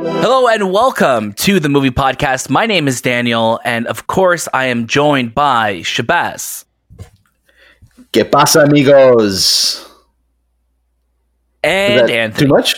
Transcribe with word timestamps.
Hello 0.00 0.48
and 0.48 0.72
welcome 0.72 1.32
to 1.34 1.60
the 1.60 1.68
movie 1.68 1.92
podcast. 1.92 2.50
My 2.50 2.66
name 2.66 2.88
is 2.88 3.00
Daniel, 3.00 3.60
and 3.64 3.86
of 3.86 4.08
course, 4.08 4.48
I 4.52 4.64
am 4.64 4.88
joined 4.88 5.36
by 5.36 5.82
Shahbaz. 5.82 6.64
¿Qué 8.12 8.28
pasa, 8.28 8.62
amigos? 8.64 9.88
And 11.62 11.94
Is 11.94 12.00
that 12.00 12.10
Anthony. 12.10 12.48
Too 12.48 12.52
much? 12.52 12.74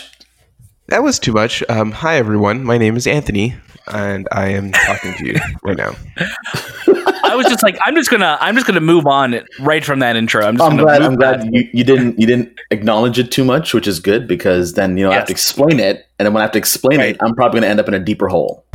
That 0.89 1.01
was 1.01 1.17
too 1.17 1.33
much. 1.33 1.63
Um, 1.69 1.91
hi, 1.91 2.17
everyone. 2.17 2.63
My 2.63 2.77
name 2.77 2.95
is 2.97 3.07
Anthony, 3.07 3.55
and 3.87 4.27
I 4.31 4.49
am 4.49 4.71
talking 4.73 5.15
to 5.15 5.25
you 5.25 5.39
right 5.63 5.77
now. 5.77 5.95
I 7.29 7.35
was 7.35 7.45
just 7.47 7.63
like, 7.63 7.77
I'm 7.83 7.95
just 7.95 8.09
gonna, 8.09 8.37
I'm 8.41 8.55
just 8.55 8.67
gonna 8.67 8.81
move 8.81 9.05
on 9.05 9.39
right 9.59 9.83
from 9.85 9.99
that 9.99 10.15
intro. 10.15 10.45
I'm 10.45 10.57
just 10.57 10.63
I'm 10.69 10.77
gonna 10.77 10.83
glad. 10.83 11.01
I'm 11.01 11.15
glad 11.15 11.49
you, 11.53 11.69
you 11.73 11.83
didn't 11.83 12.19
you 12.19 12.25
didn't 12.27 12.59
acknowledge 12.71 13.19
it 13.19 13.31
too 13.31 13.43
much, 13.45 13.73
which 13.73 13.87
is 13.87 13.99
good 13.99 14.27
because 14.27 14.73
then 14.73 14.97
you 14.97 15.03
know 15.05 15.11
I 15.11 15.15
have 15.15 15.25
to 15.27 15.31
explain 15.31 15.79
it, 15.79 16.07
and 16.17 16.25
then 16.25 16.33
when 16.33 16.41
I 16.41 16.45
have 16.45 16.51
to 16.53 16.59
explain 16.59 16.99
Right. 16.99 17.15
it, 17.15 17.17
I'm 17.21 17.33
probably 17.35 17.59
going 17.59 17.63
to 17.63 17.69
end 17.69 17.79
up 17.79 17.87
in 17.87 17.93
a 17.93 17.99
deeper 17.99 18.27
hole. 18.27 18.65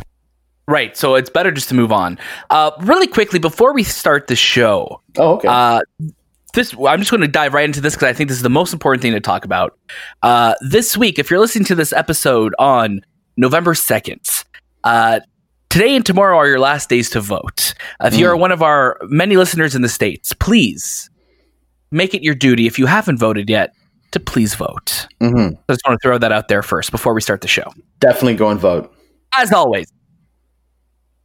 Right, 0.67 0.97
so 0.97 1.13
it's 1.13 1.29
better 1.29 1.51
just 1.51 1.69
to 1.69 1.75
move 1.75 1.91
on. 1.91 2.17
Uh, 2.49 2.71
really 2.81 3.05
quickly 3.05 3.37
before 3.37 3.71
we 3.73 3.83
start 3.83 4.25
the 4.27 4.35
show, 4.35 4.99
Oh, 5.17 5.33
okay. 5.35 5.47
Uh, 5.47 5.81
this 6.55 6.73
I'm 6.73 6.97
just 6.99 7.11
going 7.11 7.21
to 7.21 7.27
dive 7.27 7.53
right 7.53 7.65
into 7.65 7.81
this 7.81 7.93
because 7.93 8.07
I 8.07 8.13
think 8.13 8.29
this 8.29 8.37
is 8.37 8.43
the 8.43 8.49
most 8.49 8.73
important 8.73 9.01
thing 9.03 9.11
to 9.11 9.19
talk 9.19 9.45
about. 9.45 9.77
Uh, 10.23 10.55
this 10.61 10.97
week, 10.97 11.19
if 11.19 11.29
you're 11.29 11.39
listening 11.39 11.65
to 11.65 11.75
this 11.75 11.93
episode 11.93 12.55
on 12.57 13.01
November 13.37 13.75
second, 13.75 14.21
uh, 14.83 15.19
today 15.75 15.93
and 15.93 16.05
tomorrow 16.05 16.37
are 16.37 16.47
your 16.47 16.57
last 16.59 16.87
days 16.87 17.09
to 17.09 17.19
vote. 17.19 17.73
If 18.01 18.13
Mm. 18.13 18.19
you're 18.19 18.37
one 18.37 18.53
of 18.53 18.63
our 18.63 18.97
many 19.09 19.35
listeners 19.35 19.75
in 19.75 19.81
the 19.81 19.89
states, 19.89 20.31
please 20.31 21.09
make 21.91 22.13
it 22.13 22.23
your 22.23 22.33
duty 22.33 22.65
if 22.65 22.79
you 22.79 22.85
haven't 22.85 23.17
voted 23.17 23.49
yet 23.49 23.73
to 24.11 24.19
please 24.21 24.55
vote. 24.55 25.05
hmm 25.19 25.49
I 25.67 25.73
just 25.73 25.81
want 25.85 25.99
to 25.99 26.01
throw 26.01 26.17
that 26.17 26.31
out 26.31 26.47
there 26.47 26.63
first 26.63 26.91
before 26.91 27.13
we 27.13 27.19
start 27.19 27.41
the 27.41 27.49
show. 27.49 27.73
Definitely 27.99 28.35
go 28.35 28.49
and 28.49 28.57
vote. 28.59 28.89
As 29.33 29.51
always, 29.51 29.91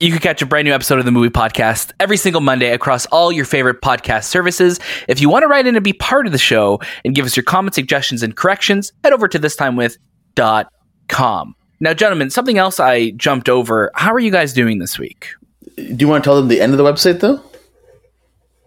you 0.00 0.10
can 0.10 0.18
catch 0.18 0.42
a 0.42 0.46
brand 0.46 0.66
new 0.66 0.74
episode 0.74 0.98
of 0.98 1.04
the 1.04 1.12
movie 1.12 1.28
podcast 1.30 1.92
every 2.00 2.16
single 2.16 2.40
Monday 2.40 2.72
across 2.72 3.06
all 3.06 3.30
your 3.30 3.44
favorite 3.44 3.80
podcast 3.82 4.24
services. 4.24 4.80
If 5.06 5.20
you 5.20 5.28
want 5.28 5.44
to 5.44 5.46
write 5.46 5.68
in 5.68 5.76
and 5.76 5.84
be 5.84 5.92
part 5.92 6.26
of 6.26 6.32
the 6.32 6.38
show 6.38 6.80
and 7.04 7.14
give 7.14 7.24
us 7.24 7.36
your 7.36 7.44
comments, 7.44 7.76
suggestions, 7.76 8.24
and 8.24 8.34
corrections, 8.34 8.92
head 9.04 9.12
over 9.12 9.28
to 9.28 9.38
thistimewith.com. 9.38 11.54
Now, 11.80 11.94
gentlemen, 11.94 12.30
something 12.30 12.58
else 12.58 12.78
I 12.78 13.10
jumped 13.12 13.48
over. 13.48 13.90
How 13.94 14.12
are 14.12 14.18
you 14.18 14.30
guys 14.30 14.52
doing 14.52 14.78
this 14.78 14.98
week? 14.98 15.28
Do 15.76 15.96
you 15.98 16.08
want 16.08 16.22
to 16.22 16.28
tell 16.28 16.36
them 16.36 16.48
the 16.48 16.60
end 16.60 16.72
of 16.72 16.78
the 16.78 16.84
website 16.84 17.20
though? 17.20 17.42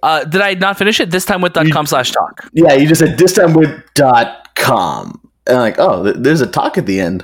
Uh, 0.02 0.24
did 0.26 0.42
I 0.42 0.56
not 0.56 0.78
finish 0.78 1.00
it? 1.00 1.12
This 1.12 1.24
time 1.24 1.42
with 1.42 1.54
.com 1.72 1.86
slash 1.86 2.12
talk. 2.12 2.50
Yeah, 2.54 2.74
you 2.74 2.88
just 2.88 3.00
said 3.00 3.18
this 3.18 3.34
time 3.34 3.54
with 3.54 3.70
dot 3.94 4.54
com, 4.56 5.22
and 5.48 5.58
like, 5.60 5.76
oh, 5.80 6.04
th- 6.04 6.18
there's 6.20 6.42
a 6.42 6.48
talk 6.48 6.78
at 6.78 6.86
the 6.86 7.00
end. 7.00 7.24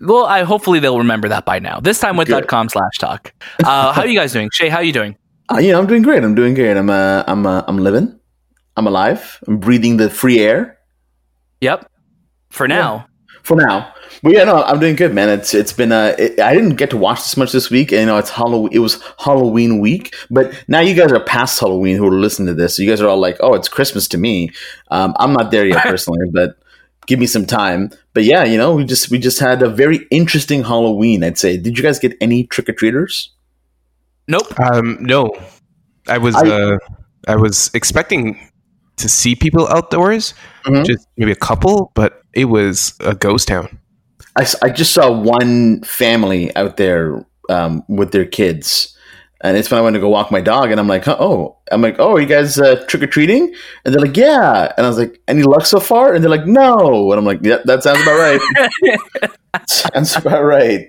Well, 0.00 0.26
I 0.26 0.42
hopefully 0.42 0.78
they'll 0.78 0.98
remember 0.98 1.28
that 1.28 1.46
by 1.46 1.58
now. 1.58 1.80
this 1.80 1.98
time 1.98 2.18
with 2.18 2.28
com 2.48 2.68
slash 2.68 2.98
talk. 2.98 3.32
Uh, 3.64 3.92
how 3.92 4.02
are 4.02 4.06
you 4.06 4.18
guys 4.18 4.32
doing? 4.32 4.50
Shay, 4.52 4.68
how 4.68 4.78
are 4.78 4.84
you 4.84 4.92
doing? 4.92 5.16
Uh, 5.48 5.60
know, 5.60 5.78
I'm 5.78 5.86
doing 5.86 6.02
great. 6.02 6.24
I'm 6.24 6.34
doing 6.34 6.54
great. 6.54 6.76
I'm 6.76 6.90
uh, 6.90 7.22
I'm 7.28 7.46
uh, 7.46 7.62
I'm 7.68 7.78
living. 7.78 8.18
I'm 8.76 8.88
alive. 8.88 9.38
I'm 9.46 9.58
breathing 9.58 9.96
the 9.96 10.10
free 10.10 10.40
air 10.40 10.76
Yep. 11.60 11.88
For 12.50 12.66
now. 12.66 13.06
For 13.46 13.56
now. 13.56 13.92
But 14.22 14.32
yeah, 14.32 14.44
no, 14.44 14.62
I'm 14.62 14.80
doing 14.80 14.96
good, 14.96 15.14
man. 15.14 15.28
It's 15.28 15.54
it's 15.54 15.72
been 15.72 15.92
uh, 15.92 16.14
it, 16.18 16.40
I 16.40 16.54
didn't 16.54 16.76
get 16.76 16.90
to 16.90 16.96
watch 16.96 17.18
this 17.18 17.36
much 17.36 17.52
this 17.52 17.70
week, 17.70 17.92
and 17.92 18.00
you 18.00 18.06
know, 18.06 18.16
it's 18.18 18.30
Halloween. 18.30 18.72
It 18.72 18.78
was 18.80 19.02
Halloween 19.18 19.78
week, 19.78 20.14
but 20.30 20.52
now 20.68 20.80
you 20.80 20.94
guys 20.94 21.12
are 21.12 21.20
past 21.22 21.60
Halloween 21.60 21.96
who 21.96 22.06
are 22.06 22.10
listening 22.18 22.48
to 22.48 22.54
this. 22.54 22.76
So 22.76 22.82
you 22.82 22.88
guys 22.90 23.00
are 23.00 23.08
all 23.08 23.18
like, 23.20 23.36
oh, 23.40 23.54
it's 23.54 23.68
Christmas 23.68 24.08
to 24.08 24.18
me. 24.18 24.50
Um, 24.90 25.14
I'm 25.18 25.32
not 25.32 25.50
there 25.50 25.66
yet 25.66 25.82
personally, 25.82 26.28
but 26.32 26.58
give 27.06 27.18
me 27.18 27.26
some 27.26 27.44
time. 27.46 27.90
But 28.14 28.24
yeah, 28.24 28.42
you 28.44 28.56
know, 28.58 28.74
we 28.74 28.84
just 28.84 29.10
we 29.10 29.18
just 29.18 29.38
had 29.38 29.62
a 29.62 29.68
very 29.68 30.06
interesting 30.10 30.64
Halloween. 30.64 31.22
I'd 31.22 31.38
say. 31.38 31.56
Did 31.56 31.76
you 31.76 31.82
guys 31.84 31.98
get 31.98 32.16
any 32.20 32.44
trick 32.44 32.68
or 32.68 32.72
treaters? 32.72 33.32
Nope. 34.28 34.58
Um, 34.58 34.98
no, 35.00 35.30
I 36.08 36.18
was 36.18 36.34
I- 36.34 36.48
uh, 36.48 36.78
I 37.28 37.36
was 37.36 37.70
expecting 37.74 38.38
to 38.96 39.08
see 39.10 39.34
people 39.34 39.68
outdoors, 39.68 40.32
Mhm. 40.64 40.86
just 40.86 41.06
maybe 41.18 41.30
a 41.32 41.36
couple, 41.36 41.92
but 41.94 42.22
it 42.36 42.44
was 42.44 42.94
a 43.00 43.14
ghost 43.14 43.48
town. 43.48 43.78
I 44.36 44.68
just 44.68 44.92
saw 44.92 45.10
one 45.10 45.82
family 45.82 46.54
out 46.56 46.76
there 46.76 47.26
um, 47.48 47.82
with 47.88 48.12
their 48.12 48.26
kids. 48.26 48.94
And 49.40 49.56
it's 49.56 49.70
when 49.70 49.78
I 49.78 49.82
went 49.82 49.94
to 49.94 50.00
go 50.00 50.10
walk 50.10 50.30
my 50.30 50.42
dog, 50.42 50.70
and 50.70 50.78
I'm 50.78 50.88
like, 50.88 51.08
oh, 51.08 51.56
I'm 51.70 51.80
like, 51.80 51.96
oh, 51.98 52.16
are 52.16 52.20
you 52.20 52.26
guys 52.26 52.58
uh, 52.58 52.84
trick 52.86 53.02
or 53.02 53.06
treating? 53.06 53.54
And 53.84 53.94
they're 53.94 54.00
like, 54.00 54.16
yeah. 54.16 54.72
And 54.76 54.84
I 54.84 54.88
was 54.88 54.98
like, 54.98 55.20
any 55.28 55.42
luck 55.42 55.64
so 55.64 55.80
far? 55.80 56.14
And 56.14 56.22
they're 56.22 56.30
like, 56.30 56.46
no. 56.46 57.10
And 57.12 57.18
I'm 57.18 57.24
like, 57.24 57.40
yeah, 57.42 57.58
that 57.64 57.82
sounds 57.82 58.02
about 58.02 58.18
right. 58.18 59.30
sounds 59.68 60.16
about 60.16 60.42
right. 60.42 60.86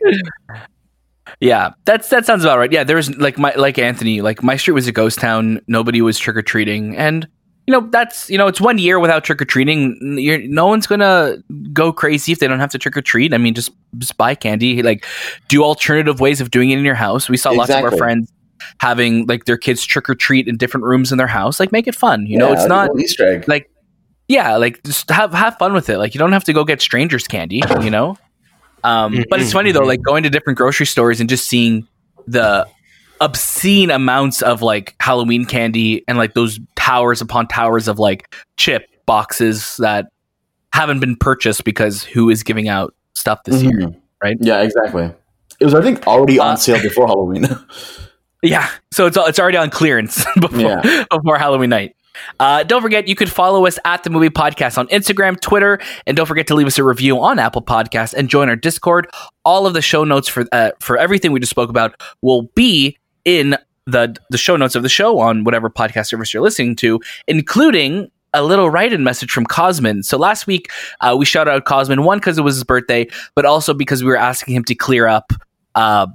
Yeah, 1.39 1.71
that's 1.85 2.09
that 2.09 2.25
sounds 2.25 2.43
about 2.43 2.57
right. 2.57 2.71
Yeah, 2.71 2.83
there 2.83 2.95
was 2.95 3.15
like 3.17 3.37
my 3.37 3.53
like 3.55 3.77
Anthony, 3.77 4.21
like 4.21 4.41
my 4.43 4.57
street 4.57 4.73
was 4.73 4.87
a 4.87 4.91
ghost 4.91 5.19
town. 5.19 5.61
Nobody 5.67 6.01
was 6.01 6.17
trick 6.17 6.35
or 6.35 6.41
treating, 6.41 6.97
and 6.97 7.27
you 7.67 7.73
know 7.73 7.87
that's 7.91 8.29
you 8.29 8.37
know 8.37 8.47
it's 8.47 8.61
one 8.61 8.77
year 8.77 8.97
without 8.97 9.25
trick 9.25 9.41
or 9.41 9.45
treating. 9.45 9.97
No 10.01 10.65
one's 10.67 10.87
gonna 10.87 11.37
go 11.73 11.91
crazy 11.91 12.31
if 12.31 12.39
they 12.39 12.47
don't 12.47 12.61
have 12.61 12.71
to 12.71 12.77
trick 12.77 12.95
or 12.95 13.01
treat. 13.01 13.33
I 13.33 13.37
mean, 13.37 13.53
just 13.53 13.71
just 13.97 14.17
buy 14.17 14.35
candy. 14.35 14.81
Like, 14.81 15.05
do 15.49 15.63
alternative 15.63 16.21
ways 16.21 16.39
of 16.39 16.49
doing 16.49 16.71
it 16.71 16.79
in 16.79 16.85
your 16.85 16.95
house. 16.95 17.29
We 17.29 17.35
saw 17.35 17.51
lots 17.51 17.69
of 17.69 17.83
our 17.83 17.95
friends 17.95 18.31
having 18.79 19.25
like 19.27 19.45
their 19.45 19.57
kids 19.57 19.83
trick 19.83 20.09
or 20.09 20.15
treat 20.15 20.47
in 20.47 20.55
different 20.55 20.85
rooms 20.85 21.11
in 21.11 21.17
their 21.17 21.27
house. 21.27 21.59
Like, 21.59 21.73
make 21.73 21.87
it 21.87 21.95
fun. 21.95 22.25
You 22.25 22.37
know, 22.37 22.53
it's 22.53 22.65
not 22.65 22.89
Easter 22.97 23.27
egg. 23.27 23.47
like 23.49 23.69
yeah, 24.29 24.55
like 24.55 24.81
just 24.83 25.09
have 25.09 25.33
have 25.33 25.57
fun 25.57 25.73
with 25.73 25.89
it. 25.89 25.97
Like 25.97 26.13
you 26.13 26.19
don't 26.19 26.31
have 26.31 26.45
to 26.45 26.53
go 26.53 26.63
get 26.63 26.81
strangers 26.81 27.27
candy, 27.27 27.61
you 27.81 27.89
know. 27.89 28.17
Um, 28.85 29.25
but 29.29 29.41
it's 29.41 29.51
funny 29.51 29.73
though, 29.73 29.83
like 29.83 30.01
going 30.01 30.23
to 30.23 30.29
different 30.29 30.57
grocery 30.57 30.85
stores 30.85 31.19
and 31.19 31.29
just 31.29 31.47
seeing 31.47 31.85
the 32.27 32.65
obscene 33.21 33.89
amounts 33.91 34.41
of 34.41 34.61
like 34.61 34.95
Halloween 34.99 35.45
candy 35.45 36.03
and 36.07 36.17
like 36.17 36.33
those 36.33 36.59
towers 36.75 37.21
upon 37.21 37.47
towers 37.47 37.87
of 37.87 37.99
like 37.99 38.33
chip 38.57 38.83
boxes 39.05 39.77
that 39.77 40.07
haven't 40.73 40.99
been 40.99 41.15
purchased 41.15 41.63
because 41.63 42.03
who 42.03 42.29
is 42.29 42.43
giving 42.43 42.67
out 42.69 42.93
stuff 43.15 43.39
this 43.45 43.61
year? 43.63 43.73
Mhm. 43.73 43.95
right? 44.23 44.37
Yeah, 44.41 44.61
exactly. 44.61 45.11
It 45.59 45.65
was, 45.65 45.73
I 45.73 45.81
think, 45.81 46.05
already 46.05 46.39
Uh, 46.39 46.45
on 46.49 46.57
sale 46.57 46.81
before 46.81 47.07
Halloween. 47.07 47.45
Yeah, 48.43 48.69
so 48.91 49.07
it's 49.07 49.17
it's 49.17 49.39
already 49.39 49.57
on 49.57 49.71
clearance 49.71 50.23
before 50.39 50.59
Yeah. 50.61 51.05
before 51.09 51.39
Halloween 51.39 51.71
night. 51.71 51.95
Uh, 52.39 52.61
don't 52.63 52.83
forget, 52.83 53.07
you 53.07 53.15
could 53.15 53.31
follow 53.31 53.65
us 53.65 53.79
at 53.83 54.03
the 54.03 54.11
Movie 54.11 54.29
Podcast 54.29 54.77
on 54.77 54.87
Instagram, 54.89 55.39
Twitter, 55.41 55.79
and 56.05 56.15
don't 56.15 56.27
forget 56.27 56.45
to 56.47 56.55
leave 56.55 56.67
us 56.67 56.77
a 56.77 56.83
review 56.83 57.19
on 57.19 57.39
Apple 57.39 57.63
Podcasts 57.63 58.13
and 58.13 58.29
join 58.29 58.47
our 58.47 58.55
Discord. 58.55 59.07
All 59.43 59.65
of 59.65 59.73
the 59.73 59.81
show 59.81 60.03
notes 60.03 60.27
for 60.27 60.45
uh, 60.51 60.69
for 60.79 60.97
everything 60.97 61.31
we 61.31 61.39
just 61.39 61.49
spoke 61.49 61.71
about 61.71 61.99
will 62.21 62.43
be 62.53 62.95
in 63.27 63.57
the 63.85 64.15
the 64.29 64.37
show 64.37 64.55
notes 64.55 64.73
of 64.73 64.83
the 64.83 64.89
show 64.89 65.19
on 65.19 65.43
whatever 65.43 65.69
podcast 65.69 66.07
service 66.07 66.33
you're 66.33 66.41
listening 66.41 66.77
to, 66.77 66.99
including 67.27 68.09
a 68.33 68.43
little 68.43 68.69
write-in 68.69 69.03
message 69.03 69.31
from 69.31 69.45
Cosmin. 69.45 70.03
So 70.03 70.17
last 70.17 70.47
week 70.47 70.69
uh, 71.01 71.15
we 71.19 71.25
shout 71.25 71.47
out 71.47 71.65
Cosmin 71.65 72.03
one 72.03 72.19
because 72.19 72.37
it 72.37 72.41
was 72.41 72.55
his 72.55 72.63
birthday, 72.63 73.07
but 73.35 73.45
also 73.45 73.73
because 73.73 74.01
we 74.01 74.09
were 74.09 74.17
asking 74.17 74.55
him 74.55 74.63
to 74.63 74.75
clear 74.75 75.07
up. 75.07 75.33
Uh, 75.75 76.07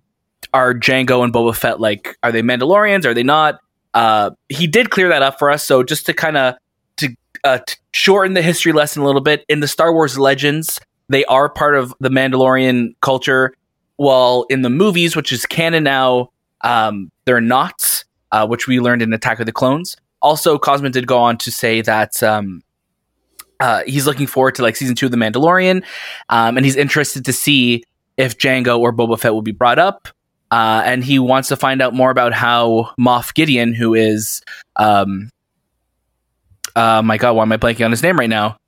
are 0.54 0.74
Jango 0.74 1.22
and 1.22 1.32
Boba 1.32 1.54
Fett 1.54 1.80
like 1.80 2.16
are 2.22 2.32
they 2.32 2.42
Mandalorians? 2.42 3.04
Are 3.04 3.14
they 3.14 3.22
not? 3.22 3.60
Uh, 3.92 4.30
he 4.48 4.66
did 4.66 4.90
clear 4.90 5.08
that 5.10 5.22
up 5.22 5.38
for 5.38 5.50
us. 5.50 5.62
So 5.62 5.82
just 5.82 6.06
to 6.06 6.14
kind 6.14 6.38
of 6.38 6.54
to, 6.96 7.14
uh, 7.44 7.58
to 7.58 7.76
shorten 7.92 8.32
the 8.32 8.42
history 8.42 8.72
lesson 8.72 9.02
a 9.02 9.04
little 9.04 9.20
bit, 9.20 9.44
in 9.50 9.60
the 9.60 9.68
Star 9.68 9.92
Wars 9.92 10.18
Legends, 10.18 10.80
they 11.10 11.26
are 11.26 11.50
part 11.50 11.76
of 11.76 11.94
the 12.00 12.08
Mandalorian 12.08 12.94
culture. 13.02 13.52
While 13.96 14.46
in 14.48 14.62
the 14.62 14.70
movies, 14.70 15.14
which 15.14 15.30
is 15.30 15.44
canon 15.46 15.84
now, 15.84 16.30
um, 16.62 17.10
they're 17.24 17.40
not, 17.40 18.04
uh, 18.30 18.46
which 18.46 18.66
we 18.66 18.80
learned 18.80 19.02
in 19.02 19.12
Attack 19.12 19.40
of 19.40 19.46
the 19.46 19.52
Clones. 19.52 19.96
Also, 20.20 20.58
Cosmin 20.58 20.92
did 20.92 21.06
go 21.06 21.18
on 21.18 21.36
to 21.38 21.50
say 21.50 21.80
that 21.82 22.22
um, 22.22 22.62
uh, 23.60 23.82
he's 23.86 24.06
looking 24.06 24.26
forward 24.26 24.54
to 24.56 24.62
like 24.62 24.76
season 24.76 24.94
two 24.94 25.06
of 25.06 25.12
The 25.12 25.18
Mandalorian, 25.18 25.84
um, 26.28 26.56
and 26.56 26.64
he's 26.64 26.76
interested 26.76 27.24
to 27.24 27.32
see 27.32 27.84
if 28.16 28.38
Jango 28.38 28.78
or 28.78 28.92
Boba 28.92 29.18
Fett 29.18 29.32
will 29.32 29.42
be 29.42 29.52
brought 29.52 29.78
up. 29.78 30.08
Uh, 30.50 30.82
and 30.84 31.02
he 31.02 31.18
wants 31.18 31.48
to 31.48 31.56
find 31.56 31.80
out 31.80 31.94
more 31.94 32.10
about 32.10 32.34
how 32.34 32.90
Moff 33.00 33.32
Gideon, 33.32 33.72
who 33.72 33.94
is, 33.94 34.42
um, 34.76 35.30
uh, 36.76 37.00
my 37.02 37.16
God, 37.16 37.32
why 37.32 37.42
am 37.42 37.52
I 37.52 37.56
blanking 37.56 37.86
on 37.86 37.90
his 37.90 38.02
name 38.02 38.18
right 38.18 38.28
now? 38.28 38.58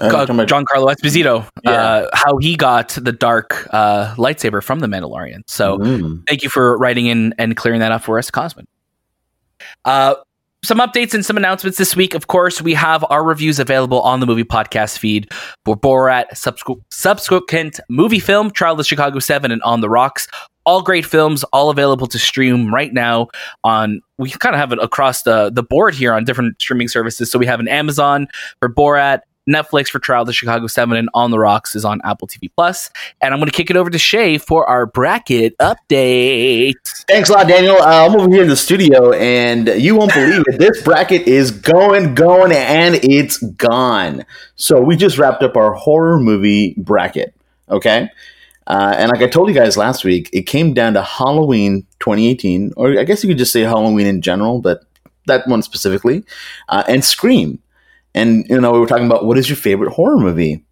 Uh, 0.00 0.06
about- 0.06 0.28
Giancarlo 0.48 0.92
Esposito. 0.94 1.48
Yeah. 1.64 1.70
Uh, 1.72 2.08
how 2.12 2.36
he 2.38 2.56
got 2.56 2.88
the 3.00 3.12
dark 3.12 3.66
uh, 3.72 4.14
lightsaber 4.16 4.62
from 4.62 4.80
the 4.80 4.86
Mandalorian. 4.86 5.40
So 5.46 5.78
Mm. 5.78 6.26
thank 6.28 6.42
you 6.42 6.48
for 6.50 6.76
writing 6.78 7.06
in 7.06 7.34
and 7.38 7.56
clearing 7.56 7.80
that 7.80 7.92
up 7.92 8.02
for 8.02 8.18
us, 8.18 8.30
Cosmin. 8.30 8.66
Uh, 9.84 10.14
some 10.64 10.78
updates 10.78 11.12
and 11.12 11.24
some 11.24 11.36
announcements 11.36 11.76
this 11.76 11.94
week. 11.94 12.14
Of 12.14 12.26
course, 12.26 12.62
we 12.62 12.72
have 12.74 13.04
our 13.10 13.22
reviews 13.22 13.58
available 13.58 14.00
on 14.00 14.20
the 14.20 14.26
movie 14.26 14.44
podcast 14.44 14.98
feed 14.98 15.30
for 15.64 15.76
Borat, 15.76 16.24
subsequ- 16.32 16.80
subsequent 16.90 17.80
movie 17.90 18.18
film, 18.18 18.50
Trial 18.50 18.72
of 18.72 18.78
the 18.78 18.84
Chicago 18.84 19.18
7, 19.18 19.50
and 19.52 19.62
On 19.62 19.80
the 19.82 19.90
Rocks. 19.90 20.26
All 20.66 20.80
great 20.80 21.04
films, 21.04 21.44
all 21.52 21.68
available 21.68 22.06
to 22.06 22.18
stream 22.18 22.72
right 22.72 22.94
now 22.94 23.28
on 23.62 24.00
we 24.16 24.30
kind 24.30 24.54
of 24.54 24.58
have 24.60 24.72
it 24.72 24.78
across 24.82 25.22
the, 25.22 25.50
the 25.50 25.62
board 25.62 25.94
here 25.94 26.14
on 26.14 26.24
different 26.24 26.58
streaming 26.62 26.88
services. 26.88 27.30
So 27.30 27.38
we 27.38 27.44
have 27.44 27.60
an 27.60 27.68
Amazon 27.68 28.26
for 28.60 28.70
Borat, 28.70 29.20
Netflix 29.48 29.88
for 29.88 29.98
Trial 29.98 30.22
of 30.22 30.26
the 30.26 30.32
Chicago 30.32 30.66
Seven, 30.66 30.96
and 30.96 31.08
On 31.14 31.30
the 31.30 31.38
Rocks 31.38 31.76
is 31.76 31.84
on 31.84 32.00
Apple 32.04 32.26
TV 32.26 32.50
Plus. 32.54 32.90
And 33.20 33.34
I'm 33.34 33.40
going 33.40 33.50
to 33.50 33.56
kick 33.56 33.70
it 33.70 33.76
over 33.76 33.90
to 33.90 33.98
Shay 33.98 34.38
for 34.38 34.68
our 34.68 34.86
bracket 34.86 35.56
update. 35.58 36.74
Thanks 37.08 37.28
a 37.28 37.32
lot, 37.32 37.48
Daniel. 37.48 37.76
Uh, 37.76 38.06
I'm 38.06 38.18
over 38.18 38.30
here 38.30 38.42
in 38.42 38.48
the 38.48 38.56
studio, 38.56 39.12
and 39.12 39.68
you 39.68 39.96
won't 39.96 40.12
believe 40.12 40.44
it. 40.46 40.58
This 40.58 40.82
bracket 40.82 41.26
is 41.28 41.50
going, 41.50 42.14
going, 42.14 42.52
and 42.52 42.96
it's 43.02 43.38
gone. 43.38 44.24
So 44.56 44.80
we 44.80 44.96
just 44.96 45.18
wrapped 45.18 45.42
up 45.42 45.56
our 45.56 45.72
horror 45.74 46.18
movie 46.18 46.74
bracket. 46.78 47.34
Okay. 47.68 48.08
Uh, 48.66 48.94
and 48.96 49.10
like 49.10 49.22
I 49.22 49.26
told 49.26 49.48
you 49.48 49.54
guys 49.54 49.76
last 49.76 50.04
week, 50.04 50.30
it 50.32 50.42
came 50.42 50.72
down 50.72 50.94
to 50.94 51.02
Halloween 51.02 51.86
2018, 52.00 52.72
or 52.76 52.98
I 52.98 53.04
guess 53.04 53.22
you 53.22 53.28
could 53.28 53.38
just 53.38 53.52
say 53.52 53.60
Halloween 53.60 54.06
in 54.06 54.22
general, 54.22 54.60
but 54.60 54.84
that 55.26 55.46
one 55.46 55.62
specifically, 55.62 56.24
uh, 56.68 56.84
and 56.88 57.04
Scream. 57.04 57.58
And 58.14 58.44
you 58.48 58.60
know, 58.60 58.72
we 58.72 58.78
were 58.78 58.86
talking 58.86 59.06
about 59.06 59.24
what 59.24 59.38
is 59.38 59.48
your 59.48 59.56
favorite 59.56 59.92
horror 59.92 60.18
movie, 60.18 60.64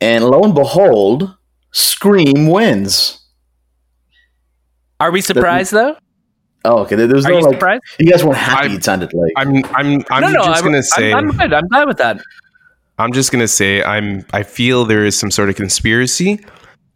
and 0.00 0.24
lo 0.24 0.42
and 0.42 0.54
behold, 0.54 1.34
Scream 1.72 2.48
wins. 2.48 3.20
Are 5.00 5.10
we 5.10 5.20
surprised 5.20 5.72
though? 5.72 5.96
Oh, 6.64 6.78
okay. 6.78 6.96
There 6.96 7.08
was 7.08 7.26
Are 7.26 7.30
no 7.30 7.38
you 7.38 7.44
like 7.44 7.54
surprised? 7.54 7.82
you 7.98 8.10
guys 8.10 8.24
weren't 8.24 8.38
happy. 8.38 8.68
I'm- 8.68 8.76
it 8.76 8.84
sounded 8.84 9.12
like 9.12 9.32
I'm 9.36 9.56
I'm 9.74 10.02
I'm 10.10 10.20
no, 10.22 10.28
no. 10.30 10.44
just 10.44 10.58
I'm, 10.58 10.64
gonna 10.64 10.76
I'm- 10.76 10.82
say 10.82 11.12
I'm, 11.12 11.30
good. 11.30 11.52
I'm 11.52 11.68
glad 11.68 11.88
with 11.88 11.98
that. 11.98 12.20
I'm 12.98 13.12
just 13.12 13.32
gonna 13.32 13.48
say 13.48 13.82
I'm 13.82 14.24
I 14.32 14.44
feel 14.44 14.84
there 14.84 15.04
is 15.04 15.18
some 15.18 15.30
sort 15.30 15.48
of 15.48 15.56
conspiracy. 15.56 16.40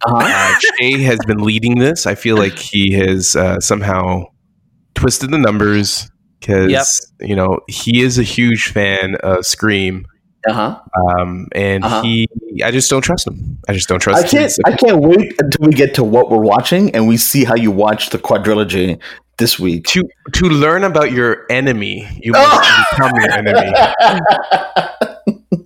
uh-huh. 0.05 0.17
Uh, 0.17 0.59
Shay 0.79 1.01
has 1.03 1.19
been 1.27 1.39
leading 1.39 1.77
this. 1.79 2.05
I 2.07 2.15
feel 2.15 2.37
like 2.37 2.57
he 2.57 2.93
has 2.93 3.35
uh, 3.35 3.59
somehow 3.59 4.25
twisted 4.95 5.29
the 5.31 5.37
numbers 5.37 6.09
because 6.39 6.71
Yep. 7.19 7.29
you 7.29 7.35
know 7.35 7.59
he 7.67 8.01
is 8.01 8.17
a 8.19 8.23
huge 8.23 8.67
fan 8.71 9.15
of 9.23 9.45
Scream, 9.45 10.05
uh-huh. 10.47 10.79
um, 11.19 11.47
and 11.53 11.83
Uh-huh. 11.83 12.01
he 12.01 12.27
I 12.63 12.71
just 12.71 12.89
don't 12.89 13.01
trust 13.01 13.27
him. 13.27 13.57
I 13.67 13.73
just 13.73 13.87
don't 13.87 13.99
trust. 13.99 14.25
I 14.25 14.27
can't. 14.27 14.51
I 14.65 14.71
can't 14.75 14.99
wait 14.99 15.33
until 15.39 15.67
we 15.67 15.73
get 15.73 15.93
to 15.95 16.03
what 16.03 16.29
we're 16.29 16.37
watching 16.41 16.93
and 16.95 17.07
we 17.07 17.17
see 17.17 17.43
how 17.43 17.55
you 17.55 17.71
watch 17.71 18.09
the 18.09 18.17
quadrilogy 18.19 18.99
this 19.37 19.57
week. 19.59 19.85
to 19.85 20.03
to 20.33 20.45
learn 20.49 20.83
about 20.83 21.11
your 21.13 21.45
enemy, 21.49 22.05
you 22.21 22.33
Oh! 22.35 22.41
must 22.41 22.89
become 22.91 23.15
your 23.15 23.31
enemy. 23.31 23.71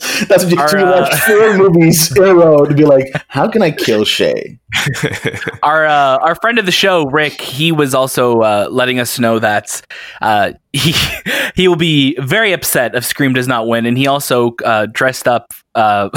That's 0.28 0.44
what 0.44 0.52
you, 0.54 0.60
Our, 0.60 0.68
so 0.68 0.78
you 0.78 0.86
uh, 0.86 1.02
watch 1.02 1.20
four 1.22 1.58
movies 1.58 2.16
in 2.18 2.24
a 2.24 2.36
row 2.36 2.66
to 2.66 2.74
be 2.74 2.84
like, 2.86 3.08
how 3.28 3.48
can 3.48 3.62
I 3.62 3.72
kill 3.72 4.04
Shay? 4.06 4.60
Our 5.64 5.86
uh, 5.86 6.18
our 6.18 6.36
friend 6.36 6.58
of 6.60 6.66
the 6.66 6.72
show, 6.72 7.06
Rick, 7.06 7.40
he 7.40 7.72
was 7.72 7.94
also 7.94 8.42
uh, 8.42 8.68
letting 8.72 9.00
us 9.00 9.20
know 9.20 9.40
that 9.40 9.82
uh, 10.22 10.54
he 10.74 10.94
he 11.56 11.68
will 11.68 11.76
be 11.76 12.16
very 12.20 12.54
upset 12.54 12.96
if 12.96 13.06
Scream 13.06 13.34
does 13.34 13.48
not 13.48 13.68
win, 13.68 13.86
and 13.86 13.98
he 13.98 14.08
also 14.08 14.56
uh, 14.66 14.88
dressed 14.88 15.28
up 15.28 15.54
uh, 15.76 16.10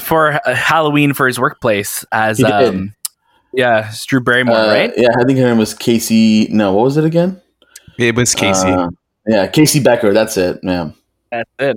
for 0.00 0.40
Halloween 0.44 1.12
for 1.14 1.26
his 1.26 1.38
workplace 1.38 2.04
as 2.12 2.38
He 2.38 2.44
did. 2.44 2.52
um, 2.52 2.94
yeah, 3.52 3.88
it's 3.88 4.04
Drew 4.06 4.20
Barrymore, 4.20 4.56
Uh, 4.56 4.68
right? 4.72 4.92
Yeah, 4.96 5.08
I 5.18 5.24
think 5.24 5.38
her 5.38 5.46
name 5.48 5.58
was 5.58 5.74
Casey. 5.74 6.46
No, 6.48 6.72
what 6.74 6.84
was 6.84 6.96
it 6.96 7.04
again? 7.04 7.40
it 7.98 8.14
was 8.14 8.34
Casey. 8.34 8.68
Uh, 8.68 8.88
yeah, 9.26 9.46
Casey 9.46 9.80
Becker. 9.80 10.12
That's 10.12 10.36
it. 10.36 10.60
Yeah. 10.62 10.90
That's 11.32 11.50
it. 11.58 11.76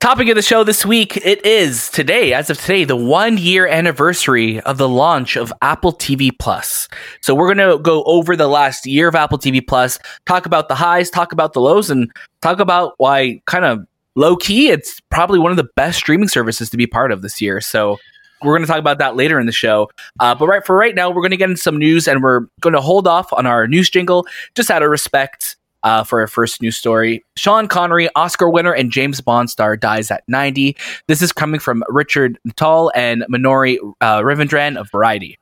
Topic 0.00 0.28
of 0.28 0.36
the 0.36 0.42
show 0.42 0.62
this 0.62 0.86
week 0.86 1.16
it 1.16 1.44
is 1.44 1.90
today, 1.90 2.32
as 2.32 2.50
of 2.50 2.60
today, 2.60 2.84
the 2.84 2.94
one 2.94 3.36
year 3.36 3.66
anniversary 3.66 4.60
of 4.60 4.78
the 4.78 4.88
launch 4.88 5.34
of 5.34 5.52
Apple 5.60 5.92
TV 5.92 6.30
Plus. 6.38 6.88
So 7.20 7.34
we're 7.34 7.52
gonna 7.52 7.80
go 7.80 8.04
over 8.04 8.36
the 8.36 8.46
last 8.46 8.86
year 8.86 9.08
of 9.08 9.16
Apple 9.16 9.38
TV 9.38 9.60
Plus, 9.66 9.98
talk 10.24 10.46
about 10.46 10.68
the 10.68 10.76
highs, 10.76 11.10
talk 11.10 11.32
about 11.32 11.52
the 11.52 11.60
lows, 11.60 11.90
and 11.90 12.12
talk 12.42 12.60
about 12.60 12.94
why 12.98 13.42
kind 13.46 13.64
of 13.64 13.84
low 14.14 14.36
key 14.36 14.68
it's 14.68 15.00
probably 15.10 15.40
one 15.40 15.50
of 15.50 15.56
the 15.56 15.68
best 15.74 15.98
streaming 15.98 16.28
services 16.28 16.70
to 16.70 16.76
be 16.76 16.86
part 16.86 17.10
of 17.10 17.22
this 17.22 17.42
year. 17.42 17.60
So 17.60 17.98
we're 18.44 18.54
going 18.54 18.62
to 18.62 18.68
talk 18.68 18.78
about 18.78 18.98
that 18.98 19.16
later 19.16 19.40
in 19.40 19.46
the 19.46 19.52
show. 19.52 19.90
Uh, 20.20 20.32
but 20.32 20.46
right 20.46 20.64
for 20.64 20.76
right 20.76 20.94
now, 20.94 21.10
we're 21.10 21.22
going 21.22 21.32
to 21.32 21.36
get 21.36 21.50
into 21.50 21.60
some 21.60 21.76
news, 21.76 22.06
and 22.06 22.22
we're 22.22 22.42
going 22.60 22.74
to 22.74 22.80
hold 22.80 23.08
off 23.08 23.32
on 23.32 23.46
our 23.46 23.66
news 23.66 23.90
jingle 23.90 24.28
just 24.54 24.70
out 24.70 24.84
of 24.84 24.90
respect 24.90 25.56
uh, 25.82 26.04
for 26.04 26.20
our 26.20 26.26
first 26.26 26.60
news 26.62 26.76
story. 26.76 27.24
Sean 27.36 27.68
Connery, 27.68 28.08
Oscar 28.14 28.48
winner 28.48 28.72
and 28.72 28.90
James 28.90 29.20
Bond 29.20 29.50
star, 29.50 29.76
dies 29.76 30.10
at 30.10 30.24
90. 30.28 30.76
This 31.06 31.22
is 31.22 31.32
coming 31.32 31.60
from 31.60 31.84
Richard 31.88 32.38
Natale 32.44 32.90
and 32.94 33.24
Manori 33.30 33.78
uh, 34.00 34.20
Ravindran 34.20 34.76
of 34.76 34.90
Variety. 34.90 35.38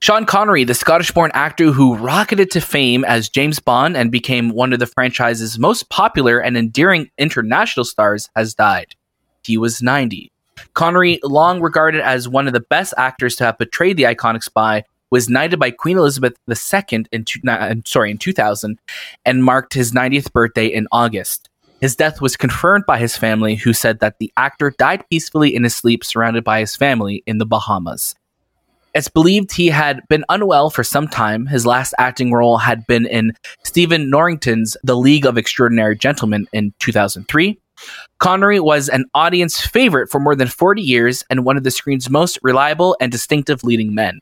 Sean 0.00 0.26
Connery, 0.26 0.62
the 0.62 0.74
Scottish 0.74 1.10
born 1.10 1.32
actor 1.34 1.72
who 1.72 1.96
rocketed 1.96 2.52
to 2.52 2.60
fame 2.60 3.04
as 3.04 3.28
James 3.28 3.58
Bond 3.58 3.96
and 3.96 4.12
became 4.12 4.50
one 4.50 4.72
of 4.72 4.78
the 4.78 4.86
franchise's 4.86 5.58
most 5.58 5.90
popular 5.90 6.38
and 6.38 6.56
endearing 6.56 7.10
international 7.18 7.84
stars, 7.84 8.30
has 8.36 8.54
died. 8.54 8.94
He 9.42 9.58
was 9.58 9.82
90. 9.82 10.30
Connery, 10.74 11.18
long 11.24 11.60
regarded 11.60 12.00
as 12.00 12.28
one 12.28 12.46
of 12.46 12.52
the 12.52 12.60
best 12.60 12.94
actors 12.96 13.34
to 13.36 13.44
have 13.44 13.58
portrayed 13.58 13.96
the 13.96 14.04
iconic 14.04 14.44
spy, 14.44 14.84
was 15.10 15.28
knighted 15.28 15.58
by 15.58 15.70
Queen 15.70 15.98
Elizabeth 15.98 16.36
II 16.48 17.06
in, 17.12 17.24
two, 17.24 17.40
sorry, 17.84 18.10
in 18.10 18.18
2000 18.18 18.78
and 19.24 19.44
marked 19.44 19.74
his 19.74 19.92
90th 19.92 20.32
birthday 20.32 20.66
in 20.66 20.86
August. 20.92 21.48
His 21.80 21.94
death 21.94 22.20
was 22.20 22.36
confirmed 22.36 22.84
by 22.86 22.98
his 22.98 23.16
family, 23.16 23.54
who 23.54 23.72
said 23.72 24.00
that 24.00 24.18
the 24.18 24.32
actor 24.36 24.74
died 24.78 25.04
peacefully 25.10 25.54
in 25.54 25.62
his 25.62 25.76
sleep 25.76 26.04
surrounded 26.04 26.42
by 26.42 26.60
his 26.60 26.74
family 26.74 27.22
in 27.26 27.38
the 27.38 27.46
Bahamas. 27.46 28.16
It's 28.94 29.08
believed 29.08 29.52
he 29.52 29.68
had 29.68 30.00
been 30.08 30.24
unwell 30.28 30.70
for 30.70 30.82
some 30.82 31.06
time. 31.06 31.46
His 31.46 31.64
last 31.64 31.94
acting 31.98 32.32
role 32.32 32.58
had 32.58 32.86
been 32.86 33.06
in 33.06 33.32
Stephen 33.62 34.10
Norrington's 34.10 34.76
The 34.82 34.96
League 34.96 35.24
of 35.24 35.38
Extraordinary 35.38 35.96
Gentlemen 35.96 36.48
in 36.52 36.74
2003. 36.80 37.60
Connery 38.18 38.58
was 38.58 38.88
an 38.88 39.04
audience 39.14 39.60
favorite 39.60 40.10
for 40.10 40.18
more 40.18 40.34
than 40.34 40.48
40 40.48 40.82
years 40.82 41.22
and 41.30 41.44
one 41.44 41.56
of 41.56 41.62
the 41.62 41.70
screen's 41.70 42.10
most 42.10 42.40
reliable 42.42 42.96
and 43.00 43.12
distinctive 43.12 43.62
leading 43.62 43.94
men. 43.94 44.18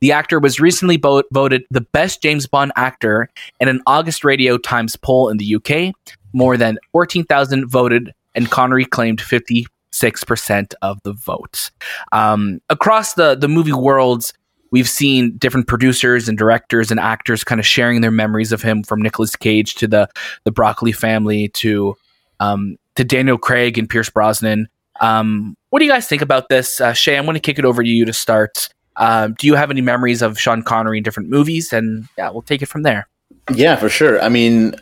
The 0.00 0.12
actor 0.12 0.38
was 0.38 0.60
recently 0.60 0.96
bo- 0.96 1.24
voted 1.32 1.64
the 1.70 1.80
best 1.80 2.22
James 2.22 2.46
Bond 2.46 2.72
actor 2.76 3.28
in 3.60 3.68
an 3.68 3.82
August 3.86 4.24
Radio 4.24 4.58
Times 4.58 4.96
poll 4.96 5.28
in 5.28 5.36
the 5.38 5.56
UK. 5.56 5.94
More 6.32 6.56
than 6.56 6.78
14,000 6.92 7.68
voted, 7.68 8.12
and 8.34 8.50
Connery 8.50 8.84
claimed 8.84 9.18
56% 9.18 10.74
of 10.82 11.02
the 11.02 11.12
vote. 11.12 11.70
Um, 12.12 12.60
across 12.68 13.14
the, 13.14 13.34
the 13.34 13.48
movie 13.48 13.72
worlds, 13.72 14.34
we've 14.70 14.88
seen 14.88 15.36
different 15.38 15.66
producers 15.66 16.28
and 16.28 16.36
directors 16.36 16.90
and 16.90 17.00
actors 17.00 17.44
kind 17.44 17.58
of 17.58 17.66
sharing 17.66 18.00
their 18.00 18.10
memories 18.10 18.52
of 18.52 18.62
him 18.62 18.82
from 18.82 19.00
Nicolas 19.00 19.36
Cage 19.36 19.74
to 19.76 19.88
the, 19.88 20.08
the 20.44 20.52
Broccoli 20.52 20.92
family 20.92 21.48
to, 21.48 21.96
um, 22.40 22.76
to 22.96 23.04
Daniel 23.04 23.38
Craig 23.38 23.78
and 23.78 23.88
Pierce 23.88 24.10
Brosnan. 24.10 24.68
Um, 25.00 25.56
what 25.70 25.78
do 25.78 25.84
you 25.84 25.90
guys 25.90 26.08
think 26.08 26.22
about 26.22 26.48
this? 26.48 26.80
Uh, 26.80 26.92
Shay, 26.92 27.16
I'm 27.16 27.24
going 27.24 27.34
to 27.34 27.40
kick 27.40 27.58
it 27.58 27.64
over 27.64 27.82
to 27.82 27.88
you 27.88 28.04
to 28.04 28.12
start. 28.12 28.68
Um, 28.98 29.34
do 29.34 29.46
you 29.46 29.54
have 29.54 29.70
any 29.70 29.80
memories 29.80 30.22
of 30.22 30.38
Sean 30.38 30.62
Connery 30.62 30.98
in 30.98 31.04
different 31.04 31.28
movies? 31.28 31.72
And 31.72 32.08
yeah, 32.16 32.30
we'll 32.30 32.42
take 32.42 32.62
it 32.62 32.66
from 32.66 32.82
there. 32.82 33.08
Yeah, 33.54 33.76
for 33.76 33.88
sure. 33.88 34.20
I 34.20 34.28
mean, 34.28 34.74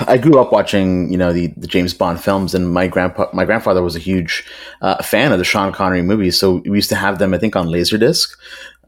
I 0.00 0.16
grew 0.18 0.38
up 0.38 0.52
watching, 0.52 1.10
you 1.10 1.18
know, 1.18 1.32
the, 1.32 1.48
the 1.56 1.66
James 1.66 1.94
Bond 1.94 2.20
films, 2.20 2.54
and 2.54 2.72
my 2.72 2.86
grandpa, 2.86 3.28
my 3.32 3.44
grandfather 3.44 3.82
was 3.82 3.96
a 3.96 4.00
huge 4.00 4.44
uh, 4.80 5.02
fan 5.02 5.32
of 5.32 5.38
the 5.38 5.44
Sean 5.44 5.72
Connery 5.72 6.02
movies. 6.02 6.38
So 6.38 6.56
we 6.64 6.76
used 6.76 6.90
to 6.90 6.96
have 6.96 7.18
them, 7.18 7.34
I 7.34 7.38
think, 7.38 7.56
on 7.56 7.68
Laserdisc, 7.68 8.28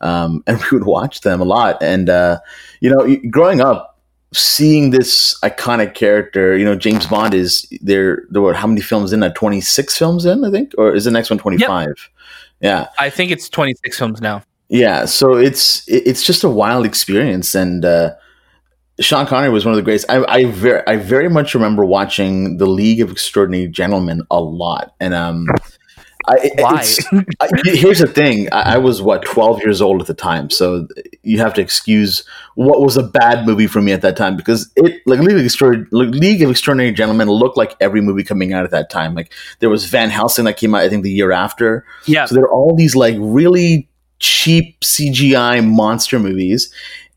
um, 0.00 0.42
and 0.46 0.58
we 0.58 0.78
would 0.78 0.86
watch 0.86 1.22
them 1.22 1.40
a 1.40 1.44
lot. 1.44 1.82
And 1.82 2.08
uh, 2.10 2.40
you 2.80 2.90
know, 2.90 3.16
growing 3.30 3.60
up, 3.60 3.98
seeing 4.32 4.90
this 4.90 5.38
iconic 5.40 5.94
character, 5.94 6.56
you 6.56 6.64
know, 6.64 6.76
James 6.76 7.06
Bond 7.06 7.34
is 7.34 7.66
there. 7.80 8.24
There 8.30 8.42
were 8.42 8.54
how 8.54 8.66
many 8.66 8.80
films 8.80 9.12
in 9.12 9.20
that? 9.20 9.34
Twenty 9.34 9.60
six 9.60 9.96
films 9.96 10.24
in, 10.24 10.44
I 10.44 10.50
think, 10.50 10.74
or 10.78 10.94
is 10.94 11.04
the 11.04 11.10
next 11.10 11.30
one 11.30 11.38
twenty 11.38 11.58
five? 11.58 11.94
Yeah, 12.60 12.86
I 12.98 13.10
think 13.10 13.30
it's 13.30 13.48
26 13.50 13.98
films 13.98 14.20
now. 14.22 14.42
Yeah. 14.74 15.04
So 15.04 15.36
it's 15.36 15.84
it's 15.86 16.24
just 16.24 16.42
a 16.42 16.48
wild 16.48 16.84
experience, 16.84 17.54
and 17.54 17.84
uh, 17.84 18.14
Sean 18.98 19.24
Connery 19.24 19.50
was 19.50 19.64
one 19.64 19.72
of 19.72 19.76
the 19.76 19.82
greatest. 19.82 20.10
I 20.10 20.24
I 20.24 20.44
very 20.46 20.82
I 20.86 20.96
very 20.96 21.28
much 21.28 21.54
remember 21.54 21.84
watching 21.84 22.58
the 22.58 22.66
League 22.66 23.00
of 23.00 23.10
Extraordinary 23.10 23.68
Gentlemen 23.68 24.22
a 24.32 24.40
lot, 24.40 24.92
and 24.98 25.14
um, 25.14 25.46
I, 26.26 26.50
Why? 26.56 26.84
I, 27.40 27.48
here's 27.64 28.00
the 28.00 28.08
thing: 28.08 28.48
I, 28.50 28.74
I 28.74 28.78
was 28.78 29.00
what 29.00 29.24
12 29.24 29.62
years 29.62 29.80
old 29.80 30.00
at 30.00 30.08
the 30.08 30.14
time, 30.14 30.50
so 30.50 30.88
you 31.22 31.38
have 31.38 31.54
to 31.54 31.60
excuse 31.60 32.24
what 32.56 32.80
was 32.80 32.96
a 32.96 33.02
bad 33.04 33.46
movie 33.46 33.68
for 33.68 33.80
me 33.80 33.92
at 33.92 34.02
that 34.02 34.16
time 34.16 34.36
because 34.36 34.72
it 34.74 35.02
like 35.06 35.20
League 35.20 35.36
of 35.36 35.44
Extraordinary, 35.44 35.88
League 35.92 36.42
of 36.42 36.50
Extraordinary 36.50 36.92
Gentlemen 36.92 37.28
looked 37.28 37.56
like 37.56 37.76
every 37.80 38.00
movie 38.00 38.24
coming 38.24 38.52
out 38.52 38.64
at 38.64 38.72
that 38.72 38.90
time. 38.90 39.14
Like 39.14 39.32
there 39.60 39.70
was 39.70 39.84
Van 39.86 40.10
Helsing 40.10 40.46
that 40.46 40.56
came 40.56 40.74
out, 40.74 40.80
I 40.80 40.88
think, 40.88 41.04
the 41.04 41.12
year 41.12 41.30
after. 41.30 41.84
Yeah. 42.06 42.24
So 42.26 42.34
there 42.34 42.44
are 42.44 42.52
all 42.52 42.74
these 42.74 42.96
like 42.96 43.14
really 43.18 43.88
cheap 44.24 44.80
CGI 44.80 45.66
monster 45.66 46.18
movies, 46.18 46.72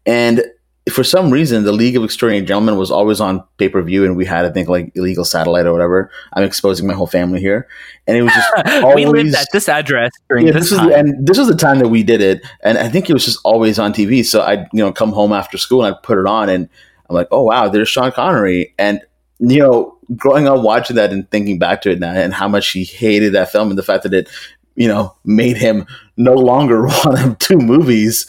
and 0.05 0.43
for 0.91 1.03
some 1.03 1.31
reason, 1.31 1.63
the 1.63 1.71
League 1.71 1.95
of 1.95 2.03
Extraordinary 2.03 2.45
Gentlemen 2.45 2.77
was 2.77 2.91
always 2.91 3.19
on 3.21 3.43
pay 3.57 3.69
per 3.69 3.81
view, 3.81 4.05
and 4.05 4.15
we 4.17 4.25
had 4.25 4.45
I 4.45 4.51
think 4.51 4.67
like 4.67 4.91
illegal 4.95 5.23
satellite 5.23 5.65
or 5.65 5.71
whatever. 5.71 6.11
I'm 6.33 6.43
exposing 6.43 6.85
my 6.85 6.93
whole 6.93 7.07
family 7.07 7.39
here, 7.39 7.67
and 8.07 8.17
it 8.17 8.23
was 8.23 8.33
just 8.33 8.85
we 8.95 9.05
lived 9.05 9.35
at 9.35 9.47
this 9.53 9.69
address 9.69 10.11
during 10.29 10.47
yeah, 10.47 10.53
this, 10.53 10.69
this 10.69 10.71
is 10.73 10.77
time. 10.79 10.91
and 10.91 11.25
this 11.25 11.37
was 11.37 11.47
the 11.47 11.55
time 11.55 11.79
that 11.79 11.87
we 11.87 12.03
did 12.03 12.21
it, 12.21 12.45
and 12.61 12.77
I 12.77 12.89
think 12.89 13.09
it 13.09 13.13
was 13.13 13.25
just 13.25 13.39
always 13.45 13.79
on 13.79 13.93
TV. 13.93 14.25
So 14.25 14.41
I'd 14.41 14.67
you 14.73 14.83
know 14.83 14.91
come 14.91 15.11
home 15.11 15.31
after 15.31 15.57
school 15.57 15.83
and 15.83 15.95
I'd 15.95 16.03
put 16.03 16.17
it 16.17 16.25
on, 16.25 16.49
and 16.49 16.69
I'm 17.09 17.15
like, 17.15 17.27
oh 17.31 17.43
wow, 17.43 17.69
there's 17.69 17.89
Sean 17.89 18.11
Connery, 18.11 18.73
and 18.77 19.01
you 19.39 19.59
know 19.59 19.97
growing 20.15 20.47
up 20.47 20.61
watching 20.61 20.95
that 20.95 21.11
and 21.11 21.29
thinking 21.31 21.59
back 21.59 21.81
to 21.81 21.91
it 21.91 21.99
now 21.99 22.11
and 22.11 22.33
how 22.33 22.47
much 22.47 22.69
he 22.69 22.83
hated 22.85 23.33
that 23.33 23.51
film 23.51 23.69
and 23.69 23.77
the 23.77 23.83
fact 23.83 24.03
that 24.03 24.13
it, 24.13 24.29
you 24.77 24.87
know, 24.87 25.13
made 25.25 25.57
him 25.57 25.85
no 26.15 26.33
longer 26.33 26.83
want 26.85 27.17
to 27.17 27.35
two 27.39 27.57
movies, 27.57 28.27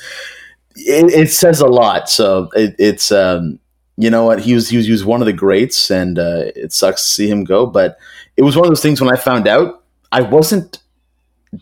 it, 0.74 1.12
it 1.12 1.30
says 1.30 1.60
a 1.60 1.66
lot. 1.66 2.08
So 2.08 2.48
it, 2.54 2.74
it's, 2.78 3.12
um, 3.12 3.60
you 3.96 4.10
know 4.10 4.24
what, 4.24 4.40
he 4.40 4.54
was, 4.54 4.68
he 4.68 4.76
was, 4.76 4.86
he 4.86 4.92
was 4.92 5.04
one 5.04 5.20
of 5.20 5.26
the 5.26 5.32
greats 5.32 5.90
and 5.90 6.18
uh, 6.18 6.50
it 6.56 6.72
sucks 6.72 7.02
to 7.02 7.08
see 7.08 7.30
him 7.30 7.44
go. 7.44 7.66
But 7.66 7.98
it 8.36 8.42
was 8.42 8.56
one 8.56 8.64
of 8.64 8.70
those 8.70 8.82
things 8.82 9.00
when 9.00 9.12
I 9.12 9.16
found 9.16 9.46
out, 9.46 9.84
I 10.10 10.22
wasn't 10.22 10.78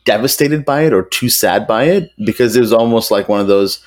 devastated 0.05 0.65
by 0.65 0.83
it 0.83 0.93
or 0.93 1.03
too 1.03 1.29
sad 1.29 1.67
by 1.67 1.85
it 1.85 2.11
because 2.25 2.55
it 2.57 2.61
was 2.61 2.73
almost 2.73 3.11
like 3.11 3.29
one 3.29 3.41
of 3.41 3.49
those, 3.49 3.83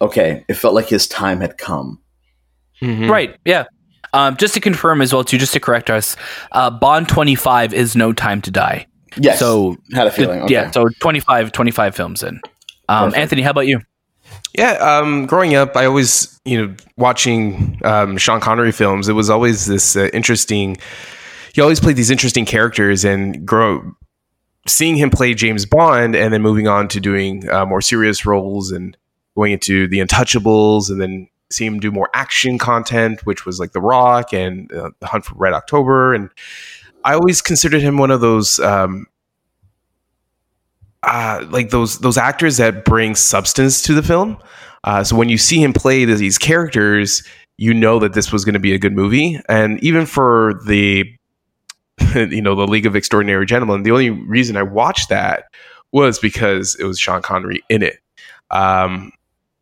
okay, 0.00 0.44
it 0.48 0.54
felt 0.54 0.74
like 0.74 0.88
his 0.88 1.08
time 1.08 1.40
had 1.40 1.58
come. 1.58 2.00
Mm-hmm. 2.80 3.10
Right. 3.10 3.36
Yeah. 3.44 3.64
Um, 4.12 4.36
just 4.36 4.54
to 4.54 4.60
confirm 4.60 5.00
as 5.00 5.12
well, 5.12 5.24
too, 5.24 5.36
just 5.36 5.52
to 5.54 5.60
correct 5.60 5.90
us, 5.90 6.16
uh, 6.52 6.70
Bond 6.70 7.08
25 7.08 7.74
is 7.74 7.96
No 7.96 8.12
Time 8.12 8.40
to 8.42 8.50
Die. 8.50 8.86
Yes. 9.16 9.38
So, 9.38 9.76
had 9.92 10.06
a 10.06 10.10
feeling. 10.10 10.42
Okay. 10.42 10.54
Yeah. 10.54 10.70
So 10.70 10.88
25, 11.00 11.52
25 11.52 11.94
films 11.94 12.22
in. 12.22 12.40
Um, 12.88 13.14
Anthony, 13.14 13.42
how 13.42 13.50
about 13.50 13.66
you? 13.66 13.80
Yeah, 14.56 14.72
um, 14.72 15.26
growing 15.26 15.54
up, 15.54 15.76
I 15.76 15.84
always, 15.84 16.40
you 16.44 16.66
know, 16.66 16.74
watching 16.96 17.78
um, 17.84 18.16
Sean 18.16 18.40
Connery 18.40 18.72
films, 18.72 19.08
it 19.08 19.12
was 19.12 19.30
always 19.30 19.66
this 19.66 19.94
uh, 19.94 20.08
interesting. 20.12 20.76
He 21.54 21.60
always 21.60 21.80
played 21.80 21.96
these 21.96 22.10
interesting 22.10 22.44
characters, 22.44 23.04
and 23.04 23.46
grow 23.46 23.94
seeing 24.66 24.96
him 24.96 25.10
play 25.10 25.34
James 25.34 25.66
Bond, 25.66 26.16
and 26.16 26.32
then 26.32 26.42
moving 26.42 26.66
on 26.66 26.88
to 26.88 27.00
doing 27.00 27.48
uh, 27.50 27.66
more 27.66 27.80
serious 27.80 28.26
roles 28.26 28.70
and 28.70 28.96
going 29.36 29.52
into 29.52 29.86
the 29.86 29.98
Untouchables, 29.98 30.90
and 30.90 31.00
then 31.00 31.28
see 31.50 31.64
him 31.64 31.78
do 31.78 31.90
more 31.90 32.10
action 32.14 32.58
content, 32.58 33.24
which 33.24 33.46
was 33.46 33.58
like 33.58 33.72
The 33.72 33.80
Rock 33.80 34.32
and 34.32 34.72
uh, 34.72 34.90
The 35.00 35.06
Hunt 35.06 35.24
for 35.24 35.34
Red 35.36 35.52
October. 35.52 36.14
And 36.14 36.30
I 37.04 37.14
always 37.14 37.40
considered 37.40 37.80
him 37.80 37.98
one 37.98 38.10
of 38.10 38.20
those, 38.20 38.58
um, 38.60 39.06
uh, 41.02 41.44
like 41.50 41.70
those 41.70 41.98
those 42.00 42.18
actors 42.18 42.56
that 42.56 42.84
bring 42.84 43.14
substance 43.14 43.82
to 43.82 43.94
the 43.94 44.02
film. 44.02 44.38
Uh, 44.84 45.04
so 45.04 45.16
when 45.16 45.28
you 45.28 45.38
see 45.38 45.62
him 45.62 45.72
play 45.72 46.04
these 46.04 46.38
characters, 46.38 47.22
you 47.56 47.74
know 47.74 47.98
that 47.98 48.14
this 48.14 48.32
was 48.32 48.44
going 48.44 48.54
to 48.54 48.60
be 48.60 48.72
a 48.72 48.78
good 48.78 48.94
movie. 48.94 49.38
And 49.48 49.82
even 49.82 50.06
for 50.06 50.60
the, 50.66 51.04
you 52.14 52.40
know, 52.40 52.54
the 52.54 52.66
League 52.66 52.86
of 52.86 52.96
Extraordinary 52.96 53.46
Gentlemen, 53.46 53.82
the 53.82 53.90
only 53.90 54.10
reason 54.10 54.56
I 54.56 54.62
watched 54.62 55.08
that 55.08 55.44
was 55.92 56.18
because 56.18 56.76
it 56.76 56.84
was 56.84 56.98
Sean 56.98 57.22
Connery 57.22 57.62
in 57.68 57.82
it. 57.82 57.98
Um, 58.50 59.12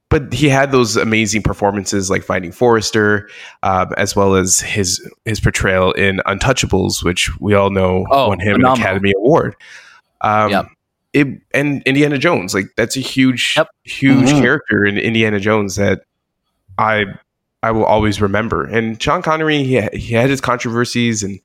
but 0.08 0.32
he 0.32 0.48
had 0.48 0.70
those 0.72 0.96
amazing 0.96 1.42
performances 1.42 2.10
like 2.10 2.22
Finding 2.22 2.52
Forrester, 2.52 3.28
um, 3.62 3.88
as 3.96 4.14
well 4.14 4.34
as 4.36 4.60
his 4.60 5.06
his 5.24 5.40
portrayal 5.40 5.92
in 5.92 6.18
Untouchables, 6.26 7.02
which 7.04 7.30
we 7.40 7.54
all 7.54 7.70
know 7.70 8.06
Oh, 8.10 8.28
won 8.28 8.38
him 8.40 8.54
phenomenal. 8.56 8.74
an 8.74 8.80
Academy 8.80 9.12
Award. 9.16 9.56
Um, 10.20 10.50
Yep. 10.50 10.66
it, 11.12 11.26
and 11.52 11.82
Indiana 11.84 12.18
Jones, 12.18 12.54
like 12.54 12.66
that's 12.76 12.96
a 12.96 13.00
huge, 13.00 13.54
Yep. 13.56 13.68
huge 13.84 14.28
Mhm. 14.28 14.40
character 14.40 14.84
in 14.84 14.96
Indiana 14.98 15.40
Jones 15.40 15.76
that 15.76 16.02
I 16.78 17.04
I 17.62 17.70
will 17.72 17.84
always 17.84 18.20
remember. 18.20 18.64
And 18.64 19.02
Sean 19.02 19.22
Connery, 19.22 19.64
he, 19.64 19.80
he 19.92 20.14
had 20.14 20.30
his 20.30 20.40
controversies, 20.40 21.22
and 21.24 21.40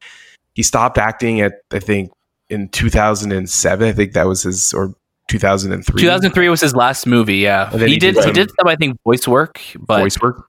he 0.53 0.61
stopped 0.61 0.97
acting 0.99 1.41
at 1.41 1.61
I 1.71 1.79
think 1.79 2.11
in 2.49 2.67
2007. 2.69 3.87
I 3.87 3.91
think 3.93 4.13
that 4.13 4.27
was 4.27 4.43
his 4.43 4.71
or 4.73 4.93
2003 5.31 6.01
2003 6.01 6.49
was 6.49 6.61
his 6.61 6.75
last 6.75 7.07
movie. 7.07 7.37
Yeah, 7.37 7.69
he, 7.71 7.87
he 7.87 7.97
did. 7.97 8.15
He 8.15 8.21
some- 8.21 8.33
did 8.33 8.49
some, 8.59 8.67
I 8.67 8.75
think, 8.75 8.99
voice 9.03 9.27
work, 9.27 9.61
but 9.79 9.99
voice 10.01 10.19
work. 10.21 10.47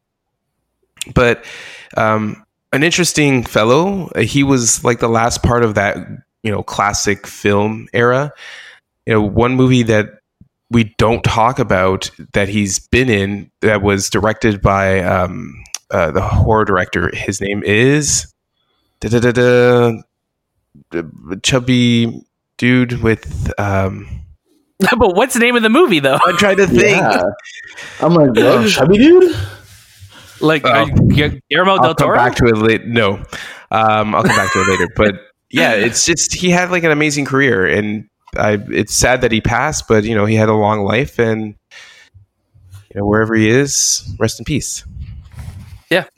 But 1.14 1.44
um, 1.96 2.44
an 2.72 2.82
interesting 2.82 3.44
fellow. 3.44 4.08
Uh, 4.14 4.20
He 4.20 4.42
was 4.42 4.84
like 4.84 5.00
the 5.00 5.08
last 5.08 5.42
part 5.42 5.64
of 5.64 5.74
that, 5.74 5.96
you 6.42 6.50
know, 6.50 6.62
classic 6.62 7.26
film 7.26 7.88
era. 7.92 8.32
You 9.06 9.14
know, 9.14 9.22
one 9.22 9.54
movie 9.54 9.82
that 9.84 10.06
we 10.70 10.94
don't 10.96 11.22
talk 11.22 11.58
about 11.58 12.10
that 12.32 12.48
he's 12.48 12.78
been 12.88 13.10
in 13.10 13.50
that 13.60 13.82
was 13.82 14.08
directed 14.08 14.62
by 14.62 15.00
um, 15.00 15.62
uh, 15.90 16.10
the 16.12 16.22
horror 16.22 16.64
director. 16.64 17.10
His 17.14 17.40
name 17.40 17.62
is 17.64 18.32
da-da-da-da, 19.00 20.00
chubby 21.42 22.22
dude 22.56 23.02
with. 23.02 23.52
Um, 23.58 24.08
but 24.98 25.14
what's 25.14 25.34
the 25.34 25.40
name 25.40 25.56
of 25.56 25.62
the 25.62 25.70
movie 25.70 25.98
though? 26.00 26.18
I'm 26.24 26.36
trying 26.36 26.56
to 26.58 26.66
think. 26.66 26.98
Yeah. 26.98 27.22
I'm 28.00 28.14
like, 28.14 28.30
oh, 28.36 28.66
chubby 28.68 28.98
dude? 28.98 29.34
Like 30.40 30.62
Oh. 30.66 30.70
uh, 30.70 30.84
Gu- 30.86 31.40
Guillermo 31.48 31.72
I'll 31.72 31.78
del 31.82 31.94
come 31.94 32.06
Toro. 32.08 32.16
back 32.16 32.34
to 32.36 32.46
it 32.46 32.56
later. 32.56 32.84
No, 32.86 33.22
um, 33.70 34.14
I'll 34.14 34.24
come 34.24 34.36
back 34.36 34.52
to 34.52 34.60
it 34.62 34.68
later. 34.68 34.88
But 34.96 35.14
yeah, 35.50 35.72
it's 35.74 36.04
just 36.04 36.34
he 36.34 36.50
had 36.50 36.70
like 36.70 36.82
an 36.84 36.90
amazing 36.90 37.24
career, 37.26 37.66
and 37.66 38.08
I, 38.36 38.58
it's 38.70 38.94
sad 38.94 39.20
that 39.20 39.30
he 39.32 39.40
passed. 39.40 39.86
But 39.88 40.04
you 40.04 40.14
know, 40.14 40.26
he 40.26 40.34
had 40.34 40.48
a 40.48 40.54
long 40.54 40.80
life, 40.84 41.18
and 41.20 41.54
you 42.94 43.00
know, 43.00 43.06
wherever 43.06 43.34
he 43.34 43.48
is, 43.48 44.02
rest 44.18 44.38
in 44.40 44.44
peace. 44.44 44.84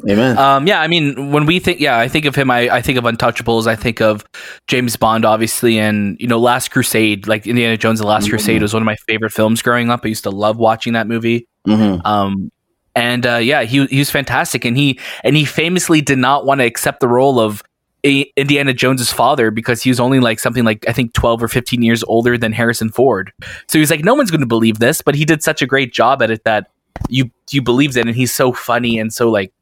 Amen. 0.08 0.38
Um, 0.38 0.66
yeah, 0.66 0.80
I 0.80 0.86
mean, 0.88 1.30
when 1.32 1.46
we 1.46 1.58
think, 1.58 1.80
yeah, 1.80 1.98
I 1.98 2.08
think 2.08 2.24
of 2.24 2.34
him. 2.34 2.50
I, 2.50 2.68
I 2.70 2.82
think 2.82 2.98
of 2.98 3.04
Untouchables. 3.04 3.66
I 3.66 3.76
think 3.76 4.00
of 4.00 4.24
James 4.68 4.96
Bond, 4.96 5.24
obviously, 5.24 5.78
and 5.78 6.16
you 6.20 6.26
know, 6.26 6.38
Last 6.38 6.70
Crusade. 6.70 7.26
Like 7.26 7.46
Indiana 7.46 7.76
Jones: 7.76 7.98
The 8.00 8.06
Last 8.06 8.26
Mhm. 8.26 8.30
Crusade 8.30 8.62
was 8.62 8.72
one 8.72 8.82
of 8.82 8.86
my 8.86 8.96
favorite 9.08 9.32
films 9.32 9.62
growing 9.62 9.90
up. 9.90 10.02
I 10.04 10.08
used 10.08 10.24
to 10.24 10.30
love 10.30 10.56
watching 10.58 10.92
that 10.94 11.06
movie. 11.06 11.48
hmm 11.66 11.96
Um, 12.04 12.50
and 12.94 13.26
uh, 13.26 13.36
yeah, 13.36 13.62
he 13.64 13.86
he 13.86 13.98
was 13.98 14.10
fantastic, 14.10 14.64
and 14.64 14.76
he 14.76 14.98
and 15.24 15.36
he 15.36 15.44
famously 15.44 16.00
did 16.00 16.18
not 16.18 16.46
want 16.46 16.60
to 16.60 16.64
accept 16.64 17.00
the 17.00 17.08
role 17.08 17.40
of 17.40 17.62
a- 18.06 18.30
Indiana 18.36 18.72
Jones's 18.74 19.10
father 19.12 19.50
because 19.50 19.82
he 19.82 19.90
was 19.90 19.98
only 19.98 20.20
like 20.20 20.38
something 20.38 20.62
like 20.64 20.86
I 20.88 20.92
think 20.92 21.12
twelve 21.14 21.42
or 21.42 21.48
fifteen 21.48 21.82
years 21.82 22.04
older 22.04 22.36
than 22.38 22.52
Harrison 22.52 22.90
Ford. 22.90 23.32
So 23.66 23.78
he 23.78 23.80
was 23.80 23.90
like, 23.90 24.04
no 24.04 24.14
one's 24.14 24.30
going 24.30 24.42
to 24.42 24.46
believe 24.46 24.78
this, 24.78 25.00
but 25.02 25.14
he 25.14 25.24
did 25.24 25.42
such 25.42 25.62
a 25.62 25.66
great 25.66 25.92
job 25.92 26.22
at 26.22 26.30
it 26.30 26.44
that 26.44 26.68
you 27.08 27.30
you 27.50 27.62
believed 27.62 27.96
it, 27.96 28.06
and 28.06 28.14
he's 28.14 28.32
so 28.32 28.52
funny 28.52 28.98
and 28.98 29.12
so 29.12 29.28
like 29.30 29.52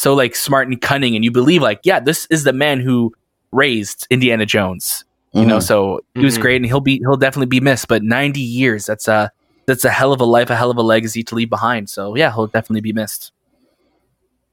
so 0.00 0.14
like 0.14 0.34
smart 0.34 0.66
and 0.66 0.80
cunning, 0.80 1.14
and 1.14 1.22
you 1.26 1.30
believe 1.30 1.60
like, 1.60 1.80
yeah, 1.84 2.00
this 2.00 2.26
is 2.30 2.44
the 2.44 2.54
man 2.54 2.80
who 2.80 3.12
raised 3.52 4.06
Indiana 4.08 4.46
Jones. 4.46 5.04
You 5.32 5.44
know, 5.46 5.60
so 5.60 6.00
he 6.14 6.24
was 6.24 6.38
Mhm. 6.38 6.40
great, 6.40 6.56
and 6.56 6.66
he'll 6.66 6.80
be 6.80 6.98
he'll 7.00 7.16
definitely 7.18 7.46
be 7.46 7.60
missed. 7.60 7.86
But 7.86 8.02
ninety 8.02 8.40
years, 8.40 8.86
that's 8.86 9.06
a 9.08 9.30
that's 9.66 9.84
a 9.84 9.90
hell 9.90 10.12
of 10.12 10.20
a 10.20 10.24
life, 10.24 10.48
a 10.48 10.56
hell 10.56 10.70
of 10.70 10.76
a 10.78 10.82
legacy 10.82 11.22
to 11.24 11.34
leave 11.34 11.50
behind. 11.50 11.90
So 11.90 12.16
yeah, 12.16 12.32
he'll 12.32 12.46
definitely 12.46 12.80
be 12.80 12.92
missed. 12.94 13.30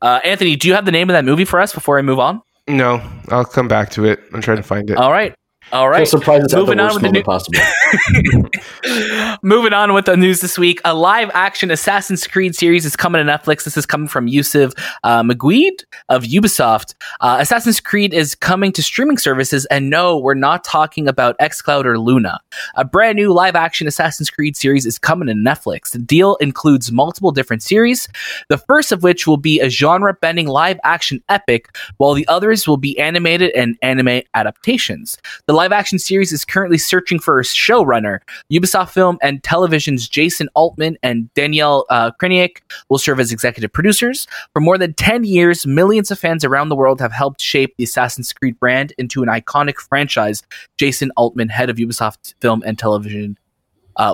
Uh, 0.01 0.19
Anthony, 0.23 0.55
do 0.57 0.67
you 0.67 0.73
have 0.75 0.85
the 0.85 0.91
name 0.91 1.09
of 1.09 1.13
that 1.13 1.25
movie 1.25 1.45
for 1.45 1.59
us 1.59 1.73
before 1.73 1.97
I 1.97 2.01
move 2.03 2.19
on? 2.19 2.41
No, 2.67 3.01
I'll 3.29 3.45
come 3.45 3.67
back 3.69 3.89
to 3.91 4.05
it. 4.05 4.19
I'm 4.33 4.41
trying 4.41 4.57
to 4.57 4.63
find 4.63 4.89
it. 4.89 4.97
All 4.97 5.11
right, 5.11 5.33
all 5.71 5.89
Right. 5.89 6.00
right. 6.00 6.07
So 6.07 6.17
surprised 6.19 6.45
it's 6.45 6.53
the 6.53 6.59
Moving 6.59 6.79
on 6.79 6.93
with 6.93 7.03
the 7.03 7.12
new- 7.12 7.24
possible. 7.24 7.59
Moving 9.43 9.74
on 9.74 9.93
with 9.93 10.05
the 10.05 10.15
news 10.17 10.41
this 10.41 10.57
week, 10.57 10.79
a 10.86 10.93
live 10.93 11.29
action 11.33 11.71
Assassin's 11.71 12.25
Creed 12.25 12.55
series 12.55 12.86
is 12.86 12.95
coming 12.95 13.25
to 13.25 13.31
Netflix. 13.31 13.63
This 13.63 13.77
is 13.77 13.86
coming 13.86 14.07
from 14.07 14.27
Yusuf 14.27 14.74
uh, 15.03 15.24
Maguid 15.24 15.83
of 16.09 16.24
Ubisoft. 16.24 16.95
Uh, 17.21 17.38
Assassin's 17.39 17.79
Creed 17.79 18.13
is 18.13 18.36
coming 18.36 18.71
to 18.74 18.81
streaming 18.83 19.17
services, 19.17 19.65
and 19.67 19.89
no, 19.89 20.17
we're 20.17 20.33
not 20.33 20.63
talking 20.63 21.07
about 21.07 21.38
xCloud 21.39 21.86
or 21.86 22.00
Luna. 22.00 22.39
A 22.75 22.86
brand 22.86 23.15
new 23.17 23.33
live 23.33 23.55
action 23.55 23.88
Assassin's 23.88 24.29
Creed 24.29 24.55
series 24.55 24.86
is 24.86 24.97
coming 24.97 25.27
to 25.27 25.33
Netflix. 25.33 25.91
The 25.91 26.00
deal 26.00 26.36
includes 26.38 26.91
multiple 26.91 27.31
different 27.31 27.63
series, 27.63 28.07
the 28.50 28.57
first 28.57 28.91
of 28.91 29.03
which 29.03 29.27
will 29.27 29.38
be 29.38 29.59
a 29.59 29.69
genre 29.69 30.13
bending 30.13 30.47
live 30.47 30.79
action 30.83 31.21
epic, 31.29 31.75
while 31.97 32.13
the 32.13 32.27
others 32.27 32.67
will 32.67 32.77
be 32.77 32.97
animated 33.00 33.51
and 33.51 33.77
anime 33.81 34.21
adaptations. 34.33 35.17
The 35.45 35.53
live 35.57 35.71
action 35.71 35.97
series 35.97 36.31
is 36.31 36.45
currently 36.45 36.77
searching 36.77 37.17
for 37.17 37.39
a 37.39 37.43
showrunner. 37.43 38.19
Ubisoft 38.53 38.91
Film 38.91 39.17
and 39.23 39.41
Television's 39.41 40.07
Jason 40.07 40.47
Altman 40.53 40.99
and 41.01 41.33
Danielle 41.33 41.87
uh, 41.89 42.11
Kreinik 42.21 42.57
will 42.89 42.99
serve 42.99 43.19
as 43.19 43.31
executive 43.31 43.73
producers. 43.73 44.27
For 44.53 44.59
more 44.59 44.77
than 44.77 44.93
10 44.93 45.23
years, 45.23 45.65
millions 45.65 46.11
of 46.11 46.19
fans 46.19 46.45
around 46.45 46.69
the 46.69 46.75
world 46.75 47.01
have 47.01 47.11
helped 47.11 47.41
shape 47.41 47.73
the 47.75 47.85
Assassin's 47.85 48.31
Creed 48.31 48.59
brand 48.59 48.93
into 48.99 49.23
an 49.23 49.29
iconic 49.29 49.77
franchise. 49.77 50.43
Jason 50.77 51.11
Altman, 51.17 51.49
head 51.49 51.71
of 51.71 51.77
Ubisoft 51.77 52.35
Film 52.39 52.61
and 52.63 52.77
Television, 52.77 53.35
uh, 53.95 54.13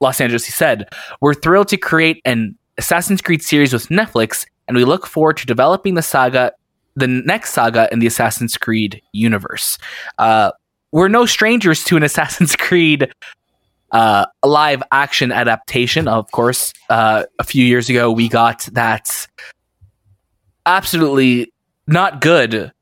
Los 0.00 0.20
Angeles, 0.20 0.44
he 0.44 0.50
said, 0.50 0.92
We're 1.20 1.34
thrilled 1.34 1.68
to 1.68 1.76
create 1.76 2.20
an 2.24 2.58
Assassin's 2.78 3.22
Creed 3.22 3.44
series 3.44 3.72
with 3.72 3.86
Netflix, 3.90 4.44
and 4.66 4.76
we 4.76 4.84
look 4.84 5.06
forward 5.06 5.36
to 5.36 5.46
developing 5.46 5.94
the 5.94 6.02
saga, 6.02 6.52
the 6.96 7.06
next 7.06 7.52
saga 7.52 7.88
in 7.92 8.00
the 8.00 8.08
Assassin's 8.08 8.56
Creed 8.56 9.00
universe. 9.12 9.78
Uh, 10.18 10.50
we're 10.92 11.08
no 11.08 11.26
strangers 11.26 11.84
to 11.84 11.96
an 11.96 12.02
Assassin's 12.10 12.56
Creed 12.56 13.12
uh, 13.92 14.26
live 14.44 14.82
action 14.92 15.32
adaptation. 15.32 16.08
Of 16.08 16.30
course, 16.30 16.72
uh, 16.88 17.24
a 17.38 17.44
few 17.44 17.64
years 17.64 17.88
ago, 17.88 18.10
we 18.10 18.28
got 18.28 18.68
that 18.72 19.26
absolutely 20.66 21.52
not 21.86 22.20
good 22.20 22.72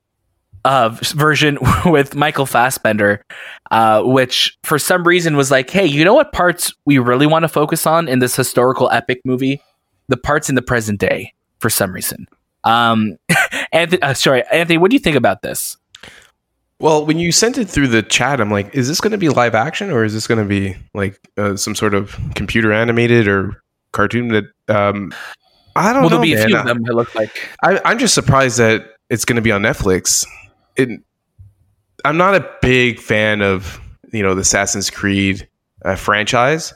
uh, 0.64 0.90
version 0.90 1.58
with 1.86 2.14
Michael 2.14 2.46
Fassbender, 2.46 3.24
uh, 3.70 4.02
which 4.02 4.56
for 4.64 4.78
some 4.78 5.04
reason 5.04 5.36
was 5.36 5.50
like, 5.50 5.70
hey, 5.70 5.86
you 5.86 6.04
know 6.04 6.14
what 6.14 6.32
parts 6.32 6.72
we 6.84 6.98
really 6.98 7.26
want 7.26 7.44
to 7.44 7.48
focus 7.48 7.86
on 7.86 8.08
in 8.08 8.18
this 8.18 8.36
historical 8.36 8.90
epic 8.90 9.20
movie? 9.24 9.62
The 10.08 10.16
parts 10.16 10.48
in 10.48 10.54
the 10.54 10.62
present 10.62 11.00
day, 11.00 11.32
for 11.58 11.70
some 11.70 11.92
reason. 11.92 12.26
Um, 12.64 13.16
Anthony, 13.72 14.02
uh, 14.02 14.14
sorry, 14.14 14.42
Anthony, 14.50 14.78
what 14.78 14.90
do 14.90 14.94
you 14.94 15.00
think 15.00 15.16
about 15.16 15.42
this? 15.42 15.76
Well, 16.80 17.04
when 17.04 17.18
you 17.18 17.32
sent 17.32 17.58
it 17.58 17.68
through 17.68 17.88
the 17.88 18.02
chat, 18.02 18.40
I'm 18.40 18.50
like, 18.50 18.73
is 18.75 18.87
this 18.87 19.00
going 19.00 19.11
to 19.11 19.18
be 19.18 19.28
live 19.28 19.54
action 19.54 19.90
or 19.90 20.04
is 20.04 20.14
this 20.14 20.28
going 20.28 20.38
to 20.38 20.44
be 20.44 20.76
like 20.94 21.18
uh, 21.37 21.56
some 21.56 21.75
sort 21.75 21.92
of 21.92 22.16
computer 22.35 22.73
animated 22.73 23.26
or 23.26 23.62
cartoon 23.92 24.28
that 24.28 24.44
um, 24.68 25.12
I 25.75 25.92
don't 25.92 26.02
well, 26.02 26.02
know. 26.02 26.08
there'll 26.08 26.23
be 26.23 26.35
a 26.35 26.44
few 26.44 26.56
of 26.56 26.66
them. 26.66 26.85
It 26.87 26.94
looks 26.94 27.14
like. 27.14 27.49
I, 27.62 27.80
I'm 27.85 27.99
just 27.99 28.14
surprised 28.14 28.58
that 28.58 28.85
it's 29.11 29.25
going 29.25 29.37
to 29.37 29.42
be 29.42 29.52
on 29.52 29.62
Netflix. 29.62 30.26
It, 30.76 31.00
I'm 32.04 32.16
not 32.16 32.35
a 32.35 32.49
big 32.62 33.00
fan 33.00 33.42
of 33.42 33.80
you 34.12 34.23
know 34.23 34.35
the 34.35 34.42
Assassin's 34.42 34.90
Creed 34.90 35.49
uh, 35.85 35.97
franchise, 35.97 36.75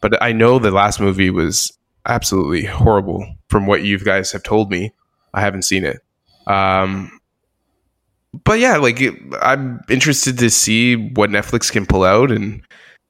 but 0.00 0.20
I 0.22 0.32
know 0.32 0.58
the 0.58 0.70
last 0.70 1.00
movie 1.00 1.30
was 1.30 1.76
absolutely 2.06 2.64
horrible. 2.64 3.26
From 3.48 3.66
what 3.66 3.82
you 3.82 3.98
guys 3.98 4.30
have 4.32 4.42
told 4.42 4.70
me, 4.70 4.92
I 5.34 5.40
haven't 5.40 5.62
seen 5.62 5.84
it. 5.84 6.00
Um, 6.46 7.19
but 8.32 8.58
yeah, 8.58 8.76
like 8.76 9.00
it, 9.00 9.14
I'm 9.40 9.80
interested 9.88 10.38
to 10.38 10.50
see 10.50 10.96
what 10.96 11.30
Netflix 11.30 11.70
can 11.70 11.86
pull 11.86 12.04
out 12.04 12.30
and 12.30 12.62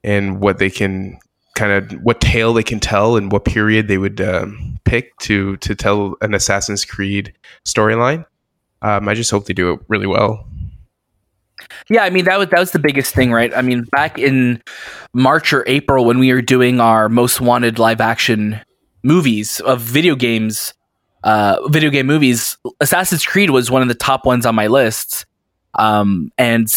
and 0.03 0.39
what 0.39 0.57
they 0.57 0.69
can 0.69 1.19
kind 1.55 1.71
of 1.71 1.99
what 2.01 2.21
tale 2.21 2.53
they 2.53 2.63
can 2.63 2.79
tell 2.79 3.17
and 3.17 3.31
what 3.31 3.45
period 3.45 3.87
they 3.87 3.97
would 3.97 4.19
um, 4.21 4.79
pick 4.85 5.15
to 5.19 5.57
to 5.57 5.75
tell 5.75 6.15
an 6.21 6.33
Assassin's 6.33 6.85
Creed 6.85 7.33
storyline. 7.65 8.25
Um, 8.81 9.07
I 9.07 9.13
just 9.13 9.29
hope 9.29 9.45
they 9.45 9.53
do 9.53 9.73
it 9.73 9.79
really 9.87 10.07
well. 10.07 10.47
Yeah, 11.89 12.03
I 12.03 12.09
mean 12.09 12.25
that 12.25 12.39
was 12.39 12.47
that 12.49 12.59
was 12.59 12.71
the 12.71 12.79
biggest 12.79 13.13
thing, 13.13 13.31
right? 13.31 13.55
I 13.55 13.61
mean, 13.61 13.83
back 13.91 14.17
in 14.17 14.61
March 15.13 15.53
or 15.53 15.63
April 15.67 16.05
when 16.05 16.17
we 16.17 16.33
were 16.33 16.41
doing 16.41 16.79
our 16.79 17.09
most 17.09 17.41
wanted 17.41 17.77
live 17.77 18.01
action 18.01 18.59
movies 19.03 19.59
of 19.59 19.81
video 19.81 20.15
games, 20.15 20.73
uh, 21.23 21.67
video 21.67 21.89
game 21.89 22.07
movies, 22.07 22.57
Assassin's 22.79 23.25
Creed 23.25 23.49
was 23.49 23.69
one 23.69 23.81
of 23.81 23.87
the 23.87 23.95
top 23.95 24.25
ones 24.25 24.45
on 24.45 24.55
my 24.55 24.67
list. 24.67 25.25
Um, 25.75 26.31
and 26.37 26.67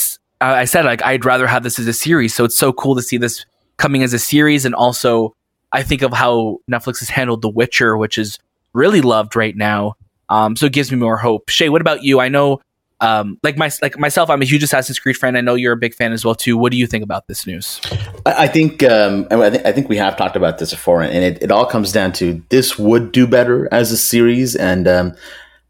I 0.40 0.60
I 0.60 0.64
said 0.64 0.84
like 0.84 1.02
I'd 1.04 1.24
rather 1.24 1.46
have 1.46 1.62
this 1.62 1.78
as 1.78 1.86
a 1.86 1.92
series, 1.92 2.34
so 2.34 2.44
it's 2.44 2.56
so 2.56 2.72
cool 2.72 2.94
to 2.96 3.02
see 3.02 3.16
this 3.16 3.44
coming 3.76 4.02
as 4.02 4.12
a 4.12 4.18
series, 4.18 4.64
and 4.64 4.74
also 4.74 5.34
I 5.72 5.82
think 5.82 6.02
of 6.02 6.12
how 6.12 6.58
Netflix 6.70 7.00
has 7.00 7.08
handled 7.08 7.42
The 7.42 7.48
Witcher, 7.48 7.96
which 7.96 8.18
is 8.18 8.38
really 8.72 9.00
loved 9.00 9.34
right 9.36 9.56
now. 9.56 9.96
Um, 10.28 10.56
so 10.56 10.66
it 10.66 10.72
gives 10.72 10.90
me 10.90 10.98
more 10.98 11.16
hope. 11.16 11.48
Shay, 11.48 11.68
what 11.68 11.80
about 11.80 12.02
you? 12.02 12.20
I 12.20 12.28
know 12.28 12.60
um, 13.04 13.38
like 13.42 13.58
my 13.58 13.70
like 13.82 13.98
myself, 13.98 14.30
I'm 14.30 14.40
a 14.40 14.46
huge 14.46 14.62
Assassin's 14.62 14.98
Creed 14.98 15.16
fan. 15.16 15.36
I 15.36 15.42
know 15.42 15.54
you're 15.54 15.74
a 15.74 15.76
big 15.76 15.94
fan 15.94 16.12
as 16.12 16.24
well 16.24 16.34
too. 16.34 16.56
What 16.56 16.72
do 16.72 16.78
you 16.78 16.86
think 16.86 17.04
about 17.04 17.26
this 17.28 17.46
news? 17.46 17.78
I, 18.24 18.44
I 18.44 18.48
think 18.48 18.82
um, 18.82 19.26
I, 19.30 19.50
think 19.50 19.66
I 19.66 19.72
think 19.72 19.90
we 19.90 19.98
have 19.98 20.16
talked 20.16 20.36
about 20.36 20.56
this 20.58 20.70
before, 20.70 21.02
and 21.02 21.22
it, 21.22 21.42
it 21.42 21.50
all 21.50 21.66
comes 21.66 21.92
down 21.92 22.12
to 22.14 22.42
this 22.48 22.78
would 22.78 23.12
do 23.12 23.26
better 23.26 23.68
as 23.72 23.92
a 23.92 23.98
series, 23.98 24.56
and 24.56 24.88
um, 24.88 25.14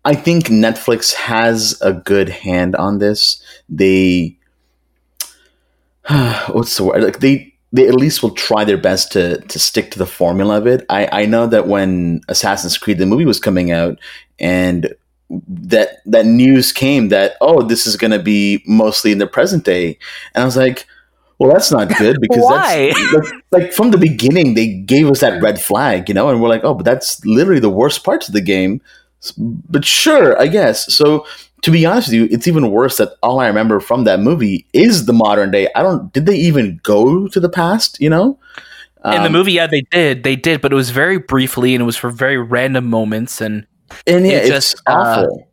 I 0.05 0.15
think 0.15 0.45
Netflix 0.45 1.13
has 1.15 1.77
a 1.81 1.93
good 1.93 2.29
hand 2.29 2.77
on 2.77 2.99
this. 3.01 3.43
They 3.69 4.37
what's 6.49 6.77
the 6.77 6.85
word? 6.85 7.03
Like 7.03 7.19
they 7.19 7.53
they 7.73 7.89
at 7.89 7.95
least 7.95 8.23
will 8.23 8.31
try 8.31 8.65
their 8.65 8.79
best 8.79 9.11
to 9.13 9.41
to 9.41 9.59
stick 9.59 9.91
to 9.91 9.99
the 9.99 10.07
formula 10.07 10.57
of 10.59 10.69
it. 10.69 10.87
I 10.89 11.09
I 11.11 11.27
know 11.27 11.49
that 11.49 11.67
when 11.67 12.21
Assassin's 12.29 12.79
Creed 12.79 12.99
the 12.99 13.07
movie 13.07 13.25
was 13.25 13.41
coming 13.41 13.73
out 13.73 13.99
and 14.39 14.95
that 15.31 16.01
that 16.07 16.27
news 16.27 16.71
came 16.73 17.09
that 17.09 17.37
oh 17.41 17.63
this 17.63 17.87
is 17.87 17.97
going 17.97 18.11
to 18.11 18.19
be 18.19 18.63
mostly 18.67 19.11
in 19.13 19.19
the 19.19 19.27
present 19.27 19.65
day. 19.65 19.99
And 20.35 20.43
i 20.43 20.45
was 20.45 20.57
like 20.57 20.87
well 21.39 21.51
that's 21.53 21.73
not 21.73 21.89
good 21.99 22.19
because 22.21 22.43
Why? 22.45 22.93
that's 22.93 23.33
like, 23.51 23.63
like 23.63 23.73
from 23.73 23.91
the 23.91 23.99
beginning 23.99 24.55
they 24.55 24.69
gave 24.69 25.09
us 25.11 25.21
that 25.21 25.43
red 25.43 25.61
flag 25.61 26.09
you 26.09 26.15
know? 26.15 26.29
And 26.29 26.41
we're 26.43 26.49
like 26.49 26.65
oh 26.65 26.75
but 26.75 26.85
that's 26.85 27.25
literally 27.25 27.61
the 27.61 27.71
worst 27.71 28.05
parts 28.05 28.29
of 28.29 28.35
the 28.35 28.41
game. 28.41 28.81
But 29.39 29.85
sure 29.85 30.41
i 30.41 30.47
guess. 30.47 30.95
So 30.95 31.27
to 31.63 31.71
be 31.71 31.87
honest 31.87 32.09
with 32.09 32.15
you 32.15 32.29
it's 32.31 32.47
even 32.47 32.71
worse 32.71 32.99
that 32.99 33.15
all 33.23 33.41
i 33.41 33.47
remember 33.47 33.81
from 33.81 34.05
that 34.05 34.21
movie 34.21 34.67
is 34.73 35.07
the 35.07 35.15
modern 35.15 35.51
day. 35.51 35.69
I 35.75 35.83
don't 35.83 36.13
did 36.13 36.27
they 36.27 36.37
even 36.37 36.79
go 36.83 37.27
to 37.29 37.41
the 37.41 37.49
past 37.49 37.99
you 38.01 38.11
know? 38.11 38.39
In 39.07 39.11
the 39.21 39.27
Um, 39.27 39.33
movie, 39.33 39.53
yeah, 39.53 39.67
they 39.67 39.83
did, 39.91 40.23
they 40.23 40.35
did, 40.35 40.63
but 40.63 40.73
it 40.73 40.77
was 40.77 40.89
very 40.89 41.19
briefly 41.19 41.75
and 41.75 41.83
it 41.83 41.85
was 41.85 41.97
for 41.97 42.09
very 42.09 42.39
random 42.39 42.87
moments, 42.89 43.43
and 43.43 43.67
and 44.07 44.27
yeah 44.27 44.33
it 44.33 44.37
it's 44.41 44.49
just, 44.49 44.83
uh, 44.87 44.93
awful 44.93 45.49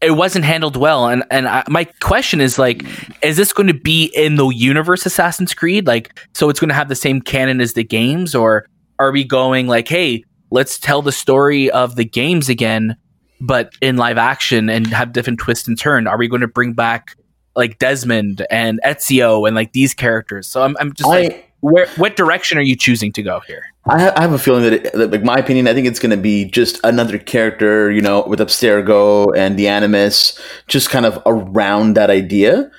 it 0.00 0.10
wasn't 0.12 0.44
handled 0.44 0.76
well. 0.76 1.08
And 1.08 1.24
and 1.30 1.48
I, 1.48 1.64
my 1.68 1.84
question 1.84 2.40
is 2.40 2.58
like, 2.58 2.84
is 3.22 3.36
this 3.36 3.52
going 3.52 3.66
to 3.68 3.74
be 3.74 4.12
in 4.14 4.36
the 4.36 4.48
universe 4.48 5.06
Assassin's 5.06 5.54
Creed? 5.54 5.86
Like, 5.86 6.18
so 6.34 6.48
it's 6.48 6.60
going 6.60 6.68
to 6.68 6.74
have 6.74 6.88
the 6.88 6.94
same 6.94 7.20
canon 7.20 7.60
as 7.60 7.72
the 7.72 7.84
games, 7.84 8.34
or 8.34 8.66
are 8.98 9.10
we 9.10 9.24
going 9.24 9.66
like, 9.66 9.88
hey, 9.88 10.24
let's 10.50 10.78
tell 10.78 11.02
the 11.02 11.12
story 11.12 11.70
of 11.70 11.96
the 11.96 12.04
games 12.04 12.48
again, 12.48 12.96
but 13.40 13.72
in 13.80 13.96
live 13.96 14.18
action 14.18 14.68
and 14.68 14.86
have 14.88 15.12
different 15.12 15.38
twists 15.38 15.66
and 15.66 15.78
turn? 15.78 16.06
Are 16.06 16.18
we 16.18 16.28
going 16.28 16.42
to 16.42 16.48
bring 16.48 16.72
back 16.74 17.16
like 17.54 17.78
Desmond 17.78 18.46
and 18.50 18.80
Ezio 18.84 19.46
and 19.46 19.56
like 19.56 19.72
these 19.72 19.94
characters? 19.94 20.46
So 20.46 20.62
I'm 20.62 20.76
I'm 20.78 20.92
just 20.92 21.08
I- 21.08 21.20
like, 21.22 21.52
where 21.60 21.88
what 21.96 22.16
direction 22.16 22.58
are 22.58 22.62
you 22.62 22.76
choosing 22.76 23.12
to 23.12 23.22
go 23.22 23.40
here? 23.40 23.64
I 23.88 24.00
have, 24.00 24.14
I 24.16 24.20
have 24.22 24.32
a 24.32 24.38
feeling 24.38 24.62
that, 24.64 24.72
it, 24.72 24.92
that, 24.94 25.10
like 25.10 25.22
my 25.22 25.36
opinion, 25.36 25.68
I 25.68 25.74
think 25.74 25.86
it's 25.86 25.98
going 25.98 26.10
to 26.10 26.16
be 26.16 26.44
just 26.44 26.80
another 26.84 27.18
character, 27.18 27.90
you 27.90 28.00
know, 28.00 28.24
with 28.26 28.40
Abstergo 28.40 29.36
and 29.36 29.58
the 29.58 29.68
Animus, 29.68 30.38
just 30.66 30.90
kind 30.90 31.06
of 31.06 31.22
around 31.26 31.94
that 31.94 32.10
idea. 32.10 32.70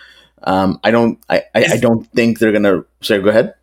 Um, 0.43 0.79
I 0.83 0.91
don't, 0.91 1.19
I, 1.29 1.43
I, 1.55 1.65
I 1.73 1.77
don't 1.77 2.05
think 2.11 2.39
they're 2.39 2.51
going 2.51 2.63
to. 2.63 2.85
Sorry, 3.01 3.21
go 3.21 3.29
ahead. 3.29 3.53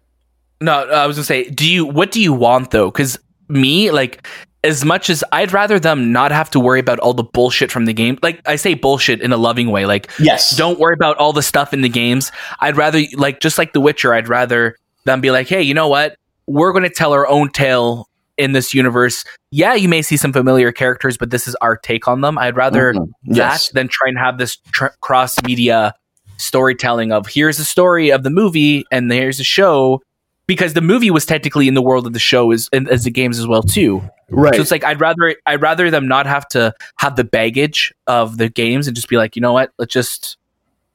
No, 0.61 0.73
I 0.73 1.07
was 1.07 1.17
gonna 1.17 1.25
say, 1.25 1.51
do 1.51 1.71
you 1.71 1.85
what 1.85 2.11
do 2.11 2.23
you 2.23 2.33
want 2.33 2.71
though? 2.71 2.91
Because 2.91 3.19
me, 3.49 3.91
like, 3.91 4.27
as 4.63 4.85
much 4.85 5.11
as 5.11 5.23
I'd 5.31 5.53
rather 5.53 5.79
them 5.79 6.11
not 6.11 6.33
have 6.33 6.49
to 6.51 6.61
worry 6.61 6.81
about 6.81 6.99
all 7.01 7.13
the 7.13 7.23
bullshit 7.23 7.71
from 7.71 7.85
the 7.85 7.93
game. 7.93 8.19
Like 8.23 8.41
I 8.49 8.57
say 8.57 8.73
bullshit 8.73 9.21
in 9.21 9.33
a 9.33 9.37
loving 9.37 9.71
way. 9.71 9.85
Like 9.85 10.11
Yes, 10.19 10.57
don't 10.57 10.81
worry 10.81 10.95
about 10.95 11.19
all 11.19 11.35
the 11.35 11.43
stuff 11.43 11.75
in 11.75 11.83
the 11.83 11.89
games. 11.89 12.33
I'd 12.61 12.77
rather 12.77 13.03
like 13.15 13.41
just 13.41 13.59
like 13.59 13.75
The 13.75 13.81
Witcher, 13.81 14.15
I'd 14.15 14.29
rather 14.29 14.77
them 15.05 15.21
be 15.21 15.31
like, 15.31 15.49
hey, 15.49 15.61
you 15.61 15.75
know 15.75 15.89
what? 15.89 16.17
We're 16.47 16.73
gonna 16.73 16.91
tell 16.91 17.13
our 17.13 17.27
own 17.27 17.51
tale 17.51 18.09
in 18.37 18.53
this 18.53 18.75
universe. 18.75 19.25
Yeah, 19.51 19.75
you 19.75 19.89
may 19.89 20.03
see 20.03 20.17
some 20.17 20.33
familiar 20.33 20.73
characters, 20.73 21.17
but 21.17 21.31
this 21.31 21.47
is 21.47 21.55
our 21.57 21.77
take 21.77 22.09
on 22.09 22.21
them. 22.21 22.37
I'd 22.37 22.57
rather 22.57 22.93
Mhm. 22.95 23.07
that 23.37 23.71
than 23.73 23.89
try 23.89 24.09
and 24.09 24.19
have 24.19 24.39
this 24.39 24.57
tr- 24.73 24.87
cross 25.01 25.41
media 25.45 25.95
storytelling 26.37 27.13
of 27.13 27.29
here's 27.29 27.59
the 27.59 27.65
story 27.65 28.11
of 28.11 28.25
the 28.25 28.31
movie 28.31 28.85
and 28.91 29.09
there's 29.11 29.39
the 29.39 29.45
show 29.45 30.03
because 30.49 30.75
the 30.75 30.81
movie 30.81 31.11
was 31.11 31.25
technically 31.25 31.69
in 31.69 31.75
the 31.75 31.81
world 31.81 32.07
of 32.09 32.13
the 32.13 32.19
show 32.19 32.51
as 32.51 32.69
as 32.91 33.05
the 33.05 33.11
games 33.11 33.39
as 33.39 33.47
well 33.47 33.63
too. 33.63 34.03
right. 34.31 34.57
So 34.57 34.61
it's 34.61 34.71
like 34.73 34.83
I'd 34.85 35.01
rather 35.01 35.37
I'd 35.47 35.63
rather 35.63 35.91
them 35.93 36.09
not 36.09 36.27
have 36.27 36.49
to 36.49 36.75
have 36.99 37.15
the 37.15 37.23
baggage 37.25 37.95
of 38.09 38.37
the 38.39 38.49
games 38.49 38.89
and 38.89 38.97
just 38.97 39.09
be 39.09 39.17
like, 39.17 39.37
you 39.37 39.43
know 39.43 39.53
what, 39.53 39.71
let's 39.79 39.93
just 39.93 40.37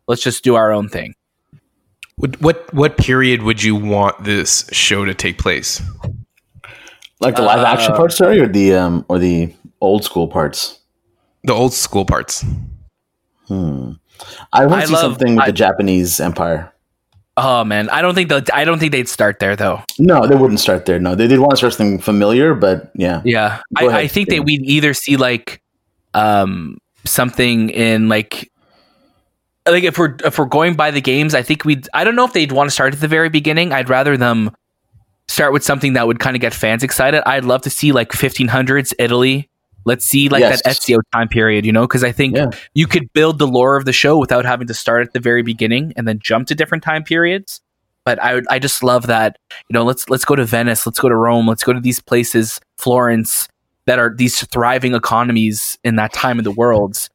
let's 0.08 0.22
just 0.22 0.44
do 0.44 0.56
our 0.56 0.74
own 0.74 0.90
thing. 0.90 1.16
What 2.20 2.42
what, 2.42 2.74
what 2.74 2.98
period 2.98 3.44
would 3.44 3.64
you 3.64 3.76
want 3.76 4.24
this 4.26 4.70
show 4.74 5.06
to 5.06 5.14
take 5.14 5.38
place? 5.38 5.82
like 7.22 7.36
the 7.36 7.42
live 7.42 7.66
action 7.66 7.94
uh, 7.94 7.98
parts, 7.98 8.16
sorry, 8.18 8.40
or 8.40 8.48
the 8.48 8.74
um, 8.76 9.06
or 9.10 9.20
the 9.20 9.54
old 9.82 10.04
school 10.04 10.28
parts. 10.28 10.80
The 11.44 11.54
old 11.54 11.74
school 11.74 12.06
parts. 12.06 12.46
Hmm. 13.48 13.92
I 14.52 14.66
want 14.66 14.82
to 14.82 14.88
see 14.88 14.94
love- 14.94 15.02
something 15.02 15.36
with 15.36 15.44
I- 15.44 15.48
the 15.48 15.54
Japanese 15.54 16.20
Empire. 16.20 16.74
Oh 17.38 17.64
man, 17.64 17.90
I 17.90 18.02
don't 18.02 18.16
think 18.16 18.28
that 18.30 18.54
I 18.54 18.66
don't 18.66 18.80
think 18.80 18.92
they'd 18.92 19.08
start 19.08 19.40
there 19.40 19.56
though. 19.56 19.82
No, 19.98 20.28
they 20.28 20.36
wouldn't 20.36 20.60
start 20.60 20.86
there. 20.86 21.00
No, 21.00 21.16
they 21.16 21.26
did 21.26 21.40
want 21.40 21.52
to 21.52 21.58
start 21.58 21.74
something 21.74 21.98
familiar, 22.00 22.54
but 22.54 22.92
yeah, 22.96 23.22
Yeah, 23.24 23.62
I, 23.78 23.88
I 23.88 24.08
think 24.08 24.28
that 24.30 24.44
we'd 24.44 24.64
either 24.66 24.94
see 24.94 25.16
like 25.16 25.62
um 26.14 26.80
something 27.06 27.70
in 27.70 28.10
like 28.10 28.52
like 29.70 29.84
if 29.84 29.98
we're 29.98 30.16
if 30.24 30.38
we're 30.38 30.46
going 30.46 30.76
by 30.76 30.92
the 30.92 31.02
games, 31.02 31.34
I 31.36 31.42
think 31.42 31.66
we'd 31.66 31.88
I 31.94 32.04
don't 32.04 32.16
know 32.16 32.26
if 32.26 32.34
they'd 32.34 32.52
want 32.52 32.70
to 32.70 32.74
start 32.74 32.94
at 32.94 33.02
the 33.02 33.08
very 33.08 33.30
beginning. 33.30 33.72
I'd 33.72 33.90
rather 33.90 34.18
them 34.18 34.52
start 35.28 35.54
with 35.54 35.64
something 35.64 35.94
that 35.94 36.08
would 36.08 36.20
kind 36.20 36.36
of 36.36 36.42
get 36.42 36.54
fans 36.54 36.84
excited. 36.84 37.22
I'd 37.28 37.46
love 37.46 37.62
to 37.64 37.70
see 37.70 37.92
like 37.92 38.10
1500s 38.12 38.94
Italy. 38.98 39.50
Let's 39.86 40.06
see 40.06 40.28
like 40.30 40.42
Yes. 40.42 40.62
that 40.64 40.76
Ezio 40.76 41.00
time 41.14 41.28
period, 41.28 41.66
you 41.66 41.72
know, 41.72 41.84
because 41.84 42.04
I 42.04 42.12
think 42.12 42.36
Yeah. 42.36 42.48
you 42.74 42.88
could 42.88 43.12
build 43.14 43.40
the 43.40 43.48
lore 43.48 43.76
of 43.76 43.86
the 43.86 43.94
show 43.94 44.18
without 44.18 44.44
having 44.46 44.68
to 44.68 44.74
start 44.74 45.06
at 45.08 45.14
the 45.14 45.20
very 45.20 45.42
beginning 45.44 45.94
and 45.96 46.08
then 46.08 46.20
jump 46.22 46.48
to 46.48 46.56
different 46.56 46.84
time 46.84 47.04
periods. 47.04 47.62
But 48.06 48.20
I 48.20 48.34
would, 48.36 48.46
I 48.50 48.60
just 48.60 48.84
love 48.84 49.08
that, 49.08 49.38
you 49.70 49.74
know, 49.74 49.84
let's 49.84 50.10
let's 50.10 50.26
go 50.26 50.36
to 50.36 50.46
Venice, 50.46 50.86
let's 50.86 51.00
go 51.00 51.10
to 51.10 51.16
Rome, 51.16 51.48
let's 51.48 51.64
go 51.64 51.74
to 51.74 51.80
these 51.80 52.00
places, 52.00 52.60
Florence, 52.78 53.48
that 53.86 54.00
are 54.00 54.14
these 54.16 54.44
thriving 54.48 54.96
economies 54.96 55.78
in 55.84 55.96
that 55.98 56.12
time 56.14 56.40
of 56.40 56.44
the 56.44 56.52
world, 56.52 57.08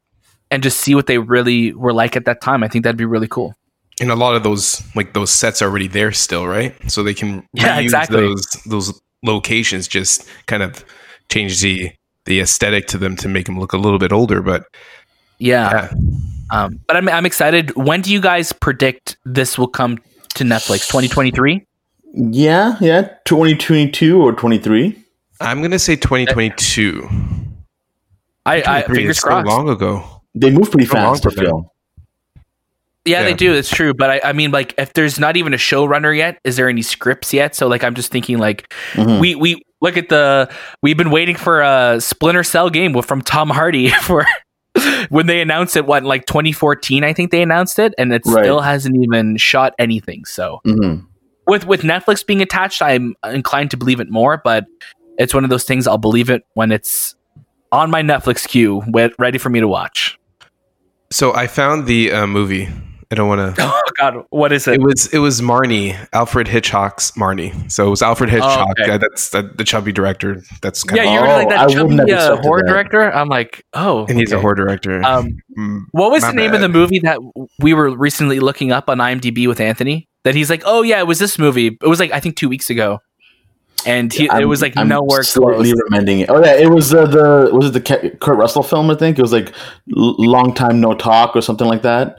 and 0.54 0.62
just 0.62 0.78
see 0.80 0.94
what 0.94 1.06
they 1.08 1.18
really 1.18 1.72
were 1.74 1.92
like 1.92 2.16
at 2.16 2.24
that 2.26 2.40
time. 2.40 2.62
I 2.62 2.68
think 2.68 2.84
that'd 2.84 2.96
be 2.96 3.04
really 3.04 3.26
cool. 3.28 3.54
And 4.00 4.10
a 4.10 4.14
lot 4.16 4.34
of 4.36 4.42
those 4.44 4.82
like 4.94 5.12
those 5.12 5.30
sets 5.30 5.60
are 5.60 5.68
already 5.68 5.88
there 5.88 6.12
still, 6.12 6.46
right? 6.46 6.74
So 6.90 7.02
they 7.02 7.14
can 7.14 7.46
Yeah, 7.52 7.78
reuse 7.78 7.82
exactly. 7.82 8.20
those 8.20 8.46
those 8.66 9.00
locations, 9.22 9.88
just 9.88 10.28
kind 10.46 10.62
of 10.62 10.84
change 11.28 11.60
the 11.60 11.90
the 12.24 12.40
aesthetic 12.40 12.86
to 12.88 12.98
them 12.98 13.16
to 13.16 13.28
make 13.28 13.46
them 13.46 13.58
look 13.58 13.72
a 13.72 13.76
little 13.76 13.98
bit 13.98 14.12
older. 14.12 14.40
But 14.42 14.64
Yeah. 15.38 15.70
yeah, 15.70 15.90
Um, 16.50 16.80
but 16.86 16.96
I'm 16.96 17.08
I'm 17.08 17.26
excited. 17.26 17.74
When 17.76 18.00
do 18.00 18.12
you 18.12 18.20
guys 18.20 18.52
predict 18.52 19.16
this 19.24 19.58
will 19.58 19.68
come 19.68 19.98
to 20.34 20.44
Netflix? 20.44 20.86
2023? 20.88 21.66
yeah, 22.14 22.76
yeah. 22.80 23.08
Twenty 23.24 23.56
twenty 23.56 23.90
two 23.90 24.22
or 24.22 24.32
twenty 24.32 24.58
three. 24.58 24.96
I'm 25.40 25.62
gonna 25.62 25.78
say 25.80 25.96
2022. 25.96 27.08
I, 28.46 28.56
I 28.56 28.60
2023 28.82 28.94
fingers 28.96 29.16
is 29.16 29.22
so 29.22 29.40
long 29.40 29.68
ago. 29.68 30.22
They 30.34 30.50
move 30.50 30.70
pretty 30.70 30.86
fast 30.86 31.22
to 31.24 31.30
for 31.30 31.36
film. 31.44 31.68
Yeah, 33.04 33.20
Yeah. 33.20 33.24
they 33.24 33.34
do. 33.34 33.52
It's 33.52 33.68
true. 33.70 33.92
But 33.94 34.10
I, 34.10 34.20
I 34.24 34.32
mean, 34.32 34.50
like, 34.50 34.74
if 34.78 34.94
there's 34.94 35.18
not 35.20 35.36
even 35.36 35.52
a 35.52 35.58
showrunner 35.58 36.16
yet, 36.16 36.38
is 36.44 36.56
there 36.56 36.68
any 36.68 36.82
scripts 36.82 37.32
yet? 37.34 37.54
So, 37.54 37.68
like, 37.68 37.84
I'm 37.84 37.94
just 37.94 38.10
thinking, 38.10 38.38
like, 38.38 38.72
Mhm. 38.94 39.20
we 39.20 39.34
we 39.34 39.62
look 39.82 39.96
at 39.98 40.08
the 40.08 40.50
we've 40.82 40.96
been 40.96 41.10
waiting 41.10 41.36
for 41.36 41.60
a 41.60 42.00
Splinter 42.00 42.42
Cell 42.42 42.70
game 42.70 43.00
from 43.02 43.20
Tom 43.20 43.50
Hardy 43.50 43.88
for 44.02 44.24
when 45.10 45.26
they 45.26 45.40
announced 45.42 45.76
it. 45.76 45.84
What 45.86 46.02
like 46.04 46.24
2014? 46.26 47.04
I 47.04 47.12
think 47.12 47.30
they 47.30 47.42
announced 47.42 47.78
it, 47.78 47.94
and 47.98 48.12
it 48.12 48.22
Right. 48.26 48.42
still 48.44 48.60
hasn't 48.62 48.96
even 49.02 49.36
shot 49.36 49.74
anything. 49.78 50.24
So, 50.24 50.60
Mhm. 50.66 51.04
with 51.46 51.66
with 51.66 51.82
Netflix 51.82 52.26
being 52.26 52.40
attached, 52.40 52.80
I'm 52.80 53.14
inclined 53.24 53.70
to 53.72 53.76
believe 53.76 54.00
it 54.00 54.10
more. 54.10 54.40
But 54.42 54.64
it's 55.18 55.34
one 55.34 55.44
of 55.44 55.50
those 55.50 55.64
things 55.64 55.86
I'll 55.86 55.98
believe 55.98 56.30
it 56.30 56.42
when 56.54 56.72
it's 56.72 57.14
on 57.70 57.90
my 57.90 58.02
Netflix 58.02 58.48
queue, 58.48 58.82
ready 59.18 59.36
for 59.36 59.50
me 59.50 59.60
to 59.60 59.68
watch. 59.68 60.18
So 61.14 61.32
I 61.32 61.46
found 61.46 61.86
the 61.86 62.10
uh, 62.10 62.26
movie. 62.26 62.68
I 63.10 63.14
don't 63.14 63.28
want 63.28 63.54
to. 63.56 63.62
Oh 63.74 63.90
God, 64.00 64.24
what 64.30 64.50
is 64.50 64.66
it? 64.66 64.74
It 64.74 64.80
was 64.82 65.06
it 65.14 65.18
was 65.18 65.40
Marnie, 65.40 65.94
Alfred 66.12 66.48
Hitchcock's 66.48 67.12
Marnie. 67.12 67.70
So 67.70 67.86
it 67.86 67.90
was 67.90 68.02
Alfred 68.02 68.28
Hitchcock. 68.30 68.70
okay. 68.80 68.90
uh, 68.90 68.98
that's 68.98 69.32
uh, 69.32 69.42
the 69.56 69.62
chubby 69.62 69.92
director. 69.92 70.42
That's 70.62 70.82
kind 70.82 70.96
yeah, 71.00 71.04
of, 71.04 71.14
you 71.14 71.20
were 71.20 71.26
Oh, 71.28 71.36
like 71.36 71.48
that 71.50 71.68
wouldn't 71.68 72.00
chubby 72.00 72.12
uh, 72.12 72.36
horror 72.42 72.62
that. 72.62 72.68
director. 72.68 73.12
I'm 73.14 73.28
like, 73.28 73.62
oh, 73.72 74.04
and 74.08 74.18
he's 74.18 74.32
a 74.32 74.40
horror 74.40 74.56
director. 74.56 75.04
Um, 75.04 75.28
Mm, 75.56 75.82
what 75.92 76.10
was 76.10 76.22
My 76.22 76.30
the 76.30 76.36
name 76.36 76.48
bad. 76.50 76.56
of 76.56 76.60
the 76.62 76.68
movie 76.68 76.98
that 77.00 77.20
we 77.60 77.74
were 77.74 77.96
recently 77.96 78.40
looking 78.40 78.72
up 78.72 78.88
on 78.90 78.98
IMDb 78.98 79.46
with 79.46 79.60
Anthony? 79.60 80.08
That 80.24 80.34
he's 80.34 80.50
like, 80.50 80.62
oh 80.66 80.82
yeah, 80.82 80.98
it 80.98 81.06
was 81.06 81.20
this 81.20 81.38
movie. 81.38 81.68
It 81.80 81.86
was 81.86 82.00
like 82.00 82.10
I 82.10 82.18
think 82.18 82.34
two 82.34 82.48
weeks 82.48 82.68
ago, 82.70 82.98
and 83.86 84.12
he, 84.12 84.24
it 84.32 84.44
was 84.46 84.62
like 84.62 84.76
I'm 84.76 84.88
nowhere 84.88 85.22
slightly 85.22 85.70
close. 85.72 85.82
remembering 85.90 86.20
it. 86.20 86.30
Oh 86.30 86.42
yeah, 86.44 86.54
it 86.56 86.70
was 86.70 86.92
uh, 86.94 87.06
the 87.06 87.50
was 87.52 87.66
it 87.66 87.72
the 87.84 88.10
Kurt 88.20 88.36
Russell 88.36 88.62
film? 88.62 88.90
I 88.90 88.94
think 88.94 89.18
it 89.18 89.22
was 89.22 89.32
like 89.32 89.52
Long 89.88 90.54
Time 90.54 90.80
No 90.80 90.94
Talk 90.94 91.36
or 91.36 91.40
something 91.42 91.66
like 91.66 91.82
that. 91.82 92.18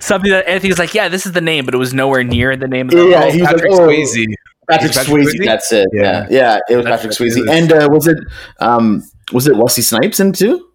Something 0.00 0.32
that 0.32 0.48
Anthony's 0.48 0.78
like, 0.80 0.94
yeah, 0.94 1.08
this 1.08 1.26
is 1.26 1.32
the 1.32 1.40
name, 1.40 1.64
but 1.64 1.74
it 1.74 1.78
was 1.78 1.94
nowhere 1.94 2.24
near 2.24 2.56
the 2.56 2.66
name 2.66 2.88
of 2.88 2.94
the 2.94 3.06
Yeah, 3.08 3.20
movie. 3.20 3.32
he 3.32 3.40
was 3.42 3.50
Patrick 3.50 3.70
like, 3.70 3.80
oh, 3.80 3.86
Swayze. 3.88 4.26
Patrick, 4.68 4.92
Patrick 4.92 5.06
Swayze, 5.06 5.24
Swayze? 5.34 5.44
That's 5.44 5.72
it. 5.72 5.86
Yeah, 5.92 6.02
Yeah. 6.02 6.26
yeah, 6.30 6.58
it 6.68 6.76
was 6.76 6.84
That's 6.86 7.02
Patrick 7.04 7.20
what 7.20 7.28
Swayze. 7.28 7.42
is. 7.42 7.48
And 7.48 7.72
uh, 7.72 7.88
was 7.90 8.06
it 8.08 8.18
um 8.58 9.04
was 9.32 9.46
it 9.46 9.56
Wesley 9.56 9.84
Snipes 9.84 10.18
in 10.18 10.32
too? 10.32 10.66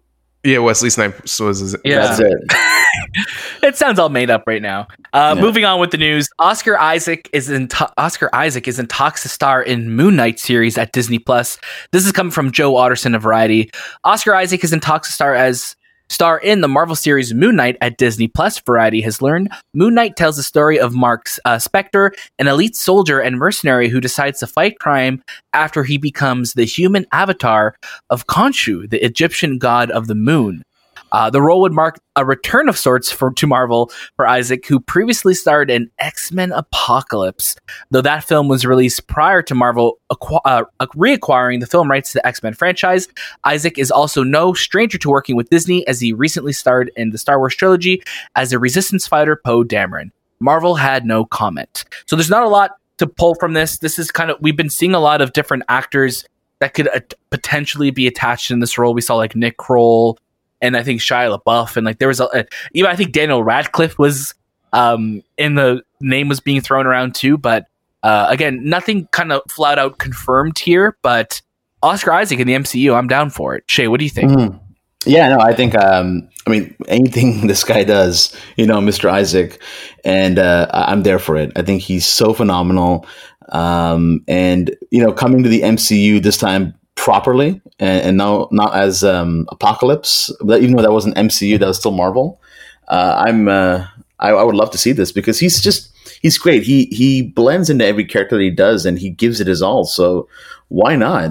Yeah, 0.44 0.58
Wesley 0.60 0.88
Snipes 0.90 1.38
was. 1.40 1.58
His, 1.60 1.76
Yeah. 1.84 2.06
That's 2.06 2.20
it. 2.20 2.32
it 3.62 3.76
sounds 3.76 3.98
all 3.98 4.08
made 4.08 4.30
up 4.30 4.44
right 4.46 4.62
now. 4.62 4.86
Uh, 5.12 5.34
Yeah. 5.36 5.42
Moving 5.42 5.64
on 5.64 5.80
with 5.80 5.90
the 5.90 5.98
news, 5.98 6.28
Oscar 6.38 6.78
Isaac 6.78 7.28
is 7.32 7.50
in 7.50 7.68
to- 7.68 7.92
Oscar 7.96 8.28
Isaac 8.34 8.68
is 8.68 8.78
in 8.78 8.86
talks 8.86 9.22
to 9.22 9.28
star 9.28 9.62
in 9.62 9.90
Moon 9.90 10.16
Knight 10.16 10.38
series 10.38 10.76
at 10.78 10.92
Disney 10.92 11.18
Plus. 11.18 11.58
This 11.92 12.06
is 12.06 12.12
coming 12.12 12.30
from 12.30 12.50
Joe 12.52 12.74
Otterson 12.74 13.14
of 13.14 13.22
Variety. 13.22 13.70
Oscar 14.04 14.34
Isaac 14.34 14.62
is 14.64 14.72
in 14.72 14.80
talks 14.80 15.08
to 15.08 15.12
star 15.14 15.34
as 15.34 15.74
star 16.08 16.38
in 16.38 16.60
the 16.60 16.68
Marvel 16.68 16.94
series 16.94 17.34
Moon 17.34 17.56
Knight 17.56 17.76
at 17.80 17.96
Disney 17.98 18.28
Plus. 18.28 18.60
Variety 18.60 19.00
has 19.00 19.20
learned 19.20 19.50
Moon 19.74 19.92
Knight 19.94 20.14
tells 20.16 20.36
the 20.36 20.42
story 20.44 20.78
of 20.78 20.94
Mark 20.94 21.26
uh, 21.44 21.56
Spector, 21.56 22.12
an 22.38 22.46
elite 22.46 22.76
soldier 22.76 23.18
and 23.18 23.38
mercenary 23.38 23.88
who 23.88 24.00
decides 24.00 24.38
to 24.38 24.46
fight 24.46 24.78
crime 24.78 25.20
after 25.52 25.82
he 25.82 25.98
becomes 25.98 26.52
the 26.52 26.64
human 26.64 27.06
avatar 27.12 27.74
of 28.10 28.26
Khonshu, 28.28 28.88
the 28.88 29.04
Egyptian 29.04 29.58
god 29.58 29.90
of 29.90 30.06
the 30.06 30.14
moon. 30.14 30.62
Uh, 31.12 31.30
the 31.30 31.40
role 31.40 31.60
would 31.60 31.72
mark 31.72 32.00
a 32.16 32.24
return 32.24 32.68
of 32.68 32.76
sorts 32.76 33.10
for 33.10 33.32
to 33.32 33.46
Marvel 33.46 33.90
for 34.16 34.26
Isaac, 34.26 34.66
who 34.66 34.80
previously 34.80 35.34
starred 35.34 35.70
in 35.70 35.90
X 35.98 36.32
Men 36.32 36.52
Apocalypse. 36.52 37.56
Though 37.90 38.02
that 38.02 38.24
film 38.24 38.48
was 38.48 38.66
released 38.66 39.06
prior 39.06 39.42
to 39.42 39.54
Marvel 39.54 39.98
acqu- 40.10 40.40
uh, 40.44 40.64
reacquiring 40.94 41.60
the 41.60 41.66
film 41.66 41.90
rights 41.90 42.12
to 42.12 42.18
the 42.18 42.26
X 42.26 42.42
Men 42.42 42.54
franchise, 42.54 43.08
Isaac 43.44 43.78
is 43.78 43.90
also 43.90 44.22
no 44.22 44.52
stranger 44.52 44.98
to 44.98 45.08
working 45.08 45.36
with 45.36 45.50
Disney, 45.50 45.86
as 45.86 46.00
he 46.00 46.12
recently 46.12 46.52
starred 46.52 46.90
in 46.96 47.10
the 47.10 47.18
Star 47.18 47.38
Wars 47.38 47.54
trilogy 47.54 48.02
as 48.34 48.52
a 48.52 48.58
Resistance 48.58 49.06
fighter, 49.06 49.36
Poe 49.36 49.64
Dameron. 49.64 50.10
Marvel 50.40 50.74
had 50.74 51.06
no 51.06 51.24
comment, 51.24 51.84
so 52.06 52.16
there's 52.16 52.30
not 52.30 52.42
a 52.42 52.48
lot 52.48 52.72
to 52.98 53.06
pull 53.06 53.34
from 53.34 53.52
this. 53.52 53.78
This 53.78 53.98
is 53.98 54.10
kind 54.10 54.30
of 54.30 54.38
we've 54.40 54.56
been 54.56 54.70
seeing 54.70 54.94
a 54.94 55.00
lot 55.00 55.20
of 55.20 55.32
different 55.32 55.62
actors 55.68 56.24
that 56.58 56.74
could 56.74 56.88
uh, 56.88 57.00
potentially 57.30 57.90
be 57.90 58.06
attached 58.06 58.50
in 58.50 58.60
this 58.60 58.78
role. 58.78 58.94
We 58.94 59.00
saw 59.00 59.16
like 59.16 59.36
Nick 59.36 59.58
Kroll 59.58 60.18
and 60.60 60.76
I 60.76 60.82
think 60.82 61.00
Shia 61.00 61.38
LaBeouf, 61.38 61.76
and 61.76 61.84
like 61.84 61.98
there 61.98 62.08
was 62.08 62.20
a, 62.20 62.26
a 62.32 62.44
even 62.72 62.90
I 62.90 62.96
think 62.96 63.12
Daniel 63.12 63.42
Radcliffe 63.42 63.98
was 63.98 64.34
um 64.72 65.22
in 65.36 65.54
the 65.54 65.82
name 66.00 66.28
was 66.28 66.40
being 66.40 66.60
thrown 66.60 66.86
around 66.86 67.14
too, 67.14 67.38
but 67.38 67.66
uh, 68.02 68.26
again, 68.28 68.60
nothing 68.62 69.08
kind 69.08 69.32
of 69.32 69.42
flat 69.50 69.78
out 69.78 69.98
confirmed 69.98 70.58
here. 70.58 70.96
But 71.02 71.42
Oscar 71.82 72.12
Isaac 72.12 72.38
in 72.38 72.46
the 72.46 72.54
MCU, 72.54 72.94
I'm 72.94 73.08
down 73.08 73.30
for 73.30 73.56
it. 73.56 73.64
Shay, 73.66 73.88
what 73.88 73.98
do 73.98 74.04
you 74.04 74.10
think? 74.10 74.30
Mhm. 74.30 74.60
Yeah, 75.06 75.28
no, 75.28 75.38
I 75.38 75.54
think 75.54 75.74
um, 75.76 76.28
I 76.46 76.50
mean 76.50 76.74
anything 76.88 77.46
this 77.46 77.64
guy 77.64 77.84
does, 77.84 78.36
you 78.56 78.66
know, 78.66 78.78
Mr. 78.78 79.10
Isaac, 79.10 79.60
and 80.04 80.38
uh, 80.38 80.68
I'm 80.72 81.02
there 81.02 81.18
for 81.18 81.36
it. 81.36 81.52
I 81.56 81.62
think 81.62 81.82
he's 81.82 82.06
so 82.06 82.32
phenomenal, 82.32 83.06
um, 83.50 84.24
and 84.28 84.74
you 84.90 85.02
know, 85.02 85.12
coming 85.12 85.42
to 85.42 85.48
the 85.48 85.62
MCU 85.62 86.22
this 86.22 86.36
time 86.36 86.74
properly, 87.06 87.60
and, 87.78 88.02
and 88.02 88.16
now 88.16 88.48
not 88.50 88.74
as 88.74 89.04
um, 89.04 89.46
Apocalypse, 89.50 90.28
but 90.40 90.60
even 90.60 90.74
though 90.74 90.82
that 90.82 90.90
wasn't 90.90 91.14
MCU, 91.14 91.56
that 91.56 91.66
was 91.68 91.78
still 91.78 91.92
Marvel. 91.92 92.40
Uh, 92.88 93.22
I'm 93.24 93.46
uh, 93.46 93.86
I, 94.18 94.30
I 94.30 94.42
would 94.42 94.56
love 94.56 94.72
to 94.72 94.78
see 94.78 94.90
this 94.90 95.12
because 95.12 95.38
he's 95.38 95.62
just 95.62 95.92
he's 96.20 96.36
great. 96.36 96.64
He 96.64 96.86
he 96.86 97.22
blends 97.22 97.70
into 97.70 97.86
every 97.86 98.04
character 98.04 98.36
that 98.36 98.42
he 98.42 98.50
does, 98.50 98.84
and 98.84 98.98
he 98.98 99.08
gives 99.08 99.40
it 99.40 99.46
his 99.46 99.62
all. 99.62 99.84
So 99.84 100.28
why 100.66 100.96
not? 100.96 101.30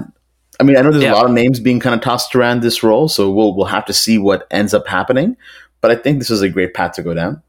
I 0.58 0.62
mean, 0.62 0.78
I 0.78 0.80
know 0.80 0.92
there's 0.92 1.04
Yeah. 1.04 1.12
a 1.12 1.16
lot 1.16 1.26
of 1.26 1.32
names 1.32 1.60
being 1.60 1.78
kind 1.78 1.94
of 1.94 2.00
tossed 2.00 2.34
around 2.34 2.62
this 2.62 2.82
role, 2.82 3.06
so 3.06 3.30
we'll 3.30 3.54
we'll 3.54 3.66
have 3.66 3.84
to 3.84 3.92
see 3.92 4.16
what 4.16 4.46
ends 4.50 4.72
up 4.72 4.86
happening. 4.86 5.36
But 5.82 5.90
I 5.90 5.96
think 5.96 6.20
this 6.20 6.30
is 6.30 6.40
a 6.40 6.48
great 6.48 6.72
path 6.72 6.92
to 6.92 7.02
go 7.02 7.12
down. 7.12 7.42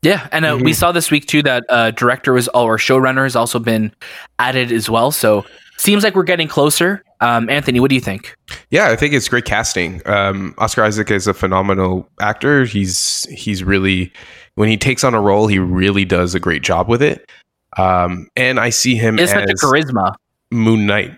Yeah, 0.00 0.28
and 0.32 0.46
uh, 0.46 0.58
we 0.62 0.72
saw 0.72 0.92
this 0.92 1.10
week 1.10 1.26
too 1.26 1.42
that 1.42 1.64
uh, 1.68 1.90
director 1.90 2.32
was 2.32 2.48
or 2.48 2.78
showrunner 2.78 3.24
has 3.24 3.36
also 3.36 3.58
been 3.58 3.92
added 4.38 4.72
as 4.72 4.88
well. 4.88 5.10
So 5.10 5.44
seems 5.76 6.04
like 6.04 6.14
we're 6.14 6.22
getting 6.22 6.48
closer. 6.48 7.02
Um, 7.20 7.48
Anthony, 7.48 7.80
what 7.80 7.88
do 7.88 7.94
you 7.94 8.00
think? 8.00 8.36
Yeah, 8.70 8.88
I 8.88 8.96
think 8.96 9.14
it's 9.14 9.28
great 9.28 9.44
casting. 9.44 10.02
Um, 10.06 10.54
Oscar 10.58 10.84
Isaac 10.84 11.10
is 11.10 11.26
a 11.26 11.34
phenomenal 11.34 12.08
actor. 12.20 12.64
He's 12.64 13.26
he's 13.30 13.64
really 13.64 14.12
when 14.56 14.68
he 14.68 14.76
takes 14.76 15.04
on 15.04 15.14
a 15.14 15.20
role, 15.20 15.46
he 15.46 15.58
really 15.58 16.04
does 16.04 16.34
a 16.34 16.40
great 16.40 16.62
job 16.62 16.88
with 16.88 17.02
it. 17.02 17.30
Um, 17.76 18.28
and 18.36 18.60
I 18.60 18.70
see 18.70 18.94
him 18.94 19.18
It's 19.18 19.32
such 19.32 19.48
a 19.48 19.52
as 19.52 19.60
charisma. 19.60 20.14
Moon 20.50 20.86
Knight. 20.86 21.12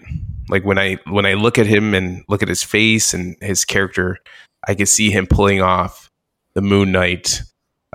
Like 0.49 0.64
when 0.64 0.79
I 0.79 0.99
when 1.07 1.27
I 1.27 1.35
look 1.35 1.59
at 1.59 1.66
him 1.66 1.92
and 1.92 2.25
look 2.29 2.42
at 2.42 2.49
his 2.49 2.62
face 2.62 3.12
and 3.12 3.37
his 3.40 3.64
character, 3.64 4.19
I 4.66 4.75
can 4.75 4.87
see 4.87 5.11
him 5.11 5.27
pulling 5.27 5.61
off 5.61 6.11
the 6.55 6.62
Moon 6.62 6.92
Knight 6.92 7.42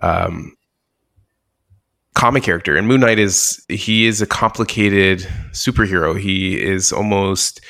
um, 0.01 0.55
comic 2.13 2.43
character. 2.43 2.75
And 2.75 2.87
Moon 2.87 3.01
Knight 3.01 3.19
is 3.19 3.63
he 3.69 4.05
is 4.05 4.21
a 4.21 4.27
complicated 4.27 5.19
superhero. 5.51 6.19
He 6.19 6.61
is 6.61 6.91
almost 6.91 7.61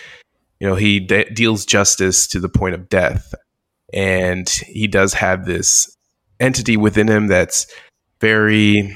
you 0.59 0.67
know 0.67 0.75
he 0.75 0.99
de- 0.99 1.29
deals 1.31 1.65
justice 1.65 2.27
to 2.27 2.39
the 2.39 2.49
point 2.49 2.75
of 2.75 2.89
death, 2.89 3.33
and 3.93 4.49
he 4.49 4.87
does 4.87 5.13
have 5.13 5.45
this 5.45 5.95
entity 6.39 6.77
within 6.77 7.07
him 7.07 7.27
that's 7.27 7.67
very 8.19 8.95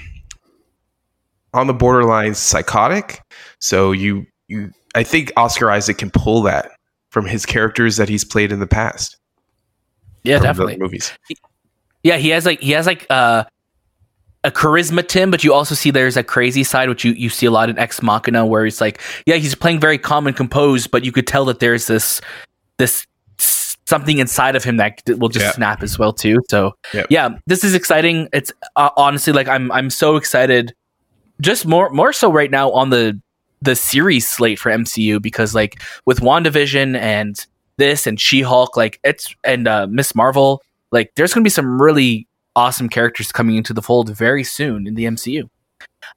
on 1.54 1.68
the 1.68 1.74
borderline 1.74 2.36
psychotic. 2.36 3.22
So 3.60 3.92
you 3.92 4.26
you 4.48 4.72
I 4.94 5.04
think 5.04 5.32
Oscar 5.38 5.72
Isaac 5.72 5.98
can 5.98 6.12
pull 6.12 6.42
that 6.44 6.72
from 7.10 7.26
his 7.26 7.46
characters 7.46 7.98
that 7.98 8.10
he's 8.10 8.26
played 8.26 8.52
in 8.52 8.60
the 8.60 8.68
past. 8.68 9.18
Yeah, 10.24 10.40
definitely. 10.40 10.78
movies. 10.78 11.14
Yeah, 12.04 12.18
he 12.18 12.30
has 12.30 12.46
like 12.46 12.60
he 12.60 12.72
has 12.72 12.86
like 12.86 13.06
uh, 13.10 13.46
a 14.46 14.52
charisma 14.52 15.06
Tim, 15.06 15.32
but 15.32 15.44
you 15.44 15.54
also 15.54 15.76
see 15.76 15.92
there's 15.92 16.16
a 16.16 16.24
crazy 16.24 16.64
side 16.64 16.88
which 16.88 17.04
you 17.04 17.12
you 17.14 17.30
see 17.30 17.46
a 17.46 17.52
lot 17.52 17.70
in 17.70 17.78
Ex 17.78 18.02
Machina 18.02 18.46
where 18.46 18.66
it's 18.66 18.80
like 18.80 19.02
yeah 19.26 19.36
he's 19.36 19.56
playing 19.56 19.80
very 19.80 19.98
calm 19.98 20.28
and 20.28 20.36
composed, 20.38 20.92
but 20.92 21.04
you 21.04 21.12
could 21.12 21.28
tell 21.28 21.46
that 21.46 21.60
there's 21.60 21.88
this 21.88 22.22
this 22.78 23.06
something 23.88 24.18
inside 24.20 24.56
of 24.56 24.64
him 24.64 24.78
that 24.78 25.02
will 25.20 25.30
just 25.30 25.46
Yeah. 25.46 25.52
snap 25.52 25.84
as 25.84 26.00
well 26.00 26.14
too. 26.14 26.40
So 26.50 26.74
Yeah. 26.94 27.06
yeah, 27.10 27.30
this 27.48 27.64
is 27.64 27.74
exciting. 27.76 28.30
It's 28.34 28.52
uh, 28.76 28.90
honestly 28.98 29.34
like 29.34 29.48
I'm 29.48 29.72
I'm 29.72 29.90
so 29.90 30.16
excited, 30.16 30.74
just 31.42 31.66
more 31.66 31.90
more 31.90 32.14
so 32.14 32.32
right 32.32 32.52
now 32.52 32.72
on 32.72 32.90
the 32.92 33.20
the 33.62 33.76
series 33.76 34.28
slate 34.28 34.60
for 34.60 34.70
MCU 34.72 35.20
because 35.22 35.56
like 35.56 35.82
with 36.06 36.20
WandaVision 36.20 36.96
and 37.00 37.44
this 37.78 38.06
and 38.08 38.20
She 38.20 38.42
Hulk, 38.42 38.78
like 38.78 39.00
it's 39.04 39.34
and 39.44 39.68
uh, 39.68 39.88
Miss 39.90 40.14
Marvel, 40.16 40.62
like 40.92 41.12
there's 41.16 41.34
gonna 41.34 41.44
be 41.44 41.50
some 41.50 41.82
really 41.82 42.28
awesome 42.56 42.90
characters 42.90 43.32
coming 43.32 43.56
into 43.56 43.74
the 43.74 43.82
fold 43.82 44.16
very 44.16 44.44
soon 44.44 44.88
in 44.88 44.96
the 44.96 45.06
MCU. 45.06 45.50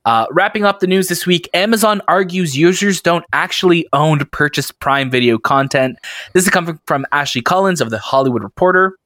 Uh, 0.05 0.27
wrapping 0.31 0.65
up 0.65 0.81
the 0.81 0.87
news 0.87 1.09
this 1.09 1.27
week, 1.27 1.49
Amazon 1.55 2.01
argues 2.09 2.57
users 2.57 3.01
don't 3.01 3.25
actually 3.33 3.87
own 3.93 4.25
purchased 4.33 4.79
Prime 4.81 5.11
Video 5.11 5.39
content. 5.39 5.99
This 6.35 6.45
is 6.45 6.51
coming 6.51 6.79
from 6.87 7.07
Ashley 7.13 7.43
Cullins 7.43 7.81
of 7.81 7.91
the 7.91 7.99
Hollywood 7.99 8.43
Reporter. 8.43 8.97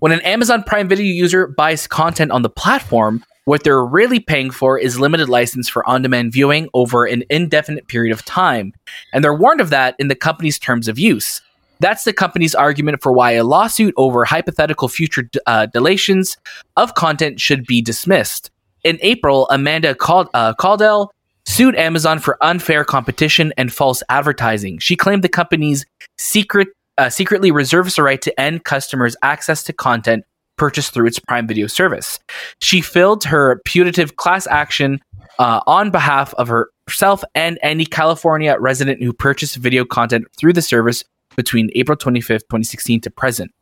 When 0.00 0.12
an 0.12 0.20
Amazon 0.20 0.62
Prime 0.62 0.88
Video 0.88 1.06
user 1.06 1.46
buys 1.46 1.86
content 1.86 2.30
on 2.30 2.42
the 2.42 2.50
platform, 2.50 3.24
what 3.44 3.62
they're 3.62 3.84
really 3.84 4.20
paying 4.20 4.50
for 4.50 4.78
is 4.78 4.98
limited 4.98 5.28
license 5.28 5.68
for 5.68 5.86
on 5.88 6.02
demand 6.02 6.32
viewing 6.32 6.68
over 6.74 7.04
an 7.04 7.24
indefinite 7.30 7.88
period 7.88 8.12
of 8.12 8.24
time. 8.24 8.72
And 9.12 9.22
they're 9.22 9.34
warned 9.34 9.60
of 9.60 9.70
that 9.70 9.94
in 9.98 10.08
the 10.08 10.14
company's 10.14 10.58
terms 10.58 10.88
of 10.88 10.98
use. 10.98 11.42
That's 11.84 12.04
the 12.04 12.14
company's 12.14 12.54
argument 12.54 13.02
for 13.02 13.12
why 13.12 13.32
a 13.32 13.44
lawsuit 13.44 13.92
over 13.98 14.24
hypothetical 14.24 14.88
future 14.88 15.28
uh, 15.44 15.66
deletions 15.66 16.38
of 16.78 16.94
content 16.94 17.40
should 17.40 17.66
be 17.66 17.82
dismissed. 17.82 18.50
In 18.84 18.98
April, 19.02 19.46
Amanda 19.50 19.94
Cal- 19.94 20.30
uh, 20.32 20.54
Caldwell 20.54 21.12
sued 21.44 21.76
Amazon 21.76 22.20
for 22.20 22.42
unfair 22.42 22.86
competition 22.86 23.52
and 23.58 23.70
false 23.70 24.02
advertising. 24.08 24.78
She 24.78 24.96
claimed 24.96 25.22
the 25.22 25.28
company's 25.28 25.84
secret 26.16 26.68
uh, 26.96 27.10
secretly 27.10 27.50
reserves 27.50 27.96
the 27.96 28.02
right 28.02 28.22
to 28.22 28.40
end 28.40 28.64
customers' 28.64 29.14
access 29.20 29.62
to 29.64 29.74
content 29.74 30.24
purchased 30.56 30.94
through 30.94 31.08
its 31.08 31.18
Prime 31.18 31.46
Video 31.46 31.66
service. 31.66 32.18
She 32.62 32.80
filed 32.80 33.24
her 33.24 33.60
putative 33.66 34.16
class 34.16 34.46
action 34.46 35.02
uh, 35.38 35.60
on 35.66 35.90
behalf 35.90 36.32
of 36.34 36.48
herself 36.48 37.24
and 37.34 37.58
any 37.60 37.84
California 37.84 38.56
resident 38.58 39.02
who 39.02 39.12
purchased 39.12 39.56
video 39.56 39.84
content 39.84 40.24
through 40.38 40.54
the 40.54 40.62
service 40.62 41.04
between 41.36 41.70
April 41.74 41.96
25th, 41.96 42.46
2016 42.50 43.00
to 43.02 43.10
present. 43.10 43.52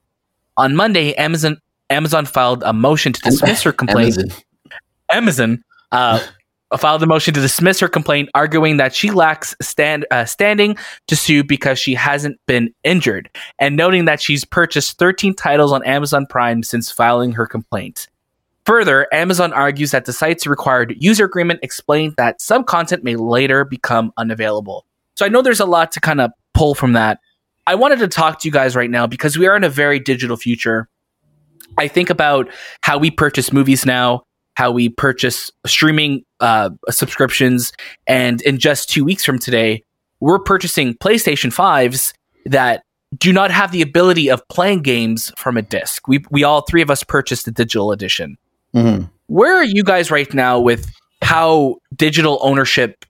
On 0.56 0.74
Monday, 0.76 1.14
Amazon 1.14 1.58
Amazon 1.90 2.24
filed 2.24 2.62
a 2.64 2.72
motion 2.72 3.12
to 3.12 3.20
dismiss 3.24 3.62
her 3.62 3.72
complaint. 3.72 4.18
Amazon. 4.18 4.42
Amazon 5.10 5.64
uh, 5.92 6.20
filed 6.78 7.02
a 7.02 7.06
motion 7.06 7.34
to 7.34 7.40
dismiss 7.40 7.80
her 7.80 7.88
complaint, 7.88 8.30
arguing 8.34 8.78
that 8.78 8.94
she 8.94 9.10
lacks 9.10 9.54
stand 9.60 10.06
uh, 10.10 10.24
standing 10.24 10.76
to 11.06 11.16
sue 11.16 11.44
because 11.44 11.78
she 11.78 11.94
hasn't 11.94 12.38
been 12.46 12.74
injured, 12.84 13.30
and 13.58 13.76
noting 13.76 14.06
that 14.06 14.20
she's 14.20 14.44
purchased 14.44 14.98
13 14.98 15.34
titles 15.34 15.72
on 15.72 15.84
Amazon 15.84 16.26
Prime 16.26 16.62
since 16.62 16.90
filing 16.90 17.32
her 17.32 17.46
complaint. 17.46 18.08
Further, 18.64 19.08
Amazon 19.12 19.52
argues 19.52 19.90
that 19.90 20.04
the 20.04 20.12
site's 20.12 20.46
required 20.46 20.94
user 20.98 21.24
agreement 21.24 21.60
explained 21.62 22.14
that 22.16 22.40
some 22.40 22.62
content 22.62 23.02
may 23.02 23.16
later 23.16 23.64
become 23.64 24.12
unavailable. 24.16 24.86
So 25.16 25.26
I 25.26 25.28
know 25.28 25.42
there's 25.42 25.60
a 25.60 25.66
lot 25.66 25.90
to 25.92 26.00
kind 26.00 26.20
of 26.20 26.30
pull 26.54 26.74
from 26.74 26.92
that. 26.92 27.18
I 27.66 27.74
wanted 27.74 27.98
to 28.00 28.08
talk 28.08 28.40
to 28.40 28.48
you 28.48 28.52
guys 28.52 28.74
right 28.74 28.90
now 28.90 29.06
because 29.06 29.38
we 29.38 29.46
are 29.46 29.56
in 29.56 29.64
a 29.64 29.68
very 29.68 29.98
digital 29.98 30.36
future. 30.36 30.88
I 31.78 31.88
think 31.88 32.10
about 32.10 32.48
how 32.82 32.98
we 32.98 33.10
purchase 33.10 33.52
movies 33.52 33.86
now, 33.86 34.24
how 34.54 34.70
we 34.70 34.88
purchase 34.88 35.50
streaming 35.66 36.24
uh, 36.40 36.70
subscriptions, 36.90 37.72
and 38.06 38.42
in 38.42 38.58
just 38.58 38.90
two 38.90 39.04
weeks 39.04 39.24
from 39.24 39.38
today, 39.38 39.84
we're 40.20 40.38
purchasing 40.38 40.94
PlayStation 40.94 41.52
5s 41.54 42.12
that 42.46 42.82
do 43.18 43.32
not 43.32 43.50
have 43.50 43.72
the 43.72 43.82
ability 43.82 44.30
of 44.30 44.46
playing 44.48 44.82
games 44.82 45.32
from 45.36 45.56
a 45.56 45.62
disc. 45.62 46.08
We, 46.08 46.24
we 46.30 46.44
all 46.44 46.62
three 46.62 46.82
of 46.82 46.90
us 46.90 47.02
purchased 47.04 47.44
the 47.44 47.50
digital 47.52 47.92
edition. 47.92 48.36
Mhm. 48.74 49.10
Where 49.26 49.54
are 49.56 49.64
you 49.64 49.84
guys 49.84 50.10
right 50.10 50.32
now 50.34 50.58
with 50.58 50.90
how 51.22 51.76
digital 51.94 52.38
ownership 52.42 53.04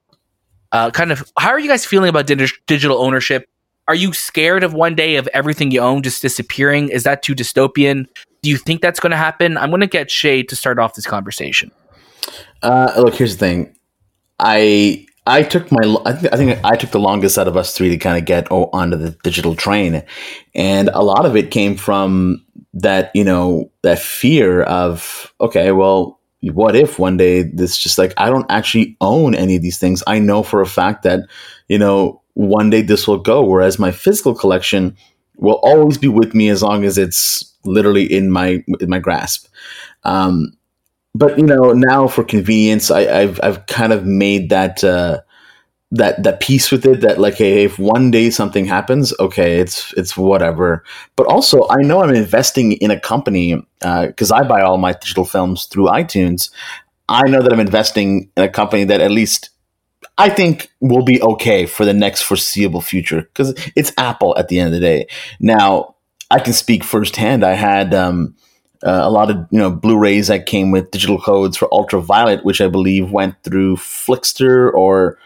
uh, 0.72 0.90
kind 0.90 1.12
of 1.12 1.30
how 1.38 1.50
are 1.50 1.60
you 1.60 1.68
guys 1.68 1.84
feeling 1.84 2.08
about 2.08 2.26
dig- 2.26 2.50
digital 2.66 2.98
ownership? 2.98 3.48
Are 3.92 3.94
you 3.94 4.14
scared 4.14 4.64
of 4.64 4.72
one 4.72 4.94
day 4.94 5.16
of 5.16 5.28
everything 5.34 5.70
you 5.70 5.82
own 5.82 6.02
just 6.02 6.22
disappearing? 6.22 6.88
Is 6.88 7.02
that 7.02 7.22
too 7.22 7.34
dystopian? 7.34 8.06
Do 8.40 8.48
you 8.48 8.56
think 8.56 8.80
that's 8.80 8.98
going 8.98 9.10
to 9.10 9.18
happen? 9.18 9.58
I'm 9.58 9.68
going 9.68 9.82
to 9.82 9.86
get 9.86 10.10
Shay 10.10 10.42
to 10.44 10.56
start 10.56 10.78
off 10.78 10.94
this 10.94 11.04
conversation. 11.04 11.70
Uh, 12.62 12.90
look, 12.96 13.12
here's 13.12 13.36
the 13.36 13.38
thing. 13.38 13.76
I 14.38 15.06
I 15.26 15.42
took 15.42 15.70
my 15.70 15.96
I 16.06 16.14
think, 16.14 16.32
I 16.32 16.36
think 16.38 16.64
I 16.64 16.74
took 16.76 16.90
the 16.92 17.00
longest 17.00 17.36
out 17.36 17.48
of 17.48 17.54
us 17.58 17.76
three 17.76 17.90
to 17.90 17.98
kind 17.98 18.16
of 18.16 18.24
get 18.24 18.50
o- 18.50 18.70
onto 18.72 18.96
the 18.96 19.10
digital 19.24 19.54
train, 19.54 20.02
and 20.54 20.88
a 20.94 21.02
lot 21.02 21.26
of 21.26 21.36
it 21.36 21.50
came 21.50 21.76
from 21.76 22.42
that 22.72 23.10
you 23.14 23.24
know 23.24 23.70
that 23.82 23.98
fear 23.98 24.62
of 24.62 25.34
okay, 25.38 25.70
well, 25.70 26.18
what 26.40 26.74
if 26.74 26.98
one 26.98 27.18
day 27.18 27.42
this 27.42 27.76
just 27.76 27.98
like 27.98 28.14
I 28.16 28.30
don't 28.30 28.50
actually 28.50 28.96
own 29.02 29.34
any 29.34 29.54
of 29.54 29.60
these 29.60 29.78
things. 29.78 30.02
I 30.06 30.18
know 30.18 30.42
for 30.42 30.62
a 30.62 30.66
fact 30.66 31.02
that 31.02 31.28
you 31.68 31.78
know 31.78 32.21
one 32.34 32.70
day 32.70 32.82
this 32.82 33.06
will 33.06 33.18
go. 33.18 33.44
Whereas 33.44 33.78
my 33.78 33.90
physical 33.90 34.34
collection 34.34 34.96
will 35.36 35.60
always 35.62 35.98
be 35.98 36.08
with 36.08 36.34
me 36.34 36.48
as 36.48 36.62
long 36.62 36.84
as 36.84 36.98
it's 36.98 37.52
literally 37.64 38.04
in 38.04 38.30
my 38.30 38.64
in 38.80 38.88
my 38.88 38.98
grasp. 38.98 39.46
Um, 40.04 40.56
but 41.14 41.38
you 41.38 41.46
know 41.46 41.72
now 41.72 42.08
for 42.08 42.24
convenience 42.24 42.90
I, 42.90 43.00
i've 43.00 43.40
i've 43.42 43.66
kind 43.66 43.92
of 43.92 44.06
made 44.06 44.50
that 44.50 44.82
uh 44.82 45.20
that 45.90 46.22
that 46.22 46.40
peace 46.40 46.70
with 46.70 46.86
it 46.86 47.02
that 47.02 47.18
like 47.18 47.34
hey 47.34 47.64
if 47.64 47.78
one 47.78 48.10
day 48.10 48.30
something 48.30 48.64
happens 48.64 49.12
okay 49.20 49.58
it's 49.58 49.92
it's 49.94 50.16
whatever 50.16 50.84
but 51.16 51.26
also 51.26 51.68
i 51.68 51.82
know 51.82 52.02
i'm 52.02 52.14
investing 52.14 52.72
in 52.72 52.90
a 52.90 52.98
company 52.98 53.54
because 53.80 54.30
i 54.30 54.42
buy 54.42 54.62
all 54.62 54.78
my 54.78 54.92
digital 54.92 55.24
films 55.24 55.66
through 55.66 55.86
itunes 55.86 56.50
i 57.08 57.22
know 57.28 57.42
that 57.42 57.52
i'm 57.52 57.60
investing 57.60 58.30
in 58.36 58.44
a 58.44 58.48
company 58.48 58.84
that 58.84 59.00
at 59.00 59.10
least 59.10 59.50
i 60.18 60.28
think 60.28 60.70
we'll 60.80 61.04
be 61.04 61.22
okay 61.22 61.66
for 61.66 61.84
the 61.84 61.94
next 61.94 62.22
foreseeable 62.22 62.80
future 62.80 63.22
because 63.22 63.54
it's 63.76 63.92
apple 63.98 64.36
at 64.38 64.48
the 64.48 64.58
end 64.58 64.68
of 64.68 64.72
the 64.72 64.80
day 64.80 65.06
now 65.40 65.94
i 66.30 66.38
can 66.38 66.52
speak 66.52 66.84
firsthand 66.84 67.44
i 67.44 67.54
had 67.54 67.94
um 67.94 68.34
uh, 68.84 69.02
a 69.04 69.10
lot 69.10 69.30
of 69.30 69.36
you 69.50 69.58
know 69.58 69.70
Blu-rays 69.70 70.28
that 70.28 70.46
came 70.46 70.70
with 70.70 70.90
digital 70.90 71.20
codes 71.20 71.56
for 71.56 71.72
ultraviolet, 71.72 72.44
which 72.44 72.60
I 72.60 72.68
believe 72.68 73.10
went 73.10 73.40
through 73.44 73.76
Flixster 73.76 74.72
or 74.72 75.18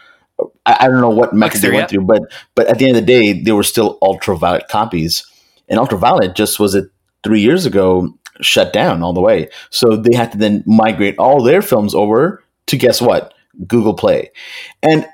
I, 0.65 0.77
I 0.81 0.87
don't 0.87 1.01
know 1.01 1.09
what 1.09 1.33
method 1.33 1.61
they 1.61 1.69
went 1.69 1.83
yeah. 1.83 1.87
through, 1.87 2.05
but 2.05 2.21
but 2.55 2.67
at 2.67 2.77
the 2.77 2.87
end 2.87 2.97
of 2.97 3.05
the 3.05 3.07
day, 3.07 3.33
they 3.33 3.51
were 3.51 3.63
still 3.63 3.97
ultraviolet 4.01 4.67
copies, 4.67 5.25
and 5.67 5.79
ultraviolet 5.79 6.35
just 6.35 6.59
was 6.59 6.75
it 6.75 6.89
three 7.23 7.41
years 7.41 7.65
ago 7.65 8.13
shut 8.41 8.71
down 8.71 9.01
all 9.01 9.13
the 9.13 9.21
way. 9.21 9.49
So 9.71 9.95
they 9.95 10.15
had 10.15 10.31
to 10.33 10.37
then 10.37 10.63
migrate 10.67 11.17
all 11.17 11.41
their 11.41 11.63
films 11.63 11.95
over 11.95 12.43
to 12.67 12.77
guess 12.77 13.01
what 13.01 13.33
Google 13.65 13.93
Play, 13.93 14.31
and 14.83 15.07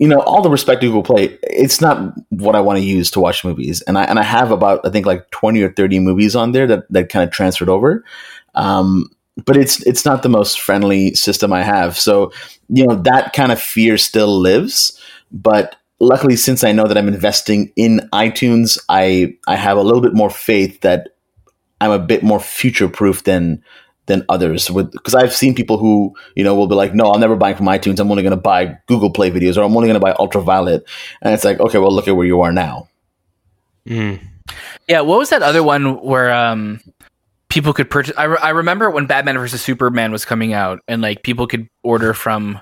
you 0.00 0.08
know, 0.08 0.20
all 0.20 0.40
the 0.40 0.48
respect 0.48 0.80
to 0.80 0.86
Google 0.86 1.02
Play, 1.02 1.38
it's 1.42 1.82
not 1.82 2.14
what 2.30 2.56
I 2.56 2.60
want 2.60 2.78
to 2.78 2.84
use 2.84 3.10
to 3.10 3.20
watch 3.20 3.44
movies. 3.44 3.82
And 3.82 3.98
I 3.98 4.04
and 4.04 4.18
I 4.18 4.22
have 4.22 4.50
about 4.50 4.80
I 4.82 4.88
think 4.88 5.04
like 5.04 5.30
twenty 5.30 5.62
or 5.62 5.70
thirty 5.72 5.98
movies 5.98 6.34
on 6.34 6.52
there 6.52 6.66
that, 6.66 6.90
that 6.90 7.10
kind 7.10 7.22
of 7.22 7.30
transferred 7.30 7.68
over. 7.68 8.02
Um, 8.54 9.10
but 9.44 9.58
it's 9.58 9.86
it's 9.86 10.06
not 10.06 10.22
the 10.22 10.30
most 10.30 10.58
friendly 10.58 11.14
system 11.14 11.52
I 11.52 11.62
have. 11.62 11.98
So, 11.98 12.32
you 12.70 12.86
know, 12.86 12.96
that 13.02 13.34
kind 13.34 13.52
of 13.52 13.60
fear 13.60 13.98
still 13.98 14.40
lives. 14.40 14.98
But 15.30 15.76
luckily 16.00 16.36
since 16.36 16.64
I 16.64 16.72
know 16.72 16.86
that 16.86 16.96
I'm 16.96 17.08
investing 17.08 17.70
in 17.76 18.08
iTunes, 18.14 18.78
I 18.88 19.36
I 19.46 19.56
have 19.56 19.76
a 19.76 19.82
little 19.82 20.00
bit 20.00 20.14
more 20.14 20.30
faith 20.30 20.80
that 20.80 21.10
I'm 21.82 21.90
a 21.90 21.98
bit 21.98 22.22
more 22.22 22.40
future 22.40 22.88
proof 22.88 23.24
than 23.24 23.62
than 24.10 24.24
others 24.28 24.68
with 24.70 24.90
because 24.90 25.14
I've 25.14 25.32
seen 25.32 25.54
people 25.54 25.78
who 25.78 26.14
you 26.34 26.42
know 26.42 26.54
will 26.54 26.66
be 26.66 26.74
like, 26.74 26.94
no, 26.94 27.12
I'm 27.12 27.20
never 27.20 27.36
buying 27.36 27.56
from 27.56 27.66
iTunes. 27.66 28.00
I'm 28.00 28.10
only 28.10 28.24
going 28.24 28.32
to 28.32 28.36
buy 28.36 28.76
Google 28.86 29.10
Play 29.10 29.30
videos, 29.30 29.56
or 29.56 29.62
I'm 29.62 29.74
only 29.76 29.88
going 29.88 29.98
to 29.98 30.04
buy 30.04 30.12
Ultraviolet. 30.18 30.84
And 31.22 31.32
it's 31.32 31.44
like, 31.44 31.60
okay, 31.60 31.78
well, 31.78 31.92
look 31.92 32.08
at 32.08 32.16
where 32.16 32.26
you 32.26 32.40
are 32.40 32.52
now. 32.52 32.88
Mm. 33.86 34.20
Yeah, 34.88 35.02
what 35.02 35.18
was 35.18 35.30
that 35.30 35.42
other 35.42 35.62
one 35.62 36.02
where 36.02 36.32
um 36.32 36.80
people 37.48 37.72
could 37.72 37.88
purchase? 37.88 38.14
I, 38.18 38.24
re- 38.24 38.38
I 38.42 38.50
remember 38.50 38.90
when 38.90 39.06
Batman 39.06 39.38
versus 39.38 39.62
Superman 39.62 40.10
was 40.12 40.24
coming 40.24 40.52
out, 40.52 40.80
and 40.88 41.00
like 41.00 41.22
people 41.22 41.46
could 41.46 41.68
order 41.82 42.12
from. 42.12 42.60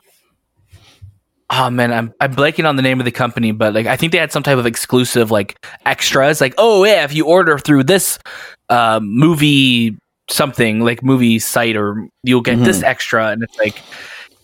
Oh 1.50 1.70
man, 1.70 1.94
I'm 1.94 2.12
I'm 2.20 2.34
blanking 2.34 2.68
on 2.68 2.76
the 2.76 2.82
name 2.82 3.00
of 3.00 3.06
the 3.06 3.10
company, 3.10 3.52
but 3.52 3.72
like 3.72 3.86
I 3.86 3.96
think 3.96 4.12
they 4.12 4.18
had 4.18 4.32
some 4.32 4.42
type 4.42 4.58
of 4.58 4.66
exclusive 4.66 5.30
like 5.30 5.56
extras, 5.86 6.42
like 6.42 6.52
oh 6.58 6.84
yeah, 6.84 7.04
if 7.04 7.14
you 7.14 7.24
order 7.24 7.58
through 7.58 7.84
this 7.84 8.18
uh, 8.68 9.00
movie 9.02 9.96
something 10.30 10.80
like 10.80 11.02
movie 11.02 11.38
site, 11.38 11.76
or 11.76 12.08
you'll 12.22 12.40
get 12.40 12.58
this 12.58 12.78
mm-hmm. 12.78 12.86
extra, 12.86 13.28
and 13.28 13.42
it's 13.42 13.58
like 13.58 13.80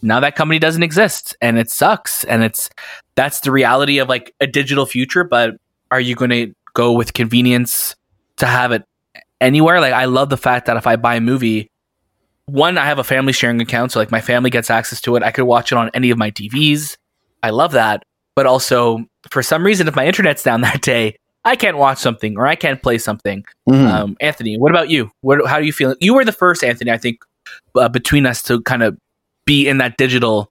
now 0.02 0.20
that 0.20 0.36
company 0.36 0.58
doesn't 0.58 0.82
exist, 0.82 1.36
and 1.40 1.58
it 1.58 1.70
sucks, 1.70 2.24
and 2.24 2.42
it's 2.42 2.70
that's 3.14 3.40
the 3.40 3.52
reality 3.52 3.98
of 3.98 4.08
like 4.08 4.34
a 4.40 4.46
digital 4.46 4.86
future. 4.86 5.24
But 5.24 5.56
are 5.90 6.00
you 6.00 6.14
going 6.14 6.30
to 6.30 6.52
go 6.74 6.92
with 6.92 7.14
convenience 7.14 7.94
to 8.36 8.46
have 8.46 8.72
it 8.72 8.84
anywhere? 9.40 9.80
Like 9.80 9.92
I 9.94 10.06
love 10.06 10.30
the 10.30 10.36
fact 10.36 10.66
that 10.66 10.76
if 10.76 10.86
I 10.86 10.96
buy 10.96 11.16
a 11.16 11.20
movie, 11.20 11.70
one 12.46 12.78
I 12.78 12.84
have 12.86 12.98
a 12.98 13.04
family 13.04 13.32
sharing 13.32 13.60
account, 13.60 13.92
so 13.92 13.98
like 13.98 14.10
my 14.10 14.20
family 14.20 14.50
gets 14.50 14.70
access 14.70 15.00
to 15.02 15.16
it. 15.16 15.22
I 15.22 15.30
could 15.30 15.44
watch 15.44 15.72
it 15.72 15.78
on 15.78 15.90
any 15.94 16.10
of 16.10 16.18
my 16.18 16.30
TVs. 16.30 16.96
I 17.42 17.50
love 17.50 17.72
that. 17.72 18.04
But 18.34 18.46
also, 18.46 19.04
for 19.30 19.42
some 19.42 19.64
reason, 19.64 19.86
if 19.86 19.94
my 19.94 20.06
internet's 20.06 20.42
down 20.42 20.60
that 20.62 20.82
day, 20.82 21.16
I 21.44 21.56
can't 21.56 21.76
watch 21.76 21.98
something 21.98 22.38
or 22.38 22.46
I 22.46 22.54
can't 22.54 22.82
play 22.82 22.98
something. 22.98 23.44
Mhm. 23.68 23.86
Um, 23.86 24.16
Anthony, 24.20 24.58
what 24.58 24.70
about 24.70 24.88
you? 24.88 25.10
What, 25.20 25.46
how 25.46 25.58
do 25.58 25.66
you 25.66 25.72
feel? 25.72 25.94
You 26.00 26.14
were 26.14 26.24
the 26.24 26.32
first, 26.32 26.64
Anthony, 26.64 26.90
I 26.90 26.98
think, 26.98 27.18
uh, 27.74 27.88
between 27.88 28.26
us 28.26 28.42
to 28.44 28.62
kind 28.62 28.82
of 28.82 28.96
be 29.44 29.68
in 29.68 29.78
that 29.78 29.96
digital 29.96 30.50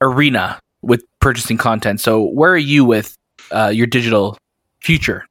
arena 0.00 0.58
with 0.82 1.04
purchasing 1.20 1.56
content. 1.56 2.00
So, 2.00 2.22
where 2.22 2.52
are 2.52 2.56
you 2.58 2.84
with 2.84 3.14
uh, 3.50 3.68
your 3.68 3.86
digital 3.86 4.36
future? 4.80 5.24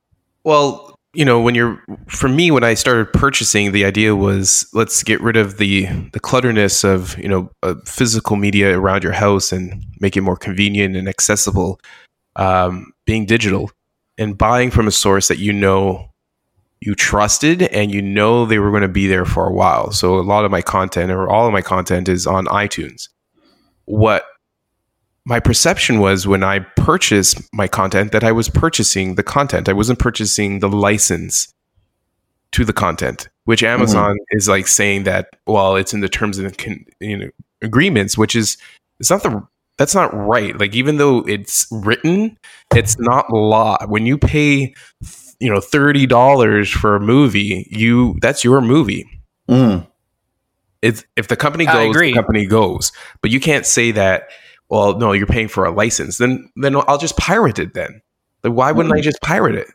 Well, 0.44 0.96
you 1.14 1.26
know, 1.26 1.40
when 1.40 1.56
you're 1.56 1.82
for 2.08 2.28
me, 2.28 2.52
when 2.52 2.64
I 2.64 2.74
started 2.74 3.12
purchasing, 3.14 3.72
the 3.72 3.86
idea 3.86 4.16
was 4.16 4.68
let's 4.74 5.02
get 5.04 5.22
rid 5.22 5.38
of 5.38 5.58
the 5.58 5.86
the 6.12 6.20
clutterness 6.20 6.84
of 6.84 7.18
you 7.18 7.30
know 7.30 7.50
uh, 7.64 7.76
physical 7.86 8.36
media 8.36 8.78
around 8.78 9.04
your 9.04 9.14
house 9.14 9.52
and 9.52 9.84
make 10.00 10.18
it 10.18 10.22
more 10.22 10.36
convenient 10.38 10.96
and 10.96 11.08
accessible. 11.08 11.80
Um, 12.38 12.92
being 13.06 13.26
digital 13.26 13.72
and 14.18 14.38
buying 14.38 14.72
from 14.72 14.88
a 14.88 14.92
source 14.92 15.28
that 15.28 15.40
you 15.40 15.52
know 15.52 16.10
you 16.82 16.96
trusted 16.96 17.64
and 17.64 17.92
you 17.92 18.02
know 18.02 18.46
they 18.46 18.60
were 18.60 18.70
going 18.70 18.82
to 18.82 18.88
be 18.88 19.08
there 19.08 19.26
for 19.26 19.48
a 19.48 19.54
while. 19.54 19.92
So 19.92 20.20
a 20.20 20.22
lot 20.22 20.46
of 20.46 20.52
my 20.52 20.62
content 20.62 21.12
or 21.12 21.30
all 21.30 21.48
of 21.48 21.54
my 21.54 21.62
content 21.62 22.08
is 22.08 22.28
on 22.28 22.46
iTunes. 22.46 23.10
What 23.86 24.26
my 25.26 25.40
perception 25.40 26.00
was 26.00 26.28
when 26.28 26.44
I 26.44 26.60
purchased 26.60 27.42
my 27.52 27.68
content 27.68 28.12
that 28.12 28.24
I 28.24 28.32
was 28.32 28.50
purchasing 28.50 29.16
the 29.16 29.24
content. 29.24 29.68
I 29.68 29.74
wasn't 29.74 30.00
purchasing 30.00 30.60
the 30.60 30.70
license 30.70 31.54
to 32.52 32.64
the 32.64 32.74
content, 32.74 33.28
which 33.46 33.62
mm-hmm. 33.62 33.82
Amazon 33.82 34.18
is 34.32 34.48
like 34.48 34.68
saying 34.68 35.04
that 35.04 35.30
well, 35.48 35.76
it's 35.76 35.94
in 35.94 36.02
the 36.02 36.10
terms 36.10 36.38
and 36.38 36.56
con- 36.58 36.86
you 37.00 37.18
know 37.18 37.30
agreements, 37.62 38.18
which 38.18 38.36
is 38.36 38.58
it's 39.00 39.10
not 39.10 39.24
the 39.24 39.46
that's 39.78 39.96
not 39.96 40.14
right. 40.14 40.58
Like 40.60 40.76
even 40.76 40.98
though 40.98 41.20
it's 41.20 41.68
written, 41.72 42.38
it's 42.74 42.98
not 43.00 43.32
law. 43.32 43.78
When 43.88 44.06
you 44.06 44.18
pay 44.18 44.74
you 45.40 45.52
know 45.52 45.60
thirty 45.60 46.06
dollars 46.06 46.70
for 46.70 46.96
a 46.96 47.00
movie, 47.00 47.68
you 47.72 48.18
that's 48.22 48.44
your 48.44 48.62
movie. 48.62 49.06
Mm. 49.50 49.88
It's 50.82 51.04
if 51.16 51.28
the 51.28 51.36
company 51.36 51.66
goes, 51.66 51.96
the 51.96 52.14
company 52.14 52.46
goes. 52.46 52.92
But 53.22 53.32
you 53.32 53.40
can't 53.40 53.66
say 53.66 53.92
that. 53.92 54.30
Well, 54.70 54.98
no, 54.98 55.12
you're 55.12 55.28
paying 55.28 55.48
for 55.48 55.66
a 55.66 55.72
license. 55.72 56.18
Then, 56.18 56.50
then 56.56 56.76
I'll 56.76 56.98
just 56.98 57.18
pirate 57.18 57.60
it. 57.60 57.76
Then, 57.76 58.02
like, 58.44 58.54
why 58.54 58.72
wouldn't 58.72 58.96
I 58.96 59.02
just 59.02 59.22
pirate 59.22 59.54
it? 59.56 59.68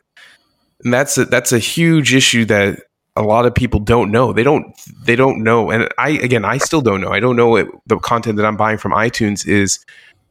And 0.83 0.93
that's 0.93 1.17
a, 1.17 1.25
that's 1.25 1.53
a 1.53 1.59
huge 1.59 2.13
issue 2.13 2.43
that 2.45 2.79
a 3.15 3.21
lot 3.21 3.45
of 3.45 3.53
people 3.53 3.79
don't 3.79 4.11
know. 4.11 4.33
They 4.33 4.43
don't 4.43 4.65
they 5.03 5.15
don't 5.15 5.43
know. 5.43 5.69
And 5.69 5.89
I 5.97 6.09
again, 6.11 6.45
I 6.45 6.57
still 6.57 6.81
don't 6.81 7.01
know. 7.01 7.11
I 7.11 7.19
don't 7.19 7.35
know 7.35 7.55
if 7.57 7.67
the 7.85 7.97
content 7.99 8.37
that 8.37 8.45
I'm 8.45 8.57
buying 8.57 8.77
from 8.77 8.91
iTunes 8.93 9.47
is 9.47 9.83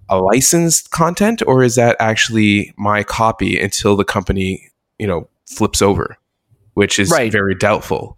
a 0.08 0.18
licensed 0.18 0.90
content 0.90 1.42
or 1.46 1.62
is 1.62 1.76
that 1.76 1.96
actually 2.00 2.72
my 2.76 3.02
copy 3.02 3.60
until 3.60 3.96
the 3.96 4.04
company 4.04 4.70
you 4.98 5.06
know 5.06 5.28
flips 5.46 5.82
over, 5.82 6.16
which 6.74 6.98
is 6.98 7.10
Right. 7.10 7.30
very 7.30 7.54
doubtful 7.54 8.16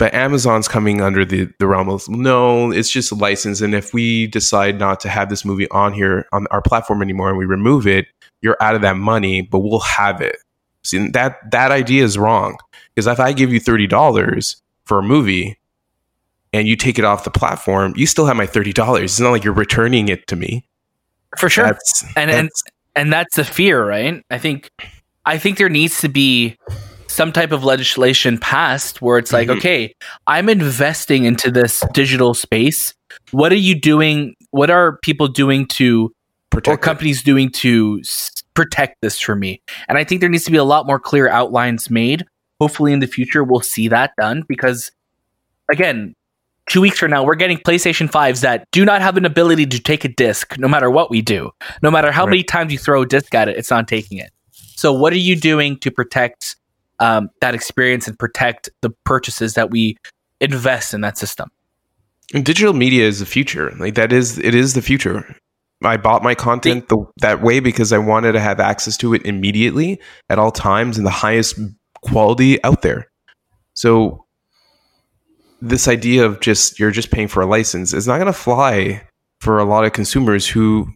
but 0.00 0.14
Amazon's 0.14 0.66
coming 0.66 1.02
under 1.02 1.26
the, 1.26 1.46
the 1.58 1.66
realm 1.66 1.90
of 1.90 2.08
no, 2.08 2.72
it's 2.72 2.90
just 2.90 3.12
a 3.12 3.14
license. 3.14 3.60
And 3.60 3.74
if 3.74 3.92
we 3.92 4.28
decide 4.28 4.78
not 4.78 4.98
to 5.00 5.10
have 5.10 5.28
this 5.28 5.44
movie 5.44 5.68
on 5.68 5.92
here 5.92 6.26
on 6.32 6.46
our 6.50 6.62
platform 6.62 7.02
anymore 7.02 7.28
and 7.28 7.36
we 7.36 7.44
remove 7.44 7.86
it, 7.86 8.06
you're 8.40 8.56
out 8.62 8.74
of 8.74 8.80
that 8.80 8.96
money, 8.96 9.42
but 9.42 9.58
we'll 9.58 9.78
have 9.80 10.22
it. 10.22 10.36
See 10.82 11.08
that 11.10 11.50
that 11.50 11.70
idea 11.72 12.04
is 12.04 12.16
wrong. 12.18 12.56
Because 12.94 13.06
if 13.06 13.20
I 13.20 13.32
give 13.32 13.52
you 13.52 13.60
thirty 13.60 13.86
dollars 13.86 14.62
for 14.84 14.98
a 14.98 15.02
movie 15.02 15.58
and 16.52 16.66
you 16.66 16.74
take 16.76 16.98
it 16.98 17.04
off 17.04 17.24
the 17.24 17.30
platform, 17.30 17.92
you 17.96 18.06
still 18.06 18.26
have 18.26 18.36
my 18.36 18.46
thirty 18.46 18.72
dollars. 18.72 19.12
It's 19.12 19.20
not 19.20 19.30
like 19.30 19.44
you're 19.44 19.52
returning 19.52 20.08
it 20.08 20.26
to 20.28 20.36
me. 20.36 20.64
For 21.38 21.48
sure. 21.48 21.66
That's, 21.66 22.02
and 22.16 22.30
and 22.30 22.46
that's- 22.46 22.62
and 22.96 23.12
that's 23.12 23.36
the 23.36 23.44
fear, 23.44 23.86
right? 23.86 24.24
I 24.30 24.38
think 24.38 24.68
I 25.24 25.38
think 25.38 25.58
there 25.58 25.68
needs 25.68 26.00
to 26.00 26.08
be 26.08 26.56
some 27.06 27.30
type 27.32 27.52
of 27.52 27.62
legislation 27.62 28.36
passed 28.38 29.00
where 29.00 29.16
it's 29.18 29.32
like, 29.32 29.48
Mhm. 29.48 29.56
okay, 29.58 29.94
I'm 30.26 30.48
investing 30.48 31.24
into 31.24 31.50
this 31.52 31.84
digital 31.92 32.34
space. 32.34 32.94
What 33.30 33.52
are 33.52 33.56
you 33.56 33.74
doing? 33.78 34.34
What 34.50 34.70
are 34.70 34.98
people 35.02 35.28
doing 35.28 35.66
to 35.68 36.06
or 36.06 36.10
protect 36.50 36.82
it. 36.82 36.84
companies 36.84 37.22
doing 37.22 37.50
to 37.50 38.00
protect 38.54 38.96
this 39.02 39.18
for 39.20 39.34
me? 39.36 39.60
And 39.88 39.98
I 39.98 40.04
think 40.04 40.20
there 40.20 40.30
needs 40.30 40.44
to 40.44 40.50
be 40.50 40.56
a 40.56 40.64
lot 40.64 40.86
more 40.86 40.98
clear 41.00 41.28
outlines 41.28 41.90
made. 41.90 42.24
Hopefully, 42.60 42.92
in 42.92 43.00
the 43.00 43.06
future, 43.06 43.42
we'll 43.42 43.60
see 43.60 43.88
that 43.88 44.12
done 44.20 44.44
because, 44.48 44.90
again, 45.72 46.14
two 46.68 46.80
weeks 46.80 46.98
from 46.98 47.10
now, 47.10 47.24
we're 47.24 47.34
getting 47.34 47.58
PlayStation 47.58 48.08
5s 48.10 48.40
that 48.42 48.66
do 48.70 48.84
not 48.84 49.00
have 49.00 49.16
an 49.16 49.24
ability 49.24 49.66
to 49.66 49.78
take 49.78 50.04
a 50.04 50.08
disc 50.08 50.58
no 50.58 50.68
matter 50.68 50.90
what 50.90 51.10
we 51.10 51.22
do. 51.22 51.50
No 51.82 51.90
matter 51.90 52.12
how 52.12 52.24
Right. 52.24 52.30
many 52.30 52.42
times 52.44 52.72
you 52.72 52.78
throw 52.78 53.02
a 53.02 53.06
disc 53.06 53.34
at 53.34 53.48
it, 53.48 53.56
it's 53.56 53.70
not 53.70 53.88
taking 53.88 54.18
it. 54.18 54.30
So, 54.76 54.92
what 54.92 55.12
are 55.12 55.18
you 55.18 55.36
doing 55.36 55.78
to 55.78 55.90
protect 55.90 56.56
um, 56.98 57.30
that 57.40 57.54
experience 57.54 58.06
and 58.06 58.18
protect 58.18 58.68
the 58.82 58.90
purchases 59.04 59.54
that 59.54 59.70
we 59.70 59.96
invest 60.40 60.92
in 60.92 61.00
that 61.00 61.16
system? 61.16 61.50
And 62.34 62.44
digital 62.44 62.72
media 62.74 63.06
is 63.06 63.18
the 63.20 63.26
future. 63.26 63.72
Like 63.78 63.94
that 63.96 64.12
is 64.12 64.38
it 64.38 64.54
is 64.54 64.74
the 64.74 64.82
future. 64.82 65.34
I 65.82 65.96
bought 65.96 66.22
my 66.22 66.34
content 66.34 66.88
the, 66.88 67.06
that 67.18 67.42
way 67.42 67.60
because 67.60 67.92
I 67.92 67.98
wanted 67.98 68.32
to 68.32 68.40
have 68.40 68.60
access 68.60 68.96
to 68.98 69.14
it 69.14 69.24
immediately 69.24 69.98
at 70.28 70.38
all 70.38 70.50
times 70.50 70.98
and 70.98 71.06
the 71.06 71.10
highest 71.10 71.58
quality 72.02 72.62
out 72.64 72.82
there. 72.82 73.10
So 73.74 74.26
this 75.62 75.88
idea 75.88 76.24
of 76.26 76.40
just 76.40 76.78
you're 76.78 76.90
just 76.90 77.10
paying 77.10 77.28
for 77.28 77.42
a 77.42 77.46
license 77.46 77.92
is 77.92 78.06
not 78.06 78.16
going 78.16 78.26
to 78.26 78.32
fly 78.32 79.02
for 79.40 79.58
a 79.58 79.64
lot 79.64 79.84
of 79.84 79.92
consumers 79.92 80.46
who 80.48 80.88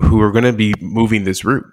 who 0.00 0.20
are 0.20 0.32
going 0.32 0.44
to 0.44 0.52
be 0.52 0.74
moving 0.80 1.24
this 1.24 1.44
route 1.44 1.64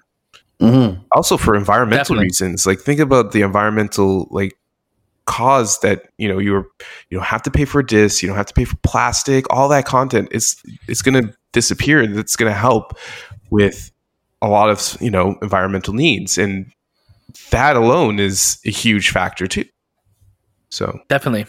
Mm-hmm. 0.60 1.00
also 1.12 1.38
for 1.38 1.56
environmental 1.56 2.00
Definitely. 2.16 2.24
reasons 2.24 2.66
like 2.66 2.80
think 2.80 3.00
about 3.00 3.32
the 3.32 3.40
environmental 3.40 4.28
like 4.30 4.58
cause 5.30 5.78
that 5.78 6.08
you 6.18 6.28
know 6.28 6.38
you're 6.38 6.66
you 7.08 7.16
don't 7.16 7.26
have 7.26 7.42
to 7.42 7.50
pay 7.50 7.64
for 7.64 7.84
discs 7.84 8.20
you 8.20 8.26
don't 8.28 8.36
have 8.36 8.46
to 8.46 8.54
pay 8.54 8.64
for 8.64 8.76
plastic 8.82 9.46
all 9.48 9.68
that 9.68 9.84
content 9.84 10.28
it's 10.32 10.60
it's 10.88 11.02
going 11.02 11.14
to 11.14 11.32
disappear 11.52 12.00
and 12.00 12.18
it's 12.18 12.34
going 12.34 12.50
to 12.50 12.58
help 12.58 12.98
with 13.50 13.92
a 14.42 14.48
lot 14.48 14.68
of 14.68 14.96
you 15.00 15.10
know 15.10 15.38
environmental 15.40 15.94
needs 15.94 16.36
and 16.36 16.72
that 17.50 17.76
alone 17.76 18.18
is 18.18 18.58
a 18.66 18.70
huge 18.70 19.10
factor 19.10 19.46
too 19.46 19.64
so 20.68 21.00
Definitely. 21.08 21.46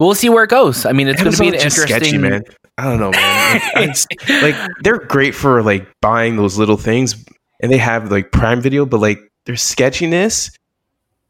We'll 0.00 0.14
see 0.14 0.28
where 0.28 0.44
it 0.44 0.50
goes. 0.50 0.84
I 0.84 0.92
mean, 0.92 1.08
it's 1.08 1.22
going 1.22 1.32
to 1.32 1.40
be 1.40 1.48
an 1.48 1.54
interesting. 1.54 1.86
sketchy 1.86 2.18
man 2.18 2.42
i 2.78 2.84
don't 2.84 3.00
know 3.00 3.10
man 3.10 3.60
like, 3.74 4.06
like 4.42 4.70
they're 4.82 4.98
great 4.98 5.34
for 5.34 5.62
like 5.62 5.86
buying 6.00 6.36
those 6.36 6.56
little 6.56 6.76
things 6.76 7.24
and 7.60 7.70
they 7.70 7.76
have 7.76 8.10
like 8.10 8.30
prime 8.30 8.60
video 8.60 8.86
but 8.86 9.00
like 9.00 9.18
their 9.44 9.56
sketchiness 9.56 10.50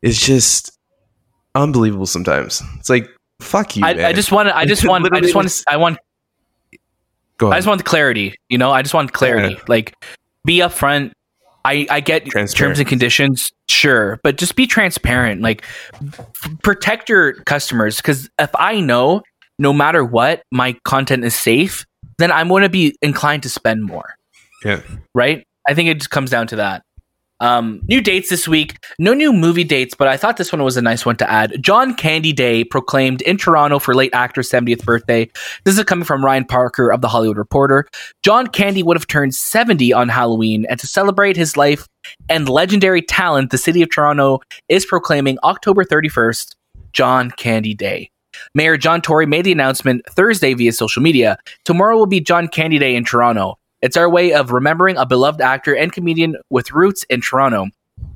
is 0.02 0.20
just 0.20 0.77
unbelievable 1.62 2.06
sometimes 2.06 2.62
it's 2.78 2.88
like 2.88 3.08
fuck 3.40 3.76
you 3.76 3.84
I, 3.84 3.94
man. 3.94 4.04
I 4.04 4.12
just 4.12 4.32
want. 4.32 4.48
I 4.48 4.64
just 4.64 4.84
want. 4.88 5.12
I 5.12 5.20
just 5.20 5.34
want. 5.34 5.64
I 5.68 5.76
want. 5.76 5.98
go 7.38 7.46
ahead. 7.46 7.56
I 7.56 7.58
just 7.58 7.68
want 7.68 7.84
clarity. 7.84 8.34
You 8.48 8.58
know, 8.58 8.70
I 8.70 8.82
just 8.82 8.94
want 8.94 9.12
clarity. 9.12 9.54
Yeah. 9.54 9.60
Like, 9.68 9.94
be 10.44 10.58
upfront. 10.58 11.12
I 11.64 11.86
I 11.90 12.00
get 12.00 12.28
terms 12.54 12.78
and 12.78 12.88
conditions, 12.88 13.52
sure, 13.68 14.20
but 14.22 14.38
just 14.38 14.56
be 14.56 14.66
transparent. 14.66 15.42
Like, 15.42 15.64
f- 15.94 16.50
protect 16.62 17.08
your 17.08 17.34
customers 17.44 17.96
because 17.96 18.28
if 18.38 18.50
I 18.54 18.80
know, 18.80 19.22
no 19.58 19.72
matter 19.72 20.04
what, 20.04 20.42
my 20.50 20.76
content 20.84 21.24
is 21.24 21.34
safe, 21.34 21.84
then 22.18 22.30
I'm 22.32 22.48
going 22.48 22.62
to 22.62 22.68
be 22.68 22.96
inclined 23.02 23.42
to 23.42 23.48
spend 23.48 23.84
more. 23.84 24.14
yeah 24.64 24.80
right? 25.14 25.44
I 25.66 25.74
think 25.74 25.90
it 25.90 25.98
just 25.98 26.10
comes 26.10 26.30
down 26.30 26.46
to 26.48 26.56
that. 26.56 26.82
Um, 27.40 27.80
new 27.86 28.00
dates 28.00 28.30
this 28.30 28.48
week. 28.48 28.78
No 28.98 29.14
new 29.14 29.32
movie 29.32 29.64
dates, 29.64 29.94
but 29.94 30.08
I 30.08 30.16
thought 30.16 30.36
this 30.36 30.52
one 30.52 30.62
was 30.62 30.76
a 30.76 30.82
nice 30.82 31.06
one 31.06 31.16
to 31.16 31.30
add. 31.30 31.62
John 31.62 31.94
Candy 31.94 32.32
Day 32.32 32.64
proclaimed 32.64 33.22
in 33.22 33.36
Toronto 33.36 33.78
for 33.78 33.94
late 33.94 34.12
actor's 34.12 34.50
70th 34.50 34.84
birthday. 34.84 35.30
This 35.64 35.78
is 35.78 35.84
coming 35.84 36.04
from 36.04 36.24
Ryan 36.24 36.44
Parker 36.44 36.90
of 36.90 37.00
The 37.00 37.08
Hollywood 37.08 37.38
Reporter. 37.38 37.86
John 38.24 38.48
Candy 38.48 38.82
would 38.82 38.96
have 38.96 39.06
turned 39.06 39.34
70 39.34 39.92
on 39.92 40.08
Halloween, 40.08 40.66
and 40.68 40.80
to 40.80 40.86
celebrate 40.86 41.36
his 41.36 41.56
life 41.56 41.86
and 42.28 42.48
legendary 42.48 43.02
talent, 43.02 43.50
the 43.50 43.58
city 43.58 43.82
of 43.82 43.90
Toronto 43.90 44.40
is 44.68 44.84
proclaiming 44.84 45.38
October 45.44 45.84
31st 45.84 46.54
John 46.92 47.30
Candy 47.30 47.74
Day. 47.74 48.10
Mayor 48.54 48.76
John 48.76 49.00
Tory 49.00 49.26
made 49.26 49.44
the 49.44 49.52
announcement 49.52 50.02
Thursday 50.10 50.54
via 50.54 50.72
social 50.72 51.02
media. 51.02 51.38
Tomorrow 51.64 51.96
will 51.96 52.06
be 52.06 52.20
John 52.20 52.48
Candy 52.48 52.78
Day 52.78 52.94
in 52.94 53.04
Toronto. 53.04 53.58
It's 53.80 53.96
our 53.96 54.10
way 54.10 54.32
of 54.32 54.50
remembering 54.50 54.96
a 54.96 55.06
beloved 55.06 55.40
actor 55.40 55.74
and 55.74 55.92
comedian 55.92 56.36
with 56.50 56.72
roots 56.72 57.04
in 57.04 57.20
Toronto. 57.20 57.66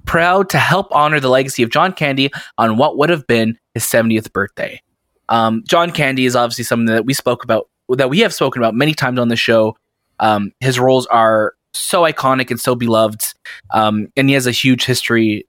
Proud 0.04 0.48
to 0.50 0.58
help 0.58 0.88
honor 0.92 1.20
the 1.20 1.28
legacy 1.28 1.62
of 1.62 1.70
John 1.70 1.92
Candy 1.92 2.30
on 2.58 2.76
what 2.76 2.98
would 2.98 3.10
have 3.10 3.26
been 3.26 3.58
his 3.74 3.84
70th 3.84 4.32
birthday. 4.32 4.80
Um, 5.28 5.62
John 5.66 5.92
Candy 5.92 6.26
is 6.26 6.36
obviously 6.36 6.64
something 6.64 6.86
that 6.86 7.06
we 7.06 7.14
spoke 7.14 7.44
about, 7.44 7.68
that 7.88 8.10
we 8.10 8.20
have 8.20 8.34
spoken 8.34 8.60
about 8.60 8.74
many 8.74 8.94
times 8.94 9.18
on 9.18 9.28
the 9.28 9.36
show. 9.36 9.76
Um, 10.18 10.52
his 10.60 10.78
roles 10.78 11.06
are 11.06 11.54
so 11.72 12.02
iconic 12.02 12.50
and 12.50 12.60
so 12.60 12.74
beloved, 12.74 13.32
um, 13.72 14.08
and 14.16 14.28
he 14.28 14.34
has 14.34 14.46
a 14.46 14.52
huge 14.52 14.84
history 14.84 15.46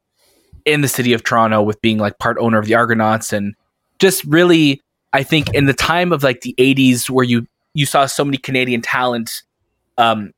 in 0.65 0.81
the 0.81 0.87
city 0.87 1.13
of 1.13 1.23
Toronto 1.23 1.61
with 1.61 1.81
being 1.81 1.97
like 1.97 2.17
part 2.19 2.37
owner 2.39 2.57
of 2.59 2.65
the 2.65 2.75
Argonauts 2.75 3.33
and 3.33 3.55
just 3.99 4.23
really, 4.23 4.81
I 5.11 5.23
think 5.23 5.53
in 5.53 5.65
the 5.65 5.73
time 5.73 6.11
of 6.13 6.23
like 6.23 6.41
the 6.41 6.55
80s 6.57 7.09
where 7.09 7.25
you 7.25 7.45
you 7.73 7.85
saw 7.85 8.05
so 8.05 8.23
many 8.23 8.37
Canadian 8.37 8.81
talent 8.81 9.43
um, 9.97 10.31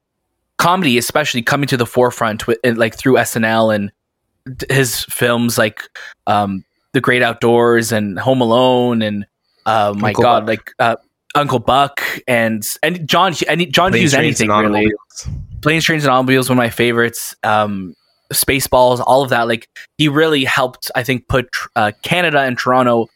comedy, 0.57 0.97
especially 0.97 1.41
coming 1.41 1.67
to 1.67 1.77
the 1.77 1.85
forefront 1.85 2.47
with 2.47 2.57
like 2.63 2.95
through 2.95 3.15
SNL 3.15 3.73
and 3.73 3.91
his 4.69 5.03
films 5.05 5.57
like 5.57 5.83
um, 6.27 6.63
The 6.93 7.01
Great 7.01 7.23
Outdoors 7.23 7.91
and 7.91 8.19
Home 8.19 8.41
Alone 8.41 9.01
and 9.01 9.25
uh, 9.65 9.93
my 9.97 10.09
Uncle 10.09 10.23
God, 10.23 10.39
Buck. 10.41 10.47
like 10.47 10.71
uh, 10.79 10.95
Uncle 11.35 11.59
Buck 11.59 12.01
and 12.27 12.65
and 12.83 13.07
John 13.07 13.33
any 13.47 13.65
John 13.65 13.91
Planes, 13.91 14.01
Hughes 14.01 14.13
anything 14.13 14.51
and 14.51 14.73
really. 14.73 14.93
Planes, 15.61 15.83
Trains, 15.83 16.03
and 16.03 16.11
Automobiles, 16.11 16.47
one 16.49 16.57
of 16.57 16.61
my 16.61 16.69
favorites. 16.69 17.35
Um, 17.43 17.95
Spaceballs, 18.33 19.03
all 19.05 19.23
of 19.23 19.29
that. 19.29 19.47
Like 19.47 19.67
he 19.97 20.07
really 20.07 20.43
helped, 20.43 20.91
I 20.95 21.03
think, 21.03 21.27
put 21.27 21.49
uh, 21.75 21.91
Canada 22.03 22.41
and 22.41 22.57
Toronto 22.57 23.07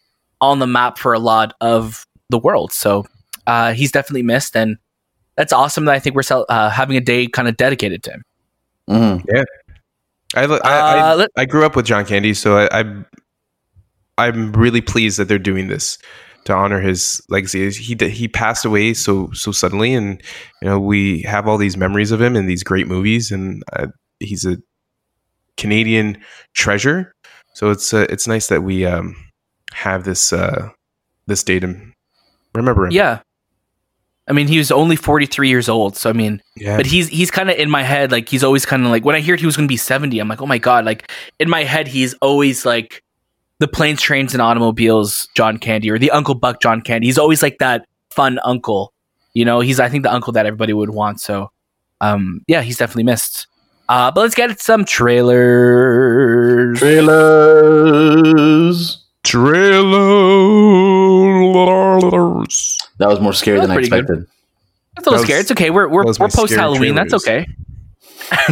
on 0.41 0.59
the 0.59 0.67
map 0.67 0.97
for 0.97 1.13
a 1.13 1.19
lot 1.19 1.53
of 1.61 2.05
the 2.29 2.37
world. 2.37 2.71
So 2.71 3.05
uh, 3.47 3.73
he's 3.73 3.91
definitely 3.91 4.23
missed, 4.23 4.55
and 4.55 4.77
that's 5.39 5.53
awesome. 5.53 5.85
That 5.85 5.95
I 5.95 5.99
think 5.99 6.17
we're 6.17 6.21
cel- 6.21 6.45
uh, 6.49 6.69
having 6.69 6.97
a 6.97 7.01
day 7.01 7.25
kind 7.27 7.47
of 7.47 7.55
dedicated 7.55 8.03
to 8.03 8.11
him. 8.11 8.23
Mm-hmm. 8.89 9.37
I, 10.35 10.43
I, 10.43 10.57
I, 10.57 11.11
Uh, 11.11 11.15
let- 11.15 11.29
I 11.37 11.45
grew 11.45 11.65
up 11.65 11.77
with 11.77 11.85
John 11.85 12.05
Candy, 12.05 12.33
so 12.33 12.57
I, 12.57 12.67
I'm 12.77 13.05
I'm 14.17 14.51
really 14.51 14.81
pleased 14.81 15.17
that 15.17 15.29
they're 15.29 15.39
doing 15.39 15.69
this 15.69 15.97
to 16.43 16.53
honor 16.53 16.81
his 16.81 17.21
legacy. 17.29 17.71
He 17.71 17.95
he 18.09 18.27
passed 18.27 18.65
away 18.65 18.93
so 18.93 19.31
so 19.31 19.53
suddenly, 19.53 19.93
and 19.93 20.21
you 20.61 20.67
know 20.67 20.77
we 20.77 21.21
have 21.21 21.47
all 21.47 21.57
these 21.57 21.77
memories 21.77 22.11
of 22.11 22.21
him 22.21 22.35
and 22.35 22.49
these 22.49 22.63
great 22.63 22.87
movies, 22.87 23.31
and 23.31 23.63
uh, 23.71 23.87
he's 24.19 24.45
a 24.45 24.57
Canadian 25.55 26.17
treasure. 26.53 27.13
So 27.53 27.69
it's 27.71 27.93
uh, 27.93 28.07
it's 28.09 28.27
nice 28.27 28.47
that 28.47 28.63
we 28.63 28.85
um, 28.85 29.15
have 29.71 30.03
this 30.03 30.33
uh, 30.33 30.69
this 31.27 31.43
date 31.43 31.63
and 31.63 31.93
remember 32.53 32.87
him. 32.87 32.91
Yeah. 32.91 33.21
I 34.29 34.33
mean, 34.33 34.47
he 34.47 34.59
was 34.59 34.71
only 34.71 34.95
43 34.95 35.49
years 35.49 35.67
old. 35.67 35.97
So, 35.97 36.09
I 36.09 36.13
mean, 36.13 36.41
yeah. 36.55 36.77
but 36.77 36.85
he's 36.85 37.07
he's 37.07 37.31
kind 37.31 37.49
of 37.49 37.57
in 37.57 37.69
my 37.69 37.81
head. 37.81 38.11
Like, 38.11 38.29
he's 38.29 38.43
always 38.43 38.65
kind 38.65 38.85
of 38.85 38.91
like, 38.91 39.03
when 39.03 39.15
I 39.15 39.19
hear 39.21 39.35
he 39.35 39.47
was 39.47 39.57
going 39.57 39.67
to 39.67 39.71
be 39.71 39.77
70, 39.77 40.19
I'm 40.19 40.27
like, 40.27 40.41
oh 40.41 40.45
my 40.45 40.59
God. 40.59 40.85
Like, 40.85 41.11
in 41.39 41.49
my 41.49 41.63
head, 41.63 41.87
he's 41.87 42.13
always 42.15 42.63
like 42.65 43.03
the 43.57 43.67
planes, 43.67 44.01
trains, 44.01 44.33
and 44.33 44.41
automobiles 44.41 45.27
John 45.35 45.57
Candy 45.57 45.89
or 45.89 45.97
the 45.97 46.11
Uncle 46.11 46.35
Buck 46.35 46.61
John 46.61 46.81
Candy. 46.81 47.07
He's 47.07 47.17
always 47.17 47.41
like 47.41 47.57
that 47.57 47.87
fun 48.11 48.39
uncle. 48.43 48.93
You 49.33 49.45
know, 49.45 49.61
he's, 49.61 49.79
I 49.79 49.89
think, 49.89 50.03
the 50.03 50.13
uncle 50.13 50.33
that 50.33 50.45
everybody 50.45 50.73
would 50.73 50.91
want. 50.91 51.19
So, 51.19 51.51
um, 51.99 52.41
yeah, 52.47 52.61
he's 52.61 52.77
definitely 52.77 53.03
missed. 53.03 53.47
Uh, 53.89 54.11
but 54.11 54.21
let's 54.21 54.35
get 54.35 54.59
some 54.61 54.85
trailers. 54.85 56.77
Trailers. 56.77 58.29
Trailers. 59.23 60.68
That 62.99 63.07
was 63.09 63.19
more 63.19 63.33
scary 63.33 63.57
was 63.59 63.67
than 63.67 63.71
I 63.71 63.75
pretty 63.75 63.89
good. 63.89 63.99
expected. 64.01 64.27
That's 64.95 65.07
a 65.07 65.09
little 65.09 65.11
That 65.11 65.11
was- 65.11 65.21
scary. 65.27 65.39
It's 65.41 65.51
okay. 65.51 65.69
We're 65.71 65.87
we're, 65.87 66.05
we're 66.05 66.29
post 66.29 66.53
Halloween. 66.53 66.95
That's 66.95 67.13
okay. 67.13 67.47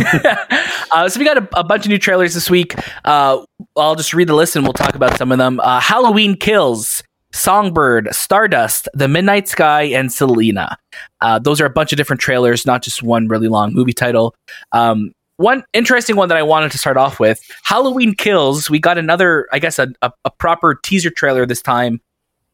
uh, 0.91 1.09
so 1.09 1.19
we 1.19 1.25
got 1.25 1.37
a, 1.37 1.59
a 1.59 1.63
bunch 1.63 1.85
of 1.85 1.89
new 1.89 1.97
trailers 1.99 2.33
this 2.33 2.49
week. 2.49 2.75
Uh, 3.05 3.43
I'll 3.75 3.95
just 3.95 4.13
read 4.13 4.27
the 4.27 4.33
list 4.33 4.55
and 4.55 4.65
we'll 4.65 4.73
talk 4.73 4.95
about 4.95 5.17
some 5.17 5.31
of 5.31 5.37
them. 5.37 5.59
Uh, 5.59 5.79
Halloween 5.79 6.35
Kills, 6.35 7.03
Songbird, 7.31 8.09
Stardust, 8.11 8.87
The 8.93 9.07
Midnight 9.07 9.47
Sky, 9.47 9.83
and 9.83 10.11
Selena. 10.11 10.77
Uh, 11.21 11.39
those 11.39 11.61
are 11.61 11.65
a 11.65 11.69
bunch 11.69 11.91
of 11.93 11.97
different 11.97 12.21
trailers, 12.21 12.65
not 12.65 12.81
just 12.81 13.03
one 13.03 13.27
really 13.27 13.47
long 13.47 13.73
movie 13.73 13.93
title. 13.93 14.35
Um, 14.71 15.11
one 15.37 15.63
interesting 15.73 16.15
one 16.15 16.29
that 16.29 16.37
I 16.37 16.43
wanted 16.43 16.71
to 16.71 16.77
start 16.79 16.97
off 16.97 17.19
with 17.19 17.39
Halloween 17.63 18.15
Kills. 18.15 18.69
We 18.69 18.79
got 18.79 18.97
another, 18.97 19.47
I 19.51 19.59
guess, 19.59 19.77
a, 19.77 19.89
a, 20.01 20.11
a 20.25 20.31
proper 20.31 20.75
teaser 20.75 21.11
trailer 21.11 21.45
this 21.45 21.61
time 21.61 22.01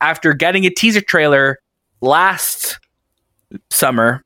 after 0.02 0.34
getting 0.34 0.66
a 0.66 0.70
teaser 0.70 1.00
trailer 1.00 1.60
last 2.04 2.80
summer. 3.72 4.22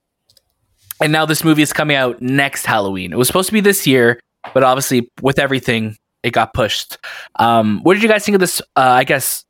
And 1.02 1.12
now 1.14 1.26
this 1.26 1.44
movie 1.44 1.62
is 1.62 1.74
coming 1.74 1.96
out 1.96 2.22
next 2.22 2.66
Halloween. 2.66 3.14
It 3.14 3.18
was 3.18 3.28
supposed 3.28 3.48
to 3.50 3.54
be 3.54 3.62
this 3.62 3.86
year, 3.86 4.20
but 4.54 4.64
obviously 4.64 5.12
with 5.22 5.38
everything, 5.38 5.96
it 6.24 6.32
got 6.32 6.54
pushed. 6.54 6.98
Um, 7.38 7.82
what 7.84 7.94
did 7.94 8.02
you 8.04 8.10
guys 8.10 8.26
think 8.26 8.34
of 8.36 8.40
this? 8.42 8.62
Uh, 8.76 8.82
I 8.82 9.04
guess 9.04 9.46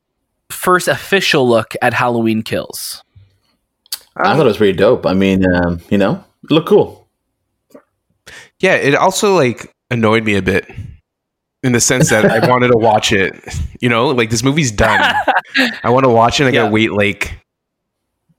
first 0.50 0.88
official 0.88 1.48
look 1.48 1.74
at 1.80 1.94
Halloween 1.94 2.42
Kills. 2.42 3.02
I 4.16 4.34
thought 4.36 4.40
it 4.40 4.44
was 4.44 4.56
pretty 4.58 4.76
dope. 4.76 5.06
I 5.06 5.14
mean, 5.14 5.44
um, 5.54 5.80
you 5.90 5.96
know, 5.96 6.22
it 6.44 6.50
looked 6.50 6.68
cool. 6.68 7.08
Yeah, 8.60 8.74
it 8.74 8.94
also 8.94 9.34
like 9.34 9.72
annoyed 9.90 10.24
me 10.24 10.34
a 10.34 10.42
bit 10.42 10.68
in 11.62 11.72
the 11.72 11.80
sense 11.80 12.10
that 12.10 12.24
I 12.26 12.46
wanted 12.50 12.68
to 12.68 12.76
watch 12.78 13.12
it. 13.12 13.34
You 13.80 13.88
know, 13.88 14.08
like 14.08 14.28
this 14.30 14.42
movie's 14.42 14.72
done. 14.72 15.00
I 15.82 15.88
want 15.90 16.04
to 16.04 16.10
watch 16.10 16.40
it. 16.40 16.44
I 16.44 16.46
Yeah. 16.48 16.52
gotta 16.64 16.72
wait 16.72 16.92
like 16.92 17.38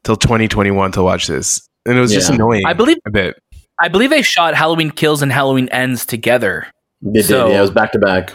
till 0.10 0.18
2021 0.18 0.92
to 0.94 1.04
watch 1.04 1.28
this, 1.28 1.62
and 1.86 1.96
it 1.96 2.02
was 2.02 2.12
just 2.12 2.32
annoying. 2.32 2.64
I 2.66 2.74
believe 2.74 2.98
a 3.06 3.12
bit. 3.12 3.40
I 3.80 3.88
believe 3.90 4.10
they 4.10 4.24
shot 4.24 4.56
Halloween 4.56 4.90
Kills 4.90 5.22
and 5.22 5.32
Halloween 5.32 5.70
Ends 5.70 6.04
together. 6.06 6.66
They 7.02 7.22
So- 7.22 7.46
did. 7.48 7.54
Yeah, 7.54 7.60
it 7.60 7.62
was 7.62 7.70
back 7.72 7.92
to 7.92 8.00
back. 8.00 8.34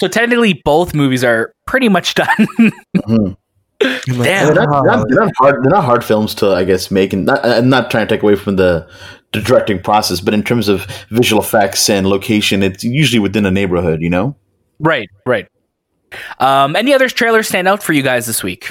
So 0.00 0.06
technically, 0.08 0.60
both 0.64 0.94
movies 0.94 1.24
are 1.24 1.52
pretty 1.66 1.88
much 1.88 2.14
done. 2.22 2.28
Mhm. 2.58 3.36
Damn. 3.80 4.06
They're 4.06 4.54
not, 4.54 4.84
they're, 4.84 4.96
not, 4.96 5.06
they're 5.08 5.24
not 5.24 5.32
hard. 5.38 5.54
They're 5.64 5.70
not 5.70 5.84
hard 5.84 6.04
films 6.04 6.34
to, 6.36 6.52
I 6.52 6.64
guess, 6.64 6.90
make. 6.90 7.12
And 7.12 7.26
not, 7.26 7.44
I'm 7.44 7.68
not 7.68 7.90
trying 7.90 8.06
to 8.06 8.14
take 8.14 8.22
away 8.22 8.36
from 8.36 8.56
the, 8.56 8.88
the 9.32 9.40
directing 9.40 9.82
process, 9.82 10.20
but 10.20 10.32
in 10.34 10.42
terms 10.44 10.68
of 10.68 10.86
visual 11.10 11.42
effects 11.42 11.88
and 11.90 12.06
location, 12.08 12.62
it's 12.62 12.84
usually 12.84 13.18
within 13.18 13.44
a 13.44 13.50
neighborhood. 13.50 14.00
You 14.00 14.10
know. 14.10 14.36
right, 14.78 15.08
right. 15.26 15.48
Um, 16.38 16.76
any 16.76 16.94
other 16.94 17.08
trailers 17.08 17.48
stand 17.48 17.66
out 17.68 17.82
for 17.82 17.92
you 17.92 18.02
guys 18.02 18.26
this 18.26 18.42
week? 18.44 18.70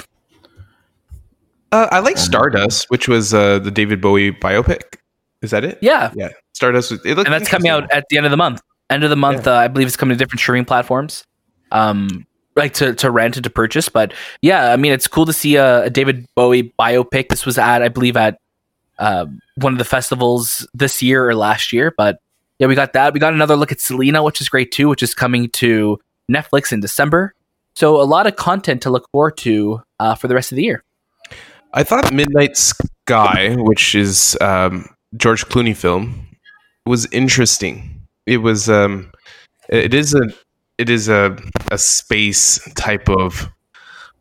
Uh, 1.76 1.88
I 1.92 1.98
like 1.98 2.16
Stardust, 2.16 2.88
which 2.90 3.06
was 3.08 3.34
uh, 3.34 3.58
the 3.58 3.70
David 3.70 4.00
Bowie 4.00 4.32
biopic. 4.32 4.96
Is 5.42 5.50
that 5.50 5.62
it? 5.64 5.78
Yeah, 5.82 6.10
Yeah, 6.14 6.30
Stardust. 6.54 6.90
was- 6.90 7.04
It 7.04 7.18
and 7.18 7.26
that's 7.26 7.48
coming 7.48 7.68
out 7.70 7.90
at 7.92 8.04
the 8.08 8.16
end 8.16 8.24
of 8.26 8.30
the 8.30 8.36
month. 8.38 8.62
End 8.88 9.04
of 9.04 9.10
the 9.10 9.16
month, 9.16 9.46
uh, 9.46 9.52
I 9.54 9.68
believe 9.68 9.86
it's 9.88 9.96
coming 9.96 10.16
to 10.16 10.18
different 10.18 10.40
streaming 10.40 10.64
platforms, 10.64 11.24
um, 11.72 12.24
like 12.54 12.72
to 12.74 12.94
to 12.94 13.10
rent 13.10 13.36
and 13.36 13.44
to 13.44 13.50
purchase. 13.50 13.88
But 13.88 14.14
yeah, 14.40 14.72
I 14.72 14.76
mean, 14.76 14.92
it's 14.92 15.06
cool 15.08 15.26
to 15.26 15.32
see 15.32 15.56
a, 15.56 15.82
a 15.84 15.90
David 15.90 16.24
Bowie 16.34 16.72
biopic. 16.78 17.28
This 17.28 17.44
was 17.44 17.58
at, 17.58 17.82
I 17.82 17.88
believe, 17.88 18.16
at 18.16 18.38
uh, 18.98 19.26
one 19.56 19.72
of 19.74 19.78
the 19.78 19.84
festivals 19.84 20.66
this 20.72 21.02
year 21.02 21.28
or 21.28 21.34
last 21.34 21.72
year. 21.72 21.92
But 21.96 22.20
yeah, 22.58 22.68
we 22.68 22.74
got 22.74 22.92
that. 22.94 23.12
We 23.12 23.20
got 23.20 23.34
another 23.34 23.56
look 23.56 23.72
at 23.72 23.80
Selena, 23.80 24.22
which 24.22 24.40
is 24.40 24.48
great 24.48 24.72
too, 24.72 24.88
which 24.88 25.02
is 25.02 25.12
coming 25.14 25.50
to 25.50 25.98
Netflix 26.30 26.72
in 26.72 26.80
December. 26.80 27.34
So 27.74 28.00
a 28.00 28.04
lot 28.04 28.26
of 28.26 28.36
content 28.36 28.80
to 28.82 28.90
look 28.90 29.10
forward 29.10 29.36
to 29.38 29.82
uh, 30.00 30.14
for 30.14 30.28
the 30.28 30.34
rest 30.34 30.52
of 30.52 30.56
the 30.56 30.62
year. 30.62 30.82
I 31.76 31.84
thought 31.84 32.10
Midnight 32.10 32.56
Sky, 32.56 33.54
which 33.58 33.94
is 33.94 34.36
um, 34.40 34.88
George 35.14 35.44
Clooney 35.46 35.76
film, 35.76 36.26
was 36.86 37.06
interesting. 37.12 38.00
It 38.24 38.38
was 38.38 38.70
um, 38.70 39.12
it 39.68 39.92
is 39.92 40.14
a 40.14 40.22
it 40.78 40.88
is 40.88 41.10
a 41.10 41.36
a 41.70 41.76
space 41.76 42.58
type 42.76 43.10
of 43.10 43.52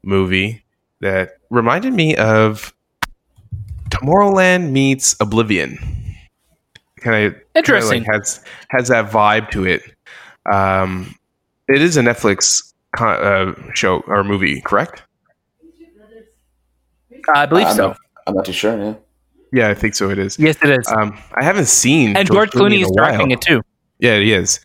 movie 0.03 0.65
that 0.99 1.37
reminded 1.49 1.93
me 1.93 2.17
of 2.17 2.73
Tomorrowland 3.89 4.71
meets 4.71 5.15
Oblivion. 5.21 5.77
Kind 6.99 7.27
of 7.27 7.35
Interesting. 7.55 8.03
like 8.03 8.11
has 8.13 8.43
has 8.69 8.89
that 8.89 9.09
vibe 9.09 9.49
to 9.51 9.65
it. 9.65 9.81
Um, 10.51 11.15
it 11.69 11.81
is 11.81 11.95
a 11.95 12.01
Netflix 12.01 12.73
co- 12.97 13.07
uh, 13.07 13.71
show 13.73 14.01
or 14.07 14.25
movie, 14.25 14.59
correct? 14.59 15.03
I 17.33 17.45
believe 17.45 17.67
I'm 17.67 17.75
so. 17.75 17.87
Not, 17.89 17.97
I'm 18.27 18.35
not 18.35 18.45
too 18.45 18.53
sure. 18.53 18.77
Yeah. 18.77 18.93
Yeah, 19.53 19.69
I 19.69 19.73
think 19.73 19.95
so. 19.95 20.09
It 20.09 20.19
is. 20.19 20.37
Yes, 20.37 20.57
it 20.61 20.69
is. 20.69 20.87
Um, 20.89 21.17
I 21.39 21.43
haven't 21.43 21.67
seen 21.67 22.17
and 22.17 22.27
George, 22.27 22.51
Clooney, 22.51 22.75
in 22.75 22.81
is 22.81 22.91
directing 22.91 23.31
it 23.31 23.41
too. 23.41 23.61
Yeah, 23.99 24.19
he 24.19 24.33
is. 24.33 24.59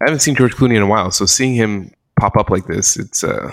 I 0.00 0.04
haven't 0.04 0.20
seen 0.20 0.36
George 0.36 0.54
Clooney 0.54 0.76
in 0.76 0.82
a 0.82 0.86
while, 0.86 1.10
so 1.10 1.26
seeing 1.26 1.54
him 1.54 1.90
pop 2.20 2.36
up 2.36 2.50
like 2.50 2.66
this, 2.66 2.96
it's 2.96 3.24
uh, 3.24 3.50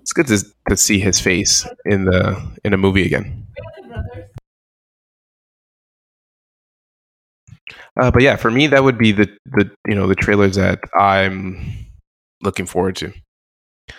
it's 0.00 0.12
good 0.12 0.26
to 0.28 0.44
to 0.68 0.76
see 0.76 0.98
his 0.98 1.20
face 1.20 1.66
in 1.84 2.06
the 2.06 2.40
in 2.64 2.72
a 2.72 2.76
movie 2.76 3.04
again. 3.06 3.46
Uh, 8.00 8.10
but 8.10 8.22
yeah, 8.22 8.36
for 8.36 8.50
me, 8.50 8.66
that 8.66 8.82
would 8.82 8.98
be 8.98 9.12
the 9.12 9.28
the 9.46 9.70
you 9.86 9.94
know 9.94 10.06
the 10.06 10.14
trailers 10.14 10.56
that 10.56 10.80
I'm 10.98 11.60
looking 12.42 12.66
forward 12.66 12.96
to. 12.96 13.12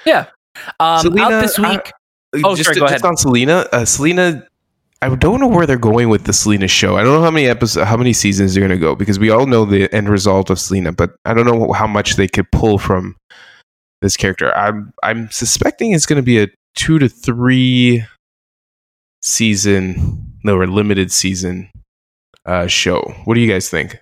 Yeah. 0.06 0.28
Um, 0.80 1.00
Selena, 1.00 1.24
out 1.36 1.42
this 1.42 1.58
I- 1.60 1.72
week. 1.72 1.92
Oh, 2.34 2.56
just 2.56 2.66
sorry, 2.66 2.80
go 2.80 2.88
just 2.88 3.04
ahead. 3.04 3.06
on 3.06 3.18
Selena, 3.18 3.68
uh, 3.72 3.86
Selena. 3.86 4.48
I 5.02 5.14
don't 5.16 5.40
know 5.40 5.48
where 5.48 5.66
they're 5.66 5.78
going 5.80 6.10
with 6.10 6.26
the 6.26 6.34
Selena 6.34 6.68
show. 6.68 6.96
I 6.96 7.04
don't 7.04 7.14
know 7.14 7.24
how 7.24 7.32
many 7.32 7.48
episodes, 7.48 7.88
how 7.88 7.98
many 7.98 8.14
seasons 8.14 8.54
they're 8.54 8.62
going 8.68 8.78
to 8.78 8.82
go 8.82 8.96
because 8.96 9.18
we 9.18 9.32
all 9.32 9.48
know 9.48 9.66
the 9.66 9.94
end 9.94 10.10
result 10.10 10.50
of 10.52 10.60
Selena, 10.60 10.92
but 10.92 11.16
I 11.26 11.34
don't 11.34 11.46
know 11.48 11.72
how 11.74 11.88
much 11.88 12.16
they 12.18 12.28
could 12.28 12.52
pull 12.52 12.78
from 12.78 13.16
this 14.02 14.16
character. 14.16 14.56
I'm 14.56 14.94
I'm 15.04 15.30
suspecting 15.32 15.92
it's 15.92 16.06
going 16.06 16.18
to 16.18 16.24
be 16.24 16.40
a 16.42 16.48
two 16.76 17.00
to 17.00 17.10
three 17.10 18.06
season, 19.22 20.36
no, 20.44 20.58
or 20.58 20.68
limited 20.68 21.12
season 21.12 21.72
uh, 22.46 22.68
show. 22.68 23.02
What 23.26 23.36
do 23.36 23.42
you 23.42 23.52
guys 23.52 23.70
think? 23.70 24.00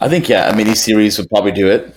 I 0.00 0.08
think 0.08 0.28
yeah, 0.28 0.48
a 0.48 0.56
mini 0.56 0.74
series 0.74 1.18
would 1.18 1.28
probably 1.28 1.52
do 1.52 1.68
it. 1.68 1.94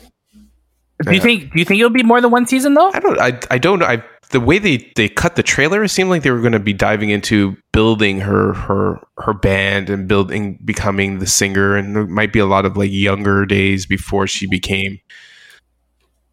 Do 1.04 1.14
you 1.14 1.22
think? 1.22 1.52
Do 1.54 1.60
you 1.60 1.66
think 1.66 1.80
it'll 1.80 1.90
be 1.90 2.04
more 2.04 2.22
than 2.22 2.32
one 2.32 2.46
season 2.46 2.74
though? 2.74 2.92
I 2.94 3.00
don't. 3.00 3.20
I. 3.20 3.40
I 3.52 3.58
don't. 3.58 3.84
I. 3.84 4.04
The 4.30 4.40
way 4.40 4.58
they 4.58 4.92
they 4.96 5.10
cut 5.10 5.36
the 5.36 5.44
trailer, 5.44 5.84
it 5.84 5.90
seemed 5.90 6.10
like 6.10 6.24
they 6.24 6.32
were 6.32 6.40
going 6.42 6.54
to 6.54 6.60
be 6.60 6.74
diving 6.74 7.10
into 7.10 7.56
building 7.72 8.20
her 8.22 8.54
her 8.54 9.00
her 9.18 9.34
band 9.34 9.90
and 9.90 10.08
building 10.08 10.60
becoming 10.66 11.20
the 11.20 11.28
singer, 11.28 11.76
and 11.76 11.96
there 11.96 12.08
might 12.08 12.34
be 12.34 12.40
a 12.40 12.46
lot 12.46 12.66
of 12.66 12.76
like 12.78 12.92
younger 12.92 13.46
days 13.46 13.86
before 13.86 14.26
she 14.26 14.48
became, 14.48 15.00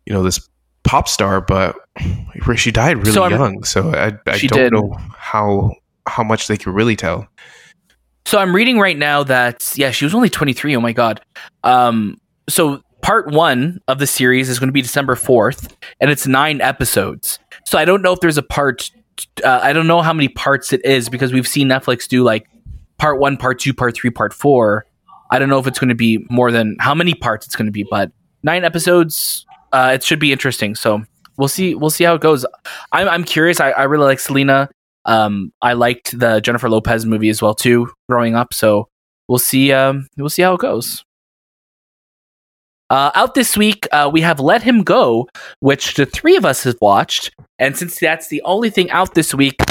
you 0.07 0.13
know, 0.15 0.23
this 0.23 0.49
pop 0.85 1.09
star. 1.09 1.41
But 1.41 1.77
she 2.57 2.71
died 2.71 2.99
really 2.99 3.13
So 3.13 3.27
young, 3.29 3.65
so 3.65 3.91
I 3.93 4.07
I 4.27 4.39
don't 4.39 4.59
did. 4.59 4.73
know 4.73 4.97
how 5.15 5.75
how 6.07 6.23
much 6.23 6.49
they 6.49 6.57
could 6.57 6.73
really 6.75 6.97
tell. 6.97 7.29
So 8.27 8.39
I'm 8.39 8.55
reading 8.55 8.79
right 8.79 8.97
now 8.97 9.25
that 9.25 9.73
yeah, 9.77 9.91
she 9.91 10.05
was 10.05 10.15
only 10.15 10.31
23. 10.31 10.77
Oh 10.77 10.81
my 10.81 10.93
god. 10.93 11.21
Um, 11.65 12.17
so 12.49 12.83
part 13.03 13.31
one 13.31 13.81
of 13.89 13.99
the 13.99 14.07
series 14.07 14.49
is 14.49 14.59
going 14.59 14.69
to 14.69 14.73
be 14.73 14.83
December 14.83 15.15
4th, 15.15 15.73
and 16.01 16.11
it's 16.11 16.27
nine 16.27 16.61
episodes. 16.61 17.39
So 17.65 17.79
I 17.79 17.85
don't 17.85 18.03
know 18.03 18.13
if 18.13 18.21
there's 18.21 18.39
a 18.39 18.43
part. 18.43 18.91
Uh, 19.45 19.61
I 19.63 19.73
don't 19.73 19.87
know 19.87 20.03
how 20.03 20.13
many 20.13 20.29
parts 20.29 20.73
it 20.73 20.85
is 20.85 21.09
because 21.09 21.33
we've 21.33 21.49
seen 21.49 21.69
Netflix 21.69 22.09
do 22.09 22.23
like 22.23 22.47
part 22.99 23.19
one, 23.19 23.37
part 23.37 23.59
two, 23.59 23.75
part 23.75 23.95
three, 23.95 24.11
part 24.11 24.33
four. 24.33 24.87
I 25.31 25.39
don't 25.39 25.49
know 25.49 25.59
if 25.59 25.67
it's 25.67 25.79
going 25.79 25.91
to 25.91 25.95
be 25.95 26.27
more 26.31 26.51
than 26.51 26.77
how 26.81 26.95
many 26.95 27.15
parts 27.15 27.47
it's 27.47 27.57
going 27.57 27.67
to 27.67 27.73
be, 27.73 27.87
but 27.89 28.11
nine 28.43 28.65
episodes. 28.65 29.47
Uh, 29.73 29.93
it 29.95 30.03
should 30.03 30.19
be 30.19 30.33
interesting. 30.33 30.75
So 30.75 31.03
we'll 31.37 31.49
see 31.49 31.75
we'll 31.75 31.91
see 31.91 32.05
how 32.05 32.15
it 32.15 32.21
goes. 32.21 32.45
I'm 32.93 33.09
I'm 33.09 33.25
curious. 33.25 33.61
I, 33.61 33.71
I 33.71 33.85
really 33.85 34.05
like 34.05 34.21
Selena. 34.21 34.69
Um, 35.05 35.53
I 35.63 35.73
liked 35.73 36.19
the 36.19 36.41
Jennifer 36.41 36.69
Lopez 36.69 37.07
movie 37.07 37.31
as 37.31 37.41
well 37.41 37.55
too 37.55 37.91
growing 38.09 38.35
up. 38.35 38.53
So 38.53 38.89
we'll 39.29 39.39
see. 39.39 39.73
Um, 39.73 40.09
we'll 40.17 40.29
see 40.29 40.43
how 40.43 40.55
it 40.55 40.61
goes. 40.61 41.05
Uh, 42.91 43.13
out 43.15 43.35
this 43.35 43.57
week, 43.57 43.87
uh, 43.93 44.11
we 44.13 44.21
have 44.21 44.41
Let 44.41 44.65
Him 44.65 44.83
Go, 44.83 45.29
which 45.61 45.95
the 45.95 46.07
three 46.07 46.37
of 46.37 46.45
us 46.45 46.65
have 46.65 46.77
watched. 46.81 47.31
And 47.59 47.77
since 47.77 47.99
that's 48.01 48.29
the 48.29 48.43
only 48.43 48.69
thing 48.69 48.91
out 48.91 49.15
this 49.15 49.33
week, 49.33 49.63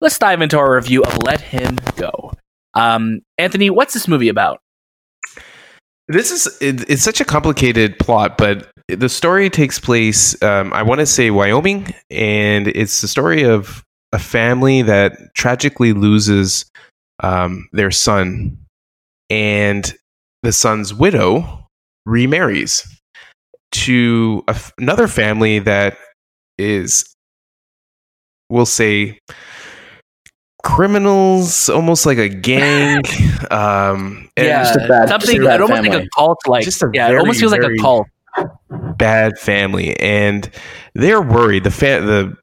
let's 0.00 0.18
dive 0.18 0.42
into 0.42 0.58
our 0.58 0.74
review 0.74 1.02
of 1.04 1.22
Let 1.22 1.40
Him 1.40 1.76
Go. 1.96 2.32
Um, 2.74 3.20
Anthony, 3.38 3.70
what's 3.70 3.94
this 3.94 4.08
movie 4.08 4.28
about? 4.28 4.60
This 6.08 6.32
is 6.32 6.46
it, 6.60 6.88
it's 6.90 7.02
such 7.02 7.20
a 7.20 7.24
complicated 7.24 7.98
plot, 7.98 8.36
but 8.36 8.70
the 8.88 9.08
story 9.08 9.48
takes 9.48 9.78
place. 9.78 10.40
Um, 10.42 10.72
I 10.72 10.82
want 10.82 10.98
to 10.98 11.06
say 11.06 11.30
Wyoming, 11.30 11.94
and 12.10 12.68
it's 12.68 13.00
the 13.00 13.08
story 13.08 13.44
of 13.44 13.84
a 14.12 14.18
family 14.18 14.82
that 14.82 15.34
tragically 15.34 15.92
loses 15.92 16.66
um, 17.20 17.68
their 17.72 17.92
son, 17.92 18.58
and 19.30 19.94
the 20.42 20.52
son's 20.52 20.92
widow 20.92 21.63
remarries 22.06 22.86
to 23.72 24.44
another 24.78 25.08
family 25.08 25.58
that 25.60 25.96
is, 26.58 27.14
we'll 28.48 28.66
say, 28.66 29.18
criminals, 30.62 31.68
almost 31.68 32.06
like 32.06 32.18
a 32.18 32.28
gang. 32.28 33.02
um, 33.50 34.28
yeah, 34.36 34.74
bad, 34.88 35.08
something 35.08 35.46
I 35.46 35.54
almost 35.54 35.72
family. 35.72 35.90
like 35.90 36.04
a 36.04 36.08
cult. 36.16 36.38
Like, 36.46 36.66
yeah, 36.66 37.08
very, 37.08 37.16
it 37.16 37.18
almost 37.20 37.40
feels 37.40 37.52
like 37.52 37.62
a 37.62 37.76
cult. 37.76 38.08
Bad 38.96 39.38
family, 39.38 39.96
and 40.00 40.50
they're 40.94 41.22
worried. 41.22 41.62
The 41.64 41.70
fa- 41.70 42.34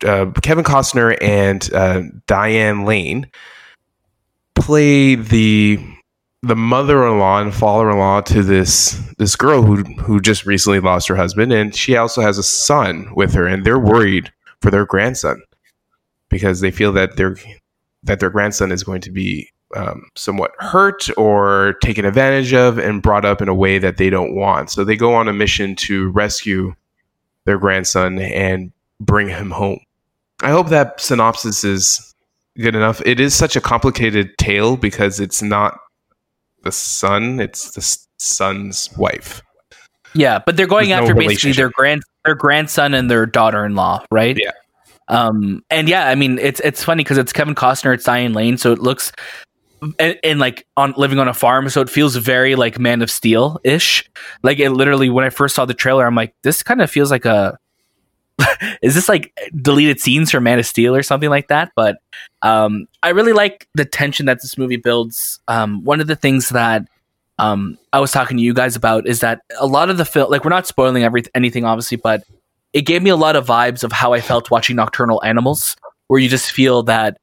the 0.00 0.08
uh, 0.08 0.30
Kevin 0.42 0.64
Costner 0.64 1.16
and 1.20 1.72
uh, 1.72 2.02
Diane 2.26 2.84
Lane 2.84 3.28
play 4.54 5.16
the 5.16 5.80
the 6.42 6.56
mother-in-law 6.56 7.40
and 7.40 7.54
father-in-law 7.54 8.20
to 8.22 8.42
this 8.42 9.00
this 9.18 9.36
girl 9.36 9.62
who 9.62 9.82
who 9.94 10.20
just 10.20 10.46
recently 10.46 10.80
lost 10.80 11.08
her 11.08 11.16
husband. 11.16 11.52
And 11.52 11.74
she 11.74 11.96
also 11.96 12.20
has 12.20 12.38
a 12.38 12.42
son 12.42 13.12
with 13.14 13.32
her 13.34 13.46
and 13.46 13.64
they're 13.64 13.78
worried 13.78 14.32
for 14.60 14.70
their 14.70 14.86
grandson 14.86 15.42
because 16.28 16.60
they 16.60 16.70
feel 16.70 16.92
that 16.92 17.16
their 17.16 17.36
that 18.02 18.20
their 18.20 18.30
grandson 18.30 18.70
is 18.70 18.84
going 18.84 19.00
to 19.02 19.10
be 19.10 19.50
um, 19.74 20.08
somewhat 20.14 20.52
hurt 20.58 21.08
or 21.16 21.74
taken 21.82 22.04
advantage 22.04 22.52
of 22.52 22.78
and 22.78 23.02
brought 23.02 23.24
up 23.24 23.42
in 23.42 23.48
a 23.48 23.54
way 23.54 23.78
that 23.78 23.96
they 23.96 24.10
don't 24.10 24.34
want. 24.34 24.70
So 24.70 24.84
they 24.84 24.96
go 24.96 25.14
on 25.14 25.28
a 25.28 25.32
mission 25.32 25.74
to 25.76 26.10
rescue 26.10 26.74
their 27.44 27.58
grandson 27.58 28.18
and 28.18 28.72
bring 29.00 29.28
him 29.28 29.50
home. 29.50 29.80
I 30.42 30.50
hope 30.50 30.68
that 30.68 31.00
synopsis 31.00 31.64
is 31.64 32.14
good 32.58 32.74
enough. 32.74 33.02
It 33.04 33.20
is 33.20 33.34
such 33.34 33.56
a 33.56 33.60
complicated 33.60 34.36
tale 34.38 34.76
because 34.76 35.18
it's 35.18 35.42
not 35.42 35.78
the 36.66 36.72
son; 36.72 37.40
it's 37.40 37.70
the 37.70 38.06
son's 38.18 38.90
wife. 38.98 39.42
Yeah, 40.14 40.40
but 40.44 40.56
they're 40.56 40.66
going 40.66 40.90
There's 40.90 41.02
after 41.02 41.14
no 41.14 41.20
basically 41.20 41.52
their 41.52 41.70
grand 41.70 42.02
their 42.24 42.34
grandson 42.34 42.94
and 42.94 43.10
their 43.10 43.26
daughter-in-law, 43.26 44.04
right? 44.10 44.36
Yeah. 44.38 44.52
Um, 45.08 45.62
and 45.70 45.88
yeah, 45.88 46.08
I 46.08 46.14
mean, 46.14 46.38
it's 46.38 46.60
it's 46.60 46.82
funny 46.82 47.04
because 47.04 47.18
it's 47.18 47.32
Kevin 47.32 47.54
Costner, 47.54 47.94
it's 47.94 48.04
Diane 48.04 48.32
Lane, 48.32 48.58
so 48.58 48.72
it 48.72 48.80
looks 48.80 49.12
and, 49.98 50.18
and, 50.24 50.40
like 50.40 50.66
on 50.76 50.94
living 50.96 51.18
on 51.18 51.28
a 51.28 51.34
farm, 51.34 51.68
so 51.68 51.80
it 51.80 51.90
feels 51.90 52.16
very 52.16 52.56
like 52.56 52.78
Man 52.78 53.02
of 53.02 53.10
Steel 53.10 53.60
ish. 53.62 54.08
Like 54.42 54.58
it 54.58 54.70
literally, 54.70 55.10
when 55.10 55.24
I 55.24 55.30
first 55.30 55.54
saw 55.54 55.64
the 55.64 55.74
trailer, 55.74 56.06
I'm 56.06 56.14
like, 56.14 56.34
this 56.42 56.62
kind 56.62 56.80
of 56.82 56.90
feels 56.90 57.10
like 57.10 57.24
a 57.24 57.58
is 58.82 58.94
this 58.94 59.08
like 59.08 59.32
deleted 59.60 60.00
scenes 60.00 60.30
from 60.30 60.44
Man 60.44 60.58
of 60.58 60.66
Steel 60.66 60.94
or 60.94 61.02
something 61.02 61.30
like 61.30 61.48
that? 61.48 61.72
But 61.74 61.98
um, 62.42 62.86
I 63.02 63.10
really 63.10 63.32
like 63.32 63.68
the 63.74 63.84
tension 63.84 64.26
that 64.26 64.42
this 64.42 64.58
movie 64.58 64.76
builds. 64.76 65.40
Um, 65.48 65.84
one 65.84 66.00
of 66.00 66.06
the 66.06 66.16
things 66.16 66.50
that 66.50 66.86
um, 67.38 67.78
I 67.92 68.00
was 68.00 68.12
talking 68.12 68.36
to 68.36 68.42
you 68.42 68.54
guys 68.54 68.76
about 68.76 69.06
is 69.06 69.20
that 69.20 69.40
a 69.58 69.66
lot 69.66 69.90
of 69.90 69.98
the 69.98 70.04
film, 70.04 70.30
like 70.30 70.44
we're 70.44 70.50
not 70.50 70.66
spoiling 70.66 71.02
every 71.02 71.24
anything, 71.34 71.64
obviously, 71.64 71.96
but 71.96 72.22
it 72.72 72.82
gave 72.82 73.02
me 73.02 73.10
a 73.10 73.16
lot 73.16 73.36
of 73.36 73.46
vibes 73.46 73.84
of 73.84 73.92
how 73.92 74.12
I 74.12 74.20
felt 74.20 74.50
watching 74.50 74.76
Nocturnal 74.76 75.22
Animals, 75.24 75.76
where 76.08 76.20
you 76.20 76.28
just 76.28 76.50
feel 76.50 76.82
that 76.84 77.18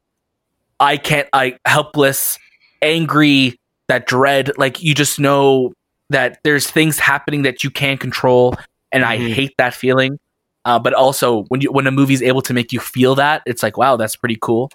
I 0.80 0.98
can't, 0.98 1.28
I 1.34 1.58
helpless, 1.66 2.38
angry, 2.82 3.60
that 3.88 4.08
dread, 4.08 4.52
like 4.58 4.82
you 4.82 4.94
just 4.94 5.20
know 5.20 5.74
that 6.10 6.40
there's 6.44 6.70
things 6.70 7.00
happening 7.00 7.44
that 7.44 7.64
you 7.64 7.70
can't 7.70 8.00
control, 8.00 8.56
and 8.92 9.04
mm-hmm. 9.04 9.12
I 9.12 9.30
hate 9.30 9.54
that 9.58 9.74
feeling. 9.74 10.20
Uh, 10.66 10.80
but 10.80 10.94
also 10.94 11.44
when 11.44 11.62
you 11.62 11.72
when 11.72 11.88
a 11.88 11.92
movie's 11.92 12.22
able 12.22 12.42
to 12.42 12.54
make 12.54 12.72
you 12.72 12.80
feel 12.80 13.16
that, 13.16 13.42
it's 13.46 13.64
like 13.64 13.78
wow, 13.78 13.96
that's 13.96 14.16
pretty 14.16 14.38
cool. 14.42 14.72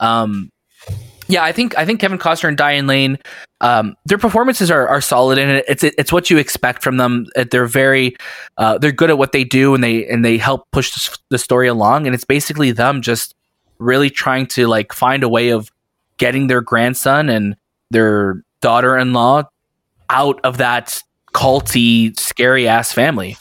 Um, 0.00 0.50
yeah, 1.28 1.44
I 1.44 1.52
think 1.52 1.76
I 1.76 1.84
think 1.84 2.00
Kevin 2.00 2.18
Costner 2.18 2.48
and 2.48 2.56
Diane 2.56 2.86
Lane, 2.86 3.18
um, 3.60 3.94
their 4.06 4.16
performances 4.16 4.70
are, 4.70 4.88
are 4.88 5.02
solid 5.02 5.36
it. 5.36 5.64
It's 5.68 5.84
it's 5.84 6.10
what 6.10 6.30
you 6.30 6.38
expect 6.38 6.82
from 6.82 6.96
them. 6.96 7.26
They're 7.50 7.66
very 7.66 8.16
uh, 8.56 8.78
they're 8.78 8.92
good 8.92 9.10
at 9.10 9.18
what 9.18 9.32
they 9.32 9.44
do, 9.44 9.74
and 9.74 9.84
they 9.84 10.06
and 10.06 10.24
they 10.24 10.38
help 10.38 10.70
push 10.70 11.10
the 11.28 11.38
story 11.38 11.68
along. 11.68 12.06
And 12.06 12.14
it's 12.14 12.24
basically 12.24 12.72
them 12.72 13.02
just 13.02 13.34
really 13.78 14.08
trying 14.08 14.46
to 14.46 14.66
like 14.66 14.92
find 14.92 15.22
a 15.22 15.28
way 15.28 15.50
of 15.50 15.70
getting 16.16 16.46
their 16.46 16.62
grandson 16.62 17.28
and 17.28 17.56
their 17.90 18.42
daughter-in-law 18.60 19.44
out 20.10 20.40
of 20.44 20.56
that 20.58 21.02
culty, 21.34 22.18
scary 22.18 22.66
ass 22.66 22.92
family. 22.92 23.36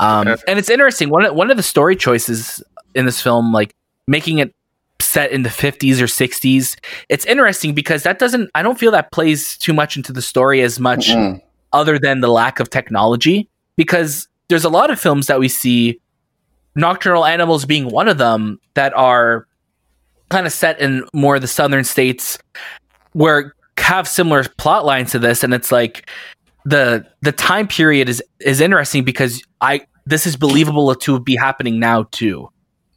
Um, 0.00 0.26
and 0.48 0.58
it's 0.58 0.70
interesting. 0.70 1.10
One 1.10 1.24
of, 1.24 1.34
one 1.34 1.50
of 1.50 1.56
the 1.56 1.62
story 1.62 1.94
choices 1.94 2.62
in 2.94 3.04
this 3.04 3.22
film, 3.22 3.52
like 3.52 3.74
making 4.08 4.38
it 4.38 4.54
set 4.98 5.30
in 5.30 5.42
the 5.42 5.48
50s 5.48 6.00
or 6.00 6.06
60s, 6.06 6.76
it's 7.08 7.24
interesting 7.26 7.74
because 7.74 8.02
that 8.02 8.18
doesn't. 8.18 8.50
I 8.54 8.62
don't 8.62 8.78
feel 8.78 8.90
that 8.92 9.12
plays 9.12 9.56
too 9.58 9.72
much 9.72 9.96
into 9.96 10.12
the 10.12 10.22
story 10.22 10.62
as 10.62 10.80
much, 10.80 11.08
mm-hmm. 11.08 11.38
other 11.72 11.98
than 11.98 12.20
the 12.20 12.28
lack 12.28 12.60
of 12.60 12.70
technology. 12.70 13.48
Because 13.76 14.26
there's 14.48 14.64
a 14.64 14.68
lot 14.68 14.90
of 14.90 14.98
films 14.98 15.26
that 15.28 15.38
we 15.38 15.48
see, 15.48 16.00
Nocturnal 16.74 17.24
Animals 17.24 17.64
being 17.64 17.86
one 17.86 18.08
of 18.08 18.18
them, 18.18 18.58
that 18.74 18.92
are 18.94 19.46
kind 20.30 20.46
of 20.46 20.52
set 20.52 20.80
in 20.80 21.04
more 21.12 21.36
of 21.36 21.42
the 21.42 21.48
southern 21.48 21.84
states, 21.84 22.38
where 23.12 23.54
have 23.90 24.06
similar 24.06 24.44
plot 24.56 24.84
lines 24.84 25.10
to 25.10 25.18
this, 25.18 25.42
and 25.42 25.52
it's 25.52 25.72
like 25.72 26.08
the 26.64 27.04
the 27.22 27.32
time 27.32 27.66
period 27.66 28.08
is 28.08 28.22
is 28.40 28.60
interesting 28.60 29.04
because 29.04 29.42
I 29.60 29.80
this 30.06 30.26
is 30.26 30.36
believable 30.36 30.94
to 30.94 31.20
be 31.20 31.36
happening 31.36 31.78
now 31.78 32.04
too, 32.10 32.48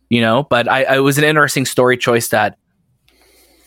you 0.09 0.21
know. 0.21 0.43
But 0.49 0.67
I, 0.67 0.83
I 0.83 0.99
was 0.99 1.17
an 1.17 1.23
interesting 1.23 1.65
story 1.65 1.97
choice 1.97 2.29
that 2.29 2.57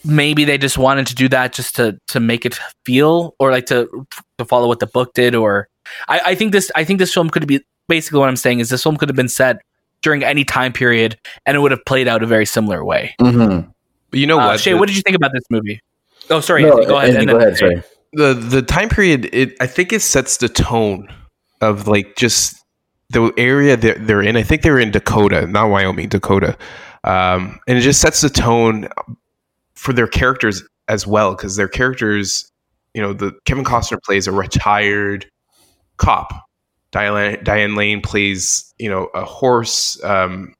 maybe 0.04 0.44
they 0.44 0.58
just 0.58 0.78
wanted 0.78 1.06
to 1.08 1.14
do 1.14 1.28
that 1.28 1.52
just 1.52 1.76
to 1.76 1.98
to 2.08 2.20
make 2.20 2.46
it 2.46 2.58
feel 2.84 3.34
or 3.38 3.50
like 3.50 3.66
to 3.66 4.06
to 4.38 4.44
follow 4.44 4.68
what 4.68 4.80
the 4.80 4.86
book 4.86 5.14
did. 5.14 5.34
Or 5.34 5.68
I, 6.08 6.20
I 6.26 6.34
think 6.34 6.52
this 6.52 6.70
I 6.74 6.84
think 6.84 6.98
this 6.98 7.12
film 7.12 7.30
could 7.30 7.46
be 7.46 7.64
basically 7.88 8.20
what 8.20 8.28
I'm 8.28 8.36
saying 8.36 8.60
is 8.60 8.70
this 8.70 8.82
film 8.82 8.96
could 8.96 9.08
have 9.08 9.16
been 9.16 9.28
set 9.28 9.60
during 10.02 10.22
any 10.22 10.44
time 10.44 10.72
period 10.72 11.18
and 11.44 11.56
it 11.56 11.60
would 11.60 11.70
have 11.70 11.84
played 11.84 12.08
out 12.08 12.22
a 12.22 12.26
very 12.26 12.46
similar 12.46 12.84
way. 12.84 13.14
Mm-hmm. 13.20 13.70
You 14.12 14.26
know 14.26 14.38
uh, 14.38 14.46
what, 14.46 14.60
Shay? 14.60 14.74
What 14.74 14.86
did 14.86 14.96
you 14.96 15.02
think 15.02 15.16
about 15.16 15.32
this 15.32 15.44
movie? 15.50 15.80
Oh, 16.30 16.40
sorry. 16.40 16.62
No, 16.62 16.84
go 16.84 16.98
ahead. 16.98 17.10
Anthony, 17.10 17.26
go 17.26 17.38
ahead. 17.38 17.56
Sorry. 17.56 17.82
The 18.12 18.34
the 18.34 18.62
time 18.62 18.88
period. 18.88 19.28
It 19.32 19.56
I 19.60 19.66
think 19.66 19.92
it 19.92 20.02
sets 20.02 20.38
the 20.38 20.48
tone 20.48 21.12
of 21.60 21.88
like 21.88 22.16
just 22.16 22.62
the 23.10 23.32
area 23.36 23.76
they're, 23.76 23.94
they're 23.94 24.22
in. 24.22 24.36
I 24.36 24.42
think 24.42 24.62
they're 24.62 24.78
in 24.78 24.90
Dakota, 24.90 25.46
not 25.46 25.68
Wyoming, 25.68 26.08
Dakota, 26.08 26.56
um, 27.04 27.58
and 27.68 27.78
it 27.78 27.82
just 27.82 28.00
sets 28.00 28.20
the 28.20 28.30
tone 28.30 28.88
for 29.74 29.92
their 29.92 30.08
characters 30.08 30.62
as 30.88 31.06
well 31.06 31.34
because 31.34 31.56
their 31.56 31.68
characters, 31.68 32.50
you 32.94 33.02
know, 33.02 33.12
the 33.12 33.32
Kevin 33.44 33.64
Costner 33.64 34.02
plays 34.02 34.26
a 34.26 34.32
retired 34.32 35.26
cop. 35.96 36.32
Diane, 36.90 37.42
Diane 37.42 37.74
Lane 37.74 38.00
plays, 38.00 38.72
you 38.78 38.88
know, 38.88 39.08
a 39.14 39.24
horse. 39.24 40.02
Um, 40.02 40.54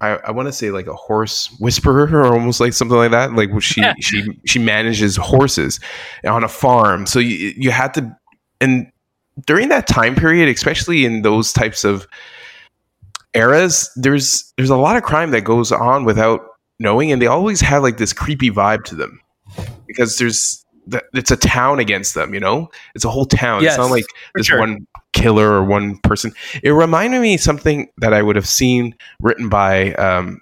I, 0.00 0.16
I 0.16 0.30
want 0.32 0.46
to 0.48 0.52
say 0.52 0.70
like 0.70 0.86
a 0.86 0.94
horse 0.94 1.54
whisperer 1.58 2.06
or 2.06 2.32
almost 2.32 2.60
like 2.60 2.72
something 2.72 2.96
like 2.96 3.10
that. 3.12 3.32
Like 3.34 3.50
she 3.60 3.80
yeah. 3.80 3.94
she 4.00 4.24
she 4.44 4.58
manages 4.58 5.16
horses 5.16 5.80
on 6.24 6.44
a 6.44 6.48
farm. 6.48 7.06
So 7.06 7.18
you 7.18 7.52
you 7.56 7.70
had 7.70 7.94
to 7.94 8.16
and 8.60 8.90
during 9.46 9.68
that 9.68 9.86
time 9.86 10.14
period, 10.14 10.48
especially 10.48 11.04
in 11.04 11.22
those 11.22 11.52
types 11.52 11.84
of 11.84 12.06
eras, 13.34 13.90
there's 13.96 14.52
there's 14.56 14.70
a 14.70 14.76
lot 14.76 14.96
of 14.96 15.02
crime 15.02 15.30
that 15.32 15.42
goes 15.42 15.72
on 15.72 16.04
without 16.04 16.40
knowing, 16.78 17.12
and 17.12 17.20
they 17.20 17.26
always 17.26 17.60
have 17.60 17.82
like 17.82 17.96
this 17.96 18.12
creepy 18.12 18.50
vibe 18.50 18.84
to 18.84 18.94
them 18.94 19.20
because 19.86 20.18
there's 20.18 20.64
it's 21.14 21.30
a 21.30 21.36
town 21.36 21.78
against 21.78 22.14
them. 22.14 22.34
You 22.34 22.40
know, 22.40 22.70
it's 22.94 23.04
a 23.04 23.10
whole 23.10 23.26
town. 23.26 23.62
Yes, 23.62 23.72
it's 23.72 23.78
not 23.78 23.90
like 23.90 24.06
this 24.34 24.46
sure. 24.46 24.60
one 24.60 24.86
killer 25.12 25.50
or 25.50 25.64
one 25.64 25.98
person. 25.98 26.32
It 26.62 26.70
reminded 26.70 27.20
me 27.20 27.36
something 27.36 27.88
that 27.98 28.12
I 28.12 28.22
would 28.22 28.36
have 28.36 28.48
seen 28.48 28.94
written 29.20 29.48
by 29.48 29.94
um, 29.94 30.40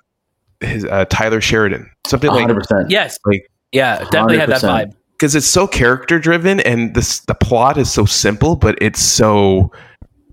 his 0.60 0.84
uh, 0.84 1.06
Taylor 1.06 1.40
Sheridan. 1.40 1.90
Something 2.06 2.30
100%. 2.30 2.70
like 2.70 2.86
yes, 2.90 3.18
like 3.24 3.48
yeah, 3.70 3.98
definitely 4.10 4.36
100%. 4.36 4.40
had 4.40 4.48
that 4.50 4.60
vibe 4.62 4.94
because 5.22 5.36
it's 5.36 5.46
so 5.46 5.68
character 5.68 6.18
driven 6.18 6.58
and 6.58 6.96
this 6.96 7.20
the 7.20 7.34
plot 7.34 7.78
is 7.78 7.88
so 7.92 8.04
simple, 8.04 8.56
but 8.56 8.76
it's 8.82 9.00
so 9.00 9.70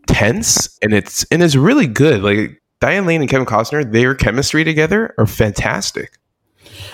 tense 0.08 0.80
and 0.82 0.96
it's 0.96 1.24
and 1.26 1.44
it's 1.44 1.56
really 1.56 1.86
good. 1.86 2.24
Like 2.24 2.60
Diane 2.82 3.06
Lane 3.06 3.22
and 3.22 3.30
Kevin 3.30 3.46
Costner, 3.46 3.90
their 3.92 4.16
chemistry 4.16 4.64
together 4.64 5.14
are 5.20 5.28
fantastic. 5.28 6.18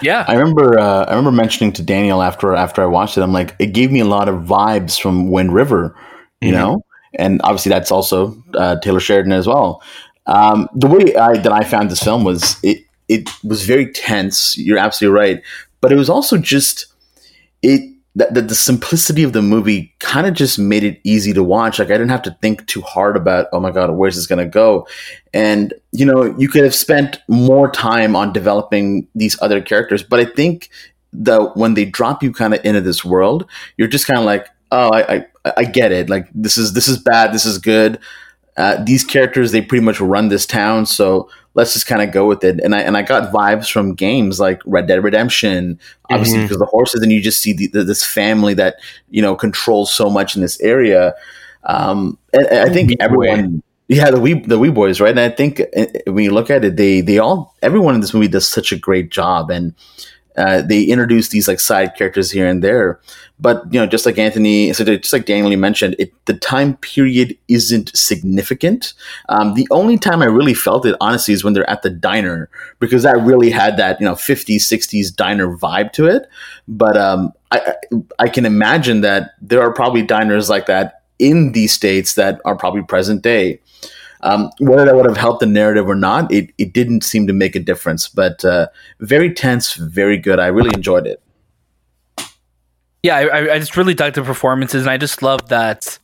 Yeah, 0.02 0.26
I 0.28 0.34
remember. 0.34 0.78
Uh, 0.78 1.06
I 1.06 1.12
remember 1.12 1.32
mentioning 1.32 1.72
to 1.72 1.84
Daniel 1.84 2.22
after 2.22 2.54
after 2.54 2.84
I 2.84 2.86
watched 2.86 3.18
it. 3.18 3.22
I'm 3.22 3.32
like, 3.32 3.56
it 3.60 3.68
gave 3.68 3.93
me 3.93 4.02
a 4.02 4.06
lot 4.06 4.28
of 4.28 4.43
vibes 4.43 5.00
from 5.00 5.32
Wind 5.32 5.54
River, 5.54 5.96
you 6.41 6.50
Mhm. 6.50 6.56
know, 6.56 6.82
and 7.18 7.39
obviously 7.46 7.70
that's 7.70 7.91
also 7.91 8.36
uh, 8.56 8.78
Taylor 8.82 9.00
Sheridan 9.00 9.32
as 9.32 9.48
well. 9.48 9.82
Um, 10.26 10.68
the 10.76 10.88
way 10.88 11.16
I, 11.16 11.38
that 11.38 11.52
I 11.54 11.64
found 11.64 11.89
this 11.89 12.04
film 12.04 12.26
was 12.26 12.58
it 12.62 12.80
it 13.08 13.30
was 13.41 13.66
very 13.66 13.89
tense. 13.93 14.58
You're 14.58 14.80
absolutely 14.80 15.18
right, 15.18 15.41
but 15.80 15.93
it 15.93 15.96
was 15.96 16.10
also 16.10 16.38
just 16.38 16.88
it 17.66 17.95
that 18.16 18.34
the, 18.34 18.41
the 18.41 18.55
simplicity 18.55 19.24
of 19.24 19.34
the 19.34 19.41
movie 19.41 19.93
kind 19.99 20.26
of 20.26 20.34
just 20.34 20.57
made 20.57 20.84
it 20.84 21.01
easy 21.03 21.34
to 21.34 21.43
watch. 21.43 21.80
Like 21.80 21.89
I 21.89 21.93
didn't 21.93 22.09
have 22.09 22.22
to 22.24 22.38
think 22.41 22.66
too 22.66 22.82
hard 22.82 23.18
about, 23.18 23.47
oh 23.51 23.59
my 23.59 23.72
god, 23.72 23.91
where's 23.91 24.16
this 24.16 24.28
to 24.28 24.45
go? 24.45 24.88
And 25.34 25.74
you 25.91 26.05
know, 26.05 26.24
you 26.38 26.47
could 26.47 26.63
have 26.63 26.74
spent 26.76 27.18
more 27.28 27.70
time 27.70 28.16
on 28.16 28.32
developing 28.32 29.07
these 29.16 29.39
other 29.41 29.61
characters, 29.61 30.01
but 30.01 30.20
I 30.20 30.26
think 30.26 30.70
that 31.11 31.55
when 31.55 31.74
they 31.74 31.86
drop 31.86 32.24
you 32.24 32.32
kind 32.32 32.53
of 32.53 32.63
into 32.63 32.82
this 32.82 33.03
world, 33.03 33.49
you're 33.78 33.88
just 33.88 34.07
kind 34.07 34.20
of 34.20 34.26
like, 34.26 34.47
oh, 34.72 34.89
I, 34.89 35.16
I 35.16 35.26
I 35.57 35.63
get 35.66 35.91
it. 35.91 36.09
Like 36.09 36.28
this 36.34 36.57
is 36.57 36.74
this 36.74 36.88
is 36.88 36.97
bad, 36.97 37.34
this 37.34 37.45
is 37.45 37.57
good. 37.57 37.99
Uh, 38.57 38.82
these 38.84 39.03
characters 39.03 39.51
they 39.51 39.61
pretty 39.61 39.84
much 39.84 39.99
run 39.99 40.30
this 40.30 40.45
town, 40.45 40.86
so 40.86 41.30
let's 41.56 41.74
just 41.74 41.88
kind 41.88 42.01
of 42.01 42.12
go 42.12 42.28
with 42.28 42.43
it. 42.43 42.60
And 42.60 42.76
I 42.76 42.82
and 42.82 42.95
I 42.95 43.01
got 43.01 43.34
vibes 43.34 43.72
from 43.72 43.95
games 43.95 44.39
like 44.39 44.62
Red 44.66 44.88
Dead 44.88 45.03
Redemption, 45.03 45.80
obviously 46.12 46.39
Mhm. 46.39 46.43
because 46.43 46.60
the 46.60 46.66
horses, 46.66 47.01
and 47.01 47.12
you 47.12 47.22
just 47.22 47.41
see 47.41 47.53
the, 47.53 47.68
the, 47.68 47.84
this 47.84 48.06
family 48.06 48.53
that 48.56 48.76
you 49.10 49.22
know 49.22 49.36
controls 49.36 49.91
so 49.91 50.10
much 50.10 50.36
in 50.36 50.41
this 50.41 50.60
area. 50.62 51.14
Um, 51.64 52.18
and, 52.34 52.45
and 52.47 52.70
I 52.70 52.74
think 52.74 52.91
Weboy. 52.91 52.97
everyone, 52.99 53.64
yeah, 53.88 54.12
the 54.12 54.20
wee 54.20 54.34
the 54.34 54.60
Weboys, 54.60 55.01
right? 55.01 55.12
And 55.12 55.20
I 55.20 55.30
think 55.30 55.62
uh, 55.76 55.86
when 56.08 56.24
you 56.24 56.32
look 56.34 56.49
at 56.51 56.64
it, 56.66 56.76
they 56.76 57.01
they 57.01 57.18
all 57.20 57.56
everyone 57.62 57.95
in 57.95 58.01
this 58.01 58.14
movie 58.14 58.28
does 58.28 58.47
such 58.47 58.72
a 58.72 58.78
great 58.78 59.10
job, 59.10 59.49
and 59.49 59.74
uh, 60.38 60.62
they 60.62 60.84
introduce 60.84 61.30
these 61.30 61.48
like 61.48 61.60
side 61.60 61.96
characters 61.96 62.32
here 62.32 62.48
and 62.48 62.64
there. 62.64 63.00
But 63.40 63.64
you 63.72 63.80
know, 63.80 63.86
just 63.86 64.06
like 64.06 64.18
Anthony, 64.18 64.72
just 64.72 65.14
like 65.14 65.26
Daniel 65.26 65.56
mentioned, 65.58 65.96
it, 66.00 66.14
the 66.26 66.34
time 66.34 66.78
period 66.78 67.38
isn't 67.48 67.96
significant. 67.96 68.94
Um, 69.30 69.54
the 69.56 69.68
only 69.72 69.98
time 69.98 70.22
I 70.22 70.26
really 70.26 70.54
felt 70.54 70.86
it, 70.86 70.96
honestly, 71.02 71.34
is 71.34 71.44
when 71.44 71.54
they're 71.54 71.70
at 71.70 71.82
the 71.82 71.90
diner 71.90 72.50
because 72.80 73.04
that 73.04 73.18
really 73.22 73.50
had 73.50 73.78
that 73.78 74.00
you 74.00 74.06
know 74.06 74.16
50s, 74.16 74.62
60s 74.62 75.14
diner 75.14 75.56
vibe 75.58 75.92
to 75.94 76.06
it. 76.08 76.28
But 76.68 76.98
um, 76.98 77.34
I 77.52 77.76
I 78.20 78.30
can 78.30 78.46
imagine 78.46 79.02
that 79.02 79.32
there 79.42 79.62
are 79.62 79.74
probably 79.74 80.02
diners 80.02 80.50
like 80.50 80.66
that 80.68 81.04
in 81.20 81.54
these 81.54 81.74
states 81.74 82.16
that 82.16 82.40
are 82.46 82.56
probably 82.56 82.84
present 82.84 83.22
day. 83.22 83.60
Um, 84.26 84.50
whether 84.60 84.84
that 84.86 84.96
would 84.96 85.06
have 85.06 85.18
helped 85.18 85.40
the 85.40 85.46
narrative 85.46 85.88
or 85.88 85.96
not, 85.96 86.32
it, 86.32 86.50
it 86.58 86.74
didn't 86.74 87.04
seem 87.04 87.28
to 87.28 87.34
make 87.34 87.56
a 87.56 87.60
difference. 87.60 88.10
But 88.10 88.44
uh, 88.44 88.68
very 89.00 89.32
tense, 89.34 89.76
very 89.76 90.18
good. 90.18 90.40
I 90.40 90.48
really 90.48 90.72
enjoyed 90.74 91.06
it. 91.08 91.22
yeah, 93.04 93.18
I, 93.18 93.54
I 93.54 93.60
just 93.60 93.78
really 93.78 93.94
dug 93.94 94.14
the 94.14 94.24
performances, 94.24 94.82
and 94.82 94.90
I 94.90 94.98
just 94.98 95.22
love 95.22 95.50
that. 95.50 96.00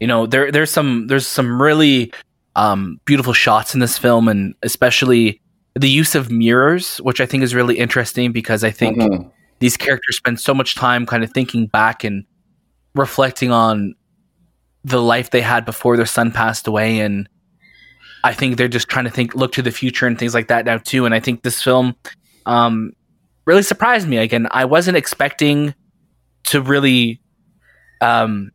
You 0.00 0.08
know, 0.08 0.26
there 0.26 0.50
there's 0.50 0.70
some 0.70 1.06
there's 1.06 1.26
some 1.26 1.62
really 1.62 2.12
um, 2.56 3.00
beautiful 3.04 3.32
shots 3.32 3.74
in 3.74 3.80
this 3.80 3.96
film, 3.96 4.28
and 4.28 4.54
especially 4.62 5.40
the 5.74 5.88
use 5.88 6.14
of 6.14 6.30
mirrors, 6.30 6.98
which 6.98 7.20
I 7.20 7.26
think 7.26 7.44
is 7.44 7.54
really 7.54 7.78
interesting 7.78 8.32
because 8.32 8.62
I 8.64 8.70
think 8.70 8.98
Mhm. 8.98 9.30
these 9.60 9.76
characters 9.76 10.16
spend 10.16 10.38
so 10.40 10.52
much 10.52 10.74
time 10.74 11.06
kind 11.06 11.22
of 11.24 11.32
thinking 11.32 11.66
back 11.68 12.04
and 12.04 12.24
reflecting 12.94 13.50
on 13.52 13.94
the 14.84 15.00
life 15.00 15.30
they 15.30 15.40
had 15.40 15.64
before 15.64 15.96
their 15.96 16.04
son 16.04 16.30
passed 16.32 16.66
away 16.66 16.98
and 16.98 17.28
I 18.24 18.32
think 18.32 18.56
they're 18.56 18.68
just 18.68 18.88
trying 18.88 19.04
to 19.04 19.10
think 19.10 19.34
look 19.34 19.52
to 19.52 19.62
the 19.62 19.70
future 19.70 20.06
and 20.06 20.18
things 20.18 20.34
like 20.34 20.48
that 20.48 20.64
now 20.64 20.78
too 20.78 21.04
and 21.04 21.14
I 21.14 21.20
think 21.20 21.42
this 21.42 21.62
film 21.62 21.94
um 22.46 22.92
really 23.46 23.62
surprised 23.62 24.08
me 24.08 24.18
again 24.18 24.48
I 24.50 24.64
wasn't 24.64 24.96
expecting 24.96 25.74
to 26.44 26.60
really 26.60 27.20
um 28.00 28.50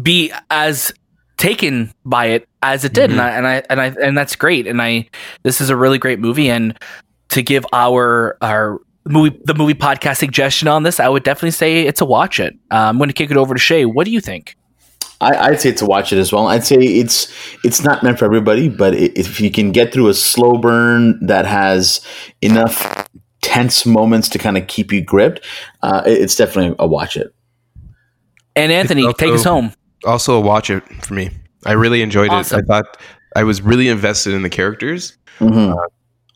be 0.00 0.32
as 0.50 0.92
taken 1.36 1.92
by 2.04 2.26
it 2.26 2.48
as 2.62 2.84
it 2.84 2.92
did 2.92 3.10
and 3.10 3.20
I 3.20 3.30
and 3.30 3.46
I 3.46 3.62
and 3.70 3.80
I 3.80 3.86
and 4.02 4.18
that's 4.18 4.36
great 4.36 4.66
and 4.66 4.82
I 4.82 5.08
this 5.42 5.60
is 5.60 5.70
a 5.70 5.76
really 5.76 5.98
great 5.98 6.18
movie 6.18 6.50
and 6.50 6.78
to 7.30 7.42
give 7.42 7.64
our 7.72 8.36
our 8.40 8.80
movie 9.08 9.38
the 9.44 9.54
movie 9.54 9.74
podcast 9.74 10.18
suggestion 10.18 10.68
on 10.68 10.82
this, 10.82 11.00
I 11.00 11.08
would 11.08 11.24
definitely 11.24 11.52
say 11.52 11.86
it's 11.86 12.00
a 12.00 12.04
watch 12.04 12.38
it. 12.40 12.54
Uh, 12.70 12.76
I'm 12.76 12.98
going 12.98 13.08
to 13.08 13.14
kick 13.14 13.30
it 13.30 13.36
over 13.36 13.54
to 13.54 13.60
Shay. 13.60 13.84
What 13.84 14.04
do 14.04 14.10
you 14.10 14.20
think? 14.20 14.56
I, 15.20 15.34
I'd 15.48 15.60
say 15.60 15.72
to 15.72 15.84
watch 15.86 16.12
it 16.12 16.18
as 16.18 16.32
well. 16.32 16.46
I'd 16.46 16.64
say 16.64 16.76
it's 16.76 17.32
it's 17.64 17.82
not 17.82 18.02
meant 18.02 18.18
for 18.18 18.24
everybody, 18.24 18.68
but 18.68 18.94
if 18.94 19.40
you 19.40 19.50
can 19.50 19.72
get 19.72 19.92
through 19.92 20.08
a 20.08 20.14
slow 20.14 20.58
burn 20.58 21.18
that 21.26 21.44
has 21.46 22.00
enough 22.40 23.08
tense 23.42 23.84
moments 23.84 24.28
to 24.30 24.38
kind 24.38 24.56
of 24.56 24.66
keep 24.68 24.92
you 24.92 25.00
gripped, 25.02 25.44
uh, 25.82 26.02
it's 26.06 26.36
definitely 26.36 26.76
a 26.78 26.86
watch 26.86 27.16
it. 27.16 27.34
And 28.54 28.70
Anthony, 28.72 29.02
also- 29.04 29.16
take 29.16 29.32
us 29.32 29.44
home. 29.44 29.72
Also, 30.04 30.34
a 30.36 30.40
watch 30.40 30.70
it 30.70 30.84
for 31.04 31.14
me. 31.14 31.30
I 31.66 31.72
really 31.72 32.02
enjoyed 32.02 32.30
Awesome. 32.30 32.60
it. 32.60 32.62
I 32.62 32.66
thought 32.66 32.98
I 33.34 33.42
was 33.42 33.60
really 33.60 33.88
invested 33.88 34.32
in 34.34 34.42
the 34.42 34.48
characters. 34.50 35.16
Mhm. 35.40 35.76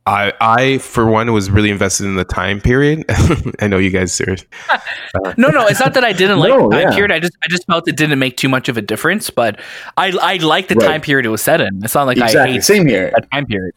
I, 0.04 0.32
I 0.40 0.78
for 0.78 1.06
one, 1.06 1.32
was 1.32 1.48
really 1.50 1.70
invested 1.70 2.06
in 2.06 2.16
the 2.16 2.24
time 2.24 2.60
period. 2.60 3.04
I 3.60 3.68
know 3.68 3.78
you 3.78 3.90
guys 3.90 4.20
are. 4.20 4.36
No, 5.36 5.48
no, 5.48 5.66
it's 5.66 5.78
not 5.78 5.94
that 5.94 6.04
I 6.04 6.12
didn't 6.12 6.38
like 6.40 6.48
No, 6.58 6.68
the 6.68 6.76
time 6.76 6.88
yeah. 6.88 6.94
period. 6.94 7.12
I 7.12 7.20
just 7.20 7.34
I 7.44 7.48
just 7.48 7.66
felt 7.66 7.86
it 7.86 7.96
didn't 7.96 8.18
make 8.18 8.36
too 8.36 8.48
much 8.48 8.68
of 8.68 8.76
a 8.76 8.82
difference. 8.82 9.30
But 9.30 9.60
I 9.96 10.10
I 10.20 10.36
like 10.38 10.68
the 10.68 10.74
Right. 10.74 10.86
time 10.88 11.00
period 11.02 11.26
it 11.26 11.28
was 11.28 11.42
set 11.42 11.60
in. 11.60 11.84
It's 11.84 11.94
not 11.94 12.06
like 12.06 12.18
I 12.18 12.30
hate 12.46 12.64
Same 12.64 12.86
here. 12.86 13.12
that 13.14 13.30
time 13.30 13.46
period. 13.46 13.74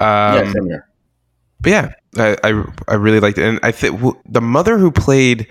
Um, 0.00 0.06
yeah, 0.36 0.52
same 0.52 0.66
here. 0.66 0.88
but 1.60 1.70
yeah, 1.70 1.92
I, 2.18 2.36
I 2.44 2.64
I 2.88 2.94
really 2.94 3.20
liked 3.20 3.38
it, 3.38 3.44
and 3.44 3.60
I 3.62 3.70
think 3.72 3.96
w- 3.96 4.20
the 4.28 4.40
mother 4.42 4.76
who 4.76 4.90
played 4.90 5.46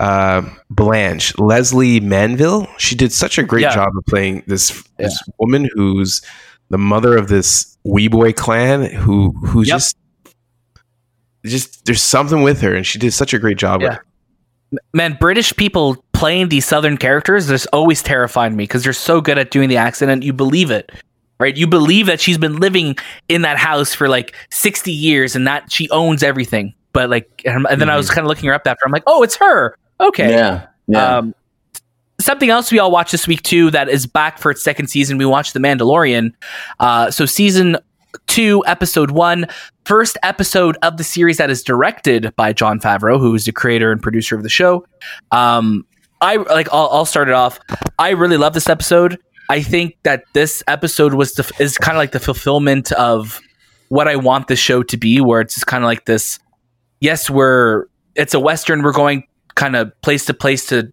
uh, 0.00 0.42
Blanche, 0.70 1.36
Lesley 1.38 1.98
Manville, 2.00 2.68
she 2.78 2.94
did 2.94 3.12
such 3.12 3.38
a 3.38 3.42
great 3.42 3.62
Yeah. 3.62 3.74
job 3.74 3.96
of 3.96 4.04
playing 4.06 4.42
this 4.46 4.82
this 4.98 5.18
woman 5.38 5.68
who's 5.74 6.20
the 6.70 6.78
mother 6.78 7.16
of 7.16 7.28
this 7.28 7.76
Weboy 7.86 8.34
clan, 8.34 8.90
who 8.90 9.32
who's 9.44 9.68
Yep. 9.68 9.76
just 9.76 9.96
just 11.44 11.84
there's 11.84 12.02
something 12.02 12.42
with 12.42 12.60
her, 12.62 12.74
and 12.74 12.86
she 12.86 12.98
did 12.98 13.12
such 13.12 13.34
a 13.34 13.38
great 13.38 13.58
job. 13.58 13.82
Yeah. 13.82 13.88
with 13.90 13.98
it. 14.72 14.78
Man, 14.92 15.16
British 15.20 15.54
people 15.54 16.04
playing 16.12 16.48
these 16.48 16.64
Southern 16.66 16.96
characters 16.96 17.48
just 17.48 17.66
always 17.72 18.02
terrified 18.02 18.52
me 18.52 18.64
because 18.64 18.82
they're 18.82 18.92
so 18.92 19.20
good 19.20 19.38
at 19.38 19.50
doing 19.50 19.68
the 19.68 19.76
accent 19.76 20.10
and 20.10 20.24
you 20.24 20.32
believe 20.32 20.70
it. 20.70 20.90
Right? 21.38 21.56
You 21.56 21.66
believe 21.66 22.06
that 22.06 22.20
she's 22.20 22.38
been 22.38 22.56
living 22.56 22.96
in 23.28 23.42
that 23.42 23.56
house 23.58 23.92
for 23.92 24.08
like 24.08 24.34
60 24.50 24.90
years 24.90 25.36
and 25.36 25.46
that 25.46 25.70
she 25.70 25.90
owns 25.90 26.22
everything. 26.22 26.74
But 26.92 27.10
like, 27.10 27.42
and 27.44 27.66
and 27.68 27.80
then 27.80 27.90
I 27.90 27.96
was 27.96 28.08
kind 28.08 28.24
of 28.24 28.28
looking 28.28 28.48
her 28.48 28.54
up 28.54 28.66
after. 28.66 28.84
I'm 28.86 28.92
like, 28.92 29.02
oh, 29.06 29.22
it's 29.22 29.36
her. 29.36 29.76
Okay. 30.00 30.30
Yeah, 30.30 30.66
yeah. 30.86 31.18
Um, 31.18 31.34
something 32.24 32.50
else 32.50 32.72
we 32.72 32.78
all 32.78 32.90
watched 32.90 33.12
this 33.12 33.26
week 33.26 33.42
too 33.42 33.70
that 33.70 33.88
is 33.88 34.06
back 34.06 34.38
for 34.38 34.50
its 34.50 34.62
second 34.62 34.88
season. 34.88 35.18
We 35.18 35.26
watched 35.26 35.54
The 35.54 35.60
Mandalorian. 35.60 36.32
Uh, 36.80 37.10
so 37.10 37.26
season 37.26 37.76
two, 38.26 38.64
episode 38.66 39.10
one, 39.10 39.46
first 39.84 40.16
episode 40.22 40.76
of 40.82 40.96
the 40.96 41.04
series 41.04 41.36
that 41.36 41.50
is 41.50 41.62
directed 41.62 42.34
by 42.36 42.52
Jon 42.52 42.80
Favreau, 42.80 43.18
who 43.18 43.34
is 43.34 43.44
the 43.44 43.52
creator 43.52 43.92
and 43.92 44.02
producer 44.02 44.36
of 44.36 44.42
the 44.42 44.48
show. 44.48 44.86
Um, 45.30 45.86
I 46.20 46.36
like. 46.36 46.68
I'll, 46.72 46.88
I'll 46.90 47.04
start 47.04 47.28
it 47.28 47.34
off. 47.34 47.60
I 47.98 48.10
really 48.10 48.38
love 48.38 48.54
this 48.54 48.68
episode. 48.68 49.18
I 49.50 49.60
think 49.60 49.96
that 50.04 50.24
this 50.32 50.62
episode 50.66 51.14
was 51.14 51.34
the, 51.34 51.50
is 51.58 51.76
kind 51.76 51.96
of 51.96 52.00
like 52.00 52.12
the 52.12 52.20
fulfillment 52.20 52.92
of 52.92 53.40
what 53.88 54.08
I 54.08 54.16
want 54.16 54.48
the 54.48 54.56
show 54.56 54.82
to 54.84 54.96
be, 54.96 55.20
where 55.20 55.42
it's 55.42 55.54
just 55.54 55.66
kind 55.66 55.84
of 55.84 55.86
like 55.86 56.06
this. 56.06 56.38
Yes, 57.00 57.28
we're 57.28 57.86
it's 58.14 58.32
a 58.32 58.40
western. 58.40 58.82
We're 58.82 58.92
going 58.92 59.24
kind 59.54 59.76
of 59.76 59.92
place 60.00 60.24
to 60.26 60.34
place 60.34 60.66
to 60.66 60.90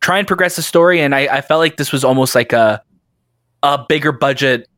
try 0.00 0.18
and 0.18 0.26
progress 0.26 0.56
the 0.56 0.62
story, 0.62 1.00
and 1.00 1.14
I, 1.14 1.20
I 1.36 1.40
felt 1.40 1.60
like 1.60 1.76
this 1.76 1.92
was 1.92 2.04
almost 2.04 2.34
like 2.34 2.52
a 2.52 2.82
a 3.62 3.84
bigger 3.88 4.12
budget, 4.12 4.68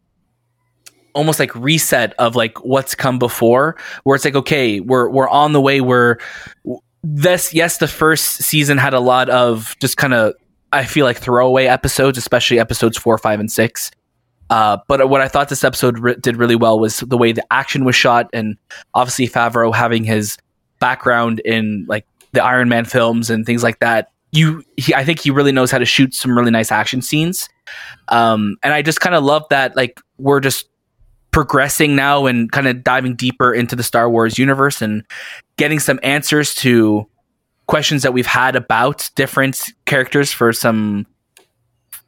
almost 1.14 1.38
like 1.38 1.54
reset 1.54 2.14
of 2.18 2.36
like 2.36 2.64
what's 2.64 2.94
come 2.94 3.18
before, 3.18 3.76
where 4.04 4.16
it's 4.16 4.24
like 4.24 4.34
okay, 4.36 4.80
we're 4.80 5.08
we're 5.08 5.28
on 5.28 5.52
the 5.52 5.60
way. 5.60 5.80
We're 5.80 6.18
this 7.02 7.54
yes, 7.54 7.78
the 7.78 7.88
first 7.88 8.42
season 8.42 8.78
had 8.78 8.94
a 8.94 9.00
lot 9.00 9.28
of 9.30 9.76
just 9.80 9.96
kind 9.96 10.14
of 10.14 10.34
I 10.72 10.84
feel 10.84 11.04
like 11.04 11.18
throwaway 11.18 11.66
episodes, 11.66 12.18
especially 12.18 12.58
episodes 12.58 12.96
four, 12.96 13.18
five, 13.18 13.40
and 13.40 13.50
six. 13.50 13.90
Uh, 14.50 14.78
but 14.88 15.08
what 15.08 15.20
I 15.20 15.28
thought 15.28 15.48
this 15.48 15.62
episode 15.62 15.98
re- 16.00 16.16
did 16.16 16.36
really 16.36 16.56
well 16.56 16.80
was 16.80 17.00
the 17.00 17.16
way 17.16 17.30
the 17.32 17.44
action 17.52 17.84
was 17.84 17.94
shot, 17.94 18.28
and 18.32 18.56
obviously 18.94 19.28
Favreau 19.28 19.74
having 19.74 20.04
his 20.04 20.38
background 20.80 21.40
in 21.44 21.84
like 21.88 22.04
the 22.32 22.42
Iron 22.42 22.68
Man 22.68 22.84
films 22.84 23.30
and 23.30 23.46
things 23.46 23.62
like 23.62 23.78
that. 23.80 24.10
You, 24.32 24.62
he, 24.76 24.94
I 24.94 25.04
think 25.04 25.20
he 25.20 25.30
really 25.30 25.52
knows 25.52 25.70
how 25.70 25.78
to 25.78 25.84
shoot 25.84 26.14
some 26.14 26.36
really 26.36 26.50
nice 26.50 26.70
action 26.70 27.02
scenes. 27.02 27.48
Um, 28.08 28.56
and 28.62 28.72
I 28.72 28.82
just 28.82 29.00
kind 29.00 29.14
of 29.14 29.24
love 29.24 29.44
that, 29.50 29.74
like 29.76 30.00
we're 30.18 30.40
just 30.40 30.68
progressing 31.32 31.96
now 31.96 32.26
and 32.26 32.50
kind 32.50 32.66
of 32.66 32.82
diving 32.82 33.14
deeper 33.16 33.52
into 33.52 33.76
the 33.76 33.82
Star 33.82 34.10
Wars 34.10 34.38
universe 34.38 34.82
and 34.82 35.04
getting 35.56 35.78
some 35.78 36.00
answers 36.02 36.54
to 36.56 37.06
questions 37.66 38.02
that 38.02 38.12
we've 38.12 38.26
had 38.26 38.56
about 38.56 39.08
different 39.14 39.72
characters 39.84 40.32
for 40.32 40.52
some 40.52 41.06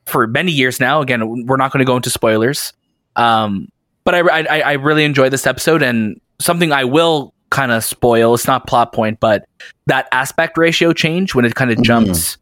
for 0.07 0.27
many 0.27 0.51
years 0.51 0.81
now. 0.81 1.01
Again, 1.01 1.47
we're 1.47 1.57
not 1.57 1.73
going 1.73 1.79
to 1.79 1.85
go 1.85 1.97
into 1.97 2.11
spoilers. 2.11 2.73
Um, 3.15 3.69
but 4.05 4.15
I, 4.15 4.21
I 4.21 4.61
I 4.61 4.73
really 4.73 5.05
enjoyed 5.05 5.33
this 5.33 5.47
episode, 5.47 5.83
and 5.83 6.21
something 6.41 6.73
I 6.73 6.85
will 6.85 7.33
kind 7.53 7.71
of 7.71 7.85
spoil. 7.85 8.35
It's 8.35 8.47
not 8.47 8.67
plot 8.67 8.93
point, 8.93 9.21
but 9.21 9.45
that 9.87 10.09
aspect 10.11 10.59
ratio 10.59 10.93
change 10.93 11.35
when 11.35 11.45
it 11.45 11.55
kind 11.55 11.71
of 11.71 11.79
Mhm. 11.79 11.83
jumps 11.85 12.39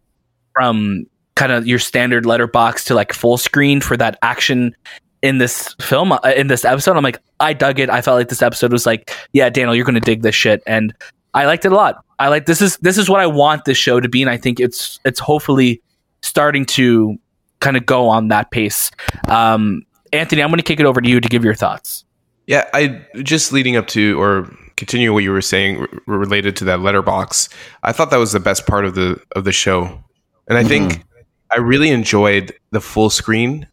from 0.55 1.05
kind 1.35 1.53
of 1.53 1.67
your 1.67 1.79
standard 1.79 2.25
letterbox 2.27 2.85
to 2.85 2.95
like 2.95 3.13
full 3.13 3.37
screen 3.37 3.81
for 3.81 3.97
that 3.97 4.19
action 4.23 4.75
in 5.23 5.39
this 5.39 5.75
film 5.81 6.13
uh, 6.13 6.19
in 6.37 6.47
this 6.47 6.65
episode. 6.65 6.97
I'm 6.97 7.03
like, 7.03 7.19
I 7.41 7.53
dug 7.53 7.79
it. 7.81 7.91
I 7.91 8.01
felt 8.03 8.17
like 8.19 8.29
this 8.29 8.41
episode 8.43 8.73
was 8.73 8.87
like, 8.87 9.11
yeah, 9.33 9.51
Daniel, 9.51 9.75
you're 9.75 9.85
gonna 9.85 10.01
dig 10.01 10.23
this 10.23 10.35
shit, 10.35 10.63
and 10.67 10.95
I 11.35 11.45
liked 11.47 11.65
it 11.65 11.73
a 11.73 11.75
lot. 11.75 12.03
I 12.19 12.29
like 12.29 12.47
this 12.47 12.61
is 12.63 12.77
this 12.79 12.97
is 12.97 13.11
what 13.11 13.21
I 13.21 13.27
want 13.27 13.65
this 13.65 13.77
show 13.79 14.01
to 14.01 14.09
be, 14.09 14.23
and 14.23 14.31
I 14.31 14.37
think 14.37 14.61
it's 14.61 15.01
it's 15.05 15.21
hopefully 15.21 15.83
starting 16.23 16.65
to 16.67 17.19
kind 17.61 17.77
of 17.77 17.85
go 17.85 18.09
on 18.09 18.29
that 18.29 18.51
pace. 18.51 18.91
Um, 19.29 19.83
Anthony, 20.13 20.43
I'm 20.43 20.49
going 20.51 20.59
to 20.59 20.63
kick 20.65 20.81
it 20.81 20.87
over 20.87 21.01
to 21.01 21.09
you 21.09 21.21
to 21.21 21.29
give 21.29 21.45
your 21.45 21.55
thoughts. 21.55 22.05
Yeah, 22.47 22.67
I 22.75 23.01
just 23.23 23.53
leading 23.53 23.77
up 23.77 23.87
to 23.89 24.21
or 24.21 24.51
continue 24.81 25.13
what 25.13 25.23
you 25.23 25.31
were 25.31 25.43
saying 25.43 25.79
r- 25.81 25.89
related 26.07 26.57
to 26.57 26.65
that 26.65 26.81
letterbox. 26.81 27.49
I 27.85 27.93
thought 27.93 28.11
that 28.11 28.17
was 28.17 28.33
the 28.33 28.41
best 28.41 28.67
part 28.67 28.85
of 28.87 28.95
the 28.97 29.21
of 29.37 29.45
the 29.45 29.53
show, 29.53 30.03
and 30.49 30.59
I 30.59 30.65
think 30.65 31.05
I 31.55 31.59
really 31.59 31.91
enjoyed 31.91 32.53
the 32.71 32.81
full 32.81 33.11
screen 33.11 33.69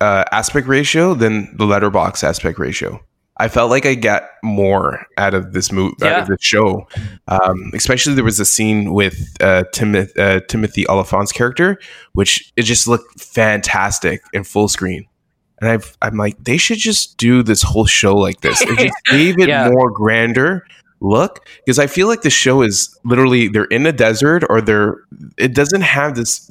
uh, 0.00 0.24
aspect 0.32 0.68
ratio 0.68 1.14
than 1.14 1.54
the 1.56 1.64
letterbox 1.66 2.24
aspect 2.24 2.58
ratio. 2.58 3.00
I 3.38 3.48
felt 3.48 3.70
like 3.70 3.86
I 3.86 3.94
got 3.96 4.24
more 4.44 5.04
out 5.16 5.34
of 5.34 5.52
this 5.52 5.72
movie, 5.72 5.96
out 6.04 6.22
of 6.22 6.28
the 6.28 6.36
show. 6.40 6.86
Um, 7.26 7.72
especially 7.74 8.14
there 8.14 8.22
was 8.24 8.38
a 8.38 8.44
scene 8.44 8.92
with 8.92 9.34
uh, 9.40 9.64
Timoth- 9.74 10.16
uh, 10.16 10.40
Timothy 10.48 10.86
Olyphant's 10.88 11.32
character, 11.32 11.78
which 12.12 12.52
it 12.56 12.62
just 12.62 12.86
looked 12.86 13.20
fantastic 13.20 14.20
in 14.32 14.44
full 14.44 14.68
screen. 14.68 15.06
And 15.62 15.70
I've, 15.70 15.96
I'm 16.02 16.16
like, 16.16 16.42
they 16.42 16.56
should 16.56 16.78
just 16.78 17.16
do 17.18 17.42
this 17.44 17.62
whole 17.62 17.86
show 17.86 18.16
like 18.16 18.40
this. 18.40 18.60
It 18.60 18.76
just 18.78 18.94
gave 19.10 19.38
it 19.38 19.48
Yeah. 19.48 19.70
more 19.70 19.90
grander 19.90 20.66
look 21.00 21.46
because 21.64 21.78
I 21.78 21.86
feel 21.86 22.08
like 22.08 22.22
the 22.22 22.30
show 22.30 22.62
is 22.62 22.98
literally 23.04 23.48
they're 23.48 23.64
in 23.64 23.86
a 23.86 23.92
desert 23.92 24.44
or 24.50 24.60
they're 24.60 24.96
it 25.38 25.54
doesn't 25.54 25.80
have 25.82 26.14
this 26.16 26.50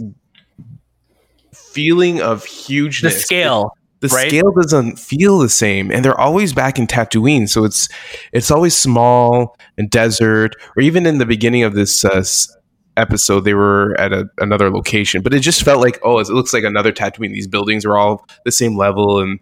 feeling 1.54 2.22
of 2.22 2.46
hugeness. 2.46 3.14
The 3.16 3.20
scale, 3.22 3.72
the 4.00 4.08
right? 4.10 4.28
scale 4.30 4.52
doesn't 4.52 4.98
feel 5.00 5.40
the 5.40 5.50
same, 5.50 5.92
and 5.92 6.04
they're 6.04 6.20
always 6.20 6.54
back 6.54 6.80
in 6.80 6.88
Tatooine, 6.88 7.48
so 7.50 7.64
it's 7.64 7.88
it's 8.34 8.52
always 8.52 8.76
small 8.76 9.58
and 9.78 9.90
desert. 9.90 10.56
Or 10.76 10.82
even 10.84 11.06
in 11.06 11.18
the 11.18 11.26
beginning 11.26 11.64
of 11.64 11.74
this 11.74 12.04
uh, 12.04 12.24
episode, 12.98 13.42
they 13.42 13.54
were 13.54 13.96
at 14.00 14.14
a, 14.14 14.30
another 14.38 14.70
location, 14.70 15.22
but 15.22 15.34
it 15.34 15.40
just 15.40 15.64
felt 15.64 15.82
like 15.82 16.00
oh, 16.04 16.20
it 16.20 16.30
looks 16.30 16.54
like 16.54 16.64
another 16.64 16.92
Tatooine. 16.92 17.34
These 17.34 17.48
buildings 17.48 17.86
are 17.86 17.98
all 17.98 18.28
the 18.46 18.52
same 18.52 18.78
level, 18.78 19.20
and 19.20 19.40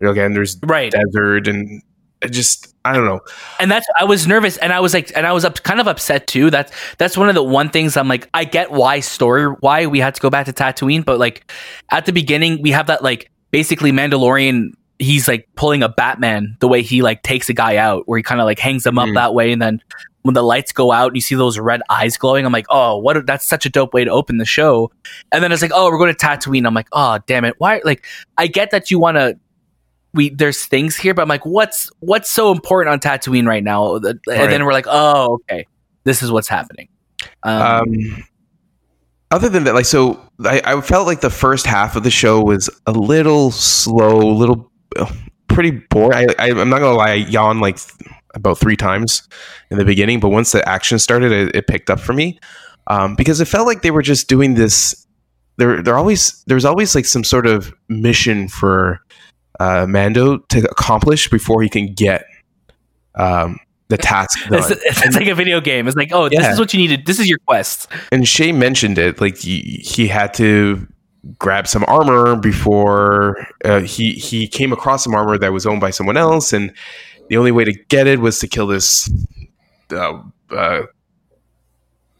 again, 0.00 0.34
there's 0.34 0.58
right? 0.64 0.92
desert, 0.92 1.48
and 1.48 1.82
it 2.22 2.30
just 2.30 2.74
I 2.84 2.94
don't 2.94 3.04
know. 3.04 3.20
and 3.58 3.70
that's 3.70 3.86
I 3.98 4.04
was 4.04 4.26
nervous 4.26 4.56
and 4.58 4.72
I 4.72 4.80
was 4.80 4.94
like 4.94 5.12
and 5.16 5.26
I 5.26 5.32
was 5.32 5.44
up 5.44 5.62
kind 5.62 5.80
of 5.80 5.86
upset 5.86 6.26
too. 6.26 6.50
That's 6.50 6.72
that's 6.98 7.16
one 7.16 7.28
of 7.28 7.34
the 7.34 7.42
one 7.42 7.70
things 7.70 7.96
I'm 7.96 8.08
like 8.08 8.28
I 8.34 8.44
get 8.44 8.70
why 8.70 9.00
story 9.00 9.46
why 9.60 9.86
we 9.86 10.00
had 10.00 10.14
to 10.14 10.20
go 10.20 10.30
back 10.30 10.46
to 10.46 10.52
Tatooine, 10.52 11.04
but 11.04 11.18
like 11.18 11.50
at 11.90 12.06
the 12.06 12.12
beginning 12.12 12.60
we 12.62 12.70
have 12.70 12.86
that 12.88 13.02
like 13.02 13.30
basically 13.50 13.92
Mandalorian 13.92 14.72
he's 15.00 15.26
like 15.26 15.48
pulling 15.56 15.82
a 15.82 15.88
Batman 15.88 16.56
the 16.60 16.68
way 16.68 16.82
he 16.82 17.02
like 17.02 17.22
takes 17.22 17.48
a 17.48 17.52
guy 17.54 17.76
out 17.76 18.06
where 18.06 18.16
he 18.18 18.22
kind 18.22 18.40
of 18.40 18.44
like 18.44 18.58
hangs 18.60 18.86
him 18.86 18.98
up 18.98 19.08
Mm. 19.08 19.14
that 19.14 19.34
way 19.34 19.50
and 19.50 19.60
then 19.60 19.80
when 20.22 20.34
the 20.34 20.42
lights 20.42 20.70
go 20.70 20.92
out 20.92 21.08
and 21.08 21.16
you 21.16 21.20
see 21.22 21.34
those 21.34 21.58
red 21.58 21.80
eyes 21.88 22.16
glowing 22.16 22.44
I'm 22.46 22.52
like 22.52 22.66
oh 22.68 22.98
what 22.98 23.16
a, 23.16 23.22
that's 23.22 23.48
such 23.48 23.66
a 23.66 23.70
dope 23.70 23.92
way 23.94 24.04
to 24.04 24.10
open 24.10 24.36
the 24.38 24.44
show 24.44 24.92
and 25.32 25.42
then 25.42 25.50
it's 25.50 25.62
like 25.62 25.72
oh 25.74 25.90
we're 25.90 25.98
going 25.98 26.14
to 26.14 26.26
Tatooine 26.26 26.66
I'm 26.66 26.74
like 26.74 26.88
oh 26.92 27.18
damn 27.26 27.44
it 27.44 27.54
why 27.58 27.80
like 27.84 28.04
I 28.36 28.46
get 28.46 28.70
that 28.72 28.90
you 28.90 29.00
want 29.00 29.16
to 29.16 29.38
we 30.12 30.28
there's 30.30 30.66
things 30.66 30.96
here, 30.96 31.14
but 31.14 31.22
I'm 31.22 31.28
like, 31.28 31.46
what's 31.46 31.88
what's 32.00 32.28
so 32.30 32.50
important 32.50 32.92
on 32.92 32.98
Tatooine 32.98 33.46
right 33.46 33.62
now? 33.62 33.94
And 33.94 34.04
Right. 34.26 34.50
then 34.50 34.64
we're 34.64 34.72
like, 34.72 34.86
oh, 34.88 35.34
okay, 35.34 35.66
this 36.02 36.20
is 36.22 36.32
what's 36.32 36.48
happening. 36.48 36.88
Um, 37.44 37.62
Um, 37.62 38.24
other 39.30 39.48
than 39.48 39.62
that, 39.64 39.74
like, 39.74 39.84
so 39.84 40.20
I, 40.44 40.60
I 40.64 40.80
felt 40.80 41.06
like 41.06 41.20
the 41.20 41.30
first 41.30 41.64
half 41.64 41.94
of 41.94 42.02
the 42.02 42.10
show 42.10 42.42
was 42.42 42.68
a 42.86 42.92
little 42.92 43.52
slow, 43.52 44.20
a 44.20 44.34
little 44.34 44.66
uh, 44.66 44.69
pretty 45.48 45.70
boring. 45.90 46.30
I, 46.30 46.34
I, 46.38 46.50
I'm 46.50 46.68
not 46.70 46.80
gonna 46.80 46.96
lie, 46.96 47.10
I 47.10 47.14
yawned 47.14 47.60
like 47.60 47.78
about 48.34 48.58
three 48.58 48.76
times 48.76 49.28
in 49.70 49.78
the 49.78 49.84
beginning, 49.84 50.20
but 50.20 50.28
once 50.28 50.52
the 50.52 50.66
action 50.68 50.98
started, 50.98 51.32
it, 51.32 51.54
it 51.54 51.66
picked 51.66 51.90
up 51.90 52.00
for 52.00 52.12
me 52.12 52.38
um, 52.86 53.14
because 53.16 53.40
it 53.40 53.46
felt 53.46 53.66
like 53.66 53.82
they 53.82 53.90
were 53.90 54.02
just 54.02 54.28
doing 54.28 54.54
this. 54.54 55.06
There, 55.56 55.82
there 55.82 55.96
always 55.96 56.42
there's 56.46 56.64
always 56.64 56.94
like 56.94 57.04
some 57.04 57.24
sort 57.24 57.46
of 57.46 57.72
mission 57.88 58.48
for 58.48 59.00
uh, 59.58 59.86
Mando 59.86 60.38
to 60.38 60.64
accomplish 60.70 61.28
before 61.28 61.62
he 61.62 61.68
can 61.68 61.92
get 61.92 62.24
um, 63.14 63.58
the 63.88 63.98
task 63.98 64.38
done. 64.48 64.60
it's, 64.60 64.70
it's, 64.70 65.04
it's 65.04 65.16
like 65.16 65.28
a 65.28 65.34
video 65.34 65.60
game. 65.60 65.86
It's 65.86 65.96
like, 65.96 66.10
oh, 66.12 66.28
this 66.28 66.46
is 66.46 66.58
what 66.58 66.72
you 66.72 66.78
needed. 66.78 67.06
This 67.06 67.18
is 67.18 67.28
your 67.28 67.38
quest. 67.46 67.88
and 68.10 68.26
Shay 68.26 68.52
mentioned 68.52 68.98
it 68.98 69.20
like 69.20 69.36
he, 69.36 69.82
he 69.84 70.08
had 70.08 70.32
to 70.34 70.88
grab 71.38 71.66
some 71.66 71.84
armor 71.86 72.36
before 72.36 73.46
uh, 73.64 73.80
he 73.80 74.12
he 74.12 74.46
came 74.48 74.72
across 74.72 75.04
some 75.04 75.14
armor 75.14 75.36
that 75.38 75.52
was 75.52 75.66
owned 75.66 75.80
by 75.80 75.90
someone 75.90 76.16
else 76.16 76.52
and 76.52 76.72
the 77.28 77.36
only 77.36 77.52
way 77.52 77.64
to 77.64 77.72
get 77.88 78.06
it 78.06 78.18
was 78.20 78.38
to 78.38 78.48
kill 78.48 78.66
this 78.66 79.10
uh, 79.92 80.22
uh, 80.50 80.82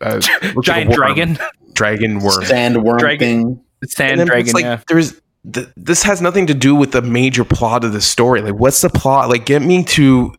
uh, 0.00 0.20
looks 0.20 0.28
like 0.28 0.62
Giant 0.62 0.90
worm. 0.90 0.96
dragon, 0.96 1.38
dragon 1.72 2.18
worm 2.20 2.42
Sandworm 2.44 2.98
Dragon. 2.98 3.18
thing. 3.56 3.64
sand 3.88 4.26
dragon. 4.26 4.46
it's 4.46 4.54
like 4.54 4.64
yeah. 4.64 4.80
there's 4.88 5.20
th- 5.50 5.68
this 5.76 6.02
has 6.02 6.20
nothing 6.20 6.46
to 6.46 6.54
do 6.54 6.74
with 6.74 6.92
the 6.92 7.02
major 7.02 7.44
plot 7.44 7.84
of 7.84 7.92
the 7.92 8.00
story 8.00 8.42
like 8.42 8.54
what's 8.54 8.82
the 8.82 8.90
plot 8.90 9.28
like 9.28 9.46
get 9.46 9.62
me 9.62 9.82
to 9.84 10.34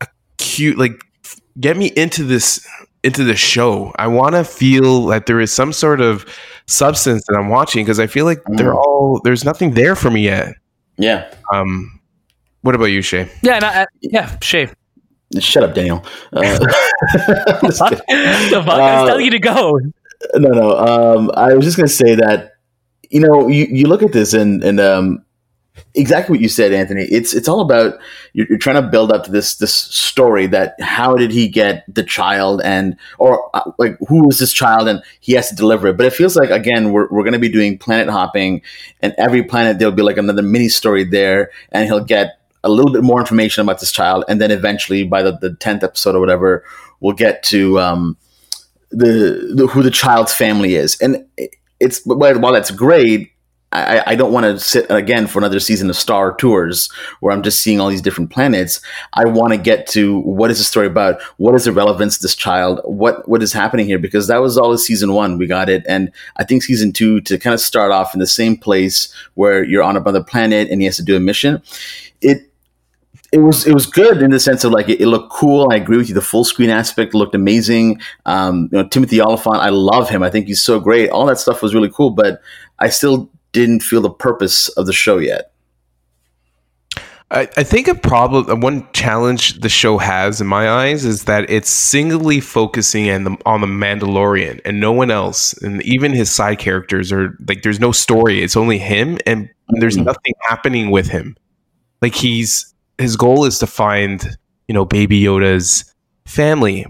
a 0.00 0.06
cute 0.38 0.78
like 0.78 0.92
get 1.60 1.76
me 1.76 1.86
into 1.94 2.24
this 2.24 2.66
into 3.04 3.22
the 3.24 3.36
show 3.36 3.92
i 3.98 4.06
want 4.06 4.34
to 4.34 4.44
feel 4.44 5.06
that 5.06 5.26
there 5.26 5.40
is 5.40 5.52
some 5.52 5.72
sort 5.72 6.00
of 6.00 6.24
substance 6.66 7.24
that 7.28 7.36
i'm 7.36 7.48
watching 7.48 7.84
because 7.84 8.00
i 8.00 8.06
feel 8.06 8.24
like 8.24 8.40
they're 8.56 8.72
Mm. 8.72 8.76
all 8.84 9.20
there's 9.24 9.44
nothing 9.44 9.72
there 9.74 9.94
for 9.96 10.10
me 10.10 10.22
yet 10.24 10.54
Yeah. 10.96 11.30
um 11.52 12.00
what 12.62 12.74
about 12.74 12.86
you 12.86 13.00
shay 13.02 13.30
Yeah, 13.42 13.54
and 13.56 13.64
I, 13.64 13.82
I- 13.82 13.86
yeah, 14.02 14.36
Shay. 14.42 14.68
Shut 15.38 15.62
up, 15.62 15.74
Daniel. 15.74 16.02
Uh, 16.32 16.40
just 17.62 17.78
Fuck. 17.78 17.90
the 17.90 18.62
fuck? 18.64 18.80
I 18.80 19.02
was 19.02 19.02
Uh, 19.02 19.06
telling 19.06 19.24
you 19.26 19.30
to 19.32 19.38
go. 19.38 19.78
no, 20.36 20.48
no. 20.48 20.70
Um, 20.76 21.30
I 21.36 21.52
was 21.54 21.64
just 21.66 21.76
going 21.76 21.86
to 21.86 21.92
say 21.94 22.14
that 22.14 22.52
you 23.10 23.20
know 23.20 23.46
you, 23.46 23.66
you 23.70 23.86
look 23.86 24.02
at 24.02 24.12
this 24.12 24.32
and 24.32 24.64
and 24.64 24.80
um, 24.80 25.22
exactly 25.94 26.34
what 26.34 26.40
you 26.40 26.48
said, 26.48 26.72
Anthony. 26.72 27.02
It's 27.04 27.34
it's 27.34 27.48
all 27.48 27.60
about 27.60 27.98
you're, 28.32 28.46
you're 28.48 28.58
trying 28.58 28.82
to 28.82 28.88
build 28.88 29.10
up 29.12 29.26
this 29.26 29.56
this 29.56 29.72
story 29.74 30.46
that 30.48 30.74
how 30.80 31.14
did 31.16 31.30
he 31.30 31.48
get 31.48 31.84
the 31.92 32.02
child 32.02 32.60
and 32.64 32.96
or 33.18 33.50
uh, 33.56 33.70
like 33.78 33.96
who 34.08 34.28
is 34.28 34.38
this 34.38 34.52
child 34.52 34.88
and 34.88 35.02
he 35.20 35.32
has 35.34 35.48
to 35.48 35.54
deliver 35.54 35.88
it. 35.88 35.96
But 35.96 36.06
it 36.06 36.12
feels 36.12 36.36
like 36.36 36.50
again 36.50 36.92
we're 36.92 37.08
we're 37.10 37.22
going 37.24 37.32
to 37.32 37.38
be 37.38 37.48
doing 37.48 37.78
planet 37.78 38.08
hopping 38.08 38.62
and 39.02 39.14
every 39.18 39.42
planet 39.42 39.78
there'll 39.78 39.94
be 39.94 40.02
like 40.02 40.16
another 40.18 40.42
mini 40.42 40.68
story 40.68 41.04
there 41.04 41.50
and 41.72 41.86
he'll 41.86 42.04
get 42.04 42.38
a 42.64 42.68
little 42.68 42.92
bit 42.92 43.02
more 43.02 43.20
information 43.20 43.62
about 43.62 43.80
this 43.80 43.92
child 43.92 44.24
and 44.28 44.40
then 44.40 44.50
eventually 44.50 45.04
by 45.04 45.22
the 45.22 45.32
the 45.38 45.54
tenth 45.54 45.82
episode 45.84 46.14
or 46.14 46.20
whatever 46.20 46.64
we'll 47.00 47.14
get 47.14 47.42
to 47.44 47.78
um, 47.78 48.16
the, 48.90 49.52
the 49.54 49.66
who 49.66 49.82
the 49.82 49.90
child's 49.90 50.34
family 50.34 50.74
is, 50.74 50.98
and 51.00 51.26
it- 51.36 51.54
it's 51.80 52.00
while 52.04 52.52
that's 52.52 52.72
great. 52.72 53.30
I, 53.72 54.02
I 54.06 54.14
don't 54.14 54.32
want 54.32 54.44
to 54.44 54.58
sit 54.58 54.86
again 54.88 55.26
for 55.26 55.38
another 55.38 55.60
season 55.60 55.90
of 55.90 55.96
Star 55.96 56.34
Tours 56.34 56.90
where 57.20 57.34
I'm 57.34 57.42
just 57.42 57.60
seeing 57.60 57.80
all 57.80 57.90
these 57.90 58.00
different 58.00 58.30
planets. 58.30 58.80
I 59.12 59.26
want 59.26 59.52
to 59.52 59.58
get 59.58 59.86
to 59.88 60.20
what 60.20 60.50
is 60.50 60.58
the 60.58 60.64
story 60.64 60.86
about? 60.86 61.20
What 61.36 61.54
is 61.54 61.64
the 61.64 61.72
relevance 61.72 62.16
to 62.16 62.22
this 62.22 62.34
child? 62.34 62.80
What 62.84 63.28
what 63.28 63.42
is 63.42 63.52
happening 63.52 63.86
here? 63.86 63.98
Because 63.98 64.26
that 64.28 64.40
was 64.40 64.56
all 64.56 64.72
of 64.72 64.80
season 64.80 65.12
one. 65.12 65.36
We 65.36 65.46
got 65.46 65.68
it, 65.68 65.84
and 65.86 66.10
I 66.36 66.44
think 66.44 66.62
season 66.62 66.92
two 66.92 67.20
to 67.22 67.38
kind 67.38 67.52
of 67.52 67.60
start 67.60 67.92
off 67.92 68.14
in 68.14 68.20
the 68.20 68.26
same 68.26 68.56
place 68.56 69.12
where 69.34 69.62
you're 69.62 69.82
on 69.82 69.96
another 69.96 70.22
planet 70.24 70.70
and 70.70 70.80
he 70.80 70.86
has 70.86 70.96
to 70.96 71.04
do 71.04 71.16
a 71.16 71.20
mission. 71.20 71.62
It 72.22 72.50
it 73.32 73.38
was 73.38 73.66
it 73.66 73.74
was 73.74 73.84
good 73.84 74.22
in 74.22 74.30
the 74.30 74.40
sense 74.40 74.64
of 74.64 74.72
like 74.72 74.88
it, 74.88 75.00
it 75.00 75.06
looked 75.06 75.30
cool. 75.30 75.70
I 75.70 75.76
agree 75.76 75.98
with 75.98 76.08
you. 76.08 76.14
The 76.14 76.22
full 76.22 76.44
screen 76.44 76.70
aspect 76.70 77.12
looked 77.12 77.34
amazing. 77.34 78.00
Um, 78.24 78.70
you 78.72 78.78
know, 78.78 78.88
Timothy 78.88 79.20
Olyphant, 79.20 79.56
I 79.56 79.68
love 79.68 80.08
him. 80.08 80.22
I 80.22 80.30
think 80.30 80.46
he's 80.46 80.62
so 80.62 80.80
great. 80.80 81.10
All 81.10 81.26
that 81.26 81.38
stuff 81.38 81.60
was 81.60 81.74
really 81.74 81.90
cool, 81.90 82.10
but 82.10 82.40
I 82.78 82.88
still 82.88 83.30
didn't 83.52 83.80
feel 83.82 84.00
the 84.00 84.10
purpose 84.10 84.68
of 84.70 84.86
the 84.86 84.92
show 84.92 85.18
yet. 85.18 85.52
I, 87.30 87.42
I 87.58 87.62
think 87.62 87.88
a 87.88 87.94
problem, 87.94 88.60
one 88.62 88.88
challenge 88.94 89.60
the 89.60 89.68
show 89.68 89.98
has 89.98 90.40
in 90.40 90.46
my 90.46 90.70
eyes 90.70 91.04
is 91.04 91.24
that 91.24 91.50
it's 91.50 91.68
singly 91.68 92.40
focusing 92.40 93.10
on 93.10 93.24
the, 93.24 93.36
on 93.44 93.60
the 93.60 93.66
Mandalorian 93.66 94.62
and 94.64 94.80
no 94.80 94.92
one 94.92 95.10
else, 95.10 95.52
and 95.62 95.82
even 95.82 96.12
his 96.12 96.30
side 96.30 96.58
characters 96.58 97.12
are 97.12 97.36
like 97.46 97.62
there's 97.62 97.80
no 97.80 97.92
story. 97.92 98.42
It's 98.42 98.56
only 98.56 98.78
him, 98.78 99.18
and 99.26 99.50
there's 99.68 99.98
Mhm. 99.98 100.06
nothing 100.06 100.32
happening 100.48 100.90
with 100.90 101.08
him. 101.08 101.36
Like 102.00 102.14
he's 102.14 102.72
his 102.96 103.16
goal 103.16 103.44
is 103.44 103.58
to 103.58 103.66
find 103.66 104.38
you 104.66 104.72
know 104.72 104.86
Baby 104.86 105.20
Yoda's 105.20 105.84
family, 106.24 106.86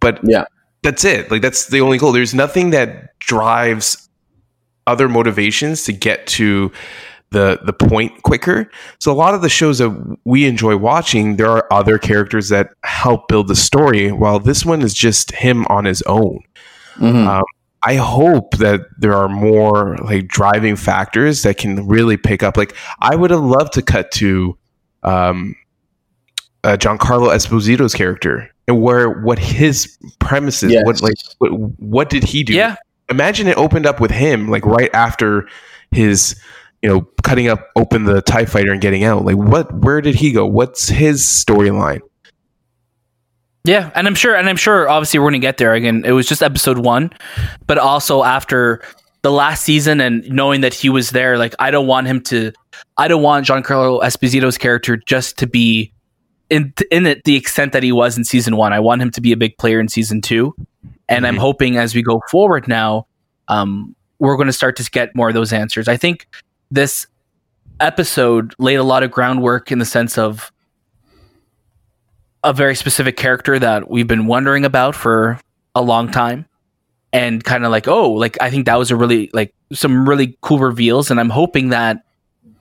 but 0.00 0.18
Yeah. 0.24 0.44
that's 0.82 1.04
it. 1.04 1.30
Like 1.30 1.42
that's 1.42 1.68
the 1.68 1.82
only 1.82 1.98
goal. 1.98 2.10
There's 2.10 2.34
nothing 2.34 2.70
that 2.70 3.16
drives 3.20 4.01
other 4.86 5.08
motivations 5.08 5.84
to 5.84 5.92
get 5.92 6.26
to 6.28 6.70
the 7.30 7.58
the 7.64 7.72
point 7.72 8.22
quicker. 8.24 8.70
So 8.98 9.10
a 9.10 9.14
lot 9.14 9.34
of 9.34 9.40
the 9.42 9.48
shows 9.48 9.78
that 9.78 10.18
we 10.24 10.44
enjoy 10.46 10.76
watching, 10.76 11.36
there 11.36 11.50
are 11.50 11.72
other 11.72 11.98
characters 11.98 12.48
that 12.50 12.68
help 12.84 13.28
build 13.28 13.48
the 13.48 13.56
story, 13.56 14.12
while 14.12 14.38
this 14.38 14.64
one 14.66 14.82
is 14.82 14.92
just 14.92 15.30
him 15.32 15.64
on 15.68 15.84
his 15.86 16.02
own. 16.02 16.40
Mhm. 16.98 17.26
Um, 17.26 17.44
I 17.84 17.94
hope 17.96 18.58
that 18.58 18.82
there 18.98 19.14
are 19.14 19.28
more 19.28 19.96
like 20.04 20.28
driving 20.28 20.76
factors 20.76 21.42
that 21.42 21.56
can 21.56 21.86
really 21.88 22.16
pick 22.16 22.42
up. 22.42 22.56
Like 22.56 22.74
I 23.00 23.16
would 23.16 23.30
have 23.30 23.40
loved 23.42 23.72
to 23.74 23.82
cut 23.82 24.10
to 24.12 24.56
um, 25.02 25.56
uh, 26.64 26.76
Giancarlo 26.78 27.34
Esposito's 27.34 27.94
character 27.94 28.48
and 28.68 28.80
where 28.82 29.10
what 29.10 29.38
his 29.38 29.98
premises, 30.20 30.70
Yes. 30.72 30.84
what 30.84 31.02
like 31.02 31.14
what, 31.38 31.50
what 31.80 32.10
did 32.10 32.22
he 32.24 32.44
do? 32.44 32.52
Yeah. 32.54 32.76
Imagine 33.08 33.46
it 33.46 33.56
opened 33.56 33.86
up 33.86 34.00
with 34.00 34.10
him 34.10 34.48
like 34.48 34.64
right 34.64 34.90
after 34.94 35.48
his 35.90 36.40
you 36.82 36.88
know 36.88 37.02
cutting 37.22 37.48
up 37.48 37.68
open 37.76 38.04
the 38.04 38.22
Tie 38.22 38.44
Fighter 38.44 38.72
and 38.72 38.80
getting 38.80 39.04
out. 39.04 39.24
Like 39.24 39.36
what? 39.36 39.72
Where 39.74 40.00
did 40.00 40.14
he 40.14 40.32
go? 40.32 40.46
What's 40.46 40.88
his 40.88 41.22
storyline? 41.22 42.00
Yeah, 43.64 43.92
and 43.94 44.08
I'm 44.08 44.16
sure, 44.16 44.34
and 44.34 44.48
I'm 44.48 44.56
sure. 44.56 44.88
Obviously, 44.88 45.20
we're 45.20 45.30
to 45.30 45.38
get 45.38 45.56
there 45.58 45.72
again. 45.74 46.04
It 46.04 46.12
was 46.12 46.26
just 46.26 46.42
episode 46.42 46.78
one, 46.78 47.10
but 47.66 47.78
also 47.78 48.24
after 48.24 48.82
the 49.22 49.30
last 49.30 49.62
season 49.62 50.00
and 50.00 50.28
knowing 50.28 50.62
that 50.62 50.74
he 50.74 50.88
was 50.88 51.10
there, 51.10 51.38
like 51.38 51.54
I 51.58 51.70
don't 51.70 51.86
want 51.86 52.08
him 52.08 52.20
to. 52.22 52.52
I 52.96 53.06
don't 53.08 53.22
want 53.22 53.46
Giancarlo 53.46 54.02
Esposito's 54.02 54.58
character 54.58 54.96
just 54.96 55.38
to 55.38 55.46
be 55.46 55.92
in 56.50 56.74
in 56.90 57.06
it 57.06 57.22
the 57.24 57.36
extent 57.36 57.72
that 57.72 57.84
he 57.84 57.92
was 57.92 58.18
in 58.18 58.24
season 58.24 58.56
one. 58.56 58.72
I 58.72 58.80
want 58.80 59.00
him 59.00 59.12
to 59.12 59.20
be 59.20 59.30
a 59.30 59.36
big 59.36 59.56
player 59.58 59.78
in 59.78 59.86
season 59.86 60.20
two, 60.20 60.54
and 61.08 61.26
I'm 61.26 61.36
Mhm. 61.36 61.40
hoping 61.40 61.76
as 61.76 61.94
we 61.94 62.02
go 62.02 62.20
forward 62.30 62.68
now, 62.68 63.06
um, 63.48 63.94
we're 64.18 64.36
going 64.36 64.46
to 64.46 64.52
start 64.52 64.76
to 64.76 64.90
get 64.90 65.14
more 65.16 65.28
of 65.28 65.34
those 65.34 65.52
answers. 65.52 65.88
I 65.88 65.96
think 65.96 66.26
this 66.70 67.06
episode 67.80 68.54
laid 68.58 68.76
a 68.76 68.84
lot 68.84 69.02
of 69.02 69.10
groundwork 69.10 69.72
in 69.72 69.78
the 69.78 69.84
sense 69.84 70.16
of 70.16 70.52
a 72.44 72.52
very 72.52 72.74
specific 72.74 73.16
character 73.16 73.58
that 73.58 73.90
we've 73.90 74.06
been 74.06 74.26
wondering 74.26 74.64
about 74.64 74.94
for 74.94 75.38
a 75.74 75.82
long 75.82 76.10
time 76.10 76.44
and 77.12 77.42
kind 77.44 77.64
of 77.64 77.70
like 77.70 77.86
oh 77.88 78.10
like 78.10 78.36
i 78.40 78.50
think 78.50 78.66
that 78.66 78.78
was 78.78 78.90
a 78.90 78.96
really 78.96 79.30
like 79.32 79.54
some 79.72 80.08
really 80.08 80.36
cool 80.42 80.58
reveals 80.58 81.10
and 81.10 81.20
i'm 81.20 81.30
hoping 81.30 81.68
that 81.70 82.02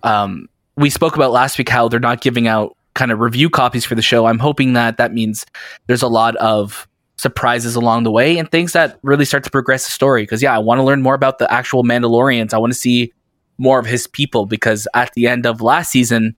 um 0.04 0.48
we 0.78 0.90
spoke 0.90 1.16
about 1.16 1.32
last 1.32 1.58
week 1.58 1.68
how 1.70 1.88
they're 1.88 2.00
not 2.00 2.22
giving 2.22 2.48
out 2.48 2.76
kind 2.94 3.12
of 3.12 3.20
review 3.20 3.50
copies 3.50 3.86
for 3.86 3.96
the 3.96 4.02
show 4.02 4.26
i'm 4.28 4.40
hoping 4.40 4.74
that 4.74 4.98
that 4.98 5.14
means 5.14 5.46
there's 5.88 6.02
a 6.04 6.08
lot 6.08 6.36
of 6.38 6.88
surprises 7.22 7.76
along 7.76 8.04
the 8.04 8.12
way 8.12 8.38
and 8.38 8.50
things 8.52 8.74
that 8.74 8.98
really 9.04 9.26
start 9.26 9.44
to 9.44 9.50
progress 9.52 9.86
the 9.86 9.92
story 9.92 10.24
because 10.24 10.42
yeah 10.42 10.56
i 10.56 10.58
want 10.58 10.80
to 10.80 10.84
learn 10.84 11.02
more 11.02 11.14
about 11.14 11.38
the 11.38 11.52
actual 11.54 11.84
mandalorians 11.84 12.54
i 12.54 12.58
want 12.58 12.74
to 12.74 12.80
see 12.80 13.12
more 13.58 13.78
of 13.80 13.86
his 13.86 14.08
people 14.08 14.46
because 14.48 14.88
at 14.96 15.12
the 15.14 15.28
end 15.28 15.46
of 15.46 15.62
last 15.62 15.92
season 15.92 16.36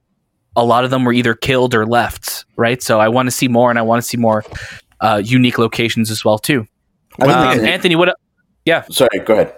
a 0.55 0.63
lot 0.63 0.83
of 0.83 0.89
them 0.91 1.03
were 1.05 1.13
either 1.13 1.33
killed 1.33 1.73
or 1.73 1.83
left, 1.83 2.45
right? 2.57 2.79
So 2.83 2.99
I 2.99 3.07
want 3.07 3.25
to 3.25 3.31
see 3.31 3.47
more, 3.47 3.71
and 3.71 3.79
I 3.79 3.81
want 3.81 4.03
to 4.03 4.07
see 4.07 4.17
more 4.17 4.43
uh, 5.01 5.19
unique 5.25 5.57
locations 5.57 6.11
as 6.11 6.23
well 6.23 6.37
too. 6.37 6.67
I 7.19 7.25
think 7.25 7.61
Um, 7.63 7.65
Anthony, 7.65 7.95
what? 7.95 8.15
Yeah, 8.63 8.83
sorry, 8.91 9.17
go 9.25 9.33
ahead. 9.33 9.51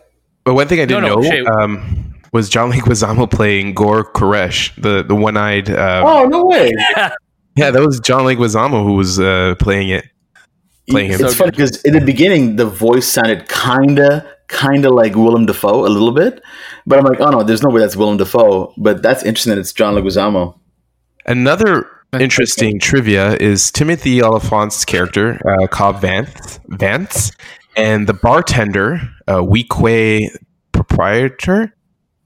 But 0.45 0.53
one 0.53 0.69
thing 0.69 0.79
I 0.79 0.85
didn't 0.85 1.03
No, 1.03 1.15
no, 1.15 1.21
know 1.21 1.29
Shay- 1.29 1.43
um, 1.45 2.15
was 2.31 2.47
John 2.47 2.71
Leguizamo 2.71 3.29
playing 3.39 3.73
Gor 3.73 4.05
Koresh, 4.13 4.71
the 4.81 5.03
the 5.03 5.15
one 5.15 5.35
eyed. 5.35 5.69
Uh, 5.69 6.03
Oh 6.05 6.25
no 6.27 6.45
way! 6.45 6.71
Yeah, 7.57 7.71
that 7.71 7.81
was 7.85 7.99
John 7.99 8.23
Leguizamo 8.23 8.83
who 8.85 8.93
was 8.93 9.19
uh, 9.19 9.55
playing 9.59 9.89
it. 9.89 10.05
Playing 10.89 11.11
him. 11.11 11.21
It's 11.21 11.31
So 11.31 11.37
funny 11.39 11.51
because 11.51 11.81
in 11.83 11.93
the 11.93 12.01
beginning 12.01 12.55
the 12.57 12.65
voice 12.65 13.07
sounded 13.07 13.49
kinda, 13.49 14.25
kinda 14.49 14.89
like 14.89 15.15
Willem 15.15 15.45
Dafoe 15.45 15.85
a 15.85 15.89
little 15.89 16.11
bit, 16.11 16.41
but 16.85 16.99
I'm 16.99 17.05
like, 17.05 17.19
oh 17.19 17.29
no, 17.31 17.43
there's 17.43 17.63
no 17.63 17.69
way 17.69 17.81
that's 17.81 17.95
Willem 17.95 18.17
Dafoe. 18.17 18.73
But 18.77 19.01
that's 19.01 19.23
interesting 19.23 19.51
that 19.51 19.59
it's 19.59 19.73
John 19.73 19.95
Leguizamo. 19.95 20.57
Another 21.25 21.87
interesting 22.19 22.79
trivia 22.79 23.35
is 23.37 23.71
Timothy 23.71 24.21
Olyphant's 24.21 24.85
character, 24.85 25.39
uh, 25.47 25.67
Cobb 25.67 26.01
Vance, 26.01 26.59
Vance, 26.67 27.31
and 27.75 28.07
the 28.07 28.13
bartender, 28.13 29.01
uh, 29.27 29.39
Weequay 29.39 30.27
proprietor, 30.71 31.75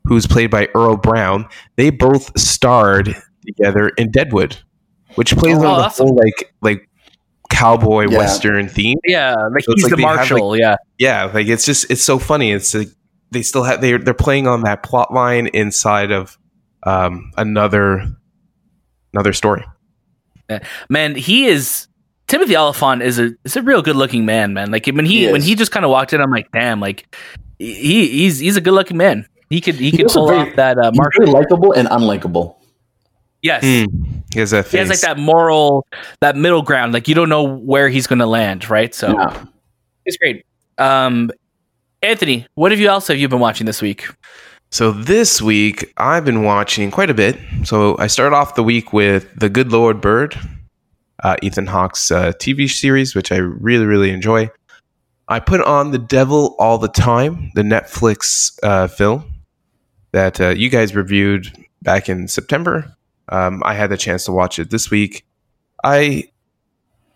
who's 0.06 0.28
played 0.28 0.52
by 0.52 0.68
Earl 0.76 0.98
Brown. 0.98 1.48
They 1.78 1.90
both 1.92 2.38
starred 2.38 3.16
together 3.46 3.90
in 3.90 4.12
Deadwood, 4.12 4.58
which 5.16 5.36
plays 5.38 5.56
Oh, 5.58 5.60
on 5.60 5.64
the 5.64 5.86
awesome. 5.86 6.08
whole 6.08 6.16
like 6.18 6.54
like 6.62 6.89
cowboy 7.60 8.08
Yeah. 8.10 8.18
western 8.18 8.70
theme. 8.70 8.98
Yeah, 9.06 9.34
like 9.54 9.64
So 9.64 9.74
it's 9.74 9.82
he's 9.82 9.84
like 9.84 9.90
the 9.92 9.96
they 9.98 10.04
have, 10.04 10.16
marshal. 10.16 10.58
yeah, 10.58 10.76
Yeah, 10.98 11.26
like 11.34 11.48
it's 11.48 11.66
just 11.66 11.90
it's 11.92 12.02
so 12.04 12.18
funny. 12.20 12.52
It's 12.52 12.74
like 12.74 12.88
they 13.32 13.42
still 13.42 13.64
have 13.64 13.82
they're 13.82 13.98
they're 14.00 14.14
playing 14.14 14.48
on 14.48 14.62
that 14.64 14.82
plot 14.84 15.14
line 15.14 15.48
inside 15.48 16.12
of 16.12 16.38
um, 16.84 17.32
another 17.38 18.06
another 19.14 19.34
story. 19.34 19.66
man, 20.90 21.16
he 21.16 21.46
is. 21.48 21.88
Timothy 22.28 22.56
Olyphant 22.56 23.02
is 23.02 23.18
a 23.20 23.32
is 23.44 23.56
a 23.56 23.62
real 23.64 23.82
good 23.82 23.96
looking 23.96 24.24
man, 24.26 24.54
man. 24.54 24.70
Like 24.72 24.86
when 24.86 25.04
he, 25.06 25.26
He 25.26 25.32
when 25.32 25.42
is. 25.42 25.46
he 25.48 25.56
just 25.56 25.72
kind 25.72 25.84
of 25.84 25.90
walked 25.92 26.14
in, 26.14 26.22
I'm 26.22 26.30
like, 26.30 26.52
damn, 26.52 26.80
like 26.80 27.16
he 27.58 28.08
he's 28.08 28.38
he's 28.40 28.56
a 28.56 28.62
good 28.62 28.74
looking 28.74 28.98
man. 28.98 29.28
He 29.50 29.62
could 29.62 29.76
he, 29.76 29.90
He 29.90 29.98
could 29.98 30.08
pull 30.10 30.28
very- 30.28 30.40
off 30.50 30.56
that 30.56 30.78
uh, 30.78 30.92
He's 30.92 30.98
marshal. 31.00 31.26
very 31.26 31.32
likable 31.34 31.72
and 31.74 31.88
unlikable. 31.88 32.56
Yes, 33.42 33.64
He 33.64 33.88
has 34.40 34.52
that 34.52 34.68
he 34.68 34.78
has 34.78 34.90
like 34.90 35.00
that 35.00 35.18
moral, 35.18 35.88
that 36.20 36.36
middle 36.36 36.62
ground. 36.62 36.94
Like 36.94 37.08
you 37.08 37.16
don't 37.16 37.30
know 37.30 37.44
where 37.44 37.90
he's 37.90 38.06
going 38.06 38.20
to 38.20 38.26
land, 38.26 38.70
right? 38.70 38.94
So 38.94 39.14
Yeah. 39.18 39.46
it's 40.06 40.18
great. 40.18 40.46
Um, 40.78 41.32
Anthony, 42.02 42.48
what 42.56 42.72
have 42.72 42.80
you 42.80 42.88
else 42.90 43.08
have 43.08 43.18
you 43.18 43.28
been 43.28 43.40
watching 43.40 43.66
this 43.66 43.82
week? 43.82 44.08
So 44.72 44.92
this 44.92 45.42
week 45.42 45.92
I've 45.98 46.26
been 46.26 46.44
watching 46.44 46.92
quite 46.92 47.10
a 47.10 47.14
bit. 47.14 47.38
So 47.64 47.98
I 47.98 48.08
started 48.08 48.36
off 48.36 48.56
the 48.56 48.64
week 48.64 48.94
with 48.94 49.28
The 49.36 49.50
Good 49.50 49.72
Lord 49.72 50.00
Bird, 50.02 50.38
uh, 51.24 51.36
Ethan 51.42 51.68
Hawke's 51.68 52.12
uh, 52.12 52.34
TV 52.34 52.70
series, 52.70 53.16
which 53.16 53.32
I 53.32 53.38
really 53.38 53.86
really 53.86 54.12
enjoy. 54.12 54.50
I 55.28 55.40
put 55.40 55.62
on 55.62 55.92
The 55.92 55.98
Devil 56.00 56.56
All 56.60 56.78
the 56.78 56.88
Time, 56.88 57.52
the 57.56 57.62
Netflix 57.62 58.58
uh, 58.64 58.88
film 58.88 59.32
that 60.12 60.42
uh, 60.42 60.50
you 60.50 60.70
guys 60.70 60.96
reviewed 60.96 61.56
back 61.82 62.10
in 62.10 62.28
September. 62.28 62.96
Um, 63.30 63.62
I 63.66 63.74
had 63.76 63.90
the 63.90 63.98
chance 63.98 64.26
to 64.26 64.32
watch 64.32 64.60
it 64.60 64.70
this 64.70 64.90
week. 64.90 65.26
I 65.84 66.30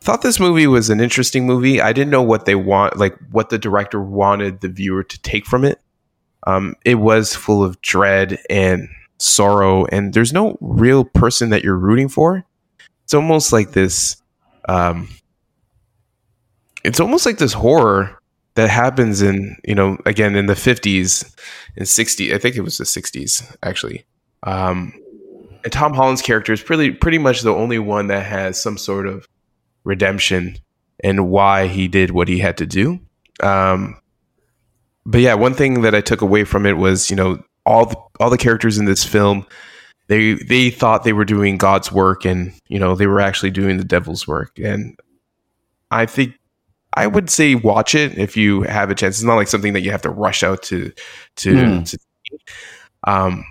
thought 0.01 0.22
this 0.22 0.39
movie 0.39 0.68
was 0.68 0.89
an 0.89 0.99
interesting 0.99 1.45
movie. 1.45 1.82
I 1.82 1.93
didn't 1.93 2.11
know 2.11 2.22
what 2.22 2.45
they 2.45 2.55
want, 2.55 2.97
like 2.97 3.18
what 3.32 3.49
the 3.49 3.57
director 3.57 4.01
wanted 4.01 4.61
the 4.61 4.70
viewer 4.70 5.03
to 5.03 5.22
take 5.22 5.45
from 5.45 5.64
it. 5.64 5.80
Um, 6.45 6.76
it 6.84 6.95
was 6.95 7.36
full 7.36 7.64
of 7.64 7.82
dread 7.82 8.39
and 8.49 8.89
sorrow, 9.18 9.86
and 9.86 10.14
there's 10.14 10.34
no 10.34 10.57
real 10.59 11.05
person 11.05 11.49
that 11.51 11.64
you're 11.64 11.78
rooting 11.78 12.09
for. 12.09 12.45
It's 13.05 13.14
almost 13.14 13.53
like 13.53 13.72
this. 13.72 14.18
Um, 14.68 15.09
it's 16.84 16.99
almost 16.99 17.26
like 17.26 17.38
this 17.38 17.53
horror 17.53 18.20
that 18.55 18.70
happens 18.70 19.22
in 19.22 19.55
you 19.64 19.74
know 19.74 19.97
again 20.05 20.36
in 20.36 20.45
the 20.45 20.53
50s 20.53 21.34
and 21.78 21.86
60s. 21.86 22.34
I 22.34 22.38
think 22.38 22.55
it 22.55 22.61
was 22.61 22.78
the 22.78 22.84
60s 22.84 23.55
actually. 23.64 24.05
Um, 24.43 24.93
and 25.64 25.72
Tom 25.72 25.93
Holland's 25.93 26.22
character 26.22 26.53
is 26.53 26.61
pretty 26.61 26.91
pretty 26.91 27.18
much 27.18 27.41
the 27.41 27.53
only 27.53 27.80
one 27.80 28.07
that 28.07 28.26
has 28.26 28.61
some 28.61 28.78
sort 28.78 29.07
of 29.07 29.28
redemption 29.84 30.57
and 31.03 31.30
why 31.30 31.68
he 31.68 31.88
did 31.88 32.11
what 32.11 32.28
he 32.28 32.39
had 32.39 32.57
to 32.57 32.66
do. 32.66 32.99
Um, 33.41 33.99
but 35.05 35.22
yeah, 35.22 35.34
one 35.34 35.53
thing 35.53 35.82
that 35.82 35.95
I 35.95 36.01
took 36.01 36.22
away 36.22 36.43
from 36.43 36.66
it 36.66 36.78
was, 36.78 37.09
you 37.09 37.16
know, 37.16 37.43
all 37.66 37.86
the, 37.86 37.97
all 38.20 38.30
the 38.30 38.38
characters 38.38 38.78
in 38.78 38.86
this 38.86 39.03
film, 39.03 39.45
they 40.07 40.34
they 40.34 40.70
thought 40.70 41.03
they 41.03 41.14
were 41.14 41.26
doing 41.26 41.57
God's 41.57 41.91
work, 41.91 42.26
and 42.26 42.53
you 42.68 42.80
know, 42.80 42.95
they 42.95 43.07
were 43.07 43.22
actually 43.22 43.51
doing 43.51 43.78
the 43.78 43.84
devil's 43.84 44.28
work. 44.28 44.57
And 44.59 44.97
I 45.91 46.05
think 46.05 46.36
I 46.93 47.07
would 47.07 47.30
say 47.30 47.55
watch 47.55 47.95
it 47.95 48.18
if 48.18 48.38
you 48.38 48.64
have 48.64 48.89
a 48.89 48.95
chance. 48.95 49.18
It's 49.18 49.24
not 49.24 49.36
like 49.36 49.47
something 49.47 49.74
that 49.74 49.82
you 49.82 49.91
have 49.91 50.01
to 50.03 50.09
rush 50.09 50.43
out 50.43 50.64
to 50.64 50.91
to. 51.38 51.78
Hmm. 51.78 51.84
to 51.84 51.97
um, 53.05 53.45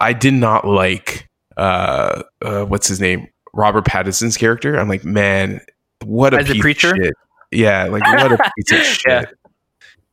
I 0.00 0.12
did 0.12 0.34
not 0.34 0.66
like 0.66 1.28
uh, 1.56 2.22
uh, 2.40 2.64
what's 2.64 2.86
his 2.88 3.00
name, 3.00 3.28
Robert 3.52 3.84
Pattinson's 3.84 4.36
character. 4.36 4.78
I'm 4.78 4.88
like, 4.88 5.04
man, 5.04 5.60
what 6.04 6.32
a 6.32 6.38
As 6.38 6.50
a 6.50 6.54
preacher? 6.58 6.92
of 6.92 6.96
shit. 6.96 7.14
Yeah, 7.50 7.84
like 7.84 8.02
what 8.04 8.32
a 8.32 8.50
piece 8.56 8.72
of 8.72 8.86
shit. 8.86 9.06
Yeah. 9.08 9.24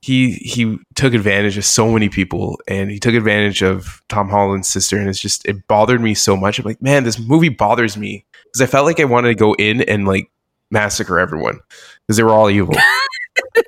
He 0.01 0.33
he 0.33 0.77
took 0.95 1.13
advantage 1.13 1.57
of 1.57 1.65
so 1.65 1.91
many 1.91 2.09
people, 2.09 2.59
and 2.67 2.91
he 2.91 2.99
took 2.99 3.15
advantage 3.15 3.63
of 3.63 4.01
Tom 4.07 4.29
Holland's 4.29 4.67
sister, 4.67 4.97
and 4.97 5.09
it's 5.09 5.19
just 5.19 5.45
it 5.47 5.67
bothered 5.67 6.01
me 6.01 6.13
so 6.13 6.37
much. 6.37 6.59
I'm 6.59 6.65
like, 6.65 6.81
man, 6.81 7.03
this 7.03 7.19
movie 7.19 7.49
bothers 7.49 7.97
me 7.97 8.25
because 8.45 8.61
I 8.61 8.67
felt 8.67 8.85
like 8.85 8.99
I 8.99 9.05
wanted 9.05 9.29
to 9.29 9.35
go 9.35 9.53
in 9.55 9.81
and 9.81 10.07
like 10.07 10.31
massacre 10.69 11.19
everyone 11.19 11.59
because 12.05 12.17
they 12.17 12.23
were 12.23 12.31
all 12.31 12.49
evil. 12.49 12.75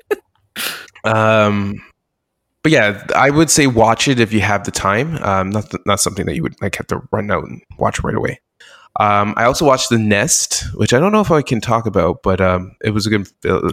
um, 1.04 1.74
but 2.62 2.72
yeah, 2.72 3.06
I 3.14 3.30
would 3.30 3.50
say 3.50 3.66
watch 3.66 4.08
it 4.08 4.20
if 4.20 4.32
you 4.32 4.40
have 4.40 4.64
the 4.64 4.70
time. 4.70 5.16
Um, 5.22 5.50
not 5.50 5.70
th- 5.70 5.82
not 5.86 6.00
something 6.00 6.26
that 6.26 6.34
you 6.34 6.42
would 6.42 6.60
like 6.60 6.76
have 6.76 6.86
to 6.88 7.02
run 7.12 7.30
out 7.30 7.44
and 7.44 7.62
watch 7.78 8.02
right 8.02 8.14
away. 8.14 8.40
Um, 9.00 9.34
I 9.36 9.44
also 9.44 9.64
watched 9.64 9.90
The 9.90 9.98
Nest, 9.98 10.64
which 10.74 10.92
I 10.92 10.98
don't 10.98 11.12
know 11.12 11.20
if 11.20 11.30
I 11.30 11.42
can 11.42 11.60
talk 11.60 11.86
about, 11.86 12.22
but 12.22 12.40
um, 12.40 12.76
it 12.84 12.90
was 12.90 13.06
a 13.06 13.10
good. 13.10 13.28
Uh, 13.48 13.72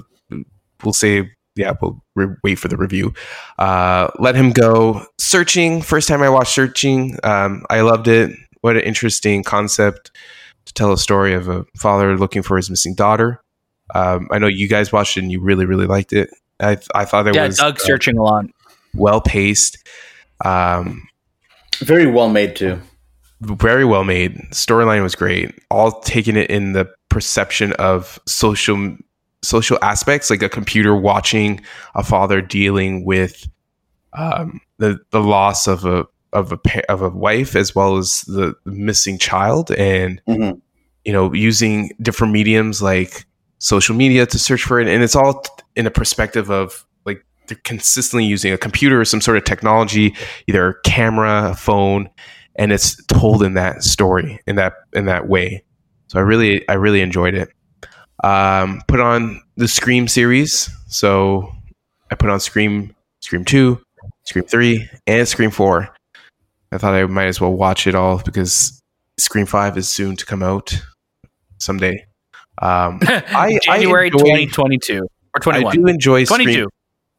we'll 0.83 0.93
say 0.93 1.31
yeah, 1.55 1.73
we'll 1.81 2.01
re- 2.15 2.35
wait 2.43 2.55
for 2.55 2.67
the 2.67 2.77
review. 2.77 3.13
Uh, 3.57 4.09
Let 4.19 4.35
Him 4.35 4.51
Go. 4.51 5.05
Searching. 5.17 5.81
First 5.81 6.07
time 6.07 6.21
I 6.21 6.29
watched 6.29 6.53
Searching. 6.53 7.17
Um, 7.23 7.65
I 7.69 7.81
loved 7.81 8.07
it. 8.07 8.35
What 8.61 8.75
an 8.75 8.83
interesting 8.83 9.43
concept 9.43 10.11
to 10.65 10.73
tell 10.73 10.91
a 10.91 10.97
story 10.97 11.33
of 11.33 11.47
a 11.47 11.65
father 11.77 12.17
looking 12.17 12.41
for 12.41 12.57
his 12.57 12.69
missing 12.69 12.95
daughter. 12.95 13.41
Um, 13.93 14.27
I 14.31 14.39
know 14.39 14.47
you 14.47 14.67
guys 14.67 14.91
watched 14.91 15.17
it 15.17 15.21
and 15.21 15.31
you 15.31 15.39
really, 15.39 15.65
really 15.65 15.85
liked 15.85 16.11
it. 16.11 16.29
I, 16.59 16.77
I 16.93 17.05
thought 17.05 17.27
it 17.27 17.35
Yeah, 17.35 17.47
was 17.47 17.57
Doug 17.57 17.75
uh, 17.75 17.83
searching 17.83 18.17
a 18.17 18.23
lot. 18.23 18.45
Well 18.95 19.21
paced, 19.21 19.77
um, 20.43 21.07
Very 21.79 22.07
well 22.07 22.29
made 22.29 22.55
too. 22.55 22.79
very 23.41 23.85
well 23.85 24.03
made. 24.03 24.35
Storyline 24.51 25.03
was 25.03 25.15
great. 25.15 25.53
All 25.69 25.99
taking 26.01 26.35
it 26.35 26.49
in 26.49 26.73
the 26.73 26.89
perception 27.09 27.73
of 27.73 28.19
social 28.27 28.95
social 29.43 29.77
aspects, 29.83 30.29
like 30.29 30.41
a 30.41 30.49
computer 30.49 30.95
watching 30.95 31.61
a 31.93 32.03
father 32.03 32.41
dealing 32.41 33.05
with 33.05 33.47
um, 34.13 34.59
the 34.79 34.97
the 35.11 35.21
loss 35.21 35.67
of 35.67 35.85
a 35.85 36.05
of 36.33 36.51
a 36.51 36.91
of 36.91 37.01
a 37.01 37.09
wife 37.09 37.55
as 37.55 37.75
well 37.75 37.97
as 37.97 38.21
the 38.21 38.55
missing 38.65 39.17
child, 39.17 39.71
and 39.71 40.21
Mhm. 40.27 40.59
you 41.03 41.13
know 41.13 41.33
using 41.33 41.91
different 42.01 42.33
mediums 42.33 42.81
like 42.81 43.25
social 43.59 43.95
media 43.95 44.25
to 44.25 44.39
search 44.39 44.63
for 44.63 44.79
it, 44.79 44.87
and 44.87 45.03
it's 45.03 45.15
all 45.15 45.43
in 45.75 45.85
a 45.85 45.91
perspective 45.91 46.49
of 46.49 46.85
they're 47.47 47.59
consistently 47.63 48.25
using 48.25 48.53
a 48.53 48.57
computer 48.57 48.99
or 48.99 49.05
some 49.05 49.21
sort 49.21 49.37
of 49.37 49.43
technology, 49.43 50.15
either 50.47 50.69
a 50.69 50.81
camera, 50.81 51.51
a 51.51 51.55
phone, 51.55 52.09
and 52.55 52.71
it's 52.71 53.03
told 53.05 53.43
in 53.43 53.53
that 53.55 53.83
story 53.83 54.39
in 54.47 54.55
that 54.55 54.73
in 54.93 55.05
that 55.05 55.27
way. 55.27 55.63
So 56.07 56.19
I 56.19 56.21
really 56.21 56.67
I 56.69 56.73
really 56.73 57.01
enjoyed 57.01 57.33
it. 57.33 57.49
Um, 58.23 58.81
put 58.87 58.99
on 58.99 59.41
the 59.57 59.67
Scream 59.67 60.07
series. 60.07 60.69
So 60.87 61.51
I 62.11 62.15
put 62.15 62.29
on 62.29 62.39
Scream, 62.39 62.95
Scream 63.21 63.45
Two, 63.45 63.81
Scream 64.23 64.45
Three, 64.45 64.89
and 65.07 65.27
Scream 65.27 65.51
Four. 65.51 65.93
I 66.71 66.77
thought 66.77 66.93
I 66.93 67.05
might 67.05 67.27
as 67.27 67.39
well 67.39 67.53
watch 67.53 67.87
it 67.87 67.95
all 67.95 68.21
because 68.23 68.81
Scream 69.17 69.45
Five 69.45 69.77
is 69.77 69.89
soon 69.89 70.15
to 70.15 70.25
come 70.25 70.43
out 70.43 70.81
someday. 71.57 72.05
Um, 72.61 72.99
I 73.07 73.59
January 73.63 74.09
2022 74.09 75.07
or 75.33 75.39
twenty 75.39 75.63
one. 75.63 75.73
I 75.73 75.75
do 75.75 75.87
enjoy 75.87 76.25
22. 76.25 76.51
Scream 76.51 76.69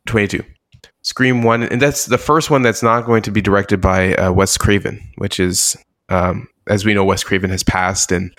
22. 0.06 0.42
Scream 1.02 1.42
1 1.42 1.62
and 1.62 1.80
that's 1.80 2.06
the 2.06 2.18
first 2.18 2.50
one 2.50 2.62
that's 2.62 2.82
not 2.82 3.06
going 3.06 3.22
to 3.22 3.30
be 3.30 3.40
directed 3.40 3.80
by 3.80 4.14
uh, 4.14 4.32
Wes 4.32 4.56
Craven, 4.58 5.00
which 5.18 5.38
is 5.38 5.76
um, 6.08 6.48
as 6.66 6.84
we 6.84 6.94
know 6.94 7.04
Wes 7.04 7.22
Craven 7.22 7.50
has 7.50 7.62
passed 7.62 8.10
and 8.10 8.36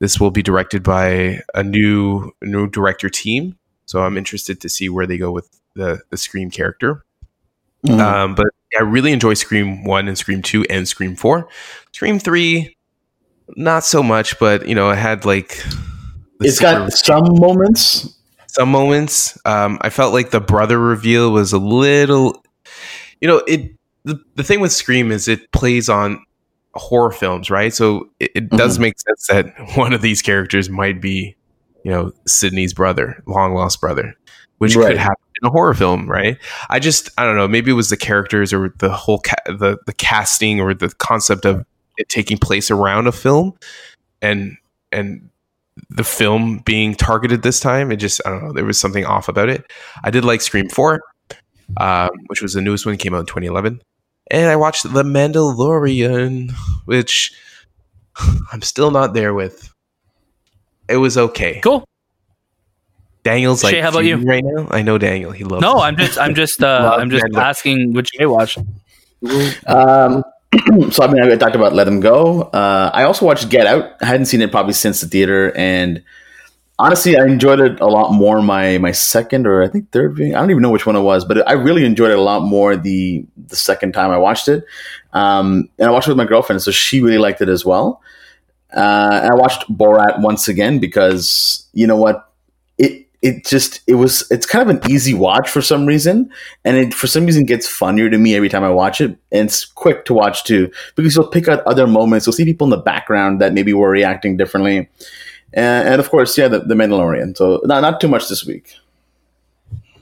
this 0.00 0.18
will 0.20 0.30
be 0.30 0.42
directed 0.42 0.82
by 0.82 1.40
a 1.54 1.62
new 1.62 2.32
new 2.42 2.68
director 2.68 3.08
team. 3.08 3.56
So 3.86 4.02
I'm 4.02 4.16
interested 4.16 4.60
to 4.60 4.68
see 4.68 4.88
where 4.88 5.06
they 5.06 5.18
go 5.18 5.30
with 5.30 5.48
the 5.74 6.00
the 6.10 6.16
Scream 6.16 6.50
character. 6.50 7.04
Mhm. 7.86 8.00
Um, 8.00 8.34
but 8.34 8.48
I 8.78 8.82
really 8.82 9.12
enjoy 9.12 9.34
Scream 9.34 9.84
1 9.84 10.08
and 10.08 10.18
Scream 10.18 10.42
2 10.42 10.64
and 10.68 10.88
Scream 10.88 11.14
4. 11.14 11.48
Scream 11.92 12.18
3 12.18 12.76
not 13.56 13.84
so 13.84 14.02
much, 14.02 14.38
but 14.38 14.68
you 14.68 14.74
know, 14.74 14.90
it 14.90 14.96
had 14.96 15.24
like 15.24 15.64
it's 16.40 16.60
got 16.60 16.92
some 16.92 17.24
moments. 17.38 18.17
Some 18.48 18.70
moments. 18.70 19.38
Um, 19.44 19.78
I 19.82 19.90
felt 19.90 20.12
like 20.14 20.30
the 20.30 20.40
brother 20.40 20.78
reveal 20.78 21.30
was 21.32 21.52
a 21.52 21.58
little, 21.58 22.42
you 23.20 23.28
know, 23.28 23.42
it. 23.46 23.72
The, 24.04 24.18
the 24.36 24.42
thing 24.44 24.60
with 24.60 24.72
Scream 24.72 25.12
is 25.12 25.28
it 25.28 25.50
plays 25.52 25.88
on 25.88 26.24
horror 26.74 27.10
films, 27.10 27.50
right? 27.50 27.74
So 27.74 28.08
it, 28.20 28.30
it 28.34 28.48
does 28.50 28.78
Mhm. 28.78 28.82
make 28.82 28.94
sense 29.00 29.26
that 29.28 29.54
one 29.76 29.92
of 29.92 30.00
these 30.00 30.22
characters 30.22 30.70
might 30.70 31.00
be, 31.02 31.36
you 31.84 31.90
know, 31.90 32.12
Sidney's 32.26 32.72
brother, 32.72 33.22
long 33.26 33.52
lost 33.54 33.80
brother, 33.80 34.14
which 34.58 34.76
Right. 34.76 34.88
could 34.88 34.96
happen 34.96 35.22
in 35.42 35.48
a 35.48 35.50
horror 35.50 35.74
film, 35.74 36.08
right? 36.08 36.38
I 36.70 36.78
just, 36.78 37.10
I 37.18 37.24
don't 37.24 37.36
know, 37.36 37.48
maybe 37.48 37.70
it 37.70 37.74
was 37.74 37.90
the 37.90 37.96
characters 37.98 38.52
or 38.54 38.72
the 38.78 38.88
whole 38.90 39.18
ca- 39.18 39.34
the 39.46 39.76
the 39.86 39.92
casting 39.92 40.58
or 40.60 40.72
the 40.72 40.88
concept 40.98 41.44
of 41.44 41.66
it 41.98 42.08
taking 42.08 42.38
place 42.38 42.70
around 42.70 43.08
a 43.08 43.12
film, 43.12 43.54
and 44.22 44.56
and 44.90 45.27
the 45.90 46.04
film 46.04 46.58
being 46.64 46.94
targeted 46.94 47.42
this 47.42 47.60
time. 47.60 47.90
It 47.90 47.96
just 47.96 48.20
I 48.26 48.30
don't 48.30 48.44
know. 48.44 48.52
There 48.52 48.64
was 48.64 48.78
something 48.78 49.04
off 49.04 49.28
about 49.28 49.48
it. 49.48 49.64
I 50.04 50.10
did 50.10 50.24
like 50.24 50.40
Scream 50.40 50.68
Four, 50.68 51.00
um, 51.78 52.10
which 52.26 52.42
was 52.42 52.54
the 52.54 52.60
newest 52.60 52.86
one, 52.86 52.96
came 52.96 53.14
out 53.14 53.20
in 53.20 53.26
2011, 53.26 53.80
and 54.30 54.50
I 54.50 54.56
watched 54.56 54.84
The 54.92 55.02
Mandalorian, 55.02 56.52
which 56.84 57.32
I'm 58.52 58.62
still 58.62 58.90
not 58.90 59.14
there 59.14 59.34
with. 59.34 59.72
It 60.88 60.96
was 60.96 61.18
okay. 61.18 61.60
Cool. 61.60 61.84
Daniel's 63.24 63.62
like 63.62 63.74
Shay, 63.74 63.80
how 63.80 63.90
about 63.90 64.04
you? 64.04 64.16
right 64.16 64.42
now? 64.42 64.68
I 64.70 64.80
know 64.80 64.96
Daniel. 64.96 65.32
He 65.32 65.44
loves. 65.44 65.60
No, 65.60 65.76
it. 65.78 65.80
I'm 65.80 65.96
just 65.96 66.18
I'm 66.18 66.34
just 66.34 66.62
uh, 66.62 66.96
I'm 66.98 67.10
just 67.10 67.24
Mandalorian. 67.26 67.42
asking 67.42 67.92
what 67.92 68.06
Jay 68.06 68.26
watched. 68.26 68.58
Um, 69.66 70.22
so 70.90 71.04
I 71.04 71.12
mean, 71.12 71.22
I 71.22 71.36
talked 71.36 71.56
about 71.56 71.74
Let 71.74 71.86
Him 71.86 72.00
Go. 72.00 72.42
Uh, 72.42 72.90
I 72.94 73.04
also 73.04 73.26
watched 73.26 73.50
Get 73.50 73.66
Out. 73.66 73.92
I 74.00 74.06
hadn't 74.06 74.26
seen 74.26 74.40
it 74.40 74.50
probably 74.50 74.72
since 74.72 75.00
the 75.00 75.06
theater, 75.06 75.54
and 75.56 76.02
honestly, 76.78 77.18
I 77.18 77.24
enjoyed 77.24 77.60
it 77.60 77.80
a 77.80 77.86
lot 77.86 78.12
more. 78.12 78.40
My 78.40 78.78
my 78.78 78.92
second 78.92 79.46
or 79.46 79.62
I 79.62 79.68
think 79.68 79.90
third 79.90 80.16
viewing. 80.16 80.34
I 80.34 80.40
don't 80.40 80.50
even 80.50 80.62
know 80.62 80.70
which 80.70 80.86
one 80.86 80.96
it 80.96 81.02
was, 81.02 81.24
but 81.24 81.46
I 81.46 81.52
really 81.52 81.84
enjoyed 81.84 82.10
it 82.10 82.18
a 82.18 82.22
lot 82.22 82.42
more 82.42 82.76
the 82.76 83.26
the 83.46 83.56
second 83.56 83.92
time 83.92 84.10
I 84.10 84.16
watched 84.18 84.48
it. 84.48 84.64
Um, 85.12 85.68
and 85.78 85.88
I 85.88 85.90
watched 85.90 86.08
it 86.08 86.12
with 86.12 86.18
my 86.18 86.24
girlfriend, 86.24 86.62
so 86.62 86.70
she 86.70 87.02
really 87.02 87.18
liked 87.18 87.42
it 87.42 87.48
as 87.48 87.64
well. 87.64 88.00
Uh, 88.74 89.28
I 89.30 89.34
watched 89.34 89.70
Borat 89.70 90.20
once 90.20 90.48
again 90.48 90.78
because 90.78 91.66
you 91.72 91.86
know 91.86 91.96
what 91.96 92.27
it 93.20 93.44
just 93.44 93.80
it 93.86 93.94
was 93.94 94.30
it's 94.30 94.46
kind 94.46 94.68
of 94.68 94.76
an 94.76 94.90
easy 94.90 95.12
watch 95.12 95.50
for 95.50 95.60
some 95.60 95.86
reason 95.86 96.30
and 96.64 96.76
it 96.76 96.94
for 96.94 97.08
some 97.08 97.26
reason 97.26 97.44
gets 97.44 97.68
funnier 97.68 98.08
to 98.08 98.16
me 98.16 98.36
every 98.36 98.48
time 98.48 98.62
I 98.62 98.70
watch 98.70 99.00
it. 99.00 99.10
And 99.32 99.46
it's 99.46 99.64
quick 99.64 100.04
to 100.06 100.14
watch 100.14 100.44
too 100.44 100.70
because 100.94 101.16
you'll 101.16 101.26
pick 101.26 101.48
out 101.48 101.66
other 101.66 101.86
moments. 101.86 102.26
You'll 102.26 102.34
see 102.34 102.44
people 102.44 102.66
in 102.66 102.70
the 102.70 102.76
background 102.76 103.40
that 103.40 103.52
maybe 103.52 103.72
were 103.72 103.90
reacting 103.90 104.36
differently, 104.36 104.88
and, 105.52 105.88
and 105.88 106.00
of 106.00 106.10
course, 106.10 106.38
yeah, 106.38 106.48
the, 106.48 106.60
the 106.60 106.74
Mandalorian. 106.74 107.36
So 107.36 107.60
not 107.64 107.80
not 107.80 108.00
too 108.00 108.08
much 108.08 108.28
this 108.28 108.44
week. 108.44 108.76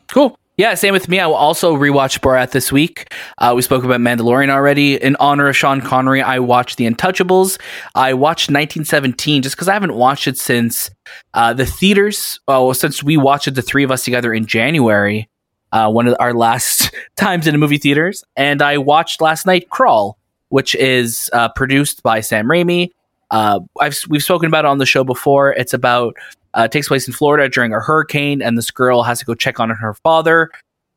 Cool. 0.09 0.39
Yeah, 0.57 0.73
same 0.73 0.95
with 0.95 1.09
me. 1.11 1.21
I 1.21 1.27
will 1.27 1.35
also 1.35 1.77
rewatch 1.77 2.21
Borat 2.21 2.53
this 2.53 2.73
week. 2.73 3.13
Uh, 3.37 3.53
we 3.55 3.61
spoke 3.61 3.85
about 3.85 4.01
Mandalorian 4.01 4.49
already. 4.49 4.95
In 4.95 5.15
honor 5.21 5.49
of 5.49 5.57
Sean 5.57 5.83
Connery, 5.83 6.23
I 6.23 6.39
watched 6.39 6.79
The 6.79 6.87
Untouchables. 6.87 7.61
I 7.95 8.15
watched 8.15 8.49
1917 8.49 9.43
just 9.43 9.55
because 9.55 9.69
I 9.69 9.75
haven't 9.75 9.95
watched 9.95 10.27
it 10.27 10.39
since 10.39 10.91
uh, 11.35 11.53
the 11.53 11.67
theaters. 11.67 12.41
Well, 12.49 12.73
since 12.73 13.03
we 13.03 13.19
watched 13.19 13.49
it, 13.49 13.51
the 13.51 13.61
three 13.61 13.85
of 13.85 13.91
us 13.91 14.03
together 14.05 14.33
in 14.33 14.47
January, 14.47 15.29
uh, 15.73 15.91
one 15.91 16.09
of 16.09 16.17
our 16.21 16.33
last 16.33 16.91
times 17.17 17.47
in 17.47 17.53
the 17.53 17.59
movie 17.59 17.77
theaters. 17.77 18.25
And 18.35 18.63
I 18.63 18.79
watched 18.79 19.21
last 19.21 19.45
night 19.45 19.69
Crawl, 19.69 20.17
which 20.49 20.75
is 20.75 21.29
uh, 21.35 21.51
produced 21.51 22.03
by 22.03 22.23
Sam 22.23 22.47
Raimi. 22.47 22.93
Uh, 23.31 23.61
I've 23.79 23.99
we've 24.09 24.23
spoken 24.23 24.47
about 24.47 24.65
it 24.65 24.69
on 24.69 24.79
the 24.79 24.87
show 24.87 25.05
before. 25.05 25.53
It's 25.53 25.75
about 25.75 26.17
uh, 26.57 26.67
takes 26.67 26.89
place 26.89 27.07
in 27.07 27.13
Florida 27.13 27.49
during 27.49 27.73
a 27.73 27.81
hurricane, 27.81 28.43
and 28.43 28.59
this 28.59 28.71
girl 28.71 29.03
has 29.03 29.21
to 29.21 29.25
go 29.25 29.35
check 29.35 29.61
on 29.61 29.71
her 29.71 29.95
father, 29.95 30.51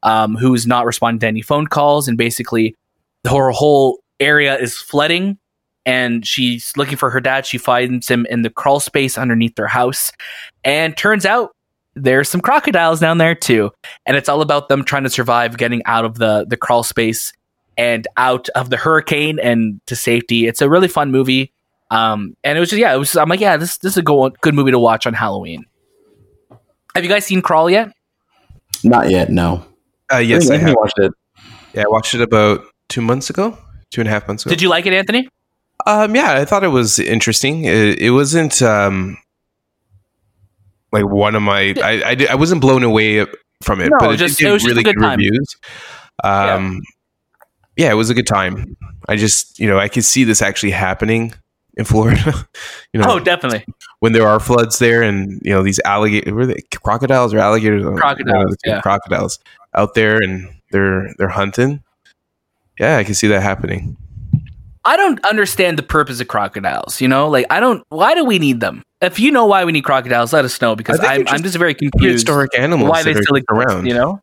um, 0.03 0.35
who's 0.35 0.65
not 0.65 0.85
responding 0.85 1.19
to 1.19 1.27
any 1.27 1.41
phone 1.41 1.67
calls, 1.67 2.07
and 2.07 2.17
basically 2.17 2.75
her 3.27 3.51
whole 3.51 3.99
area 4.19 4.57
is 4.57 4.77
flooding. 4.77 5.37
And 5.85 6.25
she's 6.25 6.73
looking 6.77 6.97
for 6.97 7.09
her 7.09 7.19
dad. 7.19 7.45
She 7.45 7.57
finds 7.57 8.07
him 8.07 8.27
in 8.29 8.43
the 8.43 8.49
crawl 8.49 8.79
space 8.79 9.17
underneath 9.17 9.55
their 9.55 9.67
house, 9.67 10.11
and 10.63 10.95
turns 10.95 11.25
out 11.25 11.51
there's 11.95 12.29
some 12.29 12.41
crocodiles 12.41 12.99
down 12.99 13.17
there 13.17 13.35
too. 13.35 13.71
And 14.05 14.15
it's 14.15 14.29
all 14.29 14.41
about 14.41 14.69
them 14.69 14.83
trying 14.83 15.03
to 15.03 15.09
survive, 15.09 15.57
getting 15.57 15.83
out 15.85 16.05
of 16.05 16.19
the 16.19 16.45
the 16.47 16.57
crawl 16.57 16.83
space 16.83 17.33
and 17.77 18.07
out 18.17 18.49
of 18.49 18.69
the 18.69 18.77
hurricane 18.77 19.39
and 19.39 19.79
to 19.87 19.95
safety. 19.95 20.47
It's 20.47 20.61
a 20.61 20.69
really 20.69 20.87
fun 20.87 21.11
movie. 21.11 21.51
Um, 21.91 22.35
and 22.43 22.57
it 22.57 22.59
was 22.59 22.69
just 22.69 22.79
yeah, 22.79 22.93
it 22.93 22.97
was. 22.97 23.15
I'm 23.15 23.29
like, 23.29 23.39
yeah, 23.39 23.57
this 23.57 23.77
this 23.79 23.93
is 23.93 23.97
a 23.97 24.01
go- 24.03 24.29
good 24.41 24.53
movie 24.53 24.71
to 24.71 24.79
watch 24.79 25.07
on 25.07 25.13
Halloween. 25.13 25.65
Have 26.95 27.03
you 27.03 27.09
guys 27.09 27.25
seen 27.25 27.41
Crawl 27.41 27.69
yet? 27.69 27.91
Not 28.83 29.09
yet. 29.09 29.29
No. 29.29 29.65
Uh, 30.11 30.17
yes, 30.17 30.49
I 30.49 30.57
think 30.57 30.69
have. 30.69 30.75
watched 30.75 30.99
it. 30.99 31.11
Yeah, 31.73 31.83
I 31.83 31.89
watched 31.89 32.13
it 32.13 32.21
about 32.21 32.61
two 32.89 33.01
months 33.01 33.29
ago, 33.29 33.57
two 33.91 34.01
and 34.01 34.07
a 34.07 34.11
half 34.11 34.27
months 34.27 34.45
ago. 34.45 34.49
Did 34.51 34.61
you 34.61 34.69
like 34.69 34.85
it, 34.85 34.93
Anthony? 34.93 35.29
Um, 35.85 36.15
yeah, 36.15 36.33
I 36.33 36.45
thought 36.45 36.63
it 36.63 36.69
was 36.69 36.99
interesting. 36.99 37.65
It, 37.65 37.99
it 37.99 38.11
wasn't 38.11 38.61
um, 38.61 39.17
like 40.91 41.05
one 41.05 41.35
of 41.35 41.41
my. 41.41 41.73
I, 41.83 42.01
I, 42.05 42.27
I 42.31 42.35
wasn't 42.35 42.61
blown 42.61 42.83
away 42.83 43.25
from 43.63 43.81
it, 43.81 43.89
No, 43.89 43.97
but 43.99 44.13
it, 44.13 44.17
just- 44.17 44.39
did 44.39 44.47
it 44.47 44.51
was 44.51 44.63
just 44.63 44.69
really 44.69 44.81
a 44.81 44.83
good 44.83 44.95
good 44.95 45.01
time. 45.03 45.17
reviews. 45.19 45.55
Um, 46.23 46.81
yeah. 47.77 47.91
it 47.91 47.95
was 47.95 48.09
a 48.09 48.13
good 48.13 48.27
time. 48.27 48.75
I 49.07 49.15
just, 49.15 49.57
you 49.59 49.67
know, 49.67 49.79
I 49.79 49.87
could 49.87 50.03
see 50.03 50.23
this 50.23 50.41
actually 50.41 50.71
happening 50.71 51.33
in 51.79 51.85
Florida. 51.85 52.33
you 52.93 52.99
know, 52.99 53.07
Oh, 53.09 53.19
definitely. 53.19 53.65
when 53.99 54.11
there 54.11 54.27
are 54.27 54.39
floods 54.39 54.77
there, 54.79 55.01
and 55.01 55.41
you 55.43 55.51
know 55.51 55.63
these 55.63 55.79
alligators, 55.85 56.33
were 56.33 56.45
they 56.45 56.61
crocodiles 56.75 57.33
or 57.33 57.39
alligators? 57.39 57.83
Crocodiles, 57.83 58.35
one 58.35 58.45
of 58.45 58.51
the 58.51 58.57
two, 58.63 58.69
yeah. 58.69 58.81
crocodiles 58.81 59.39
out 59.73 59.95
there, 59.95 60.21
and 60.21 60.47
they're 60.71 61.13
they're 61.17 61.29
hunting. 61.29 61.81
Yeah, 62.79 62.97
I 62.97 63.03
can 63.03 63.15
see 63.15 63.27
that 63.27 63.41
happening. 63.41 63.97
I 64.85 64.95
don't 64.95 65.23
understand 65.25 65.77
the 65.77 65.83
purpose 65.83 66.19
of 66.21 66.27
crocodiles. 66.27 67.01
You 67.01 67.07
know, 67.07 67.29
like 67.29 67.45
I 67.49 67.59
don't. 67.59 67.83
Why 67.89 68.13
do 68.13 68.25
we 68.25 68.39
need 68.39 68.59
them? 68.59 68.83
If 69.01 69.19
you 69.19 69.31
know 69.31 69.45
why 69.45 69.63
we 69.63 69.71
need 69.71 69.83
crocodiles, 69.83 70.33
let 70.33 70.43
us 70.43 70.59
know 70.61 70.75
because 70.75 70.99
I'm, 70.99 71.21
just 71.21 71.33
I'm 71.33 71.43
just 71.43 71.55
very 71.57 71.73
confused. 71.73 72.27
Historic 72.27 72.57
animals 72.57 72.89
Why 72.89 73.03
they 73.03 73.13
still 73.13 73.35
exist, 73.35 73.45
around. 73.49 73.85
You 73.85 73.93
know? 73.93 74.21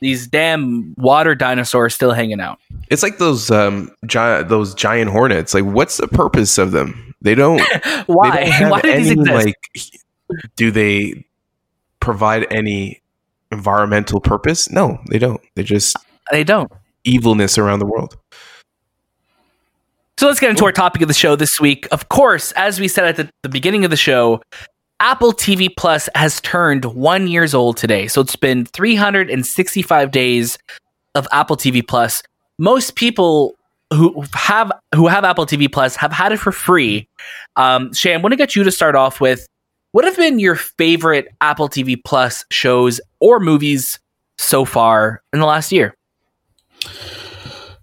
These 0.00 0.26
damn 0.26 0.94
water 0.96 1.34
dinosaurs 1.34 1.94
still 1.94 2.12
hanging 2.12 2.40
out. 2.40 2.58
It's 2.88 3.02
like 3.02 3.18
those 3.18 3.50
um 3.50 3.90
giant 4.06 4.48
those 4.48 4.74
giant 4.74 5.10
hornets. 5.10 5.54
Like, 5.54 5.64
what's 5.64 5.98
the 5.98 6.08
purpose 6.08 6.58
of 6.58 6.72
them? 6.72 7.14
They 7.22 7.34
don't. 7.34 7.60
Why? 8.06 8.44
They 8.44 8.58
don't 8.58 8.70
Why 8.70 8.80
do 8.80 8.96
these 8.96 9.10
exist? 9.10 9.30
Like, 9.30 9.56
do 10.56 10.70
they 10.70 11.24
provide 12.00 12.46
any 12.50 13.02
environmental 13.52 14.20
purpose? 14.20 14.70
No, 14.70 14.98
they 15.10 15.18
don't. 15.18 15.40
They 15.54 15.62
just 15.62 15.96
they 16.30 16.44
don't. 16.44 16.70
evilness 17.04 17.58
around 17.58 17.80
the 17.80 17.86
world. 17.86 18.16
So 20.18 20.26
let's 20.26 20.38
get 20.38 20.50
into 20.50 20.66
our 20.66 20.72
topic 20.72 21.00
of 21.00 21.08
the 21.08 21.14
show 21.14 21.34
this 21.34 21.58
week. 21.58 21.88
Of 21.90 22.10
course, 22.10 22.52
as 22.52 22.78
we 22.78 22.88
said 22.88 23.06
at 23.06 23.16
the, 23.16 23.30
the 23.42 23.48
beginning 23.48 23.86
of 23.86 23.90
the 23.90 23.96
show, 23.96 24.42
Apple 25.00 25.32
TV 25.32 25.74
Plus 25.74 26.10
has 26.14 26.40
turned 26.42 26.84
one 26.84 27.26
years 27.26 27.54
old 27.54 27.78
today. 27.78 28.06
So 28.06 28.20
it's 28.20 28.36
been 28.36 28.66
365 28.66 30.10
days 30.10 30.58
of 31.14 31.26
Apple 31.32 31.56
TV 31.56 31.86
Plus. 31.86 32.22
Most 32.58 32.94
people 32.94 33.56
who 33.92 34.24
have 34.34 34.70
who 34.94 35.08
have 35.08 35.24
Apple 35.24 35.46
TV 35.46 35.72
Plus 35.72 35.96
have 35.96 36.12
had 36.12 36.32
it 36.32 36.36
for 36.36 36.52
free. 36.52 37.08
Um, 37.56 37.92
Shay, 37.94 38.14
I 38.14 38.18
want 38.18 38.32
to 38.32 38.36
get 38.36 38.54
you 38.54 38.62
to 38.62 38.70
start 38.70 38.94
off 38.94 39.20
with 39.20 39.46
what 39.92 40.04
have 40.04 40.16
been 40.16 40.38
your 40.38 40.54
favorite 40.54 41.28
Apple 41.40 41.68
TV 41.68 41.96
Plus 42.04 42.44
shows 42.50 43.00
or 43.18 43.40
movies 43.40 43.98
so 44.38 44.64
far 44.64 45.22
in 45.32 45.40
the 45.40 45.46
last 45.46 45.72
year? 45.72 45.94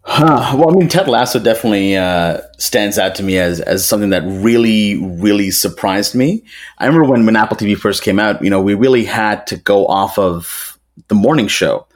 Huh. 0.09 0.55
Well, 0.57 0.71
I 0.71 0.73
mean, 0.73 0.87
Ted 0.87 1.09
Lasso 1.09 1.37
definitely 1.37 1.97
uh, 1.97 2.39
stands 2.57 2.97
out 2.97 3.13
to 3.15 3.23
me 3.23 3.37
as 3.39 3.59
as 3.59 3.85
something 3.85 4.11
that 4.11 4.23
really, 4.25 4.97
really 5.03 5.51
surprised 5.51 6.15
me. 6.15 6.45
I 6.77 6.85
remember 6.85 7.09
when 7.09 7.25
when 7.25 7.35
Apple 7.35 7.57
TV 7.57 7.77
first 7.77 8.03
came 8.03 8.17
out, 8.17 8.41
you 8.41 8.49
know, 8.49 8.61
we 8.61 8.73
really 8.73 9.03
had 9.03 9.45
to 9.47 9.57
go 9.57 9.85
off 9.85 10.17
of 10.17 10.79
the 11.09 11.15
morning 11.15 11.49
show, 11.49 11.87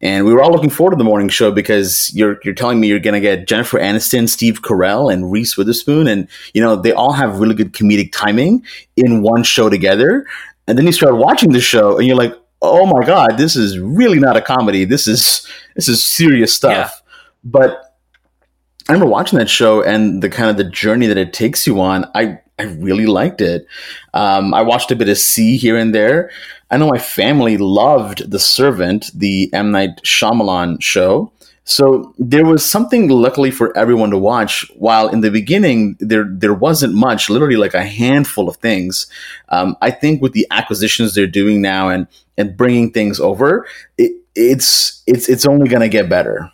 and 0.00 0.24
we 0.24 0.32
were 0.32 0.42
all 0.42 0.52
looking 0.52 0.70
forward 0.70 0.92
to 0.92 0.96
the 0.96 1.02
morning 1.02 1.28
show 1.28 1.50
because 1.50 2.14
you're 2.14 2.38
you're 2.44 2.54
telling 2.54 2.78
me 2.78 2.86
you're 2.86 3.00
going 3.00 3.14
to 3.14 3.20
get 3.20 3.48
Jennifer 3.48 3.80
Aniston, 3.80 4.28
Steve 4.28 4.62
Carell, 4.62 5.12
and 5.12 5.32
Reese 5.32 5.56
Witherspoon, 5.56 6.06
and 6.06 6.28
you 6.54 6.62
know 6.62 6.76
they 6.76 6.92
all 6.92 7.14
have 7.14 7.40
really 7.40 7.56
good 7.56 7.72
comedic 7.72 8.12
timing 8.12 8.64
in 8.96 9.22
one 9.22 9.42
show 9.42 9.68
together. 9.68 10.24
And 10.68 10.78
then 10.78 10.86
you 10.86 10.92
start 10.92 11.16
watching 11.16 11.50
the 11.50 11.60
show, 11.60 11.98
and 11.98 12.06
you're 12.06 12.16
like, 12.16 12.32
oh 12.62 12.86
my 12.86 13.04
god, 13.04 13.38
this 13.38 13.56
is 13.56 13.76
really 13.76 14.20
not 14.20 14.36
a 14.36 14.40
comedy. 14.40 14.84
This 14.84 15.08
is 15.08 15.48
this 15.74 15.88
is 15.88 16.04
serious 16.04 16.54
stuff. 16.54 16.72
Yeah. 16.72 17.05
But 17.46 17.96
I 18.88 18.92
remember 18.92 19.10
watching 19.10 19.38
that 19.38 19.48
show 19.48 19.82
and 19.82 20.22
the 20.22 20.28
kind 20.28 20.50
of 20.50 20.56
the 20.56 20.64
journey 20.64 21.06
that 21.06 21.16
it 21.16 21.32
takes 21.32 21.66
you 21.66 21.80
on. 21.80 22.10
I 22.14 22.40
I 22.58 22.64
really 22.64 23.06
liked 23.06 23.40
it. 23.40 23.66
Um, 24.14 24.54
I 24.54 24.62
watched 24.62 24.90
a 24.90 24.96
bit 24.96 25.08
of 25.08 25.18
See 25.18 25.56
here 25.56 25.76
and 25.76 25.94
there. 25.94 26.30
I 26.70 26.78
know 26.78 26.88
my 26.88 26.98
family 26.98 27.58
loved 27.58 28.30
The 28.30 28.38
Servant, 28.38 29.10
the 29.14 29.52
M 29.52 29.70
Night 29.70 30.02
Shyamalan 30.04 30.82
show. 30.82 31.32
So 31.64 32.14
there 32.18 32.46
was 32.46 32.64
something, 32.64 33.08
luckily 33.08 33.50
for 33.50 33.76
everyone 33.76 34.10
to 34.10 34.18
watch. 34.18 34.64
While 34.76 35.08
in 35.08 35.20
the 35.20 35.30
beginning 35.30 35.96
there 36.00 36.26
there 36.28 36.54
wasn't 36.54 36.94
much, 36.94 37.28
literally 37.28 37.56
like 37.56 37.74
a 37.74 37.84
handful 37.84 38.48
of 38.48 38.56
things. 38.56 39.06
Um, 39.48 39.76
I 39.82 39.90
think 39.90 40.22
with 40.22 40.32
the 40.32 40.46
acquisitions 40.50 41.14
they're 41.14 41.26
doing 41.26 41.60
now 41.60 41.88
and 41.88 42.06
and 42.38 42.56
bringing 42.56 42.92
things 42.92 43.20
over, 43.20 43.66
it, 43.98 44.12
it's 44.34 45.02
it's 45.06 45.28
it's 45.28 45.46
only 45.46 45.68
going 45.68 45.82
to 45.82 45.88
get 45.88 46.08
better. 46.08 46.50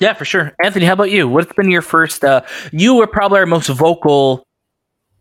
Yeah, 0.00 0.12
for 0.14 0.24
sure. 0.24 0.54
Anthony, 0.62 0.84
how 0.86 0.92
about 0.92 1.10
you? 1.10 1.28
What's 1.28 1.52
been 1.54 1.70
your 1.70 1.82
first? 1.82 2.24
Uh, 2.24 2.42
you 2.72 2.94
were 2.94 3.06
probably 3.06 3.40
our 3.40 3.46
most 3.46 3.68
vocal 3.68 4.46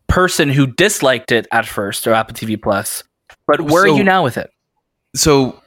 person 0.07 0.49
who 0.49 0.67
disliked 0.67 1.31
it 1.31 1.47
at 1.51 1.65
first, 1.65 2.05
or 2.07 2.13
Apple 2.13 2.35
TV 2.35 2.61
Plus. 2.61 3.03
But 3.47 3.61
where 3.61 3.85
So- 3.87 3.93
are 3.93 3.97
you 3.97 4.03
now 4.03 4.23
with 4.23 4.37
it? 4.37 4.49
so 5.15 5.59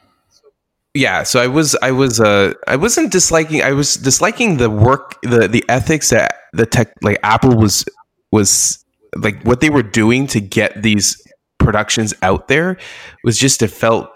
yeah 0.94 1.22
so 1.24 1.40
i 1.40 1.46
was 1.46 1.74
i 1.82 1.90
was 1.90 2.20
uh 2.20 2.52
i 2.68 2.76
wasn't 2.76 3.10
disliking 3.10 3.62
i 3.62 3.72
was 3.72 3.94
disliking 3.96 4.58
the 4.58 4.68
work 4.68 5.16
the 5.22 5.48
the 5.48 5.64
ethics 5.68 6.10
that 6.10 6.34
the 6.52 6.66
tech 6.66 6.92
like 7.02 7.18
apple 7.24 7.56
was 7.56 7.84
was 8.30 8.84
like 9.16 9.42
what 9.44 9.60
they 9.60 9.70
were 9.70 9.82
doing 9.82 10.26
to 10.26 10.40
get 10.40 10.80
these 10.82 11.20
productions 11.58 12.12
out 12.22 12.48
there 12.48 12.76
was 13.24 13.38
just 13.38 13.62
it 13.62 13.68
felt 13.68 14.08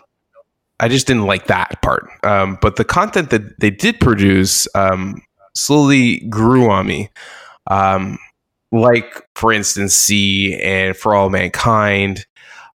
i 0.84 0.88
just 0.88 1.06
didn't 1.06 1.26
like 1.26 1.46
that 1.46 1.80
part 1.82 2.08
um 2.22 2.58
but 2.60 2.76
the 2.76 2.84
content 2.84 3.30
that 3.30 3.58
they 3.60 3.70
did 3.70 3.98
produce 4.00 4.68
um 4.74 5.20
slowly 5.54 6.20
grew 6.28 6.70
on 6.70 6.86
me 6.86 7.08
um 7.70 8.18
like 8.72 9.22
for 9.36 9.52
instance 9.52 9.94
See 9.94 10.54
and 10.60 10.96
for 10.96 11.14
all 11.14 11.30
mankind 11.30 12.26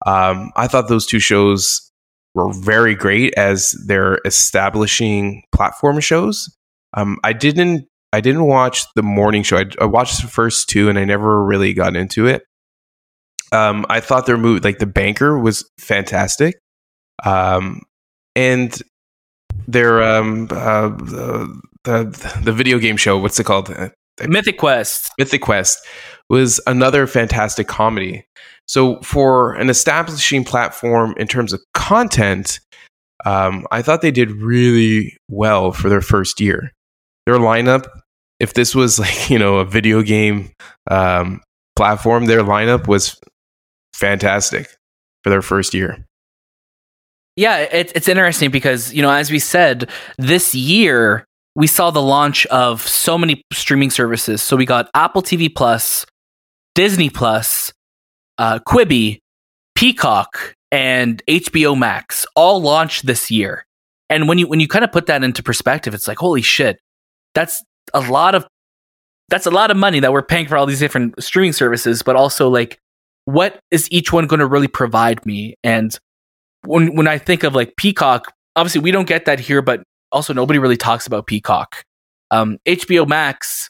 um 0.05 0.51
i 0.55 0.67
thought 0.67 0.87
those 0.87 1.05
two 1.05 1.19
shows 1.19 1.89
were 2.35 2.53
very 2.53 2.95
great 2.95 3.33
as 3.37 3.71
they're 3.85 4.19
establishing 4.25 5.43
platform 5.51 5.99
shows. 5.99 6.55
Um, 6.93 7.17
I 7.23 7.33
didn't 7.33 7.87
I 8.11 8.21
didn't 8.21 8.45
watch 8.45 8.85
the 8.95 9.03
morning 9.03 9.43
show. 9.43 9.57
I, 9.57 9.65
I 9.79 9.85
watched 9.85 10.21
the 10.21 10.27
first 10.27 10.67
two, 10.69 10.89
and 10.89 10.97
I 10.97 11.05
never 11.05 11.43
really 11.43 11.73
got 11.73 11.95
into 11.95 12.25
it. 12.25 12.43
Um, 13.51 13.85
I 13.89 13.99
thought 13.99 14.25
their 14.25 14.37
movie, 14.37 14.61
like 14.61 14.79
the 14.79 14.87
banker, 14.87 15.37
was 15.37 15.69
fantastic, 15.79 16.59
um, 17.23 17.81
and 18.39 18.81
their 19.67 20.01
um, 20.01 20.47
uh, 20.49 20.89
the, 20.89 21.61
the 21.83 22.41
the 22.43 22.53
video 22.53 22.79
game 22.79 22.95
show. 22.95 23.17
What's 23.17 23.39
it 23.39 23.43
called? 23.43 23.69
Mythic 24.25 24.57
Quest. 24.57 25.11
Mythic 25.19 25.41
Quest 25.41 25.85
was 26.29 26.61
another 26.67 27.05
fantastic 27.05 27.67
comedy. 27.67 28.25
So 28.65 29.01
for 29.01 29.53
an 29.53 29.69
establishing 29.69 30.43
platform 30.45 31.15
in 31.17 31.27
terms 31.27 31.53
of 31.53 31.61
content, 31.73 32.59
um, 33.25 33.65
I 33.71 33.81
thought 33.81 34.01
they 34.01 34.11
did 34.11 34.31
really 34.31 35.17
well 35.27 35.71
for 35.71 35.89
their 35.89 36.01
first 36.01 36.39
year. 36.39 36.71
Their 37.25 37.37
lineup, 37.37 37.87
if 38.39 38.53
this 38.53 38.73
was 38.73 38.99
like 38.99 39.29
you 39.29 39.37
know 39.37 39.57
a 39.57 39.65
video 39.65 40.01
game 40.01 40.51
um, 40.89 41.41
platform, 41.75 42.25
their 42.25 42.43
lineup 42.43 42.87
was 42.87 43.19
fantastic 43.93 44.69
for 45.23 45.29
their 45.29 45.41
first 45.41 45.73
year. 45.73 46.05
Yeah, 47.35 47.59
it, 47.59 47.91
it's 47.95 48.07
interesting 48.07 48.51
because 48.51 48.93
you 48.93 49.01
know, 49.01 49.11
as 49.11 49.31
we 49.31 49.39
said, 49.39 49.89
this 50.17 50.53
year 50.53 51.25
we 51.55 51.67
saw 51.67 51.91
the 51.91 52.01
launch 52.01 52.45
of 52.47 52.81
so 52.87 53.17
many 53.17 53.43
streaming 53.51 53.89
services. 53.89 54.41
So 54.41 54.55
we 54.55 54.65
got 54.65 54.89
Apple 54.93 55.21
TV 55.21 55.53
Plus, 55.53 56.05
Disney 56.75 57.09
Plus, 57.09 57.73
uh, 58.37 58.59
Quibi, 58.59 59.19
Peacock, 59.75 60.55
and 60.71 61.21
HBO 61.27 61.77
Max 61.77 62.25
all 62.35 62.61
launched 62.61 63.05
this 63.05 63.31
year. 63.31 63.65
And 64.09 64.27
when 64.27 64.37
you 64.37 64.47
when 64.47 64.59
you 64.59 64.67
kind 64.67 64.83
of 64.83 64.91
put 64.91 65.05
that 65.07 65.23
into 65.23 65.43
perspective, 65.43 65.93
it's 65.93 66.07
like 66.07 66.17
holy 66.17 66.41
shit, 66.41 66.79
that's 67.35 67.63
a 67.93 68.01
lot 68.01 68.35
of 68.35 68.47
that's 69.29 69.45
a 69.45 69.51
lot 69.51 69.71
of 69.71 69.77
money 69.77 69.99
that 69.99 70.11
we're 70.11 70.23
paying 70.23 70.47
for 70.47 70.57
all 70.57 70.65
these 70.65 70.79
different 70.79 71.21
streaming 71.23 71.53
services. 71.53 72.01
But 72.01 72.15
also 72.15 72.49
like, 72.49 72.79
what 73.25 73.59
is 73.71 73.87
each 73.91 74.11
one 74.11 74.27
going 74.27 74.39
to 74.39 74.47
really 74.47 74.67
provide 74.67 75.25
me? 75.25 75.55
And 75.63 75.97
when 76.65 76.95
when 76.95 77.07
I 77.07 77.17
think 77.17 77.43
of 77.43 77.55
like 77.55 77.75
Peacock, 77.77 78.33
obviously 78.55 78.81
we 78.81 78.91
don't 78.91 79.07
get 79.07 79.25
that 79.25 79.39
here, 79.39 79.61
but 79.61 79.81
also 80.11 80.33
nobody 80.33 80.59
really 80.59 80.77
talks 80.77 81.07
about 81.07 81.27
Peacock. 81.27 81.83
Um, 82.31 82.57
HBO 82.65 83.07
Max, 83.07 83.69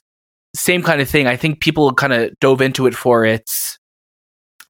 same 0.56 0.84
kind 0.84 1.02
of 1.02 1.10
thing. 1.10 1.28
I 1.28 1.36
think 1.36 1.62
people 1.62 1.94
kind 1.94 2.14
of 2.14 2.32
dove 2.40 2.62
into 2.62 2.88
it 2.88 2.96
for 2.96 3.26
its 3.26 3.78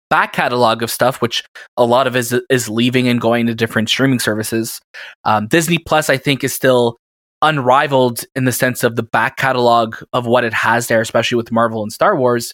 back 0.09 0.33
catalog 0.33 0.83
of 0.83 0.91
stuff, 0.91 1.21
which 1.21 1.43
a 1.77 1.85
lot 1.85 2.07
of 2.07 2.15
is 2.15 2.35
is 2.49 2.69
leaving 2.69 3.07
and 3.07 3.21
going 3.21 3.47
to 3.47 3.55
different 3.55 3.89
streaming 3.89 4.19
services. 4.19 4.79
Um, 5.23 5.47
Disney 5.47 5.77
Plus, 5.77 6.09
I 6.09 6.17
think, 6.17 6.43
is 6.43 6.53
still 6.53 6.97
unrivaled 7.41 8.25
in 8.35 8.45
the 8.45 8.51
sense 8.51 8.83
of 8.83 8.95
the 8.95 9.03
back 9.03 9.37
catalog 9.37 9.95
of 10.11 10.25
what 10.25 10.43
it 10.43 10.53
has 10.53 10.87
there, 10.87 11.01
especially 11.01 11.37
with 11.37 11.51
Marvel 11.51 11.81
and 11.83 11.91
Star 11.91 12.17
Wars. 12.17 12.53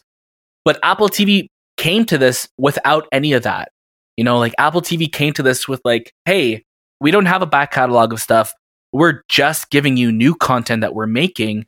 But 0.63 0.79
Apple 0.83 1.09
TV 1.09 1.47
came 1.77 2.05
to 2.05 2.17
this 2.17 2.47
without 2.57 3.07
any 3.11 3.33
of 3.33 3.43
that. 3.43 3.69
You 4.17 4.23
know, 4.23 4.37
like 4.39 4.53
Apple 4.57 4.81
TV 4.81 5.11
came 5.11 5.33
to 5.33 5.43
this 5.43 5.67
with 5.67 5.81
like, 5.83 6.13
hey, 6.25 6.63
we 6.99 7.11
don't 7.11 7.25
have 7.25 7.41
a 7.41 7.47
back 7.47 7.71
catalog 7.71 8.13
of 8.13 8.21
stuff. 8.21 8.53
We're 8.93 9.23
just 9.29 9.69
giving 9.69 9.97
you 9.97 10.11
new 10.11 10.35
content 10.35 10.81
that 10.81 10.95
we're 10.95 11.07
making. 11.07 11.65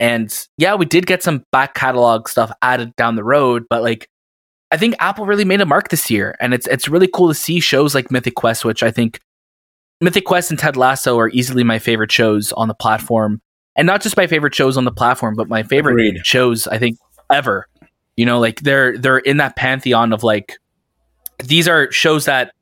And 0.00 0.36
yeah, 0.58 0.74
we 0.74 0.86
did 0.86 1.06
get 1.06 1.22
some 1.22 1.44
back 1.52 1.74
catalog 1.74 2.28
stuff 2.28 2.50
added 2.62 2.96
down 2.96 3.14
the 3.14 3.24
road, 3.24 3.64
but 3.70 3.82
like 3.82 4.08
I 4.70 4.76
think 4.76 4.96
Apple 4.98 5.24
really 5.24 5.44
made 5.44 5.60
a 5.60 5.66
mark 5.66 5.90
this 5.90 6.10
year. 6.10 6.34
And 6.40 6.52
it's 6.52 6.66
it's 6.66 6.88
really 6.88 7.06
cool 7.06 7.28
to 7.28 7.34
see 7.34 7.60
shows 7.60 7.94
like 7.94 8.10
Mythic 8.10 8.34
Quest, 8.34 8.64
which 8.64 8.82
I 8.82 8.90
think 8.90 9.20
Mythic 10.00 10.24
Quest 10.24 10.50
and 10.50 10.58
Ted 10.58 10.76
Lasso 10.76 11.16
are 11.18 11.28
easily 11.28 11.62
my 11.62 11.78
favorite 11.78 12.10
shows 12.10 12.52
on 12.52 12.66
the 12.66 12.74
platform. 12.74 13.40
And 13.76 13.86
not 13.86 14.02
just 14.02 14.16
my 14.16 14.26
favorite 14.26 14.54
shows 14.54 14.76
on 14.76 14.84
the 14.84 14.92
platform, 14.92 15.34
but 15.36 15.48
my 15.48 15.62
favorite 15.62 15.92
Agreed. 15.92 16.26
shows 16.26 16.66
I 16.66 16.78
think 16.78 16.98
ever. 17.32 17.68
You 18.16 18.26
know, 18.26 18.40
like 18.40 18.60
they're 18.62 18.98
they're 18.98 19.18
in 19.18 19.36
that 19.36 19.54
pantheon 19.54 20.12
of 20.12 20.24
like 20.24 20.58
these 21.42 21.68
are 21.68 21.90
shows 21.92 22.24
that 22.26 22.52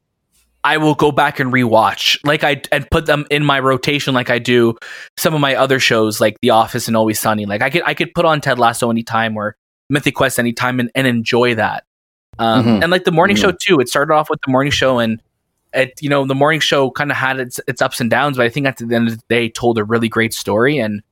I 0.65 0.77
will 0.77 0.95
go 0.95 1.11
back 1.11 1.41
and 1.41 1.53
rewatch, 1.53 2.19
like 2.25 2.45
I 2.45 2.63
and 2.71 2.89
put 2.91 3.07
them 3.07 3.27
in 3.31 3.45
my 3.45 3.59
rotation, 3.59 4.15
like 4.15 4.31
I 4.31 4.39
do 4.39 4.77
some 5.19 5.35
of 5.35 5.41
my 5.41 5.55
other 5.57 5.81
shows, 5.81 6.21
like 6.21 6.37
The 6.41 6.51
Office 6.51 6.87
and 6.87 6.97
Always 6.97 7.19
Sunny. 7.21 7.47
Like 7.47 7.63
I 7.63 7.71
could 7.71 7.83
I 7.85 7.95
could 7.95 8.15
put 8.15 8.25
on 8.25 8.41
Ted 8.41 8.59
Lasso 8.59 8.89
anytime 8.91 9.37
or 9.37 9.57
Mythic 9.91 10.15
Quest 10.15 10.39
anytime 10.39 10.79
and, 10.81 10.91
and 10.95 11.07
enjoy 11.07 11.55
that. 11.57 11.85
Um, 12.39 12.65
Mhm. 12.65 12.83
And 12.83 12.91
like 12.93 13.05
the 13.05 13.13
morning 13.13 13.37
Mhm. 13.37 13.41
show 13.41 13.53
too, 13.53 13.81
it 13.81 13.89
started 13.89 14.15
off 14.15 14.31
with 14.31 14.41
the 14.47 14.51
morning 14.53 14.71
show, 14.71 14.99
and 15.01 15.21
it 15.75 16.01
you 16.01 16.09
know 16.09 16.25
the 16.25 16.35
morning 16.35 16.61
show 16.61 16.91
kind 16.91 17.11
of 17.11 17.17
had 17.17 17.41
its 17.41 17.59
its 17.67 17.83
ups 17.83 18.01
and 18.01 18.09
downs, 18.09 18.37
but 18.37 18.47
I 18.47 18.49
think 18.49 18.67
at 18.67 18.77
the 18.77 18.95
end 18.95 19.09
of 19.09 19.17
the 19.17 19.23
day 19.29 19.49
told 19.49 19.79
a 19.79 19.85
really 19.85 20.09
great 20.09 20.33
story, 20.33 20.79
and 20.79 21.03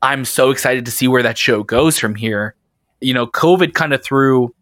I'm 0.00 0.24
so 0.24 0.50
excited 0.50 0.84
to 0.84 0.90
see 0.92 1.08
where 1.08 1.22
that 1.24 1.36
show 1.38 1.62
goes 1.64 1.98
from 1.98 2.14
here. 2.14 2.54
You 3.00 3.14
know, 3.14 3.26
COVID 3.26 3.74
kind 3.74 3.92
of 3.92 4.02
threw 4.04 4.54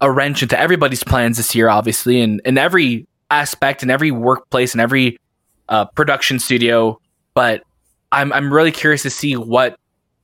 a 0.00 0.10
wrench 0.10 0.42
into 0.42 0.58
everybody's 0.58 1.02
plans 1.02 1.36
this 1.36 1.54
year, 1.54 1.68
obviously, 1.68 2.20
and 2.20 2.40
in 2.44 2.58
every 2.58 3.06
aspect, 3.30 3.82
in 3.82 3.90
every 3.90 4.10
workplace, 4.10 4.74
in 4.74 4.80
every 4.80 5.18
uh, 5.68 5.84
production 5.86 6.38
studio. 6.38 7.00
But 7.34 7.62
I'm 8.12 8.32
I'm 8.32 8.52
really 8.52 8.72
curious 8.72 9.02
to 9.02 9.10
see 9.10 9.36
what 9.36 9.78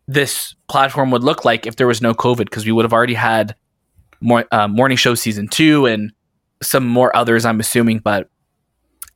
this 0.07 0.55
platform 0.69 1.11
would 1.11 1.25
look 1.25 1.45
like 1.45 1.67
if 1.67 1.77
there 1.77 1.87
was 1.87 2.01
no 2.01 2.15
COVID, 2.15 2.45
because 2.45 2.67
we 2.67 2.73
would 2.73 2.85
have 2.85 2.93
already 2.93 3.15
had 3.15 3.55
more 4.21 4.45
uh, 4.53 4.69
morning 4.69 4.97
show 4.97 5.15
season 5.15 5.49
two 5.49 5.87
and 5.87 6.13
some 6.63 6.87
more 6.87 7.15
others, 7.17 7.45
I'm 7.45 7.61
assuming. 7.61 7.99
But 7.99 8.29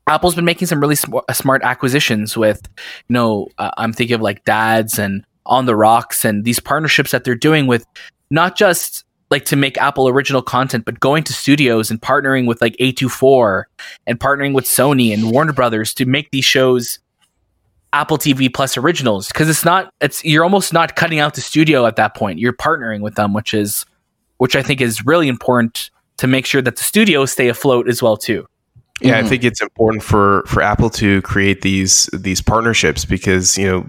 Apple's 0.07 0.35
been 0.35 0.45
making 0.45 0.69
some 0.69 0.81
really 0.81 0.97
sm- 0.97 1.19
smart 1.33 1.63
acquisitions 1.63 2.37
with, 2.37 2.69
you 3.09 3.15
know, 3.15 3.49
uh, 3.59 3.71
I'm 3.77 3.93
thinking 3.93 4.15
of 4.15 4.23
like 4.23 4.45
Dads 4.45 4.99
and 4.99 5.25
On 5.47 5.67
the 5.67 5.77
Rocks 5.77 6.25
and 6.25 6.45
these 6.45 6.61
partnerships 6.61 7.11
that 7.11 7.25
they're 7.25 7.35
doing 7.35 7.67
with 7.67 7.87
not 8.31 8.57
just 8.57 9.05
like 9.31 9.45
to 9.47 9.57
make 9.57 9.77
Apple 9.79 10.09
original 10.09 10.43
content, 10.43 10.85
but 10.85 11.01
going 11.01 11.23
to 11.25 11.33
studios 11.33 11.91
and 11.91 12.01
partnering 12.01 12.47
with 12.47 12.61
like 12.61 12.77
A24 12.79 13.65
and 14.07 14.19
partnering 14.19 14.55
with 14.55 14.65
Sony 14.65 15.13
and 15.13 15.31
Warner 15.31 15.53
Brothers 15.53 15.93
to 15.95 16.07
make 16.07 16.31
these 16.31 16.45
shows 16.45 16.99
Apple 17.93 18.19
TV 18.19 18.53
Plus 18.53 18.77
originals 18.77 19.29
because 19.29 19.49
it's 19.49 19.65
not 19.65 19.93
it's 20.01 20.25
you're 20.25 20.45
almost 20.45 20.73
not 20.73 20.97
cutting 20.97 21.19
out 21.19 21.35
the 21.35 21.41
studio 21.41 21.87
at 21.87 21.97
that 21.97 22.15
point. 22.15 22.39
You're 22.39 22.53
partnering 22.53 23.01
with 23.01 23.15
them, 23.15 23.33
which 23.33 23.55
is 23.55 23.87
which 24.39 24.55
I 24.57 24.63
think 24.63 24.81
is 24.81 25.05
really 25.05 25.29
important 25.29 25.91
to 26.19 26.27
make 26.27 26.47
sure 26.47 26.63
that 26.63 26.77
the 26.77 26.85
studios 26.85 27.33
stay 27.33 27.49
afloat 27.49 27.89
as 27.89 28.03
well 28.03 28.17
too. 28.17 28.47
Yeah, 29.01 29.21
Mhm. 29.21 29.25
I 29.25 29.29
think 29.29 29.45
it's 29.45 29.63
important 29.63 30.03
for 30.03 30.43
for 30.47 30.63
Apple 30.63 30.91
to 30.91 31.23
create 31.23 31.63
these 31.63 32.11
these 32.13 32.43
partnerships 32.43 33.05
because 33.05 33.57
you 33.57 33.67
know 33.67 33.89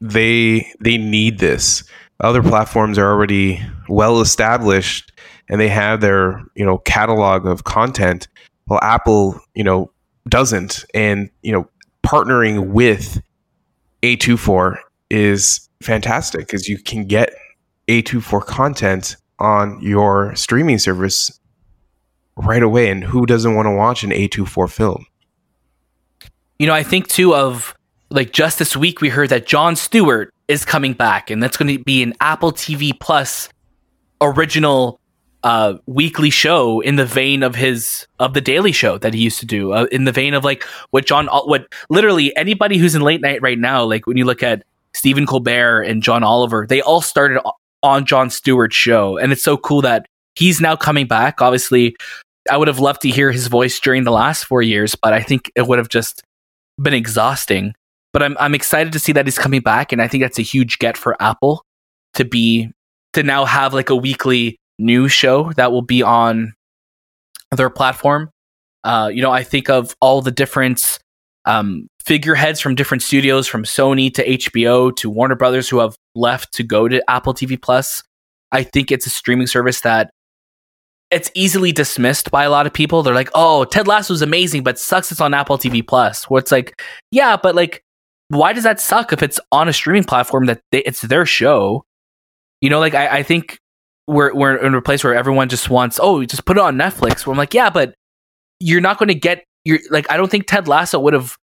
they 0.00 0.70
they 0.80 0.98
need 0.98 1.38
this. 1.38 1.84
Other 2.20 2.42
platforms 2.42 2.98
are 2.98 3.10
already 3.10 3.60
well 3.88 4.20
established 4.20 5.12
and 5.48 5.60
they 5.60 5.68
have 5.68 6.00
their 6.00 6.42
you 6.54 6.64
know 6.64 6.78
catalog 6.78 7.46
of 7.46 7.64
content. 7.64 8.28
Well, 8.66 8.78
Apple 8.82 9.40
you 9.54 9.64
know 9.64 9.90
doesn't, 10.28 10.84
and 10.94 11.30
you 11.42 11.52
know 11.52 11.68
partnering 12.04 12.68
with 12.68 13.20
A24 14.02 14.78
is 15.10 15.68
fantastic 15.82 16.46
because 16.46 16.68
you 16.68 16.78
can 16.78 17.04
get 17.04 17.34
A24 17.88 18.44
content 18.46 19.16
on 19.38 19.80
your 19.80 20.34
streaming 20.36 20.78
service 20.78 21.38
right 22.36 22.62
away. 22.62 22.90
And 22.90 23.02
who 23.02 23.26
doesn't 23.26 23.54
want 23.54 23.66
to 23.66 23.72
watch 23.72 24.02
an 24.02 24.10
A24 24.10 24.70
film? 24.70 25.06
You 26.58 26.66
know, 26.66 26.74
I 26.74 26.82
think 26.82 27.08
too 27.08 27.34
of 27.34 27.74
like 28.10 28.32
just 28.32 28.58
this 28.58 28.76
week 28.76 29.00
we 29.00 29.08
heard 29.08 29.30
that 29.30 29.46
Jon 29.46 29.76
Stewart 29.76 30.32
is 30.50 30.64
coming 30.64 30.92
back, 30.94 31.30
and 31.30 31.40
that's 31.40 31.56
going 31.56 31.76
to 31.76 31.82
be 31.82 32.02
an 32.02 32.12
Apple 32.20 32.50
TV 32.50 32.98
Plus 32.98 33.48
original 34.20 35.00
uh, 35.44 35.74
weekly 35.86 36.28
show 36.28 36.80
in 36.80 36.96
the 36.96 37.06
vein 37.06 37.42
of 37.42 37.54
his 37.54 38.06
of 38.18 38.34
the 38.34 38.40
Daily 38.40 38.72
Show 38.72 38.98
that 38.98 39.14
he 39.14 39.20
used 39.20 39.38
to 39.40 39.46
do, 39.46 39.72
uh, 39.72 39.86
in 39.92 40.04
the 40.04 40.12
vein 40.12 40.34
of 40.34 40.44
like 40.44 40.64
what 40.90 41.06
John, 41.06 41.28
what 41.28 41.72
literally 41.88 42.36
anybody 42.36 42.76
who's 42.78 42.94
in 42.94 43.02
late 43.02 43.20
night 43.20 43.40
right 43.40 43.58
now, 43.58 43.84
like 43.84 44.06
when 44.06 44.16
you 44.16 44.24
look 44.24 44.42
at 44.42 44.64
Stephen 44.92 45.24
Colbert 45.24 45.82
and 45.82 46.02
John 46.02 46.24
Oliver, 46.24 46.66
they 46.68 46.82
all 46.82 47.00
started 47.00 47.40
on 47.82 48.04
Jon 48.04 48.28
Stewart's 48.28 48.76
show, 48.76 49.16
and 49.16 49.32
it's 49.32 49.42
so 49.42 49.56
cool 49.56 49.82
that 49.82 50.06
he's 50.34 50.60
now 50.60 50.74
coming 50.74 51.06
back. 51.06 51.40
Obviously, 51.40 51.96
I 52.50 52.56
would 52.56 52.68
have 52.68 52.80
loved 52.80 53.02
to 53.02 53.08
hear 53.08 53.30
his 53.30 53.46
voice 53.46 53.78
during 53.78 54.02
the 54.02 54.10
last 54.10 54.44
four 54.44 54.62
years, 54.62 54.96
but 54.96 55.12
I 55.12 55.22
think 55.22 55.52
it 55.54 55.66
would 55.68 55.78
have 55.78 55.88
just 55.88 56.22
been 56.82 56.94
exhausting. 56.94 57.72
But 58.12 58.22
I'm 58.22 58.36
I'm 58.40 58.54
excited 58.54 58.92
to 58.92 58.98
see 58.98 59.12
that 59.12 59.26
he's 59.26 59.38
coming 59.38 59.60
back, 59.60 59.92
and 59.92 60.02
I 60.02 60.08
think 60.08 60.22
that's 60.22 60.38
a 60.38 60.42
huge 60.42 60.78
get 60.78 60.96
for 60.96 61.20
Apple 61.22 61.64
to 62.14 62.24
be 62.24 62.70
to 63.12 63.22
now 63.22 63.44
have 63.44 63.74
like 63.74 63.90
a 63.90 63.96
weekly 63.96 64.58
news 64.78 65.12
show 65.12 65.52
that 65.52 65.72
will 65.72 65.82
be 65.82 66.02
on 66.02 66.54
their 67.56 67.70
platform. 67.70 68.30
Uh, 68.82 69.10
you 69.12 69.22
know, 69.22 69.30
I 69.30 69.42
think 69.42 69.68
of 69.68 69.94
all 70.00 70.22
the 70.22 70.30
different 70.30 70.98
um, 71.44 71.88
figureheads 72.04 72.60
from 72.60 72.74
different 72.74 73.02
studios, 73.02 73.46
from 73.46 73.64
Sony 73.64 74.12
to 74.14 74.26
HBO 74.26 74.94
to 74.96 75.10
Warner 75.10 75.36
Brothers, 75.36 75.68
who 75.68 75.78
have 75.78 75.96
left 76.14 76.52
to 76.54 76.62
go 76.62 76.88
to 76.88 77.02
Apple 77.10 77.34
TV 77.34 77.60
Plus. 77.60 78.02
I 78.52 78.62
think 78.62 78.90
it's 78.90 79.06
a 79.06 79.10
streaming 79.10 79.46
service 79.46 79.82
that 79.82 80.10
it's 81.10 81.30
easily 81.34 81.72
dismissed 81.72 82.30
by 82.30 82.44
a 82.44 82.50
lot 82.50 82.66
of 82.66 82.72
people. 82.72 83.02
They're 83.02 83.14
like, 83.14 83.30
"Oh, 83.34 83.64
Ted 83.64 83.86
Lasso 83.86 84.14
is 84.14 84.22
amazing, 84.22 84.62
but 84.62 84.78
sucks 84.78 85.10
it's 85.10 85.20
on 85.20 85.34
Apple 85.34 85.58
TV 85.58 85.86
Plus." 85.86 86.24
Where 86.30 86.38
it's 86.38 86.52
like, 86.52 86.80
yeah, 87.10 87.36
but 87.36 87.54
like, 87.54 87.82
why 88.30 88.52
does 88.52 88.62
that 88.62 88.80
suck 88.80 89.12
if 89.12 89.22
it's 89.22 89.40
on 89.50 89.68
a 89.68 89.72
streaming 89.72 90.04
platform 90.04 90.46
that 90.46 90.62
they, 90.70 90.78
it's 90.78 91.02
their 91.02 91.26
show? 91.26 91.84
You 92.60 92.70
know, 92.70 92.78
like 92.78 92.94
I, 92.94 93.18
I 93.18 93.22
think 93.24 93.58
we're 94.06 94.32
we're 94.32 94.56
in 94.56 94.74
a 94.74 94.80
place 94.80 95.02
where 95.02 95.14
everyone 95.14 95.48
just 95.48 95.68
wants, 95.68 95.98
oh, 96.00 96.24
just 96.24 96.44
put 96.44 96.56
it 96.56 96.60
on 96.60 96.76
Netflix. 96.76 97.26
Where 97.26 97.32
I'm 97.32 97.38
like, 97.38 97.54
yeah, 97.54 97.70
but 97.70 97.94
you're 98.60 98.80
not 98.80 98.98
going 98.98 99.08
to 99.08 99.14
get 99.14 99.44
you're 99.64 99.80
like 99.90 100.08
I 100.10 100.16
don't 100.16 100.30
think 100.30 100.46
Ted 100.46 100.68
Lasso 100.68 101.00
would 101.00 101.12
have 101.12 101.36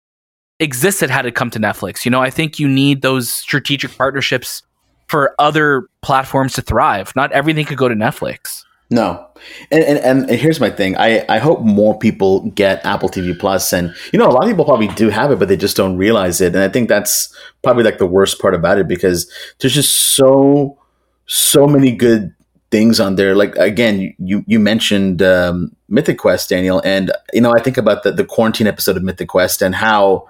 existed 0.61 1.09
had 1.09 1.25
it 1.25 1.35
come 1.35 1.49
to 1.51 1.59
Netflix. 1.59 2.05
You 2.05 2.11
know, 2.11 2.21
I 2.21 2.29
think 2.29 2.57
you 2.57 2.69
need 2.69 3.01
those 3.01 3.29
strategic 3.29 3.95
partnerships 3.97 4.63
for 5.07 5.35
other 5.39 5.87
platforms 6.01 6.53
to 6.53 6.61
thrive. 6.61 7.13
Not 7.17 7.33
everything 7.33 7.65
could 7.65 7.77
go 7.77 7.89
to 7.89 7.95
Netflix. 7.95 8.63
No, 8.89 9.27
and, 9.69 9.83
and 9.83 9.97
and 9.99 10.29
here's 10.29 10.61
my 10.61 10.69
thing. 10.69 10.95
I 10.97 11.25
I 11.27 11.39
hope 11.39 11.59
more 11.59 11.97
people 11.99 12.49
get 12.51 12.85
Apple 12.85 13.09
TV 13.09 13.37
Plus, 13.37 13.73
and 13.73 13.93
you 14.13 14.19
know 14.19 14.27
a 14.27 14.31
lot 14.31 14.43
of 14.43 14.49
people 14.49 14.63
probably 14.63 14.87
do 14.89 15.09
have 15.09 15.29
it, 15.29 15.39
but 15.39 15.49
they 15.49 15.57
just 15.57 15.75
don't 15.75 15.97
realize 15.97 16.39
it. 16.39 16.55
And 16.55 16.63
I 16.63 16.69
think 16.69 16.87
that's 16.87 17.35
probably 17.63 17.83
like 17.83 17.97
the 17.97 18.05
worst 18.05 18.39
part 18.39 18.55
about 18.55 18.77
it 18.77 18.87
because 18.87 19.29
there's 19.59 19.73
just 19.73 19.91
so 20.15 20.77
so 21.25 21.67
many 21.67 21.91
good 21.91 22.33
things 22.71 23.01
on 23.01 23.15
there. 23.15 23.35
Like 23.35 23.55
again, 23.57 24.15
you 24.19 24.45
you 24.47 24.57
mentioned 24.57 25.21
um, 25.21 25.75
Mythic 25.89 26.17
Quest, 26.17 26.49
Daniel, 26.49 26.81
and 26.85 27.11
you 27.33 27.41
know 27.41 27.53
I 27.53 27.61
think 27.61 27.77
about 27.77 28.03
the 28.03 28.13
the 28.13 28.25
quarantine 28.25 28.67
episode 28.67 28.95
of 28.95 29.03
Mythic 29.03 29.27
Quest 29.27 29.61
and 29.61 29.75
how 29.75 30.27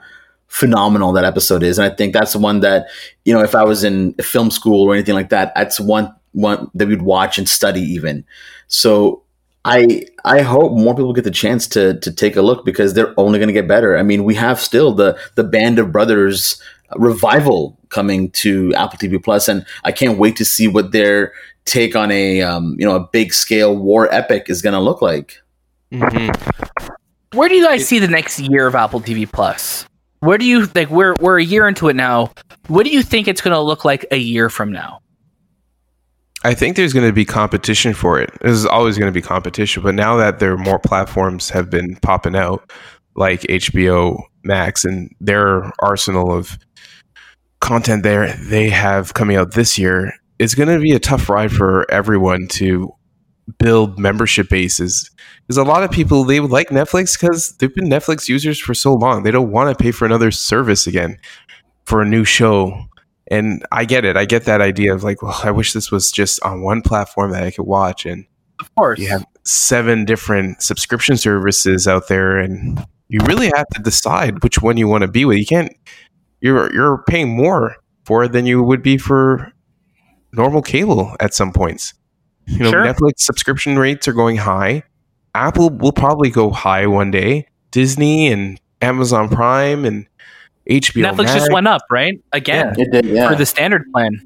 phenomenal 0.47 1.11
that 1.13 1.25
episode 1.25 1.61
is. 1.61 1.77
And 1.77 1.91
I 1.91 1.95
think 1.95 2.13
that's 2.13 2.34
the 2.34 2.39
one 2.39 2.61
that 2.61 2.88
you 3.23 3.34
know 3.34 3.43
if 3.43 3.53
I 3.53 3.63
was 3.63 3.84
in 3.84 4.13
film 4.15 4.49
school 4.49 4.89
or 4.89 4.95
anything 4.95 5.15
like 5.15 5.29
that, 5.29 5.53
that's 5.55 5.79
one 5.79 6.13
one 6.38 6.69
that 6.76 6.88
we'd 6.88 7.01
watch 7.01 7.38
and 7.38 7.49
study 7.49 7.81
even. 7.81 8.23
So 8.68 9.23
I 9.65 10.05
I 10.23 10.41
hope 10.41 10.72
more 10.72 10.95
people 10.95 11.14
get 11.14 11.23
the 11.23 11.31
chance 11.31 11.68
to 11.69 11.99
to 11.99 12.11
take 12.11 12.35
a 12.35 12.41
look 12.41 12.64
because 12.64 12.93
they're 12.93 13.14
only 13.19 13.39
going 13.39 13.47
to 13.47 13.53
get 13.53 13.68
better. 13.68 13.97
I 13.97 14.03
mean, 14.03 14.23
we 14.23 14.35
have 14.35 14.59
still 14.59 14.93
the 14.93 15.19
the 15.35 15.43
Band 15.43 15.80
of 15.80 15.91
Brothers 15.91 16.61
revival 16.95 17.77
coming 17.89 18.31
to 18.31 18.73
Apple 18.76 18.97
TV 18.97 19.22
Plus, 19.22 19.47
and 19.47 19.65
I 19.84 19.91
can't 19.91 20.18
wait 20.18 20.35
to 20.38 20.45
see 20.45 20.68
what 20.68 20.91
their 20.91 21.34
take 21.65 21.95
on 21.95 22.11
a 22.11 22.41
um, 22.41 22.76
you 22.80 22.85
know 22.85 22.95
a 22.95 23.07
big 23.07 23.34
scale 23.34 23.76
war 23.76 24.14
epic 24.14 24.49
is 24.49 24.61
going 24.61 24.73
to 24.73 24.80
look 24.80 25.01
like. 25.01 25.41
Where 27.34 27.49
do 27.49 27.55
you 27.55 27.65
guys 27.65 27.85
see 27.88 27.99
the 27.99 28.07
next 28.07 28.39
year 28.39 28.68
of 28.68 28.76
Apple 28.76 29.01
TV 29.01 29.30
Plus? 29.30 29.85
Where 30.19 30.38
do 30.38 30.45
you 30.45 30.68
like 30.76 30.89
we're 30.89 31.15
we're 31.19 31.39
a 31.39 31.43
year 31.43 31.68
into 31.68 31.89
it 31.89 31.95
now. 31.95 32.31
What 32.68 32.84
do 32.84 32.89
you 32.89 33.03
think 33.03 33.27
it's 33.27 33.41
going 33.41 33.53
to 33.53 33.61
look 33.61 33.84
like 33.84 34.05
a 34.11 34.18
year 34.18 34.49
from 34.49 34.72
now? 34.72 35.01
I 36.48 36.53
think 36.53 36.78
there's 36.78 36.94
going 36.94 37.06
to 37.06 37.11
be 37.11 37.26
competition 37.26 37.94
for 37.94 38.22
it. 38.22 38.32
There's 38.40 38.65
always 38.65 38.98
going 38.98 39.11
to 39.11 39.14
be 39.14 39.22
competition, 39.22 39.84
but 39.84 39.94
now 39.95 40.15
that 40.15 40.40
there 40.40 40.53
are 40.53 40.57
more 40.57 40.80
platforms 40.80 41.49
have 41.49 41.69
been 41.69 41.98
popping 41.98 42.38
out, 42.38 42.72
like 43.15 43.41
HBO 43.41 44.22
Max 44.45 44.86
and 44.86 45.14
their 45.19 45.69
arsenal 45.80 46.32
of 46.32 46.57
content 47.60 48.03
there 48.03 48.32
they 48.32 48.69
have 48.69 49.14
coming 49.14 49.36
out 49.36 49.56
this 49.56 49.78
year, 49.78 50.14
it's 50.40 50.56
going 50.56 50.69
to 50.69 50.80
be 50.80 50.94
a 50.94 50.99
tough 50.99 51.28
ride 51.28 51.52
for 51.52 51.86
everyone 51.91 52.48
to 52.52 52.94
build 53.60 53.99
membership 53.99 54.48
bases. 54.48 55.11
Because 55.41 55.57
a 55.57 55.65
lot 55.65 55.84
of 55.84 55.91
people 55.91 56.24
they 56.24 56.40
like 56.40 56.69
Netflix 56.69 57.19
because 57.19 57.57
they've 57.57 57.76
been 57.76 57.90
Netflix 57.90 58.30
users 58.30 58.57
for 58.57 58.74
so 58.74 58.94
long. 58.94 59.24
They 59.24 59.32
don't 59.32 59.52
want 59.52 59.78
to 59.78 59.84
pay 59.84 59.91
for 59.91 60.06
another 60.06 60.32
service 60.32 60.88
again 60.88 61.18
for 61.84 62.02
a 62.02 62.06
new 62.06 62.24
show 62.24 62.86
and 63.30 63.66
I 63.72 63.86
get 63.86 64.06
it. 64.06 64.16
I 64.18 64.26
get 64.26 64.45
that 64.45 64.62
idea 64.62 64.94
of 64.94 65.04
like, 65.04 65.22
well, 65.22 65.40
I 65.44 65.52
wish 65.52 65.74
this 65.74 65.91
was 65.91 66.12
just 66.12 66.41
on 66.44 66.62
one 66.62 66.82
platform 66.82 67.32
that 67.32 67.44
I 67.44 67.52
could 67.52 67.66
watch. 67.66 68.06
And 68.06 68.26
Of 68.60 68.74
course. 68.76 68.99
you 68.99 69.08
have 69.10 69.26
seven 69.44 70.06
different 70.06 70.62
subscription 70.62 71.18
services 71.18 71.88
out 71.88 72.08
there, 72.08 72.38
and 72.38 72.86
you 73.10 73.20
really 73.26 73.52
have 73.56 73.68
to 73.76 73.82
decide 73.82 74.44
which 74.44 74.62
one 74.62 74.78
you 74.78 74.88
want 74.88 75.04
to 75.04 75.08
be 75.08 75.26
with. 75.26 75.38
You 75.38 75.45
can't. 75.45 75.74
You're 76.41 76.74
you're 76.74 77.04
paying 77.08 77.36
more 77.36 77.76
for 78.06 78.24
it 78.24 78.32
than 78.32 78.45
you 78.45 78.62
would 78.64 78.82
be 78.84 78.98
for 78.98 79.52
normal 80.34 80.62
cable 80.62 81.16
at 81.20 81.34
some 81.34 81.52
points. 81.52 81.94
You 82.45 82.60
know, 82.60 82.72
Sure. 82.72 82.84
Netflix 82.86 83.14
subscription 83.20 83.78
rates 83.78 84.08
are 84.08 84.14
going 84.14 84.38
high. 84.38 84.84
Apple 85.36 85.70
will 85.70 85.91
probably 85.91 86.30
go 86.30 86.52
high 86.52 86.88
one 86.88 87.12
day. 87.12 87.48
Disney 87.72 88.28
and 88.32 88.60
Amazon 88.82 89.28
Prime 89.30 89.84
and 89.86 90.08
HBO 90.69 91.03
Netflix 91.03 91.26
Max. 91.26 91.34
just 91.34 91.52
went 91.52 91.68
up, 91.68 91.81
right? 91.89 92.22
Again 92.34 92.76
It 92.77 92.91
did, 92.91 93.06
yeah. 93.06 93.30
for 93.30 93.35
the 93.35 93.45
standard 93.45 93.84
plan. 93.91 94.22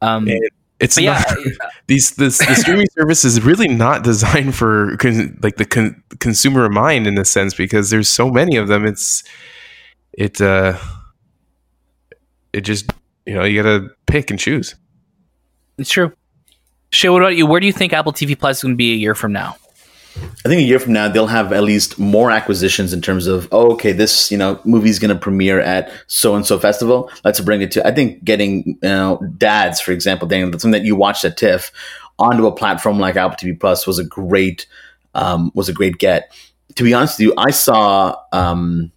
Um, 0.00 0.26
And 0.28 0.40
It's 0.80 0.96
But 0.96 1.04
yeah, 1.04 1.22
not 1.28 1.70
these 1.86 2.12
this 2.16 2.38
the 2.38 2.54
streaming 2.56 2.88
service 2.98 3.24
is 3.24 3.40
really 3.42 3.68
not 3.68 4.02
designed 4.02 4.54
for 4.54 4.96
con, 4.96 5.38
like 5.42 5.56
the 5.56 5.64
con, 5.64 6.02
consumer 6.18 6.68
mind 6.68 7.06
in 7.06 7.16
a 7.18 7.24
sense 7.24 7.54
because 7.54 7.90
there's 7.90 8.08
so 8.08 8.30
many 8.30 8.56
of 8.56 8.66
them. 8.66 8.84
It's 8.84 9.22
it 10.12 10.40
uh 10.40 10.76
it 12.52 12.62
just 12.62 12.90
you 13.26 13.34
know 13.34 13.44
you 13.44 13.62
gotta 13.62 13.88
pick 14.06 14.30
and 14.30 14.40
choose. 14.40 14.74
it's 15.78 15.90
true. 15.90 16.12
Shay, 16.90 17.08
what 17.08 17.22
about 17.22 17.36
you? 17.36 17.46
Where 17.46 17.60
do 17.60 17.66
you 17.66 17.72
think 17.72 17.92
Apple 17.92 18.12
TV 18.12 18.38
Plus 18.38 18.58
is 18.58 18.62
going 18.62 18.74
to 18.74 18.76
be 18.76 18.92
a 18.92 18.96
year 18.96 19.14
from 19.14 19.32
now? 19.32 19.56
I 20.16 20.48
think 20.48 20.60
a 20.60 20.62
year 20.64 20.78
from 20.78 20.92
now 20.92 21.08
they'll 21.08 21.26
have 21.26 21.52
at 21.52 21.62
least 21.62 21.98
more 21.98 22.30
acquisitions 22.30 22.92
in 22.92 23.00
terms 23.00 23.26
of 23.26 23.48
oh, 23.52 23.72
okay, 23.72 23.92
this 23.92 24.30
you 24.30 24.36
know 24.38 24.60
movie's 24.64 24.98
going 24.98 25.14
to 25.14 25.20
premiere 25.20 25.60
at 25.60 25.90
so 26.06 26.34
and 26.34 26.44
so 26.46 26.58
festival. 26.58 27.10
Let's 27.24 27.40
bring 27.40 27.62
it 27.62 27.70
to. 27.72 27.86
I 27.86 27.92
think 27.94 28.22
getting 28.24 28.66
you 28.66 28.78
know 28.82 29.20
dads, 29.38 29.80
for 29.80 29.92
example, 29.92 30.28
Daniel, 30.28 30.50
something 30.52 30.72
that 30.72 30.84
you 30.84 30.96
watched 30.96 31.24
at 31.24 31.36
TIFF 31.36 31.70
onto 32.18 32.46
a 32.46 32.54
platform 32.54 32.98
like 32.98 33.16
Apple 33.16 33.36
TV 33.36 33.58
Plus 33.58 33.86
was 33.86 33.98
a 33.98 34.04
great 34.04 34.66
um, 35.14 35.50
was 35.54 35.68
a 35.68 35.72
great 35.72 35.98
get. 35.98 36.32
To 36.76 36.84
be 36.84 36.94
honest 36.94 37.18
with 37.18 37.26
you, 37.28 37.34
I 37.38 37.50
saw 37.50 38.16
um, 38.32 38.90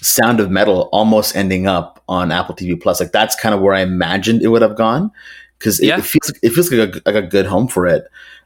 Sound 0.00 0.40
of 0.40 0.50
Metal 0.50 0.88
almost 0.92 1.34
ending 1.36 1.66
up 1.66 2.02
on 2.08 2.30
Apple 2.32 2.54
TV 2.54 2.80
Plus. 2.80 3.00
Like 3.00 3.12
that's 3.12 3.34
kind 3.36 3.54
of 3.54 3.60
where 3.60 3.74
I 3.74 3.80
imagined 3.80 4.42
it 4.42 4.48
would 4.48 4.62
have 4.62 4.76
gone 4.76 5.10
because 5.58 5.80
it, 5.80 5.86
Yeah. 5.86 5.98
it 5.98 6.04
feels 6.04 6.32
it 6.42 6.50
feels 6.50 6.70
like 6.72 6.94
a, 6.96 7.02
like 7.06 7.24
a 7.24 7.26
good 7.26 7.46
home 7.46 7.68
for 7.68 7.86
it. 7.86 8.04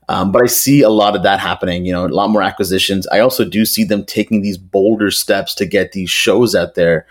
Um, 0.09 0.31
but 0.31 0.43
I 0.43 0.47
see 0.47 0.83
a 0.83 0.89
lot 0.89 1.17
of 1.17 1.23
that 1.25 1.41
happening, 1.41 1.85
you 1.85 1.93
know, 1.93 2.07
a 2.07 2.09
lot 2.09 2.31
more 2.31 2.43
acquisitions. 2.43 3.09
I 3.09 3.19
also 3.19 3.45
do 3.45 3.65
see 3.65 3.85
them 3.85 4.05
taking 4.05 4.41
these 4.41 4.57
bolder 4.57 5.11
steps 5.11 5.55
to 5.57 5.67
get 5.67 5.93
these 5.93 6.11
shows 6.11 6.55
out 6.55 6.75
there 6.75 7.07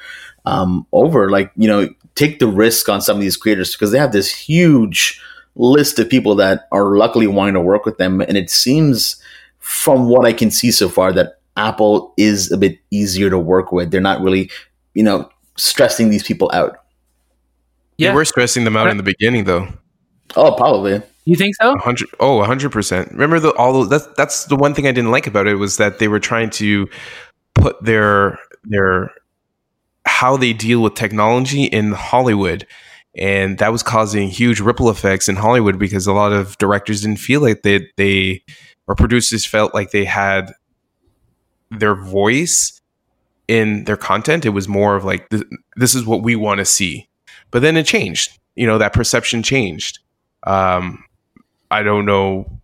um, 0.45 0.87
over. 0.93 1.29
Like, 1.29 1.51
you 1.57 1.67
know, 1.67 1.89
take 2.15 2.39
the 2.39 2.47
risk 2.47 2.87
on 2.87 3.01
some 3.01 3.17
of 3.17 3.21
these 3.21 3.37
creators 3.37 3.73
because 3.73 3.91
they 3.91 3.99
have 3.99 4.13
this 4.13 4.33
huge 4.33 5.21
list 5.55 5.99
of 5.99 6.09
people 6.09 6.35
that 6.35 6.67
are 6.71 6.95
luckily 6.95 7.27
wanting 7.27 7.55
to 7.55 7.61
work 7.61 7.85
with 7.85 7.97
them. 7.97 8.21
And 8.21 8.37
it 8.37 8.49
seems, 8.49 9.21
from 9.59 10.07
what 10.07 10.25
I 10.25 10.31
can 10.33 10.49
see 10.51 10.71
so 10.71 10.87
far, 10.87 11.11
that 11.13 11.39
Apple 11.57 12.13
is 12.17 12.51
a 12.51 12.57
bit 12.57 12.79
easier 12.91 13.29
to 13.29 13.39
work 13.39 13.71
with. 13.71 13.91
They're 13.91 14.01
not 14.01 14.21
really, 14.21 14.49
you 14.93 15.03
know, 15.03 15.29
stressing 15.57 16.09
these 16.09 16.23
people 16.23 16.49
out. 16.53 16.79
Yeah. 17.97 18.09
Yeah. 18.09 18.15
we're 18.15 18.25
stressing 18.25 18.65
them 18.65 18.75
out 18.75 18.89
in 18.89 18.97
the 18.97 19.03
beginning 19.03 19.45
though. 19.45 19.67
Oh, 20.35 20.53
probably. 20.53 21.01
You 21.25 21.35
think 21.35 21.55
so? 21.55 21.73
A 21.73 21.79
hundred 21.79 22.09
oh, 22.19 22.41
a 22.41 22.45
hundred 22.45 22.71
percent. 22.71 23.11
Remember 23.11 23.39
the 23.39 23.51
all 23.53 23.73
those 23.73 23.89
that's 23.89 24.07
that's 24.15 24.45
the 24.45 24.55
one 24.55 24.73
thing 24.73 24.85
I 24.87 24.91
didn't 24.91 25.11
like 25.11 25.25
about 25.27 25.47
it 25.47 25.55
was 25.55 25.77
that 25.77 25.97
they 25.99 26.07
were 26.07 26.19
trying 26.19 26.51
to 26.51 26.87
put 27.55 27.83
their 27.83 28.37
their 28.63 29.11
how 30.05 30.37
they 30.37 30.53
deal 30.53 30.81
with 30.81 30.93
technology 30.93 31.63
in 31.65 31.91
Hollywood. 31.93 32.67
And 33.17 33.57
that 33.59 33.71
was 33.71 33.81
causing 33.81 34.29
huge 34.29 34.59
ripple 34.59 34.89
effects 34.89 35.29
in 35.29 35.37
Hollywood 35.37 35.79
because 35.79 36.05
a 36.05 36.13
lot 36.13 36.33
of 36.33 36.57
directors 36.57 37.01
didn't 37.01 37.19
feel 37.19 37.41
like 37.41 37.63
they 37.63 37.89
they 37.97 38.43
or 38.87 38.93
producers 38.95 39.45
felt 39.45 39.73
like 39.73 39.91
they 39.91 40.05
had 40.05 40.53
their 41.71 41.95
voice 41.95 42.81
in 43.47 43.85
their 43.85 43.97
content. 43.97 44.45
It 44.45 44.49
was 44.49 44.67
more 44.67 44.95
of 44.95 45.03
like 45.03 45.29
this, 45.29 45.43
this 45.75 45.95
is 45.95 46.05
what 46.05 46.23
we 46.23 46.35
want 46.35 46.59
to 46.59 46.65
see. 46.65 47.09
But 47.51 47.61
then 47.61 47.77
it 47.77 47.85
changed. 47.85 48.37
You 48.55 48.67
know, 48.67 48.77
that 48.77 48.93
perception 48.93 49.43
changed. 49.43 49.99
Um, 50.43 51.03
I 51.71 51.83
don't 51.83 52.05
know 52.05 52.59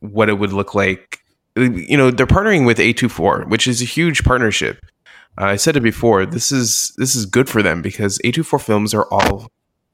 what 0.00 0.28
it 0.28 0.34
would 0.38 0.52
look 0.52 0.74
like. 0.74 1.18
You 1.56 1.96
know, 1.96 2.10
they're 2.10 2.26
partnering 2.26 2.64
with 2.66 2.78
A24, 2.78 3.48
which 3.48 3.66
is 3.66 3.82
a 3.82 3.84
huge 3.84 4.24
partnership. 4.24 4.78
Uh, 5.40 5.44
I 5.46 5.56
said 5.56 5.76
it 5.76 5.80
before. 5.82 6.26
This 6.26 6.50
is 6.52 6.92
this 6.96 7.14
is 7.14 7.26
good 7.26 7.48
for 7.48 7.62
them 7.62 7.82
because 7.82 8.18
A24 8.24 8.60
films 8.60 8.94
are 8.94 9.06
all 9.10 9.50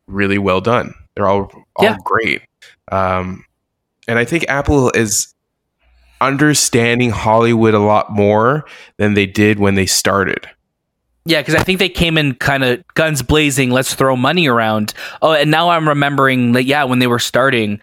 really 0.07 0.39
well 0.39 0.61
done. 0.61 0.95
They're 1.15 1.27
all 1.29 1.51
all 1.77 1.85
Yeah. 1.85 1.97
great. 2.05 2.43
Um, 2.91 3.45
and 4.09 4.19
I 4.19 4.25
think 4.25 4.45
Apple 4.49 4.91
is 4.93 5.35
understanding 6.21 7.11
Hollywood 7.11 7.75
a 7.75 7.79
lot 7.79 8.11
more 8.11 8.65
than 8.97 9.15
they 9.15 9.27
did 9.27 9.59
when 9.59 9.75
they 9.75 9.87
started. 9.87 10.49
Yeah, 11.25 11.41
because 11.41 11.57
I 11.57 11.63
think 11.65 11.81
they 11.81 11.89
came 11.89 12.17
in 12.17 12.35
kind 12.35 12.63
of 12.63 12.85
guns 12.95 13.21
blazing. 13.23 13.71
Let's 13.71 13.95
throw 13.95 14.15
money 14.17 14.47
around. 14.47 14.95
Oh, 15.21 15.33
and 15.33 15.51
now 15.51 15.71
I'm 15.71 15.89
remembering 15.89 16.53
that. 16.53 16.65
Yeah, 16.65 16.85
when 16.85 17.01
they 17.01 17.09
were 17.09 17.19
starting, 17.19 17.81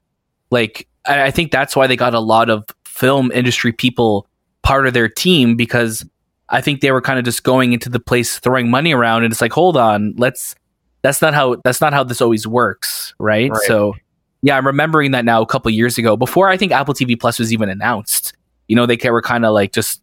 like 0.54 0.88
I, 1.06 1.24
I 1.24 1.32
think 1.32 1.52
that's 1.52 1.76
why 1.76 1.88
they 1.88 1.98
got 1.98 2.14
a 2.14 2.20
lot 2.20 2.50
of 2.50 2.66
film 2.86 3.32
industry 3.32 3.74
people 3.74 4.28
part 4.62 4.88
of 4.88 4.94
their 4.94 5.10
team 5.10 5.56
because 5.56 6.06
I 6.50 6.62
think 6.62 6.82
they 6.82 6.92
were 6.92 7.02
kind 7.02 7.20
of 7.20 7.26
just 7.26 7.44
going 7.44 7.74
into 7.74 7.90
the 7.90 8.00
place 8.00 8.40
throwing 8.40 8.70
money 8.70 8.94
around, 8.94 9.24
and 9.24 9.32
it's 9.32 9.42
like, 9.42 9.54
hold 9.54 9.76
on, 9.78 10.14
let's. 10.18 10.56
That's 11.02 11.22
not 11.22 11.34
how. 11.34 11.58
That's 11.66 11.82
not 11.82 11.92
how 11.92 12.06
this 12.06 12.22
always 12.22 12.48
works, 12.48 13.14
right? 13.20 13.52
Right. 13.52 13.62
So, 13.64 13.94
yeah, 14.42 14.56
I'm 14.56 14.66
remembering 14.66 15.12
that 15.12 15.26
now. 15.26 15.42
A 15.42 15.46
couple 15.46 15.70
years 15.72 15.98
ago, 15.98 16.16
before 16.16 16.48
I 16.48 16.56
think 16.56 16.72
Apple 16.72 16.94
TV 16.94 17.20
Plus 17.20 17.40
was 17.40 17.52
even 17.52 17.68
announced, 17.68 18.34
you 18.70 18.76
know, 18.76 18.86
they 18.86 18.98
were 19.10 19.22
kind 19.22 19.44
of 19.44 19.54
like 19.54 19.74
just 19.74 20.02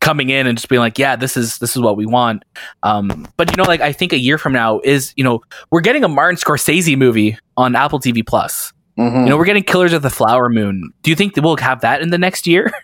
coming 0.00 0.30
in 0.30 0.46
and 0.46 0.56
just 0.56 0.68
being 0.68 0.80
like, 0.80 0.98
yeah, 0.98 1.16
this 1.16 1.36
is 1.36 1.58
this 1.58 1.76
is 1.76 1.82
what 1.82 1.98
we 1.98 2.06
want. 2.06 2.44
Um, 2.82 3.26
but 3.36 3.50
you 3.50 3.56
know, 3.56 3.64
like 3.64 3.80
I 3.82 3.92
think 3.92 4.14
a 4.14 4.18
year 4.18 4.38
from 4.38 4.52
now 4.52 4.80
is 4.84 5.12
you 5.16 5.24
know 5.24 5.42
we're 5.70 5.80
getting 5.82 6.04
a 6.04 6.08
Martin 6.08 6.36
Scorsese 6.38 6.96
movie 6.96 7.36
on 7.56 7.74
Apple 7.74 8.00
TV 8.00 8.26
Plus. 8.26 8.72
Mhm. 8.98 9.24
You 9.24 9.28
know, 9.30 9.36
we're 9.36 9.44
getting 9.44 9.64
Killers 9.64 9.92
of 9.92 10.02
the 10.02 10.10
Flower 10.10 10.48
Moon. 10.48 10.92
Do 11.02 11.10
you 11.10 11.16
think 11.16 11.34
that 11.34 11.42
we'll 11.42 11.56
have 11.56 11.80
that 11.80 12.00
in 12.02 12.10
the 12.10 12.18
next 12.18 12.46
year? 12.46 12.70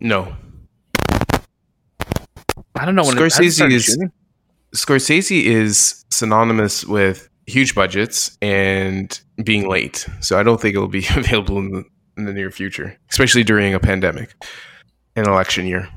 No, 0.00 0.34
I 2.74 2.84
don't 2.84 2.94
know 2.94 3.04
when 3.04 3.16
it- 3.16 3.22
has 3.22 3.38
it 3.38 3.42
Scorsese 3.42 3.52
started 3.52 3.74
is- 3.76 3.84
shooting? 3.84 4.12
Scorsese 4.74 5.44
is 5.44 6.04
synonymous 6.10 6.84
with 6.84 7.28
huge 7.46 7.74
budgets 7.74 8.36
and 8.42 9.18
being 9.44 9.68
late. 9.68 10.06
So 10.20 10.38
I 10.38 10.42
don't 10.42 10.60
think 10.60 10.74
it'll 10.74 10.88
be 10.88 11.06
available 11.16 11.58
in 11.58 11.70
the, 11.70 11.84
in 12.16 12.24
the 12.24 12.32
near 12.32 12.50
future, 12.50 12.98
especially 13.10 13.44
during 13.44 13.72
a 13.72 13.78
pandemic, 13.80 14.34
an 15.16 15.28
election 15.28 15.66
year. 15.66 15.88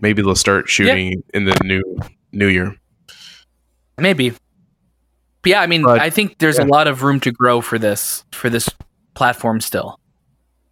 Maybe 0.00 0.22
they'll 0.22 0.34
start 0.36 0.68
shooting 0.68 1.22
in 1.34 1.44
the 1.44 1.54
new 1.64 1.82
new 2.32 2.46
year. 2.48 2.74
maybe. 3.98 4.30
But 5.42 5.50
yeah, 5.50 5.60
I 5.60 5.66
mean, 5.66 5.82
But- 5.82 6.00
I 6.00 6.08
think 6.10 6.38
there's 6.38 6.58
yeah. 6.58 6.64
a 6.64 6.66
lot 6.66 6.86
of 6.86 7.02
room 7.02 7.18
to 7.20 7.32
grow 7.32 7.60
for 7.60 7.78
this 7.78 8.24
for 8.32 8.48
this 8.48 8.68
platform 9.14 9.60
still. 9.60 9.98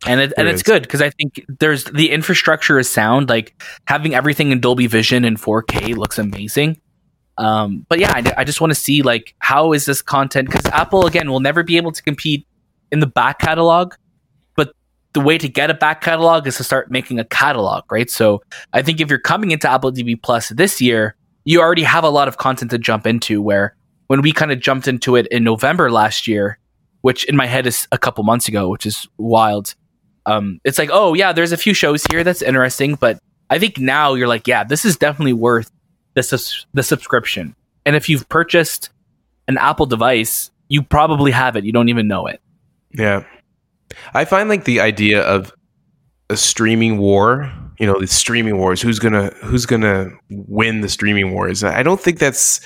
And 0.07 0.21
it, 0.21 0.33
and 0.39 0.49
it's 0.49 0.61
is. 0.61 0.62
good 0.62 0.83
because 0.83 1.03
I 1.03 1.11
think 1.11 1.45
there's 1.61 1.85
the 1.85 2.11
infrastructure 2.11 2.79
is 2.79 2.89
sound. 2.89 3.29
Like 3.29 3.61
having 3.85 4.15
everything 4.15 4.51
in 4.51 4.61
Dolby 4.61 4.87
Vision 4.87 5.25
and 5.25 5.37
4K 5.37 5.95
looks 5.97 6.19
amazing. 6.19 6.81
Um, 7.37 7.85
but 7.89 7.99
yeah, 7.99 8.12
I, 8.15 8.33
I 8.39 8.45
just 8.45 8.61
want 8.61 8.71
to 8.71 8.75
see 8.75 9.03
like 9.03 9.35
how 9.39 9.73
is 9.73 9.85
this 9.85 10.03
content 10.03 10.49
because 10.49 10.67
Apple 10.67 11.07
again 11.07 11.31
will 11.31 11.41
never 11.41 11.62
be 11.62 11.77
able 11.77 11.93
to 11.93 12.03
compete 12.03 12.47
in 12.91 13.01
the 13.01 13.07
back 13.07 13.39
catalog. 13.39 13.95
But 14.57 14.75
the 15.12 15.21
way 15.21 15.37
to 15.37 15.49
get 15.49 15.71
a 15.71 15.75
back 15.75 16.01
catalog 16.01 16.47
is 16.47 16.57
to 16.57 16.65
start 16.65 16.91
making 16.91 17.19
a 17.19 17.25
catalog, 17.25 17.85
right? 17.91 18.11
So 18.11 18.43
I 18.73 18.83
think 18.83 19.01
if 19.01 19.11
you're 19.11 19.19
coming 19.19 19.51
into 19.51 19.71
Apple 19.71 19.93
TV 19.93 20.21
Plus 20.21 20.49
this 20.51 20.81
year, 20.81 21.15
you 21.45 21.61
already 21.61 21.83
have 21.83 22.05
a 22.05 22.11
lot 22.11 22.29
of 22.29 22.39
content 22.39 22.71
to 22.71 22.79
jump 22.79 23.07
into. 23.07 23.43
Where 23.43 23.77
when 24.07 24.23
we 24.23 24.33
kind 24.33 24.51
of 24.51 24.61
jumped 24.61 24.89
into 24.89 25.17
it 25.17 25.27
in 25.29 25.45
November 25.45 25.91
last 25.91 26.27
year, 26.27 26.59
which 27.02 27.24
in 27.24 27.36
my 27.36 27.47
head 27.47 27.66
is 27.66 27.89
a 27.93 27.98
couple 27.98 28.24
months 28.24 28.48
ago, 28.48 28.68
which 28.68 28.86
is 28.86 29.09
wild. 29.18 29.74
Um, 30.27 30.60
it's 30.64 30.78
like, 30.78 30.90
oh 30.93 31.14
yeah, 31.14 31.32
there's 31.32 31.52
a 31.52 31.56
few 31.56 31.74
shows 31.74 32.05
here 32.10 32.22
that's 32.24 32.43
interesting, 32.43 32.94
but 32.94 33.18
I 33.48 33.59
think 33.59 33.78
now 33.78 34.14
you're 34.14 34.28
like, 34.28 34.47
yeah, 34.47 34.64
this 34.64 34.85
is 34.85 34.97
definitely 34.97 35.32
worth 35.32 35.70
the 36.14 36.64
the 36.74 36.82
subscription. 36.82 37.55
And 37.86 37.97
if 37.97 38.09
you've 38.09 38.28
purchased 38.28 38.90
an 39.48 39.59
Apple 39.59 39.86
device, 39.86 40.51
you 40.68 40.82
probably 40.82 41.32
have 41.32 41.56
it. 41.56 41.64
You 41.64 41.72
don't 41.72 41.89
even 41.89 42.06
know 42.06 42.27
it. 42.27 42.40
Yeah. 42.93 43.24
I 44.14 44.24
find 44.24 44.48
like 44.48 44.64
the 44.64 44.81
idea 44.81 45.22
of 45.22 45.52
a 46.28 46.36
streaming 46.36 46.98
war, 46.98 47.52
you 47.78 47.86
know, 47.86 47.98
the 47.98 48.06
streaming 48.06 48.59
wars, 48.59 48.81
who's 48.81 49.01
to 49.14 49.35
who's 49.43 49.66
to 49.82 50.12
win 50.31 50.81
the 50.81 50.89
streaming 50.89 51.32
wars? 51.32 51.64
I 51.64 51.82
don't 51.82 52.01
think 52.01 52.18
that's 52.18 52.60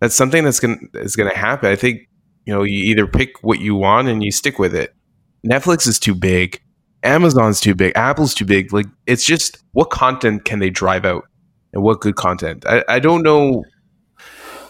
that's 0.00 0.14
something 0.14 0.44
that's 0.44 0.60
to 0.60 0.88
is 0.94 1.16
to 1.16 1.36
happen. 1.36 1.70
I 1.70 1.76
think, 1.76 2.08
you 2.48 2.54
know, 2.54 2.62
you 2.62 2.82
either 2.84 3.06
pick 3.06 3.42
what 3.42 3.60
you 3.60 3.74
want 3.74 4.08
and 4.08 4.24
you 4.24 4.32
stick 4.32 4.58
with 4.58 4.74
it. 4.74 4.94
Netflix 5.46 5.86
is 5.86 5.98
too 5.98 6.14
big. 6.14 6.58
Amazon's 7.02 7.60
too 7.60 7.74
big. 7.74 7.92
Apple's 7.94 8.32
too 8.32 8.46
big. 8.46 8.72
Like 8.72 8.86
it's 9.06 9.26
just 9.26 9.62
what 9.72 9.90
content 9.90 10.46
can 10.46 10.58
they 10.58 10.70
drive 10.70 11.04
out 11.04 11.24
and 11.74 11.82
what 11.82 12.00
good 12.00 12.16
content? 12.16 12.64
I, 12.66 12.82
I 12.88 13.00
don't 13.00 13.22
know. 13.22 13.62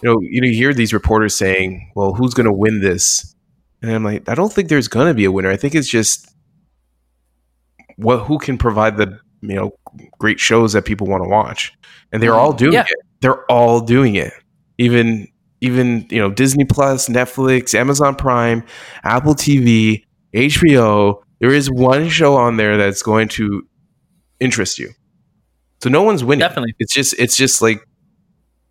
You 0.03 0.11
know, 0.11 0.19
you 0.21 0.41
know, 0.41 0.49
you 0.49 0.55
hear 0.55 0.75
these 0.75 0.93
reporters 0.93 1.37
saying, 1.37 1.93
"Well, 1.95 2.15
who's 2.15 2.35
going 2.35 2.47
to 2.47 2.53
win 2.53 2.81
this?" 2.81 3.33
And 3.81 3.93
I'm 3.93 4.03
like, 4.03 4.29
I 4.29 4.35
don't 4.35 4.53
think 4.53 4.69
there's 4.69 4.89
gonna 4.89 5.15
be 5.15 5.25
a 5.25 5.31
winner. 5.31 5.51
I 5.51 5.57
think 5.57 5.77
it's 5.77 5.89
just 5.89 6.29
what 7.95 8.25
who 8.25 8.39
can 8.39 8.59
provide 8.59 8.97
the 8.97 9.21
you 9.41 9.55
know 9.55 9.71
great 10.19 10.41
shows 10.41 10.73
that 10.73 10.85
people 10.85 11.07
want 11.07 11.23
to 11.23 11.29
watch, 11.29 11.73
and 12.13 12.21
they're 12.21 12.33
mm-hmm. 12.33 12.41
all 12.41 12.53
doing 12.53 12.73
Yeah. 12.73 12.87
it. 12.89 12.99
They're 13.21 13.45
all 13.45 13.81
doing 13.81 14.17
it. 14.17 14.33
Even 14.79 15.29
even 15.61 16.07
you 16.11 16.19
know 16.19 16.31
Disney 16.31 16.65
Plus, 16.65 17.09
Netflix, 17.09 17.75
Amazon 17.75 18.15
Prime, 18.15 18.65
Apple 19.05 19.35
TV, 19.35 20.05
HBO. 20.35 21.23
There 21.41 21.53
is 21.55 21.71
one 21.71 22.09
show 22.09 22.35
on 22.37 22.57
there 22.57 22.77
that's 22.77 23.03
going 23.03 23.29
to 23.29 23.67
interest 24.41 24.79
you. 24.79 24.91
So 25.83 25.89
no 25.89 26.03
one's 26.03 26.25
winning. 26.25 26.41
Definitely. 26.41 26.75
It's 26.79 26.93
just 26.93 27.15
it's 27.19 27.37
just 27.37 27.63
like 27.63 27.85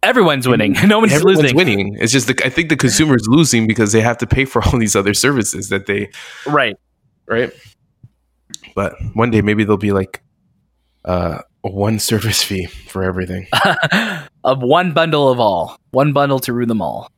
Everyone's 0.03 0.47
winning. 0.47 0.75
No 0.85 0.99
one's 0.99 1.13
Everyone's 1.13 1.41
losing. 1.41 1.57
winning. 1.57 1.97
It's 1.99 2.11
just 2.13 2.27
the, 2.27 2.39
I 2.45 2.49
think 2.49 2.69
the 2.69 2.75
consumer 2.77 3.15
is 3.15 3.27
losing 3.27 3.65
because 3.67 3.91
they 3.93 4.01
have 4.01 4.17
to 4.19 4.27
pay 4.27 4.45
for 4.45 4.61
all 4.65 4.77
these 4.77 4.95
other 4.95 5.13
services 5.13 5.69
that 5.69 5.85
they 5.87 6.09
Right. 6.45 6.75
right. 7.27 7.51
But 8.75 8.93
one 9.13 9.31
day 9.31 9.41
maybe 9.41 9.63
they'll 9.63 9.77
be 9.77 9.91
like 9.91 10.21
uh, 11.05 11.39
one 11.73 11.99
service 11.99 12.43
fee 12.43 12.65
for 12.65 13.03
everything. 13.03 13.47
of 14.43 14.61
one 14.61 14.93
bundle 14.93 15.29
of 15.29 15.39
all. 15.39 15.77
One 15.91 16.13
bundle 16.13 16.39
to 16.39 16.53
rule 16.53 16.67
them 16.67 16.81
all. 16.81 17.11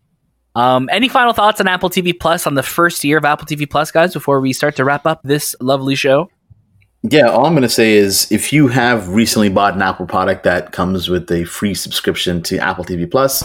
Um, 0.56 0.90
any 0.92 1.08
final 1.08 1.34
thoughts 1.34 1.62
on 1.62 1.68
Apple 1.68 1.90
TV 1.90 2.18
Plus 2.20 2.48
on 2.48 2.56
the 2.56 2.64
first 2.64 3.04
year 3.04 3.18
of 3.18 3.26
Apple 3.26 3.46
TV 3.46 3.70
Plus, 3.70 3.92
guys, 3.92 4.14
before 4.14 4.42
we 4.42 4.52
start 4.54 4.76
to 4.78 4.84
wrap 4.84 5.06
up 5.06 5.22
this 5.24 5.56
lovely 5.62 5.96
show? 5.96 6.30
Yeah, 7.04 7.30
all 7.30 7.46
I'm 7.46 7.54
going 7.54 7.64
to 7.64 7.70
say 7.70 7.94
is 7.94 8.30
if 8.30 8.52
you 8.52 8.68
have 8.68 9.08
recently 9.10 9.48
bought 9.48 9.76
an 9.76 9.82
Apple 9.82 10.06
product 10.06 10.44
that 10.44 10.74
comes 10.74 11.08
with 11.08 11.32
a 11.32 11.46
free 11.46 11.74
subscription 11.74 12.42
to 12.44 12.58
Apple 12.58 12.84
TV 12.84 13.10
Plus, 13.10 13.44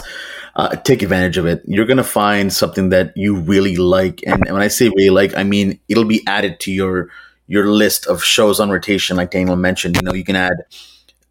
uh, 0.57 0.75
take 0.75 1.01
advantage 1.01 1.37
of 1.37 1.45
it. 1.45 1.61
You're 1.65 1.85
going 1.85 1.97
to 1.97 2.03
find 2.03 2.51
something 2.51 2.89
that 2.89 3.13
you 3.15 3.35
really 3.35 3.77
like, 3.77 4.21
and 4.25 4.43
when 4.49 4.61
I 4.61 4.67
say 4.67 4.89
really 4.89 5.09
like, 5.09 5.37
I 5.37 5.43
mean 5.43 5.79
it'll 5.87 6.05
be 6.05 6.25
added 6.27 6.59
to 6.61 6.71
your 6.71 7.09
your 7.47 7.67
list 7.67 8.07
of 8.07 8.23
shows 8.23 8.59
on 8.59 8.69
rotation, 8.69 9.15
like 9.17 9.31
Daniel 9.31 9.55
mentioned. 9.55 9.95
You 9.97 10.01
know, 10.01 10.13
you 10.13 10.23
can 10.23 10.35
add 10.35 10.55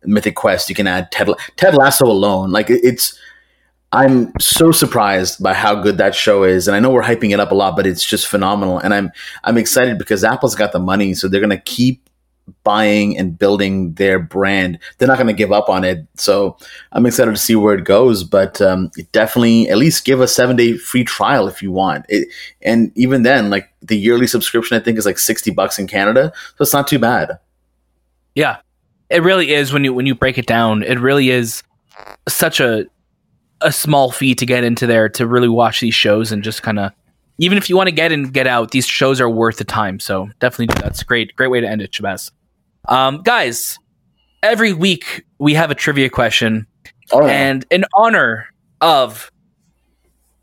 Mythic 0.07 0.37
Quest, 0.37 0.69
you 0.69 0.75
can 0.75 0.87
add 0.87 1.11
Ted 1.11 1.29
Ted 1.57 1.75
Lasso 1.75 2.07
alone. 2.07 2.51
Like 2.51 2.71
it's, 2.71 3.19
I'm 3.93 4.33
so 4.41 4.73
surprised 4.73 5.43
by 5.43 5.55
how 5.55 5.81
good 5.81 5.99
that 5.99 6.15
show 6.15 6.43
is, 6.45 6.67
and 6.67 6.77
I 6.77 6.81
know 6.81 6.91
we're 6.91 7.03
hyping 7.03 7.33
it 7.33 7.41
up 7.41 7.53
a 7.53 7.55
lot, 7.55 7.77
but 7.77 7.87
it's 7.87 8.05
just 8.05 8.27
phenomenal. 8.27 8.79
And 8.79 8.93
I'm 8.93 9.13
I'm 9.45 9.57
excited 9.57 9.99
because 9.99 10.25
Apple's 10.25 10.55
got 10.55 10.73
the 10.73 10.81
money, 10.81 11.15
so 11.15 11.29
they're 11.29 11.41
going 11.41 11.51
to 11.51 11.59
keep 11.59 12.09
buying 12.63 13.17
and 13.17 13.39
building 13.39 13.95
their 13.95 14.19
brand. 14.19 14.79
They're 14.99 15.09
not 15.09 15.17
going 15.17 15.29
to 15.29 15.33
give 15.33 15.53
up 15.53 15.69
on 15.69 15.85
it. 15.85 16.07
So 16.17 16.59
I'm 16.93 17.07
excited 17.07 17.31
to 17.31 17.37
see 17.39 17.57
where 17.57 17.75
it 17.75 17.85
goes. 17.85 18.25
But 18.25 18.61
um, 18.61 18.91
definitely, 19.13 19.69
at 19.69 19.79
least 19.79 20.05
give 20.05 20.21
a 20.21 20.29
seven 20.29 20.57
day 20.57 20.77
free 20.77 21.05
trial 21.05 21.49
if 21.49 21.63
you 21.63 21.73
want. 21.73 22.05
It, 22.09 22.29
and 22.63 22.93
even 22.97 23.23
then, 23.23 23.49
like 23.49 23.73
the 23.81 23.97
yearly 23.97 24.27
subscription, 24.27 24.77
I 24.77 24.81
think 24.81 24.99
is 24.99 25.07
like 25.07 25.19
sixty 25.19 25.51
bucks 25.51 25.79
in 25.79 25.87
Canada, 25.87 26.33
so 26.57 26.63
it's 26.63 26.73
not 26.73 26.89
too 26.89 26.99
bad. 26.99 27.39
Yeah, 28.35 28.59
it 29.15 29.23
really 29.23 29.53
is. 29.53 29.73
When 29.73 29.85
you 29.85 29.95
when 29.95 30.07
you 30.07 30.15
break 30.15 30.39
it 30.39 30.47
down, 30.47 30.83
it 30.83 30.99
really 30.99 31.31
is 31.31 31.63
such 32.29 32.61
a 32.61 32.87
a 33.61 33.73
small 33.73 34.11
fee 34.11 34.35
to 34.35 34.45
get 34.45 34.65
into 34.65 34.87
there 34.87 35.09
to 35.11 35.27
really 35.27 35.49
watch 35.49 35.81
these 35.81 35.95
shows 35.95 36.33
and 36.33 36.43
just 36.43 36.63
kind 36.63 36.79
of. 36.79 36.93
Even 37.39 37.59
if 37.59 37.69
you 37.69 37.77
want 37.77 37.89
to 37.89 37.95
get 37.95 38.13
in, 38.13 38.31
get 38.31 38.47
out, 38.47 38.71
these 38.71 38.87
shows 38.87 39.21
are 39.21 39.29
worth 39.29 39.57
the 39.57 39.65
time. 39.65 39.99
So 39.99 40.29
definitely 40.39 40.67
do 40.69 40.83
that. 40.83 40.91
It's 40.93 41.03
great, 41.03 41.35
great 41.35 41.49
way 41.51 41.61
to 41.61 41.69
end 41.69 41.83
it, 41.83 41.91
Shahbaz. 41.91 42.31
Um, 42.89 43.23
guys, 43.23 43.77
every 44.41 44.73
week 44.73 45.25
we 45.39 45.55
have 45.55 45.73
a 45.73 45.75
trivia 45.75 46.09
question, 46.11 46.69
Oh, 47.11 47.27
and 47.27 47.67
in 47.73 47.87
honor 47.93 48.47
of 48.81 49.33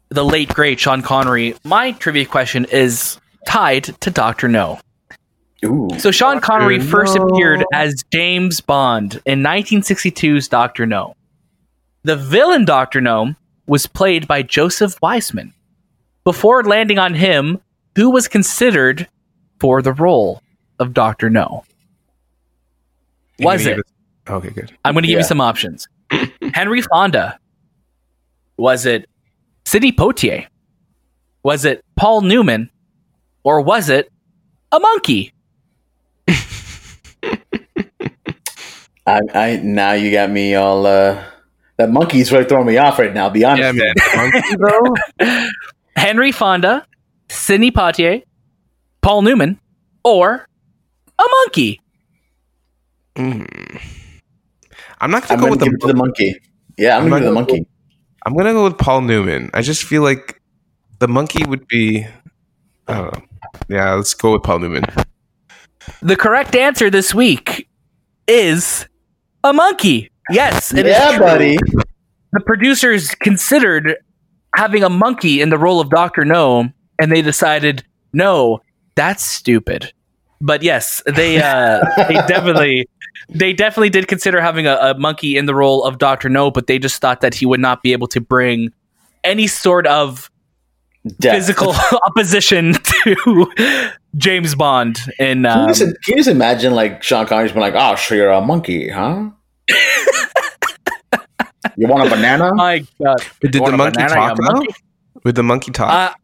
the 0.10 0.26
late 0.26 0.53
great 0.53 0.81
Sean 0.81 1.02
Connery, 1.02 1.56
my 1.64 1.93
trivia 1.93 2.26
question 2.26 2.65
is 2.65 3.18
tied 3.48 3.85
to 4.02 4.11
Doctor 4.11 4.49
No. 4.49 4.77
Ooh. 5.65 5.89
So 5.99 6.11
Sean 6.11 6.39
Connery 6.39 6.77
No. 6.79 6.85
first 6.85 7.15
appeared 7.15 7.63
as 7.73 8.03
James 8.11 8.61
Bond 8.61 9.21
in 9.25 9.41
1962's 9.41 10.47
Doctor 10.47 10.85
No. 10.85 11.15
The 12.03 12.15
villain 12.15 12.65
Doctor 12.65 12.99
No 13.01 13.35
was 13.67 13.85
played 13.85 14.27
by 14.27 14.41
Joseph 14.41 14.95
Wiseman. 15.01 15.53
Before 16.23 16.63
landing 16.63 16.97
on 16.99 17.13
him, 17.13 17.59
who 17.95 18.09
was 18.09 18.27
considered 18.27 19.07
for 19.59 19.81
the 19.81 19.93
role 19.93 20.41
of 20.79 20.93
Doctor 20.93 21.29
No? 21.29 21.63
Was 23.39 23.65
it? 23.65 23.69
give 23.69 23.79
us- 23.79 23.83
Okay, 24.29 24.49
good. 24.49 24.71
I'm 24.85 24.93
going 24.93 25.03
to 25.03 25.07
give 25.07 25.15
Yeah. 25.15 25.19
you 25.19 25.23
some 25.27 25.41
options. 25.41 25.88
Henry 26.53 26.81
Fonda. 26.81 27.39
Was 28.57 28.85
it 28.85 29.07
Sidney 29.65 29.91
Poitier? 29.91 30.45
Was 31.43 31.65
it 31.65 31.83
Paul 31.95 32.21
Newman? 32.21 32.69
Or 33.43 33.61
was 33.61 33.89
it 33.89 34.11
a 34.71 34.79
monkey? 34.79 35.33
I, 39.06 39.19
I 39.34 39.56
now 39.64 39.94
you 39.94 40.11
got 40.11 40.30
me 40.30 40.56
all. 40.56 40.86
uh 40.86 41.23
That 41.78 41.91
monkey's 41.91 42.32
really 42.32 42.45
throwing 42.45 42.68
me 42.68 42.78
off 42.78 42.99
right 42.99 43.14
now. 43.14 43.30
Be 43.30 43.44
honest. 43.44 43.64
Yeah, 43.64 43.72
man. 43.72 43.94
Monkey, 44.32 44.56
though? 45.19 45.48
Henry 45.95 46.32
Fonda, 46.32 46.86
Sidney 47.30 47.72
Poitier, 47.72 48.23
Paul 49.02 49.23
Newman, 49.23 49.60
or 50.03 50.45
a 51.18 51.23
monkey? 51.44 51.82
Mm. 53.15 53.82
I'm 54.99 55.11
not 55.11 55.30
I'm 55.32 55.40
gonna 55.40 55.41
go 55.41 55.41
going 55.41 55.52
with 55.52 55.60
to 55.60 55.65
give 55.65 55.72
the, 55.72 55.78
it 55.78 55.82
to 55.82 55.88
the 55.88 55.94
monkey. 55.98 56.40
Yeah, 56.78 56.98
I'm 56.98 57.03
I'm 57.03 57.10
going 57.10 57.23
to 57.23 57.30
go 57.30 57.36
with 57.36 57.36
the 57.36 57.40
not 57.40 57.48
gonna 57.48 57.60
monkey. 57.60 57.68
I'm 58.26 58.36
gonna 58.36 58.53
go 58.53 58.64
with 58.65 58.78
Paul 58.78 59.02
Newman. 59.02 59.49
I 59.53 59.61
just 59.61 59.84
feel 59.84 60.03
like 60.03 60.40
the 60.99 61.07
monkey 61.07 61.44
would 61.45 61.68
be. 61.68 62.06
I 62.88 62.94
don't 62.94 63.14
know. 63.14 63.22
Yeah, 63.68 63.94
let's 63.94 64.14
go 64.14 64.34
with 64.34 64.44
Paul 64.44 64.60
Newman. 64.60 64.86
The 66.02 66.15
correct 66.15 66.56
answer 66.56 66.90
this 66.90 67.14
week 67.14 67.68
is 68.28 68.88
a 69.43 69.53
monkey. 69.53 70.11
Yes, 70.30 70.73
it 70.73 70.85
is 70.85 70.95
Yeah, 70.95 71.18
buddy. 71.19 71.57
The 72.34 72.39
producers 72.45 73.13
considered 73.15 73.97
having 74.55 74.84
a 74.84 74.89
monkey 74.89 75.41
in 75.41 75.49
the 75.49 75.57
role 75.57 75.80
of 75.80 75.89
Doctor 75.89 76.23
No, 76.26 76.69
and 76.99 77.11
they 77.11 77.22
decided, 77.22 77.84
no, 78.13 78.61
that's 78.95 79.23
stupid. 79.23 79.91
But 80.39 80.63
yes, 80.63 81.03
they 81.05 81.41
uh, 81.41 81.81
they 82.07 82.15
definitely 82.27 82.88
they 83.30 83.53
definitely 83.53 83.89
did 83.89 84.07
consider 84.07 84.41
having 84.41 84.65
a, 84.68 84.76
a 84.76 84.97
monkey 84.97 85.38
in 85.38 85.45
the 85.45 85.53
role 85.55 85.84
of 85.84 85.97
Doctor 85.97 86.30
No, 86.30 86.49
but 86.49 86.68
they 86.68 86.80
just 86.80 86.99
thought 87.01 87.22
that 87.22 87.35
he 87.35 87.45
would 87.45 87.59
not 87.59 87.84
be 87.84 87.91
able 87.93 88.07
to 88.07 88.22
bring 88.22 88.72
any 89.23 89.47
sort 89.47 89.85
of 89.88 90.31
Death. 91.19 91.35
physical 91.35 91.73
opposition 92.07 92.73
to 93.05 93.95
James 94.17 94.55
Bond. 94.55 94.97
In 95.19 95.43
Can, 95.43 95.45
um, 95.45 95.61
you 95.69 95.73
just, 95.73 95.81
can 95.81 95.93
you 96.07 96.15
just 96.17 96.29
imagine 96.29 96.73
like 96.73 97.01
Sean 97.03 97.25
Connery's 97.25 97.51
been 97.53 97.61
like, 97.61 97.75
"Oh, 97.75 97.95
sure, 97.95 98.17
you're 98.17 98.31
a 98.31 98.41
monkey, 98.41 98.89
huh? 98.89 99.29
you 101.77 101.88
want 101.88 102.07
a 102.07 102.09
banana?" 102.09 102.53
my 102.55 102.79
God, 103.01 103.17
But 103.41 103.51
did 103.51 103.63
the 103.65 103.71
monkey 103.71 103.95
banana, 103.97 104.13
talk 104.15 104.38
you 104.38 104.45
though? 104.45 104.53
monkey? 104.53 104.73
Would 105.23 105.35
the 105.35 105.43
monkey 105.43 105.71
talk? 105.71 105.91
Uh, 105.91 106.15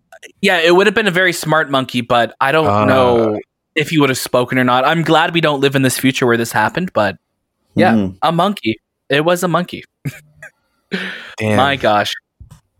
yeah, 0.41 0.57
it 0.59 0.75
would 0.75 0.87
have 0.87 0.95
been 0.95 1.07
a 1.07 1.11
very 1.11 1.33
smart 1.33 1.69
monkey, 1.69 2.01
but 2.01 2.35
I 2.41 2.51
don't 2.51 2.67
Uh. 2.67 2.85
know 2.85 3.39
if 3.75 3.89
he 3.89 3.99
would 3.99 4.09
have 4.09 4.17
spoken 4.17 4.57
or 4.57 4.63
not. 4.63 4.83
I'm 4.85 5.03
glad 5.03 5.33
we 5.33 5.41
don't 5.41 5.61
live 5.61 5.75
in 5.75 5.83
this 5.83 5.97
future 5.99 6.25
where 6.25 6.37
this 6.37 6.51
happened, 6.51 6.91
but 6.93 7.17
yeah, 7.75 7.93
Mhm. 7.93 8.17
a 8.21 8.31
monkey. 8.31 8.79
It 9.09 9.23
was 9.23 9.43
a 9.43 9.47
monkey. 9.47 9.83
Damn. 11.37 11.57
My 11.57 11.75
gosh. 11.75 12.11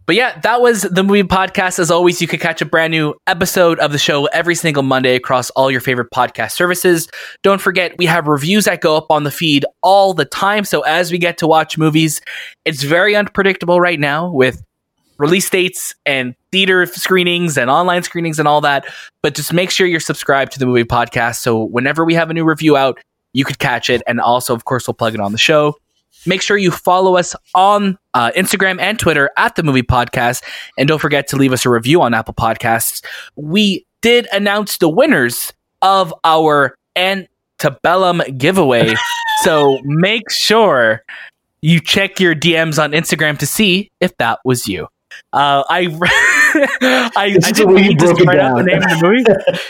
But 0.08 0.16
yeah, 0.16 0.40
that 0.40 0.62
was 0.62 0.84
the 0.84 1.04
movie 1.04 1.24
podcast. 1.24 1.80
As 1.80 1.92
always, 1.92 2.22
you 2.22 2.30
can 2.30 2.40
catch 2.40 2.62
a 2.62 2.66
brand 2.66 2.92
new 2.92 3.14
episode 3.28 3.78
of 3.80 3.92
the 3.92 3.98
show 3.98 4.26
every 4.28 4.56
single 4.56 4.82
Monday 4.82 5.16
across 5.16 5.50
all 5.50 5.70
your 5.70 5.82
favorite 5.82 6.08
podcast 6.16 6.54
services. 6.54 7.10
Don't 7.44 7.60
forget, 7.60 7.94
we 7.98 8.06
have 8.06 8.26
reviews 8.26 8.66
that 8.66 8.80
go 8.80 8.96
up 8.96 9.08
on 9.10 9.26
the 9.26 9.32
feed 9.32 9.66
all 9.84 10.14
the 10.14 10.24
time. 10.24 10.64
So 10.64 10.80
as 10.82 11.12
we 11.12 11.18
get 11.18 11.38
to 11.40 11.48
watch 11.48 11.78
movies, 11.78 12.22
it's 12.64 12.84
very 12.84 13.18
unpredictable 13.18 13.82
right 13.82 14.00
now 14.00 14.32
with 14.32 14.64
release 15.18 15.50
dates 15.50 15.94
and 16.06 16.36
theater 16.54 16.86
screenings 16.86 17.58
and 17.58 17.70
online 17.70 18.04
screenings 18.04 18.40
and 18.40 18.48
all 18.48 18.62
that. 18.62 18.86
But 19.22 19.36
just 19.36 19.52
make 19.52 19.72
sure 19.72 19.88
you're 19.88 20.00
subscribed 20.00 20.54
to 20.54 20.60
the 20.60 20.66
movie 20.66 20.86
podcast. 20.86 21.40
So 21.40 21.62
whenever 21.62 22.06
we 22.06 22.14
have 22.14 22.30
a 22.30 22.34
new 22.34 22.46
review 22.46 22.78
out, 22.78 22.98
you 23.34 23.44
could 23.44 23.60
catch 23.60 23.90
it. 23.90 24.02
And 24.08 24.22
also, 24.22 24.54
of 24.54 24.64
course, 24.64 24.88
we'll 24.88 24.94
plug 24.94 25.16
it 25.16 25.20
on 25.20 25.34
the 25.34 25.38
show. 25.38 25.76
Make 26.28 26.42
sure 26.42 26.58
you 26.58 26.72
follow 26.72 27.16
us 27.16 27.36
on 27.56 27.98
uh, 28.14 28.32
Instagram 28.36 28.80
and 28.80 29.00
Twitter 29.00 29.30
at 29.38 29.56
the 29.56 29.64
movie 29.64 29.84
podcast. 29.84 30.44
And 30.78 30.88
don't 30.88 31.00
forget 31.00 31.28
to 31.30 31.38
leave 31.38 31.54
us 31.54 31.66
a 31.66 31.70
review 31.70 32.02
on 32.02 32.14
Apple 32.14 32.34
Podcasts. 32.34 33.04
We 33.36 33.86
did 34.02 34.28
announce 34.32 34.78
the 34.78 34.90
winners 34.90 35.54
of 35.82 36.14
our 36.24 36.76
Antebellum 36.96 38.22
giveaway. 38.38 38.96
so 39.44 39.80
make 39.84 40.30
sure 40.30 41.04
you 41.62 41.80
check 41.80 42.20
your 42.20 42.36
DMs 42.36 42.82
on 42.82 42.92
Instagram 42.92 43.38
to 43.40 43.46
see 43.46 43.92
if 44.00 44.16
that 44.18 44.40
was 44.46 44.68
you. 44.68 44.88
Uh, 45.34 45.64
I 45.70 45.88
I, 47.16 47.32
This 47.34 47.46
I 47.46 47.52
didn't 47.52 47.74
way 47.74 47.82
need 47.82 48.00
to 48.00 48.06
broke 48.06 48.20
it 48.22 48.26
write 48.28 48.40
out 48.40 48.58
the 48.58 48.64
name 48.64 48.78
of 48.78 48.90
the 48.90 48.98
movie. 49.04 49.24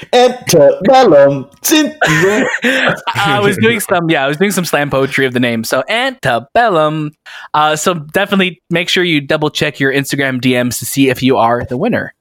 Antebellum. 0.14 1.50
Cynthia. 1.64 2.48
I 3.16 3.40
was 3.42 3.58
doing 3.58 3.80
some, 3.80 4.10
yeah, 4.10 4.24
I 4.24 4.28
was 4.28 4.38
doing 4.38 4.52
some 4.52 4.66
slam 4.66 4.90
poetry 4.90 5.26
of 5.26 5.34
the 5.34 5.40
name. 5.40 5.64
So 5.64 5.84
antebellum. 5.90 7.12
Uh, 7.54 7.76
so 7.76 7.94
definitely 7.94 8.62
make 8.70 8.90
sure 8.90 9.04
you 9.04 9.22
double 9.22 9.50
check 9.50 9.80
your 9.80 9.92
Instagram 9.92 10.40
DMs 10.40 10.80
to 10.80 10.86
see 10.86 11.10
if 11.10 11.22
you 11.24 11.38
are 11.38 11.66
the 11.66 11.78
winner. 11.78 12.14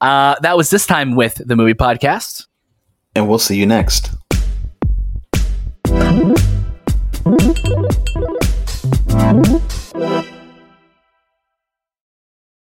Uh, 0.00 0.34
that 0.40 0.56
was 0.56 0.70
this 0.70 0.86
time 0.86 1.14
with 1.14 1.40
the 1.46 1.54
movie 1.56 1.74
podcast. 1.74 2.46
and 3.14 3.28
we'll 3.28 3.38
see 3.38 3.56
you 3.56 3.66
next. 3.66 4.10